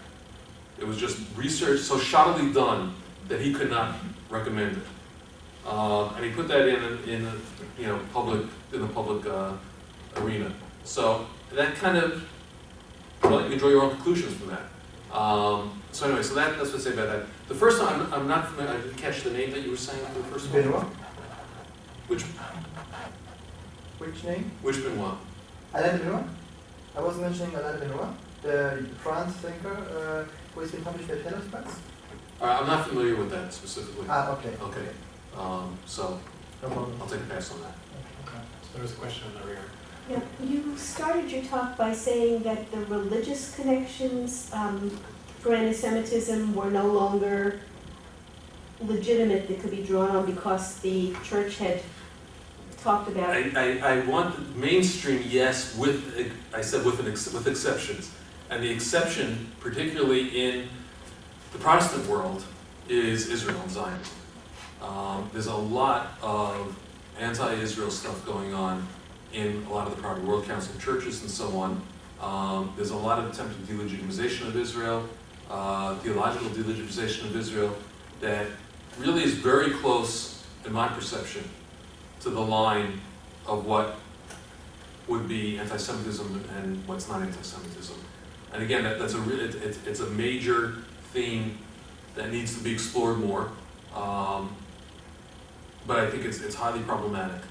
It 0.77 0.87
was 0.87 0.95
just 0.95 1.19
research 1.35 1.81
so 1.81 1.97
shoddily 1.97 2.53
done 2.53 2.95
that 3.27 3.41
he 3.41 3.53
could 3.53 3.69
not 3.69 3.95
recommend 4.29 4.77
it. 4.77 5.69
Um, 5.69 6.15
and 6.15 6.23
he 6.23 6.31
put 6.31 6.47
that 6.47 6.69
in, 6.69 7.03
in 7.03 7.29
you 7.77 7.87
know, 7.87 7.99
public, 8.13 8.47
in 8.71 8.79
the 8.79 8.87
public 8.87 9.25
uh, 9.25 9.51
arena. 10.15 10.53
So 10.85 11.27
that 11.51 11.75
kind 11.75 11.97
of, 11.97 12.25
well, 13.23 13.43
you 13.43 13.49
can 13.49 13.59
draw 13.59 13.67
your 13.67 13.83
own 13.83 13.89
conclusions 13.89 14.35
from 14.35 14.51
that. 14.51 15.13
Um, 15.13 15.81
so 15.91 16.05
anyway, 16.05 16.23
so 16.23 16.33
that, 16.35 16.57
that's 16.57 16.71
what 16.71 16.79
I 16.79 16.83
say 16.83 16.93
about 16.93 17.07
that. 17.09 17.25
The 17.49 17.55
first 17.55 17.81
one, 17.81 17.91
I'm, 17.93 18.13
I'm 18.13 18.27
not 18.27 18.47
familiar, 18.47 18.75
I 18.75 18.77
didn't 18.81 18.97
catch 18.97 19.23
the 19.23 19.31
name 19.31 19.49
that 19.51 19.61
you 19.63 19.71
were 19.71 19.77
saying 19.77 20.05
for 20.13 20.19
the 20.19 20.25
first 20.25 20.45
one. 20.51 20.61
Benoist? 20.63 20.85
Which, 22.07 22.23
Which 23.97 24.23
name? 24.23 24.51
Which 24.61 24.83
Benoist? 24.83 25.17
Alain 25.73 25.97
de 25.97 26.03
Benoist? 26.03 26.29
I 26.95 27.01
was 27.01 27.17
mentioning 27.17 27.55
Alain 27.55 27.79
de 27.79 27.85
Benoist, 27.87 28.13
the 28.43 28.85
France 29.01 29.33
thinker 29.37 29.75
uh, 29.75 30.31
who 30.53 30.61
has 30.61 30.71
been 30.71 30.83
published 30.83 31.07
by 31.09 31.15
Telos 31.15 31.47
Press. 31.49 31.79
Uh, 32.39 32.45
I'm 32.61 32.67
not 32.67 32.87
familiar 32.87 33.15
with 33.15 33.31
that 33.31 33.51
specifically. 33.53 34.05
Ah, 34.07 34.31
okay. 34.33 34.53
Okay, 34.61 34.89
um, 35.37 35.77
so 35.85 36.19
No. 36.61 36.69
I'll 37.01 37.07
take 37.07 37.21
a 37.21 37.23
pass 37.23 37.51
on 37.51 37.61
that. 37.61 37.75
Okay, 38.25 38.41
so 38.61 38.69
there 38.73 38.81
was 38.83 38.91
a 38.91 38.95
question 38.95 39.23
in 39.33 39.41
the 39.41 39.47
rear. 39.47 39.61
Yeah, 40.09 40.21
you 40.43 40.77
started 40.77 41.29
your 41.31 41.43
talk 41.43 41.77
by 41.77 41.93
saying 41.93 42.43
that 42.43 42.71
the 42.71 42.79
religious 42.85 43.55
connections 43.55 44.49
um, 44.53 44.91
for 45.39 45.53
anti-Semitism 45.53 46.53
were 46.53 46.69
no 46.69 46.87
longer 46.87 47.59
legitimate, 48.81 49.47
that 49.47 49.59
could 49.59 49.71
be 49.71 49.83
drawn 49.83 50.11
on 50.11 50.25
because 50.25 50.79
the 50.79 51.13
church 51.23 51.57
had 51.57 51.81
talked 52.81 53.09
about 53.09 53.29
I, 53.29 53.51
I, 53.55 53.95
I 53.95 54.05
want 54.05 54.55
mainstream, 54.55 55.23
yes, 55.27 55.75
with, 55.77 56.33
I 56.53 56.61
said 56.61 56.85
with 56.85 56.99
an, 56.99 57.11
ex- 57.11 57.33
with 57.33 57.47
exceptions. 57.47 58.11
And 58.49 58.63
the 58.63 58.69
exception, 58.69 59.51
particularly 59.59 60.27
in 60.29 60.67
the 61.51 61.59
Protestant 61.59 62.07
world, 62.07 62.43
is 62.87 63.29
Israel 63.29 63.59
and 63.61 63.71
Zionism. 63.71 64.15
Um, 64.81 65.29
there's 65.33 65.47
a 65.47 65.55
lot 65.55 66.17
of 66.21 66.75
anti-Israel 67.19 67.91
stuff 67.91 68.25
going 68.25 68.53
on 68.53 68.87
in 69.33 69.63
a 69.69 69.73
lot 69.73 69.87
of 69.87 69.95
the 69.95 70.01
Protestant 70.01 70.27
World 70.27 70.45
Council 70.45 70.73
churches 70.79 71.21
and 71.21 71.29
so 71.29 71.49
on. 71.57 71.81
Um, 72.21 72.73
there's 72.75 72.89
a 72.89 72.95
lot 72.95 73.19
of 73.19 73.31
attempted 73.31 73.65
delegitimization 73.67 74.47
of 74.47 74.55
Israel, 74.55 75.07
uh, 75.49 75.95
theological 75.95 76.49
delegitimization 76.49 77.25
of 77.25 77.35
Israel, 77.35 77.75
that 78.21 78.47
really 78.99 79.23
is 79.23 79.33
very 79.35 79.71
close, 79.71 80.43
in 80.65 80.73
my 80.73 80.87
perception, 80.87 81.43
to 82.21 82.29
the 82.29 82.41
line 82.41 82.99
of 83.47 83.65
what 83.65 83.95
would 85.07 85.27
be 85.27 85.57
anti-Semitism 85.57 86.45
and 86.57 86.87
what's 86.87 87.07
not 87.07 87.21
anti-Semitism. 87.21 87.95
And 88.53 88.63
again, 88.63 88.83
that, 88.83 88.99
that's 88.99 89.13
a 89.13 89.43
it, 89.43 89.55
it, 89.55 89.77
it's 89.85 89.99
a 89.99 90.09
major 90.11 90.75
theme 91.13 91.57
that 92.15 92.31
needs 92.31 92.57
to 92.57 92.63
be 92.63 92.71
explored 92.71 93.19
more. 93.19 93.51
Um, 93.95 94.55
but 95.87 95.99
I 95.99 96.09
think 96.09 96.25
it's, 96.25 96.41
it's 96.41 96.55
highly 96.55 96.81
problematic. 96.81 97.41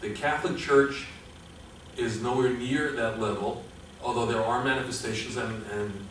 The 0.00 0.10
Catholic 0.10 0.58
Church 0.58 1.06
is 1.96 2.22
nowhere 2.22 2.50
near 2.50 2.92
that 2.92 3.20
level, 3.20 3.64
although 4.02 4.26
there 4.26 4.44
are 4.44 4.62
manifestations, 4.62 5.36
and, 5.36 5.64
and 5.72 6.06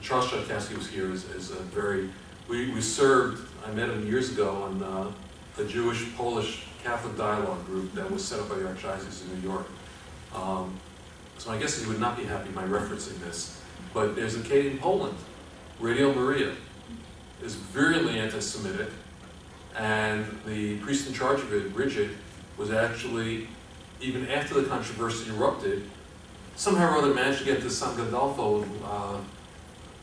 Charles 0.00 0.26
Chudkowsky 0.26 0.76
was 0.76 0.88
here 0.88 1.10
is, 1.12 1.24
is 1.30 1.50
a 1.50 1.56
very, 1.56 2.10
we, 2.48 2.70
we 2.70 2.80
served, 2.80 3.48
I 3.66 3.70
met 3.72 3.88
him 3.88 4.06
years 4.06 4.32
ago 4.32 4.62
on 4.62 4.82
uh, 4.82 5.64
Jewish-Polish 5.66 6.64
Catholic 6.84 7.16
dialogue 7.16 7.64
group 7.66 7.92
that 7.94 8.10
was 8.10 8.24
set 8.24 8.38
up 8.38 8.48
by 8.48 8.54
the 8.56 8.64
Archdiocese 8.64 9.22
of 9.22 9.42
New 9.42 9.48
York. 9.48 9.66
Um, 10.34 10.78
so 11.36 11.50
I 11.50 11.58
guess 11.58 11.80
he 11.80 11.86
would 11.88 12.00
not 12.00 12.16
be 12.16 12.24
happy 12.24 12.50
by 12.50 12.64
referencing 12.64 13.18
this, 13.20 13.60
but 13.92 14.14
there's 14.14 14.36
a 14.36 14.42
case 14.42 14.72
in 14.72 14.78
Poland, 14.78 15.16
Radio 15.80 16.12
Maria, 16.12 16.54
is 17.42 17.54
virulently 17.54 18.18
anti-Semitic, 18.18 18.90
and 19.76 20.26
the 20.46 20.76
priest 20.78 21.08
in 21.08 21.14
charge 21.14 21.40
of 21.40 21.52
it, 21.52 21.74
Rydzyk, 21.74 22.10
was 22.56 22.70
actually, 22.70 23.48
even 24.00 24.28
after 24.28 24.60
the 24.60 24.68
controversy 24.68 25.30
erupted, 25.30 25.88
somehow 26.56 26.94
or 26.94 26.98
other 26.98 27.14
managed 27.14 27.40
to 27.40 27.44
get 27.44 27.60
to 27.62 27.70
San 27.70 27.96
Gandolfo, 27.96 28.64
uh, 28.84 29.18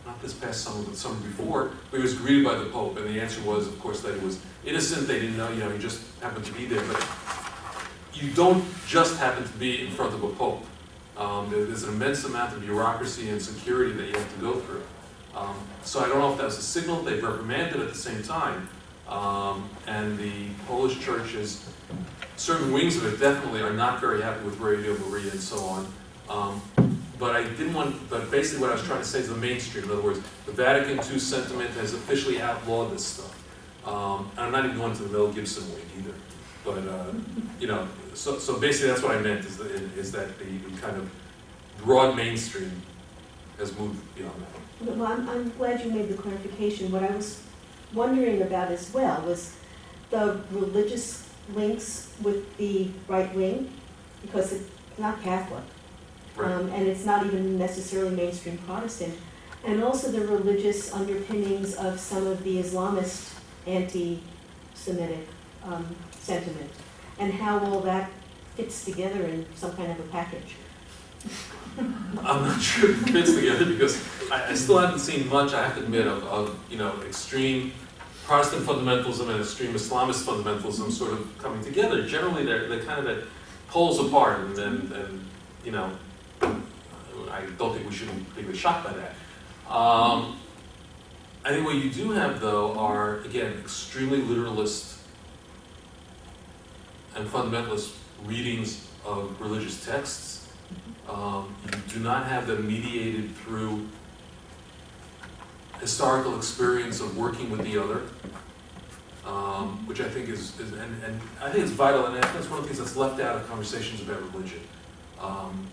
not 0.06 0.22
this 0.22 0.34
past 0.34 0.64
summer, 0.64 0.84
but 0.84 0.96
summer 0.96 1.20
before, 1.22 1.72
but 1.90 1.98
he 1.98 2.04
was 2.04 2.14
greeted 2.14 2.46
by 2.46 2.56
the 2.56 2.66
Pope, 2.66 2.98
and 2.98 3.08
the 3.08 3.20
answer 3.20 3.42
was, 3.42 3.68
of 3.68 3.80
course, 3.80 4.02
that 4.02 4.18
he 4.18 4.26
was 4.26 4.40
innocent, 4.64 5.08
they 5.08 5.20
didn't 5.20 5.38
know, 5.38 5.50
you 5.52 5.60
know, 5.60 5.70
he 5.70 5.80
just 5.80 6.02
happened 6.22 6.46
to 6.46 6.54
be 6.54 6.66
there, 6.66 6.84
but 6.86 7.06
you 8.14 8.32
don't 8.32 8.64
just 8.88 9.18
happen 9.18 9.44
to 9.44 9.54
be 9.54 9.86
in 9.86 9.92
front 9.92 10.14
of 10.14 10.24
a 10.24 10.30
Pope. 10.30 10.64
Um, 11.18 11.50
there- 11.50 11.66
there's 11.66 11.84
an 11.84 11.90
immense 11.94 12.24
amount 12.24 12.54
of 12.54 12.62
bureaucracy 12.62 13.30
and 13.30 13.42
security 13.42 13.94
that 13.94 14.06
you 14.08 14.14
have 14.14 14.34
to 14.36 14.42
go 14.42 14.60
through. 14.60 14.84
Um, 15.36 15.56
so 15.84 16.00
I 16.02 16.08
don't 16.08 16.20
know 16.20 16.32
if 16.32 16.38
that 16.38 16.46
was 16.46 16.58
a 16.58 16.62
signal, 16.62 17.02
they've 17.02 17.22
reprimanded 17.22 17.82
at 17.82 17.92
the 17.92 17.98
same 17.98 18.22
time, 18.22 18.70
um, 19.10 19.70
and 19.88 20.18
the 20.18 20.50
Polish 20.68 21.00
churches, 21.00 21.62
certain 22.38 22.72
wings 22.72 22.96
of 22.98 23.06
it 23.06 23.20
definitely 23.20 23.62
are 23.62 23.74
not 23.74 24.00
very 24.00 24.22
happy 24.22 24.44
with 24.46 24.60
Radio 24.60 24.96
Maria 25.10 25.32
and 25.32 25.42
so 25.42 25.58
on. 25.66 25.88
But 27.18 27.36
I 27.36 27.44
didn't 27.44 27.74
want, 27.74 28.10
but 28.10 28.30
basically 28.30 28.62
what 28.62 28.72
I 28.72 28.74
was 28.74 28.84
trying 28.84 29.00
to 29.00 29.08
say 29.08 29.20
is 29.20 29.30
the 29.30 29.36
mainstream. 29.36 29.86
In 29.86 29.92
other 29.92 30.02
words, 30.02 30.20
the 30.46 30.52
Vatican 30.52 30.98
II 30.98 31.20
sentiment 31.20 31.70
has 31.72 31.94
officially 31.94 32.42
outlawed 32.42 32.92
this 32.92 33.06
stuff. 33.06 33.32
Um, 33.86 34.30
and 34.32 34.48
I'm 34.48 34.52
not 34.52 34.66
even 34.66 34.78
going 34.78 34.96
to 34.96 35.04
the 35.04 35.10
Mel 35.18 35.32
Gibson 35.32 35.64
wing 35.74 35.86
either. 35.98 36.14
But, 36.66 36.88
uh, 36.88 37.14
you 37.60 37.68
know, 37.68 37.88
so, 38.14 38.40
so 38.40 38.60
basically 38.60 38.90
that's 38.90 39.04
what 39.04 39.16
I 39.16 39.22
meant 39.22 39.46
is 39.46 39.58
that, 39.58 39.72
is 39.72 40.12
that 40.12 40.38
the, 40.40 40.46
the 40.46 40.82
kind 40.82 40.98
of 40.98 41.10
broad 41.84 42.16
mainstream 42.16 42.82
has 43.60 43.78
moved 43.78 44.16
beyond 44.16 44.34
that. 44.42 44.98
Well, 44.98 45.08
I'm, 45.08 45.30
I'm 45.30 45.50
glad 45.52 45.86
you 45.86 45.92
made 45.92 46.10
the 46.10 46.16
clarification. 46.16 46.92
What 46.92 47.04
I 47.04 47.16
was 47.16 47.42
wondering 47.94 48.42
about 48.42 48.72
as 48.72 48.94
well 48.94 49.22
was 49.22 49.56
the 50.10 50.42
religious 50.52 51.30
links 51.54 52.12
with 52.22 52.58
the 52.58 52.90
right 53.08 53.34
wing, 53.36 53.72
because 54.22 54.52
it's 54.52 54.70
not 54.98 55.22
Catholic. 55.22 55.64
Right. 56.36 56.52
Um, 56.52 56.70
and 56.70 56.88
it's 56.88 57.06
not 57.06 57.26
even 57.26 57.58
necessarily 57.58 58.16
mainstream 58.16 58.58
Protestant. 58.60 59.16
And 59.64 59.84
also 59.84 60.12
the 60.12 60.22
religious 60.28 60.94
underpinnings 60.94 61.76
of 61.76 62.00
some 62.00 62.28
of 62.28 62.44
the 62.44 62.62
Islamist 62.62 63.34
anti-Semitic 63.66 65.28
um, 65.64 65.96
sentiment, 66.12 66.70
and 67.20 67.34
how 67.34 67.60
all 67.60 67.80
that 67.82 68.12
fits 68.56 68.86
together 68.86 69.24
in 69.24 69.46
some 69.56 69.76
kind 69.76 69.92
of 69.92 70.00
a 70.00 70.04
package. 70.04 70.56
I'm 71.80 72.44
not 72.44 72.62
sure 72.62 72.92
it 72.92 72.96
fits 72.96 73.34
together 73.34 73.66
because 73.66 74.02
I, 74.32 74.52
I 74.52 74.54
still 74.54 74.78
haven't 74.78 75.00
seen 75.00 75.28
much, 75.28 75.54
I 75.54 75.64
have 75.64 75.76
to 75.76 75.84
admit, 75.84 76.08
of, 76.08 76.24
of, 76.26 76.60
you 76.70 76.78
know, 76.78 76.94
extreme 77.06 77.74
Protestant 78.26 78.66
fundamentalism 78.66 79.30
and 79.30 79.42
extreme 79.42 79.74
Islamist 79.74 80.24
fundamentalism 80.24 80.92
sort 80.92 81.14
of 81.14 81.38
coming 81.38 81.64
together. 81.64 82.08
Generally, 82.08 82.46
they're, 82.46 82.68
they're 82.68 82.84
kind 82.84 83.06
of 83.06 83.18
at 83.18 83.24
poles 83.68 84.00
apart 84.00 84.40
and, 84.40 84.58
and, 84.58 84.92
and, 84.94 85.26
you 85.64 85.72
know, 85.72 85.92
I 86.42 87.42
don't 87.58 87.74
think 87.74 87.90
we 87.90 87.94
should 87.94 88.10
be 88.36 88.58
shocked 88.58 88.86
by 88.86 88.94
that. 88.94 89.16
Um, 89.74 90.38
I 91.44 91.50
think 91.50 91.66
what 91.66 91.76
you 91.76 91.90
do 91.92 92.12
have, 92.12 92.40
though, 92.40 92.78
are, 92.78 93.20
again, 93.20 93.54
extremely 93.60 94.20
literalist 94.20 95.00
and 97.16 97.28
fundamentalist 97.28 97.96
readings 98.26 98.88
of 99.06 99.40
religious 99.40 99.86
texts. 99.86 100.52
Um, 101.08 101.56
you 101.66 101.94
do 101.94 102.00
not 102.00 102.28
have 102.28 102.48
them 102.48 102.68
mediated 102.68 103.36
through 103.36 103.88
historical 105.80 106.36
experience 106.36 107.00
of 107.00 107.18
working 107.18 107.52
with 107.52 107.62
the 107.64 107.78
other, 107.78 108.02
um, 109.26 109.86
which 109.86 110.02
I 110.02 110.10
think 110.10 110.30
is, 110.30 110.60
is 110.60 110.72
and, 110.74 111.04
and 111.04 111.22
I 111.42 111.52
think 111.52 111.64
it's 111.64 111.74
vital, 111.74 112.06
and 112.08 112.16
that's 112.16 112.50
one 112.50 112.60
of 112.60 112.64
the 112.64 112.74
things 112.74 112.80
that's 112.80 112.96
left 112.96 113.20
out 113.22 113.36
of 113.36 113.48
conversations 113.48 114.02
about 114.02 114.22
religion. 114.34 114.62
Um, 115.20 115.68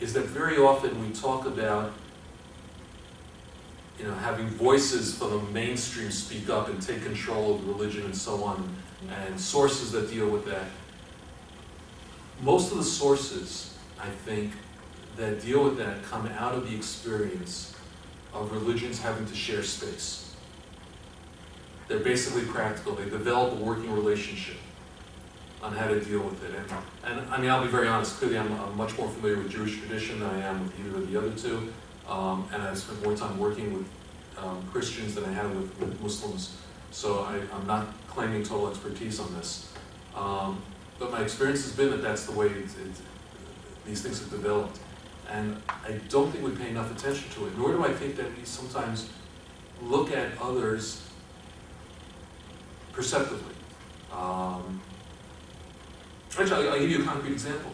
is 0.00 0.12
that 0.12 0.26
very 0.26 0.58
often 0.58 1.02
we 1.02 1.12
talk 1.14 1.46
about, 1.46 1.92
you 3.98 4.04
know, 4.04 4.14
having 4.14 4.46
voices 4.48 5.14
from 5.16 5.30
the 5.30 5.52
mainstream 5.52 6.10
speak 6.10 6.50
up 6.50 6.68
and 6.68 6.80
take 6.82 7.02
control 7.02 7.54
of 7.54 7.66
religion 7.66 8.04
and 8.04 8.16
so 8.16 8.44
on, 8.44 8.76
and 9.10 9.40
sources 9.40 9.92
that 9.92 10.10
deal 10.10 10.28
with 10.28 10.44
that. 10.46 10.66
Most 12.42 12.72
of 12.72 12.78
the 12.78 12.84
sources, 12.84 13.74
I 13.98 14.08
think, 14.08 14.52
that 15.16 15.40
deal 15.40 15.64
with 15.64 15.78
that 15.78 16.02
come 16.02 16.26
out 16.38 16.54
of 16.54 16.68
the 16.68 16.76
experience 16.76 17.74
of 18.34 18.52
religions 18.52 19.00
having 19.00 19.24
to 19.26 19.34
share 19.34 19.62
space. 19.62 20.34
They're 21.88 22.00
basically 22.00 22.42
practical. 22.42 22.94
They 22.94 23.08
develop 23.08 23.52
a 23.58 23.62
working 23.62 23.92
relationship 23.94 24.56
on 25.62 25.72
how 25.72 25.88
to 25.88 26.00
deal 26.00 26.20
with 26.20 26.42
it. 26.44 26.54
And, 26.54 27.20
and 27.20 27.30
I 27.30 27.40
mean, 27.40 27.50
I'll 27.50 27.62
be 27.62 27.70
very 27.70 27.88
honest. 27.88 28.16
Clearly, 28.16 28.38
I'm, 28.38 28.52
I'm 28.52 28.76
much 28.76 28.96
more 28.98 29.08
familiar 29.08 29.38
with 29.38 29.50
Jewish 29.50 29.78
tradition 29.78 30.20
than 30.20 30.30
I 30.30 30.40
am 30.42 30.62
with 30.62 30.78
either 30.80 30.96
of 30.98 31.10
the 31.10 31.18
other 31.18 31.30
two. 31.30 31.72
Um, 32.08 32.48
and 32.52 32.62
I've 32.62 32.78
spent 32.78 33.02
more 33.02 33.16
time 33.16 33.38
working 33.38 33.72
with 33.74 33.86
um, 34.38 34.62
Christians 34.70 35.14
than 35.14 35.24
I 35.24 35.32
have 35.32 35.54
with, 35.56 35.78
with 35.80 36.00
Muslims. 36.00 36.56
So 36.90 37.20
I, 37.20 37.40
I'm 37.54 37.66
not 37.66 37.88
claiming 38.08 38.42
total 38.42 38.68
expertise 38.68 39.18
on 39.18 39.34
this. 39.34 39.72
Um, 40.14 40.62
but 40.98 41.10
my 41.10 41.20
experience 41.20 41.62
has 41.64 41.72
been 41.72 41.90
that 41.90 42.02
that's 42.02 42.26
the 42.26 42.32
way 42.32 42.46
it, 42.46 42.64
it, 42.64 43.00
these 43.84 44.02
things 44.02 44.20
have 44.20 44.30
developed. 44.30 44.78
And 45.30 45.60
I 45.68 45.92
don't 46.08 46.30
think 46.30 46.44
we 46.44 46.52
pay 46.52 46.70
enough 46.70 46.94
attention 46.96 47.28
to 47.30 47.46
it, 47.46 47.58
nor 47.58 47.72
do 47.72 47.84
I 47.84 47.92
think 47.92 48.16
that 48.16 48.26
we 48.38 48.44
sometimes 48.44 49.10
look 49.82 50.12
at 50.12 50.40
others 50.40 51.02
perceptively. 52.92 53.54
Um, 54.12 54.80
actually, 56.38 56.68
I'll, 56.68 56.78
give 56.78 56.90
you 56.90 57.02
a 57.02 57.04
concrete 57.04 57.32
example. 57.32 57.72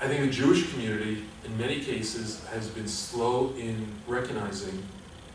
I 0.00 0.08
think 0.08 0.24
the 0.24 0.30
Jewish 0.30 0.70
community, 0.72 1.24
in 1.44 1.58
many 1.58 1.80
cases, 1.80 2.44
has 2.46 2.68
been 2.68 2.88
slow 2.88 3.54
in 3.58 3.86
recognizing 4.06 4.82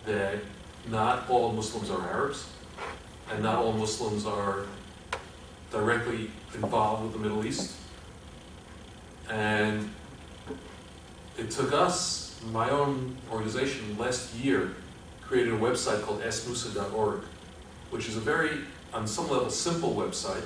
that 0.05 0.35
not 0.89 1.29
all 1.29 1.51
Muslims 1.51 1.89
are 1.89 2.01
Arabs, 2.01 2.47
and 3.31 3.41
not 3.43 3.57
all 3.57 3.73
Muslims 3.73 4.25
are 4.25 4.65
directly 5.71 6.29
involved 6.53 7.03
with 7.03 7.13
the 7.13 7.19
Middle 7.19 7.45
East. 7.45 7.75
And 9.29 9.89
it 11.37 11.51
took 11.51 11.73
us, 11.73 12.39
my 12.51 12.69
own 12.69 13.17
organization, 13.31 13.97
last 13.97 14.33
year, 14.35 14.75
created 15.21 15.53
a 15.53 15.57
website 15.57 16.03
called 16.03 16.21
smusa.org, 16.21 17.21
which 17.89 18.07
is 18.07 18.15
a 18.15 18.19
very, 18.19 18.59
on 18.93 19.07
some 19.07 19.29
level, 19.29 19.49
simple 19.49 19.95
website, 19.95 20.45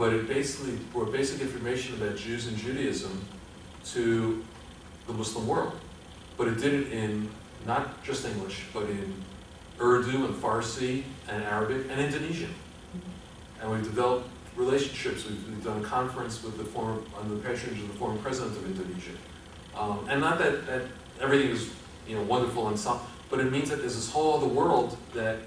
but 0.00 0.14
it 0.14 0.26
basically 0.26 0.72
brought 0.94 1.12
basic 1.12 1.42
information 1.42 1.94
about 1.94 2.16
Jews 2.16 2.46
and 2.46 2.56
Judaism 2.56 3.22
to 3.92 4.42
the 5.06 5.12
Muslim 5.12 5.46
world. 5.46 5.78
But 6.38 6.48
it 6.48 6.58
did 6.58 6.72
it 6.72 6.90
in 6.90 7.28
not 7.66 8.02
just 8.02 8.24
English, 8.24 8.64
but 8.72 8.84
in 8.84 9.12
Urdu 9.78 10.24
and 10.24 10.34
Farsi 10.34 11.02
and 11.28 11.42
Arabic 11.42 11.84
and 11.90 12.00
Indonesian. 12.00 12.48
And 13.60 13.70
we've 13.70 13.82
developed 13.82 14.26
relationships. 14.56 15.26
We've, 15.28 15.46
we've 15.50 15.62
done 15.62 15.84
a 15.84 15.86
conference 15.86 16.42
with 16.42 16.56
the 16.56 16.64
former, 16.64 17.02
under 17.20 17.34
the 17.34 17.42
patronage 17.42 17.82
of 17.82 17.88
the 17.88 17.98
former 17.98 18.18
president 18.22 18.56
of 18.56 18.64
Indonesia. 18.64 19.12
Um, 19.76 20.06
and 20.08 20.22
not 20.22 20.38
that, 20.38 20.66
that 20.66 20.82
everything 21.20 21.50
is 21.50 21.68
you 22.08 22.16
know 22.16 22.22
wonderful 22.22 22.68
and 22.68 22.78
so, 22.78 22.98
but 23.28 23.38
it 23.38 23.52
means 23.52 23.68
that 23.68 23.80
there's 23.80 23.96
this 23.96 24.10
whole 24.10 24.38
other 24.38 24.48
world 24.48 24.96
that 25.12 25.40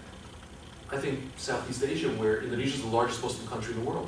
I 0.91 0.97
think 0.97 1.21
Southeast 1.37 1.83
Asia, 1.83 2.09
where 2.09 2.43
Indonesia 2.43 2.75
is 2.75 2.81
the 2.81 2.87
largest 2.87 3.23
Muslim 3.23 3.47
country 3.47 3.73
in 3.73 3.83
the 3.83 3.89
world. 3.89 4.07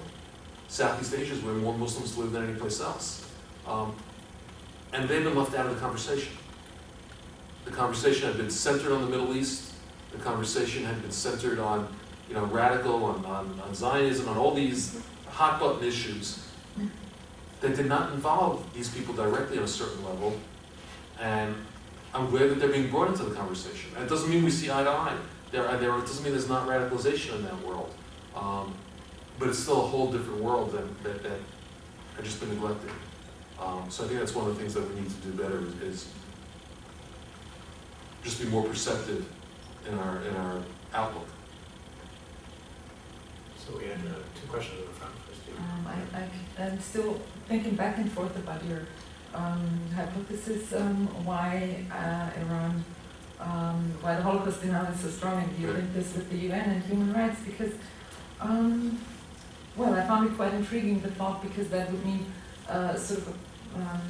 Southeast 0.68 1.14
Asia 1.14 1.34
is 1.34 1.42
where 1.42 1.54
more 1.54 1.78
Muslims 1.78 2.18
live 2.18 2.32
than 2.32 2.50
any 2.50 2.60
place 2.60 2.82
else. 2.82 3.30
Um, 3.68 3.96
and 4.94 5.08
they've 5.10 5.24
been 5.24 5.36
left 5.36 5.56
out 5.56 5.66
of 5.66 5.76
the 5.76 5.82
conversation. 5.82 6.34
The 7.66 7.72
conversation 7.72 8.28
had 8.28 8.38
been 8.38 8.50
centered 8.50 8.92
on 8.92 9.02
the 9.02 9.10
Middle 9.10 9.36
East. 9.36 9.74
The 10.12 10.20
conversation 10.20 10.86
had 10.86 11.02
been 11.02 11.12
centered 11.12 11.60
on, 11.60 11.88
you 12.30 12.36
know, 12.36 12.46
radical, 12.46 13.04
on, 13.04 13.26
on, 13.26 13.60
on 13.60 13.76
Zionism, 13.76 14.30
on 14.30 14.38
all 14.38 14.54
these 14.54 15.02
hot 15.28 15.60
button 15.60 15.86
issues 15.86 16.46
that 17.62 17.76
did 17.76 17.88
not 17.88 18.14
involve 18.14 18.72
these 18.74 18.90
people 18.90 19.14
directly 19.14 19.58
on 19.58 19.64
a 19.64 19.68
certain 19.68 20.04
level. 20.06 20.38
And 21.20 21.56
I'm 22.14 22.30
glad 22.30 22.50
that 22.50 22.60
they're 22.60 22.70
being 22.70 22.90
brought 22.90 23.10
into 23.10 23.24
the 23.24 23.36
conversation. 23.36 23.92
And 23.96 24.06
it 24.06 24.10
doesn't 24.10 24.30
mean 24.30 24.44
we 24.44 24.52
see 24.52 24.72
eye 24.72 24.84
to 24.84 24.90
eye. 24.90 25.18
There, 25.52 25.64
there, 25.78 25.98
it 25.98 26.02
doesn't 26.02 26.24
mean 26.24 26.34
there's 26.34 26.50
not 26.50 26.68
radicalization 26.68 27.36
in 27.36 27.44
that 27.44 27.60
world. 27.66 27.94
Um, 28.36 28.74
but 29.40 29.49
it's 29.49 29.60
still 29.60 29.84
a 29.84 29.88
whole 29.88 30.12
different 30.12 30.41
world 30.41 30.72
that, 30.72 31.03
that, 31.03 31.24
that 31.24 31.40
had 32.16 32.26
just 32.26 32.40
been 32.40 32.49
neglected. 32.49 32.91
Um, 33.60 33.90
so 33.90 34.03
I 34.03 34.07
think 34.07 34.20
that's 34.20 34.36
one 34.36 34.48
of 34.49 34.56
the 34.56 34.62
things 34.62 34.74
that 34.74 34.88
we 34.88 35.02
need 35.02 35.10
to 35.10 35.16
do 35.28 35.32
better 35.32 35.60
is, 35.60 35.74
is 35.82 36.10
just 38.24 38.41
be 38.41 38.48
more 38.48 38.64
perceptive 38.64 39.26
in 39.88 39.98
our, 39.98 40.22
in 40.24 40.36
our 40.36 40.62
outlook. 40.94 41.28
So 43.57 43.78
we 43.78 43.86
had 43.86 43.98
uh, 43.99 44.20
two 44.40 44.48
questions 44.48 44.80
in 44.80 44.86
the 44.86 44.94
front 44.94 45.14
first. 45.28 45.41
Steve. 45.41 45.57
Um, 45.57 45.88
I, 45.88 46.20
I, 46.20 46.66
I'm 46.66 46.80
still 46.80 47.20
thinking 47.48 47.76
back 47.76 47.98
and 47.98 48.12
forth 48.12 48.36
about 48.38 48.64
your 48.66 48.82
um, 49.34 49.80
hypothesis 49.95 50.74
um, 50.74 51.07
why 51.26 51.86
uh, 51.91 52.30
Iran, 52.41 52.84
um, 53.40 53.94
why 54.02 54.16
the 54.16 54.22
Holocaust 54.22 54.62
denial 54.62 54.91
is 54.94 54.99
so 54.99 55.10
strong, 55.10 55.44
and 55.44 55.60
you 55.60 55.72
link 55.72 55.94
this 55.94 56.14
with 56.16 56.30
the 56.30 56.38
UN 56.38 56.70
and 56.72 56.84
human 56.84 57.14
rights 57.14 57.41
because, 57.45 57.74
um, 58.40 58.99
well, 59.76 59.94
I 59.94 60.06
found 60.06 60.30
it 60.30 60.36
quite 60.36 60.54
intriguing 60.54 61.02
the 61.02 61.12
thought 61.12 61.42
because 61.42 61.70
that 61.70 61.92
would 61.92 62.06
mean 62.06 62.26
uh, 62.70 62.96
sort 62.96 63.20
of 63.20 63.28
um, 63.76 64.02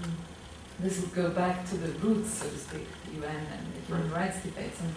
this 0.80 1.00
would 1.00 1.14
go 1.14 1.30
back 1.30 1.66
to 1.70 1.78
the 1.78 1.88
roots, 2.00 2.34
so 2.34 2.50
to 2.50 2.58
speak, 2.58 2.88
the 3.06 3.22
UN 3.22 3.36
and 3.36 3.74
the 3.74 3.80
human 3.88 4.12
rights 4.12 4.42
debates. 4.42 4.80
And 4.82 4.94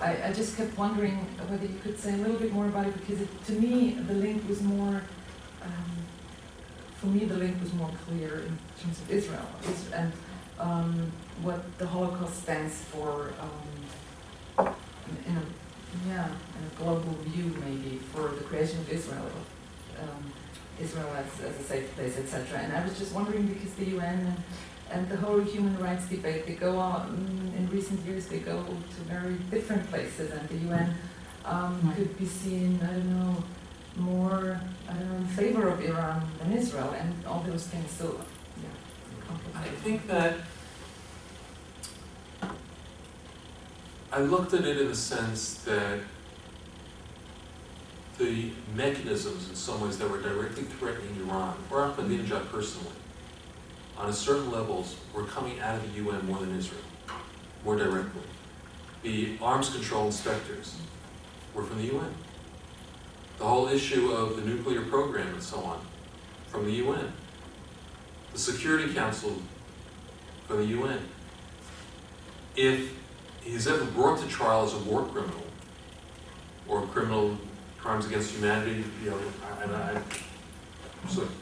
I, 0.00 0.28
I 0.28 0.32
just 0.32 0.56
kept 0.56 0.76
wondering 0.76 1.16
whether 1.48 1.66
you 1.66 1.78
could 1.82 1.98
say 1.98 2.14
a 2.14 2.16
little 2.16 2.38
bit 2.38 2.52
more 2.52 2.66
about 2.66 2.86
it 2.86 2.94
because 2.98 3.20
it, 3.20 3.44
to 3.46 3.52
me 3.52 3.92
the 3.92 4.14
link 4.14 4.46
was 4.48 4.60
more, 4.60 5.02
um, 5.62 5.92
for 6.96 7.06
me 7.06 7.24
the 7.24 7.36
link 7.36 7.60
was 7.62 7.72
more 7.74 7.90
clear 8.06 8.40
in 8.40 8.58
terms 8.82 9.00
of 9.00 9.10
Israel. 9.10 9.46
And 9.94 10.12
um, 10.58 11.12
what 11.42 11.78
the 11.78 11.86
Holocaust 11.86 12.42
stands 12.42 12.74
for 12.74 13.32
um, 13.40 14.74
in, 15.08 15.32
in 15.32 15.36
a 15.36 15.42
yeah 16.08 16.26
in 16.26 16.66
a 16.66 16.82
global 16.82 17.12
view 17.22 17.54
maybe 17.64 17.98
for 18.12 18.28
the 18.28 18.44
creation 18.44 18.80
of 18.80 18.90
Israel, 18.90 19.30
um, 20.04 20.32
Israel 20.80 21.08
as, 21.16 21.44
as 21.44 21.60
a 21.60 21.62
safe 21.62 21.94
place, 21.94 22.18
etc. 22.18 22.58
And 22.60 22.72
I 22.72 22.84
was 22.84 22.98
just 22.98 23.14
wondering 23.14 23.46
because 23.46 23.72
the 23.74 23.86
UN 23.96 24.18
and 24.30 24.42
and 24.90 25.08
the 25.08 25.16
whole 25.16 25.40
human 25.40 25.76
rights 25.78 26.06
debate, 26.06 26.46
they 26.46 26.54
go 26.54 26.78
on, 26.78 27.52
in 27.56 27.68
recent 27.70 28.00
years, 28.06 28.26
they 28.26 28.38
go 28.38 28.62
to 28.62 29.00
very 29.08 29.34
different 29.50 29.88
places, 29.90 30.30
and 30.30 30.48
the 30.48 30.56
UN 30.68 30.94
um, 31.44 31.92
could 31.96 32.16
be 32.18 32.26
seen, 32.26 32.78
I 32.82 32.92
don't 32.92 33.10
know, 33.10 33.44
more, 33.96 34.60
I 34.88 34.92
don't 34.92 35.10
know, 35.10 35.16
in 35.16 35.26
favor 35.26 35.68
of 35.68 35.82
Iran 35.84 36.28
than 36.38 36.52
Israel, 36.52 36.94
and 36.98 37.12
all 37.26 37.40
those 37.40 37.66
things, 37.66 37.90
so, 37.90 38.20
yeah, 38.62 39.36
I 39.56 39.68
think 39.82 40.06
that 40.06 40.36
I 44.12 44.20
looked 44.20 44.54
at 44.54 44.64
it 44.64 44.80
in 44.80 44.88
the 44.88 44.94
sense 44.94 45.54
that 45.64 46.00
the 48.18 48.50
mechanisms 48.74 49.48
in 49.48 49.54
some 49.54 49.80
ways 49.80 49.98
that 49.98 50.08
were 50.08 50.20
directly 50.20 50.64
threatening 50.64 51.16
Iran, 51.26 51.56
or 51.70 51.78
Ahmadinejad 51.78 52.28
mm-hmm. 52.28 52.56
personally, 52.56 52.92
on 53.96 54.08
a 54.08 54.12
certain 54.12 54.50
levels 54.50 54.96
were 55.12 55.24
coming 55.24 55.60
out 55.60 55.76
of 55.76 55.82
the 55.82 56.02
UN 56.02 56.26
more 56.26 56.38
than 56.38 56.56
Israel, 56.56 56.82
more 57.64 57.76
directly. 57.76 58.22
The 59.02 59.36
arms 59.40 59.70
control 59.70 60.06
inspectors 60.06 60.76
were 61.54 61.62
from 61.62 61.78
the 61.78 61.94
UN. 61.94 62.14
The 63.38 63.44
whole 63.44 63.68
issue 63.68 64.12
of 64.12 64.36
the 64.36 64.42
nuclear 64.42 64.82
program 64.82 65.28
and 65.28 65.42
so 65.42 65.58
on, 65.58 65.80
from 66.48 66.66
the 66.66 66.72
UN. 66.72 67.12
The 68.32 68.38
Security 68.38 68.92
Council 68.92 69.40
from 70.46 70.58
the 70.58 70.66
UN. 70.66 71.00
If 72.56 72.92
he's 73.42 73.66
ever 73.66 73.84
brought 73.84 74.20
to 74.20 74.28
trial 74.28 74.64
as 74.64 74.74
a 74.74 74.78
war 74.78 75.04
criminal 75.04 75.42
or 76.68 76.84
a 76.84 76.86
criminal 76.86 77.36
crimes 77.84 78.06
against 78.06 78.32
humanity, 78.32 78.82
you 79.02 79.10
know, 79.10 79.18
and 79.60 79.76
I, 79.76 79.90
I'm 79.90 81.10
sort 81.10 81.26
of 81.26 81.34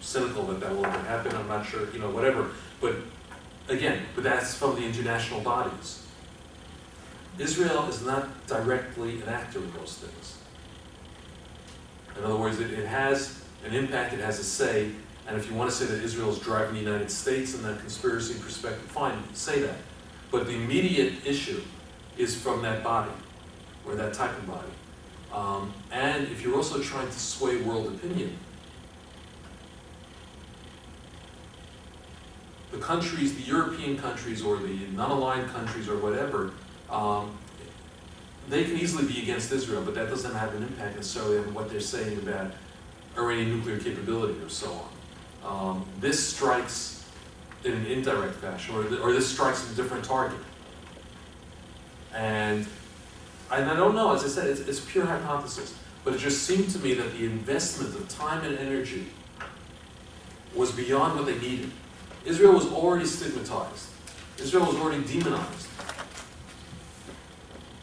cynical 0.00 0.44
that 0.44 0.60
that 0.60 0.74
will 0.74 0.86
ever 0.86 0.98
happen, 1.00 1.36
I'm 1.36 1.46
not 1.46 1.66
sure, 1.66 1.92
you 1.92 1.98
know, 1.98 2.08
whatever. 2.08 2.50
But 2.80 2.96
again, 3.68 4.00
but 4.14 4.24
that's 4.24 4.54
from 4.54 4.76
the 4.76 4.82
international 4.82 5.42
bodies. 5.42 6.06
Israel 7.38 7.86
is 7.88 8.02
not 8.02 8.46
directly 8.46 9.20
an 9.20 9.28
actor 9.28 9.58
in 9.58 9.70
those 9.74 9.98
things. 9.98 10.38
In 12.16 12.24
other 12.24 12.36
words, 12.36 12.58
it, 12.58 12.70
it 12.70 12.86
has 12.86 13.44
an 13.66 13.74
impact, 13.74 14.14
it 14.14 14.20
has 14.20 14.38
a 14.38 14.44
say, 14.44 14.90
and 15.28 15.36
if 15.36 15.50
you 15.50 15.54
want 15.54 15.70
to 15.70 15.76
say 15.76 15.84
that 15.84 16.02
Israel 16.02 16.30
is 16.30 16.38
driving 16.38 16.74
the 16.74 16.80
United 16.80 17.10
States 17.10 17.54
in 17.54 17.62
that 17.64 17.78
conspiracy 17.78 18.40
perspective, 18.40 18.90
fine, 18.90 19.22
say 19.34 19.60
that. 19.60 19.76
But 20.30 20.46
the 20.46 20.54
immediate 20.54 21.26
issue 21.26 21.60
is 22.16 22.34
from 22.34 22.62
that 22.62 22.82
body, 22.82 23.12
or 23.86 23.94
that 23.94 24.14
type 24.14 24.36
of 24.36 24.46
body. 24.46 24.68
Um, 25.32 25.72
and 25.90 26.24
if 26.28 26.42
you're 26.42 26.56
also 26.56 26.80
trying 26.80 27.06
to 27.06 27.18
sway 27.18 27.56
world 27.56 27.86
opinion, 27.86 28.36
the 32.70 32.78
countries, 32.78 33.34
the 33.34 33.42
European 33.42 33.98
countries 33.98 34.42
or 34.42 34.56
the 34.56 34.86
non-aligned 34.94 35.50
countries 35.50 35.88
or 35.88 35.96
whatever, 35.98 36.52
um, 36.90 37.36
they 38.48 38.64
can 38.64 38.76
easily 38.76 39.06
be 39.06 39.22
against 39.22 39.52
Israel, 39.52 39.82
but 39.82 39.94
that 39.94 40.08
doesn't 40.08 40.34
have 40.34 40.54
an 40.54 40.62
impact 40.62 40.96
necessarily 40.96 41.38
on 41.38 41.54
what 41.54 41.70
they're 41.70 41.80
saying 41.80 42.18
about 42.18 42.52
Iranian 43.16 43.56
nuclear 43.56 43.78
capability 43.78 44.38
or 44.40 44.48
so 44.48 44.72
on. 44.72 44.90
Um, 45.44 45.86
this 46.00 46.34
strikes 46.34 47.04
in 47.64 47.72
an 47.72 47.86
indirect 47.86 48.34
fashion, 48.34 48.74
or, 48.74 48.84
or 49.00 49.12
this 49.12 49.28
strikes 49.28 49.70
a 49.70 49.74
different 49.74 50.04
target. 50.04 50.38
And, 52.14 52.66
and 53.52 53.70
I 53.70 53.76
don't 53.76 53.94
know, 53.94 54.14
as 54.14 54.24
I 54.24 54.28
said, 54.28 54.48
it's, 54.48 54.60
it's 54.60 54.80
pure 54.80 55.04
hypothesis, 55.04 55.74
but 56.04 56.14
it 56.14 56.18
just 56.18 56.44
seemed 56.44 56.70
to 56.70 56.78
me 56.78 56.94
that 56.94 57.12
the 57.12 57.24
investment 57.24 57.94
of 57.94 58.08
time 58.08 58.44
and 58.44 58.58
energy 58.58 59.06
was 60.54 60.72
beyond 60.72 61.16
what 61.16 61.26
they 61.26 61.38
needed. 61.38 61.70
Israel 62.24 62.54
was 62.54 62.66
already 62.66 63.04
stigmatized. 63.04 63.88
Israel 64.38 64.66
was 64.66 64.76
already 64.76 65.04
demonized 65.04 65.68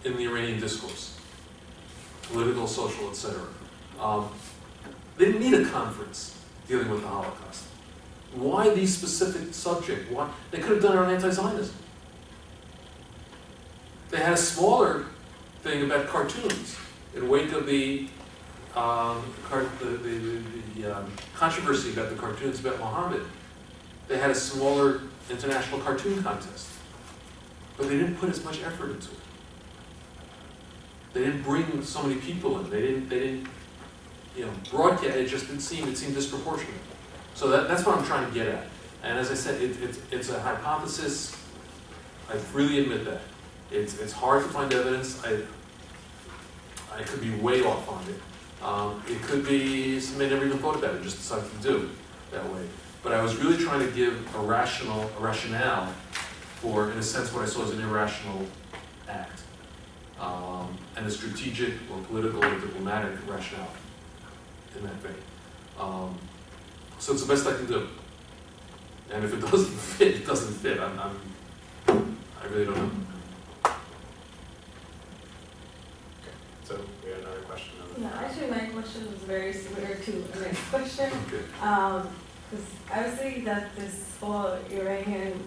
in 0.03 0.15
the 0.15 0.25
Iranian 0.25 0.59
discourse, 0.59 1.19
political, 2.23 2.67
social, 2.67 3.09
etc. 3.09 3.41
Um, 3.99 4.29
they 5.17 5.25
didn't 5.25 5.41
need 5.41 5.53
a 5.53 5.69
conference 5.69 6.37
dealing 6.67 6.89
with 6.89 7.01
the 7.01 7.07
Holocaust. 7.07 7.65
Why 8.33 8.73
these 8.73 8.95
specific 8.95 9.53
subject? 9.53 10.11
Why 10.11 10.29
they 10.51 10.59
could 10.59 10.71
have 10.71 10.81
done 10.81 10.97
it 10.97 10.99
on 10.99 11.13
anti-Zionism. 11.13 11.75
They 14.09 14.17
had 14.17 14.33
a 14.33 14.37
smaller 14.37 15.05
thing 15.61 15.83
about 15.83 16.07
cartoons 16.07 16.77
in 17.15 17.27
wake 17.27 17.51
of 17.51 17.65
the 17.65 18.07
um, 18.75 19.23
the, 19.49 19.87
the, 19.87 20.41
the, 20.75 20.95
um, 20.95 21.11
controversy 21.33 21.91
about 21.91 22.09
the 22.09 22.15
cartoons 22.15 22.59
about 22.59 22.77
Muhammad 22.77 23.25
they 24.09 24.17
had 24.17 24.31
a 24.31 24.35
smaller 24.35 25.01
international 25.29 25.79
cartoon 25.79 26.21
contest. 26.21 26.67
But 27.77 27.87
they 27.87 27.97
didn't 27.97 28.15
put 28.17 28.29
as 28.29 28.43
much 28.43 28.61
effort 28.63 28.89
into 28.89 29.11
it. 29.11 29.17
They 31.13 31.23
didn't 31.23 31.43
bring 31.43 31.81
so 31.83 32.03
many 32.03 32.19
people 32.19 32.59
in. 32.59 32.69
They 32.69 32.81
didn't, 32.81 33.07
they 33.07 33.19
didn't, 33.19 33.47
you 34.35 34.45
know, 34.45 34.51
broadcast, 34.69 35.15
it 35.15 35.27
just 35.27 35.47
didn't 35.47 35.61
seem, 35.61 35.87
it 35.87 35.97
seemed 35.97 36.15
disproportionate. 36.15 36.73
So 37.35 37.49
that, 37.49 37.67
that's 37.67 37.85
what 37.85 37.97
I'm 37.97 38.03
trying 38.03 38.27
to 38.27 38.33
get 38.33 38.47
at. 38.47 38.67
And 39.03 39.17
as 39.17 39.31
I 39.31 39.35
said, 39.35 39.61
it, 39.61 39.81
it's, 39.81 39.99
it's 40.11 40.29
a 40.29 40.39
hypothesis, 40.39 41.31
I 42.29 42.37
freely 42.37 42.79
admit 42.81 43.05
that. 43.05 43.21
It's, 43.71 43.99
it's 43.99 44.13
hard 44.13 44.43
to 44.43 44.49
find 44.49 44.73
evidence, 44.73 45.23
I, 45.23 45.39
I 46.93 47.03
could 47.03 47.21
be 47.21 47.31
way 47.35 47.63
off 47.63 47.87
on 47.89 48.03
it. 48.09 48.19
Um, 48.63 49.03
it 49.07 49.21
could 49.21 49.47
be 49.47 49.97
I 49.97 50.17
never 50.17 50.45
even 50.45 50.57
thought 50.59 50.75
about 50.75 50.95
it, 50.95 51.03
just 51.03 51.17
decided 51.17 51.49
to 51.51 51.57
do 51.67 51.89
that 52.31 52.43
way. 52.51 52.67
But 53.03 53.13
I 53.13 53.21
was 53.21 53.37
really 53.37 53.63
trying 53.63 53.87
to 53.87 53.95
give 53.95 54.35
a 54.35 54.39
rational, 54.39 55.09
a 55.17 55.21
rationale 55.21 55.93
for, 56.55 56.91
in 56.91 56.97
a 56.97 57.03
sense, 57.03 57.31
what 57.31 57.43
I 57.43 57.45
saw 57.45 57.63
as 57.63 57.71
an 57.71 57.81
irrational 57.81 58.45
act. 59.07 59.41
Um, 60.19 60.77
and 60.97 61.05
a 61.07 61.11
strategic 61.11 61.75
or 61.89 62.01
political 62.07 62.43
or 62.43 62.59
diplomatic 62.59 63.11
rationale 63.25 63.71
in 64.75 64.83
that 64.83 64.95
vein. 64.95 65.13
Um, 65.79 66.17
so 66.99 67.13
it's 67.13 67.21
the 67.21 67.33
best 67.33 67.47
I 67.47 67.55
can 67.55 67.67
do. 67.67 67.87
And 69.13 69.23
if 69.23 69.33
it 69.33 69.39
doesn't 69.51 69.77
fit, 69.77 70.15
it 70.15 70.25
doesn't 70.25 70.53
fit. 70.55 70.79
I'm, 70.79 70.99
I'm 70.99 71.17
I 72.41 72.47
really 72.47 72.65
don't 72.65 72.75
know. 72.77 73.71
So 76.63 76.79
we 77.03 77.11
had 77.11 77.19
another 77.21 77.41
question 77.41 77.73
on 77.81 77.87
the. 77.88 77.88
Yeah, 77.99 78.09
actually, 78.15 78.49
my 78.49 78.65
question 78.67 79.11
was 79.11 79.19
very 79.23 79.51
similar 79.51 79.95
to 79.95 80.11
the 80.11 80.39
next 80.39 80.63
question. 80.69 81.09
Because 81.29 82.65
I 82.93 83.05
was 83.05 83.13
saying 83.19 83.43
that 83.43 83.75
this 83.75 84.15
whole 84.21 84.57
Iranian 84.71 85.43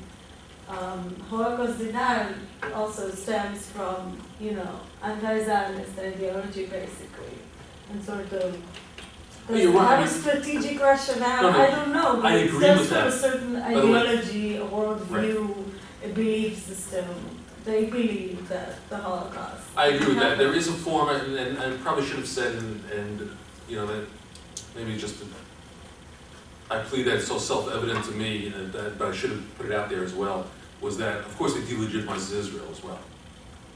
um, 0.69 1.17
Holocaust 1.31 1.79
denial 1.79 2.35
also 2.75 3.11
stems 3.11 3.67
from, 3.69 4.21
you 4.39 4.53
know, 4.53 4.81
anti-Zionist 5.03 5.99
ideology, 5.99 6.67
basically, 6.67 7.39
and 7.91 8.05
sort 8.05 8.31
of. 8.33 8.63
Well, 9.49 9.59
you're 9.59 9.73
right, 9.73 9.99
I 9.99 10.01
have 10.03 10.07
a 10.07 10.21
strategic 10.21 10.81
rationale? 10.81 11.43
No, 11.43 11.51
no, 11.51 11.59
I 11.59 11.71
don't 11.71 11.93
know, 11.93 12.17
but 12.23 12.33
I 12.33 12.37
it 12.37 12.47
agree 12.47 12.61
stems 12.61 12.81
with 12.81 12.89
from 12.91 13.09
a 13.09 13.13
certain 13.13 13.57
ideology, 13.57 14.57
a 14.57 14.65
worldview, 14.65 15.65
a 16.05 16.09
belief 16.09 16.59
system. 16.59 17.07
They 17.65 17.85
believe 17.85 18.49
that 18.49 18.89
the 18.89 18.97
Holocaust. 18.97 19.65
I 19.77 19.87
agree 19.89 20.09
with 20.09 20.19
that. 20.19 20.37
There 20.39 20.53
is 20.53 20.69
a 20.69 20.73
form, 20.73 21.09
and, 21.11 21.37
and 21.37 21.59
I 21.59 21.77
probably 21.79 22.05
should 22.05 22.17
have 22.17 22.27
said, 22.27 22.57
and, 22.57 22.85
and, 22.91 23.31
you 23.69 23.77
know, 23.77 23.87
that, 23.87 24.07
maybe 24.75 24.97
just, 24.97 25.23
I 26.71 26.79
plead 26.81 27.05
that 27.05 27.17
it's 27.17 27.29
so 27.29 27.39
self-evident 27.39 28.05
to 28.07 28.13
me, 28.13 28.49
and 28.49 28.73
that, 28.73 28.99
but 28.99 29.09
I 29.09 29.13
should 29.13 29.31
have 29.31 29.59
put 29.59 29.67
it 29.67 29.73
out 29.73 29.89
there 29.89 30.03
as 30.03 30.13
well, 30.13 30.47
was 30.81 30.99
that, 30.99 31.19
of 31.19 31.37
course, 31.39 31.55
it 31.57 31.65
delegitimizes 31.65 32.35
Israel 32.35 32.67
as 32.71 32.83
well. 32.83 32.99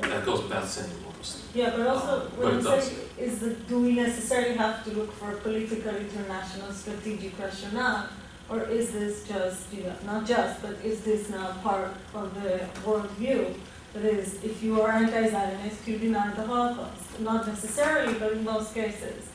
That 0.01 0.27
goes 0.27 0.43
without 0.43 0.67
saying 0.67 0.93
almost. 1.07 1.45
Yeah, 1.55 1.71
but 1.77 1.87
also, 1.87 2.07
Uh, 2.07 2.21
what 2.37 2.65
but 2.65 2.75
I'm 2.75 2.81
saying 2.83 3.09
is 3.19 3.39
that 3.39 3.67
do 3.69 3.81
we 3.81 3.95
necessarily 3.95 4.55
have 4.57 4.85
to 4.85 4.91
look 4.91 5.13
for 5.13 5.33
a 5.33 5.37
political 5.37 5.95
international 5.95 6.73
strategic 6.73 7.39
rationale? 7.39 8.09
Or 8.49 8.63
is 8.63 8.93
this 8.93 9.27
just, 9.27 9.73
you 9.73 9.85
know, 9.85 9.95
not 10.05 10.27
just, 10.27 10.63
but 10.63 10.77
is 10.85 11.01
this 11.01 11.31
now 11.31 11.53
part 11.63 11.91
of 12.15 12.35
the 12.43 12.61
worldview? 12.85 13.55
That 13.97 14.13
is, 14.13 14.45
if 14.45 14.63
you 14.63 14.81
are 14.83 14.91
anti-Zionist, 14.93 15.89
you 15.89 15.97
deny 15.99 16.31
the 16.35 16.43
Holocaust, 16.47 17.19
not 17.21 17.47
necessarily, 17.47 18.15
but 18.19 18.33
in 18.33 18.45
most 18.45 18.75
cases. 18.75 19.29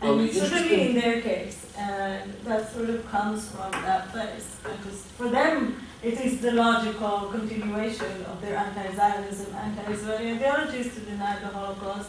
And 0.00 0.20
the 0.20 0.24
it's 0.24 0.38
certainly 0.38 0.88
in 0.88 0.94
their 0.94 1.20
case, 1.20 1.66
and 1.76 2.32
that 2.44 2.72
sort 2.72 2.88
of 2.88 3.06
comes 3.10 3.50
from 3.50 3.70
that 3.72 4.08
place. 4.12 4.56
Because 4.62 5.02
for 5.18 5.28
them, 5.28 5.58
it 6.02 6.18
is 6.20 6.40
the 6.40 6.52
logical 6.52 7.28
continuation 7.36 8.24
of 8.30 8.40
their 8.40 8.56
anti-Zionism, 8.56 9.54
anti-Israeli 9.54 10.32
ideologies 10.32 10.94
to 10.94 11.00
deny 11.00 11.38
the 11.40 11.48
Holocaust, 11.48 12.08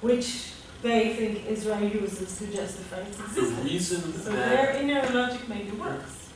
which 0.00 0.52
they 0.82 1.14
think 1.16 1.46
Israel 1.48 1.82
uses 1.82 2.38
to 2.38 2.46
justify 2.46 2.98
its 2.98 3.16
The 3.16 3.24
existence. 3.24 3.64
reason 3.64 4.12
So 4.12 4.30
that, 4.30 4.48
their 4.50 4.70
inner 4.82 5.02
logic 5.12 5.48
maybe 5.48 5.72
works. 5.72 6.28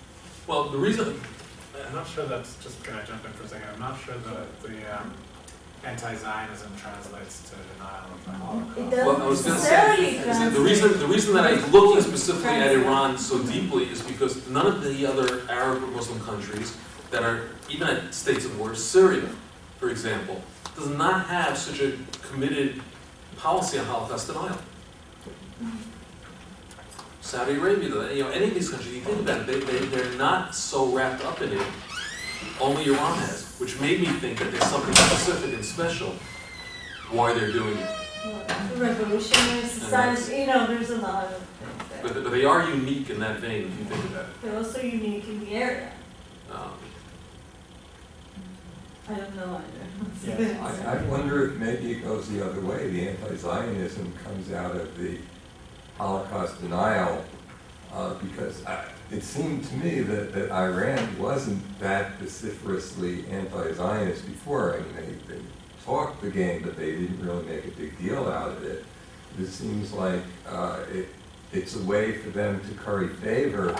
well, 0.48 0.64
the 0.70 0.78
reason, 0.78 1.20
I'm 1.92 1.98
not 1.98 2.08
sure 2.08 2.24
that's, 2.24 2.56
just 2.64 2.82
going 2.82 2.98
to 2.98 3.06
jump 3.06 3.22
in 3.26 3.32
for 3.32 3.44
a 3.44 3.48
second? 3.48 3.68
I'm 3.74 3.80
not 3.80 4.00
sure 4.00 4.14
that 4.14 4.62
the 4.62 4.98
um, 4.98 5.12
anti-Zionism 5.84 6.72
translates 6.78 7.50
to 7.50 7.56
denial 7.74 8.10
of 8.14 8.24
the 8.24 8.30
Holocaust. 8.30 8.78
It 8.78 8.90
Well, 9.04 9.10
I 9.10 9.18
doesn't 9.18 9.28
was 9.28 9.42
gonna 9.44 9.60
say, 9.60 10.48
the 10.48 10.60
reason, 10.60 10.98
the 10.98 11.06
reason 11.06 11.34
that 11.34 11.44
I'm 11.44 11.70
looking 11.70 12.00
specifically 12.02 12.48
at 12.48 12.72
Iran 12.72 13.18
so 13.18 13.42
deeply 13.42 13.90
is 13.90 14.00
because 14.00 14.48
none 14.48 14.66
of 14.66 14.82
the 14.82 15.04
other 15.04 15.42
Arab 15.50 15.82
or 15.82 15.88
Muslim 15.88 16.18
countries 16.20 16.78
that 17.10 17.24
are 17.24 17.50
even 17.68 17.88
at 17.88 18.14
states 18.14 18.46
of 18.46 18.58
war, 18.58 18.74
Syria, 18.74 19.28
for 19.78 19.90
example, 19.90 20.42
does 20.74 20.88
not 20.88 21.26
have 21.26 21.58
such 21.58 21.80
a 21.80 21.98
committed 22.22 22.80
policy 23.36 23.78
on 23.78 23.84
Holocaust 23.84 24.28
denial. 24.28 24.56
Saudi 27.22 27.54
Arabia, 27.54 28.12
you 28.12 28.24
know, 28.24 28.30
any 28.30 28.48
of 28.48 28.54
these 28.54 28.68
countries, 28.68 28.94
you 28.94 29.00
think 29.00 29.20
about 29.20 29.40
it, 29.40 29.46
they, 29.46 29.60
they, 29.60 29.86
they're 29.86 30.18
not 30.18 30.54
so 30.54 30.92
wrapped 30.92 31.24
up 31.24 31.40
in 31.40 31.52
it. 31.52 31.66
Only 32.60 32.86
Iran 32.86 33.16
has, 33.18 33.56
which 33.58 33.80
made 33.80 34.00
me 34.00 34.06
think 34.06 34.38
that 34.40 34.50
there's 34.50 34.66
something 34.66 34.94
specific 34.94 35.54
and 35.54 35.64
special 35.64 36.14
why 37.10 37.32
they're 37.32 37.52
doing 37.52 37.78
it. 37.78 37.88
Revolutionary 38.76 39.66
society, 39.66 40.40
you 40.40 40.46
know, 40.46 40.66
there's 40.66 40.90
a 40.90 40.98
lot 40.98 41.24
of 41.24 41.36
things 41.36 41.90
there. 41.90 42.02
But, 42.02 42.24
but 42.24 42.30
they 42.32 42.44
are 42.44 42.68
unique 42.68 43.08
in 43.10 43.20
that 43.20 43.38
vein, 43.38 43.66
if 43.68 43.78
you 43.78 43.84
think 43.84 44.04
about 44.06 44.24
it. 44.24 44.42
They're 44.42 44.56
also 44.56 44.80
unique 44.80 45.26
in 45.28 45.40
the 45.40 45.52
area. 45.52 45.92
Um, 46.50 46.72
I 49.08 49.14
don't 49.14 49.36
know 49.36 49.60
either. 50.24 50.42
Yes. 50.42 50.84
I, 50.84 50.96
I 50.96 51.02
wonder 51.04 51.50
if 51.50 51.58
maybe 51.58 51.92
it 51.92 52.02
goes 52.02 52.28
the 52.28 52.44
other 52.44 52.60
way. 52.60 52.90
The 52.90 53.08
anti-Zionism 53.08 54.12
comes 54.24 54.52
out 54.52 54.76
of 54.76 54.96
the 54.98 55.18
Holocaust 55.98 56.60
denial, 56.60 57.24
uh, 57.92 58.14
because 58.14 58.64
I, 58.64 58.84
it 59.10 59.22
seemed 59.22 59.64
to 59.64 59.76
me 59.76 60.00
that, 60.00 60.32
that 60.32 60.50
Iran 60.50 61.18
wasn't 61.18 61.78
that 61.80 62.18
vociferously 62.18 63.26
anti-Zionist 63.28 64.26
before. 64.26 64.74
I 64.74 64.78
mean, 64.78 64.94
they, 65.28 65.34
they 65.34 65.40
talked 65.84 66.22
the 66.22 66.30
game, 66.30 66.62
but 66.62 66.76
they 66.76 66.92
didn't 66.92 67.20
really 67.20 67.44
make 67.44 67.66
a 67.66 67.70
big 67.70 67.98
deal 67.98 68.28
out 68.28 68.50
of 68.50 68.64
it. 68.64 68.84
It 69.38 69.46
seems 69.46 69.92
like 69.92 70.22
uh, 70.48 70.80
it, 70.92 71.08
it's 71.52 71.76
a 71.76 71.82
way 71.82 72.12
for 72.12 72.30
them 72.30 72.60
to 72.68 72.74
curry 72.74 73.08
favor 73.08 73.76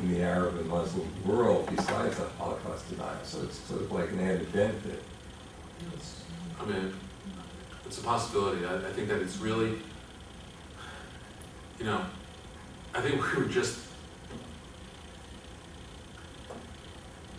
in 0.00 0.12
the 0.12 0.22
Arab 0.22 0.56
and 0.56 0.68
Muslim 0.68 1.08
world 1.24 1.68
besides 1.70 2.16
the 2.16 2.28
Holocaust 2.38 2.88
denial. 2.90 3.16
So 3.22 3.42
it's 3.42 3.58
sort 3.60 3.82
of 3.82 3.92
like 3.92 4.10
an 4.10 4.20
added 4.20 4.52
benefit. 4.52 5.02
I 6.60 6.64
mean, 6.66 6.92
it's 7.86 7.98
a 7.98 8.02
possibility. 8.02 8.64
I, 8.64 8.76
I 8.76 8.92
think 8.92 9.08
that 9.08 9.20
it's 9.20 9.36
really, 9.36 9.78
you 11.78 11.84
know, 11.84 12.04
I 12.94 13.00
think 13.00 13.20
we 13.36 13.42
would 13.42 13.50
just 13.50 13.78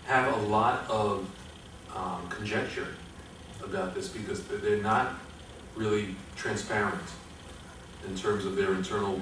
have 0.05 0.33
a 0.33 0.45
lot 0.47 0.87
of 0.89 1.27
um, 1.95 2.27
conjecture 2.29 2.87
about 3.63 3.95
this 3.95 4.09
because 4.09 4.43
they're- 4.43 4.81
not 4.81 5.15
really 5.75 6.15
transparent 6.35 7.01
in 8.07 8.15
terms 8.15 8.45
of 8.45 8.55
their 8.55 8.73
internal, 8.75 9.19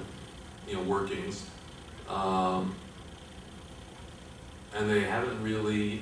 you 0.68 0.76
know, 0.76 0.84
workings. 0.84 1.50
Um, 2.10 2.76
and 4.76 4.90
they 4.90 5.02
haven't 5.02 5.42
really 5.42 6.02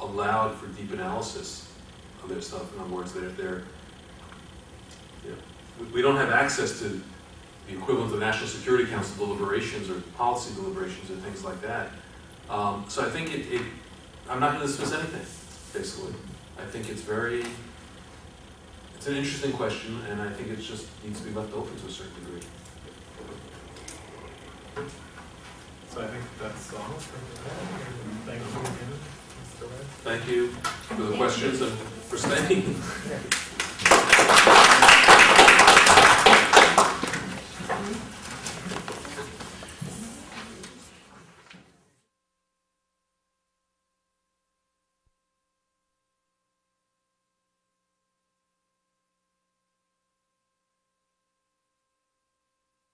allowed 0.00 0.56
for 0.56 0.66
deep 0.68 0.92
analysis 0.92 1.70
of 2.22 2.28
their 2.30 2.40
stuff. 2.40 2.74
In 2.74 2.80
other 2.80 2.90
words, 2.90 3.12
they're, 3.12 3.28
they're, 3.28 3.62
you 5.24 5.30
know, 5.30 5.86
we 5.92 6.00
don't 6.02 6.16
have 6.16 6.30
access 6.30 6.80
to 6.80 7.00
the 7.70 7.78
equivalent 7.78 8.12
of 8.12 8.20
National 8.20 8.48
Security 8.48 8.86
Council 8.86 9.26
deliberations 9.26 9.90
or 9.90 10.00
policy 10.16 10.54
deliberations 10.54 11.10
and 11.10 11.22
things 11.22 11.44
like 11.44 11.60
that. 11.62 11.90
Um, 12.48 12.84
so 12.88 13.06
I 13.06 13.10
think 13.10 13.32
it, 13.32 13.52
it, 13.52 13.62
I'm 14.28 14.40
not 14.40 14.54
gonna 14.54 14.66
dismiss 14.66 14.92
anything, 14.92 15.24
basically. 15.72 16.14
I 16.58 16.64
think 16.64 16.88
it's 16.88 17.02
very, 17.02 17.44
it's 18.96 19.06
an 19.06 19.16
interesting 19.16 19.52
question, 19.52 20.00
and 20.10 20.20
I 20.20 20.30
think 20.30 20.48
it 20.48 20.60
just 20.60 20.88
needs 21.04 21.20
to 21.20 21.28
be 21.28 21.34
left 21.34 21.54
open 21.54 21.76
to 21.76 21.86
a 21.86 21.90
certain 21.90 22.14
degree. 22.14 22.42
So 25.90 26.02
I 26.02 26.06
think 26.06 26.24
that's 26.40 26.74
all 26.74 26.80
for 26.80 27.18
today. 27.36 27.54
Thank 28.26 28.42
you 28.42 28.60
again, 28.60 28.98
Thank 30.02 30.28
you 30.28 30.48
for 30.48 31.02
the 31.02 31.16
questions 31.16 31.60
and 31.60 31.72
for 31.72 32.16
staying. 32.16 32.74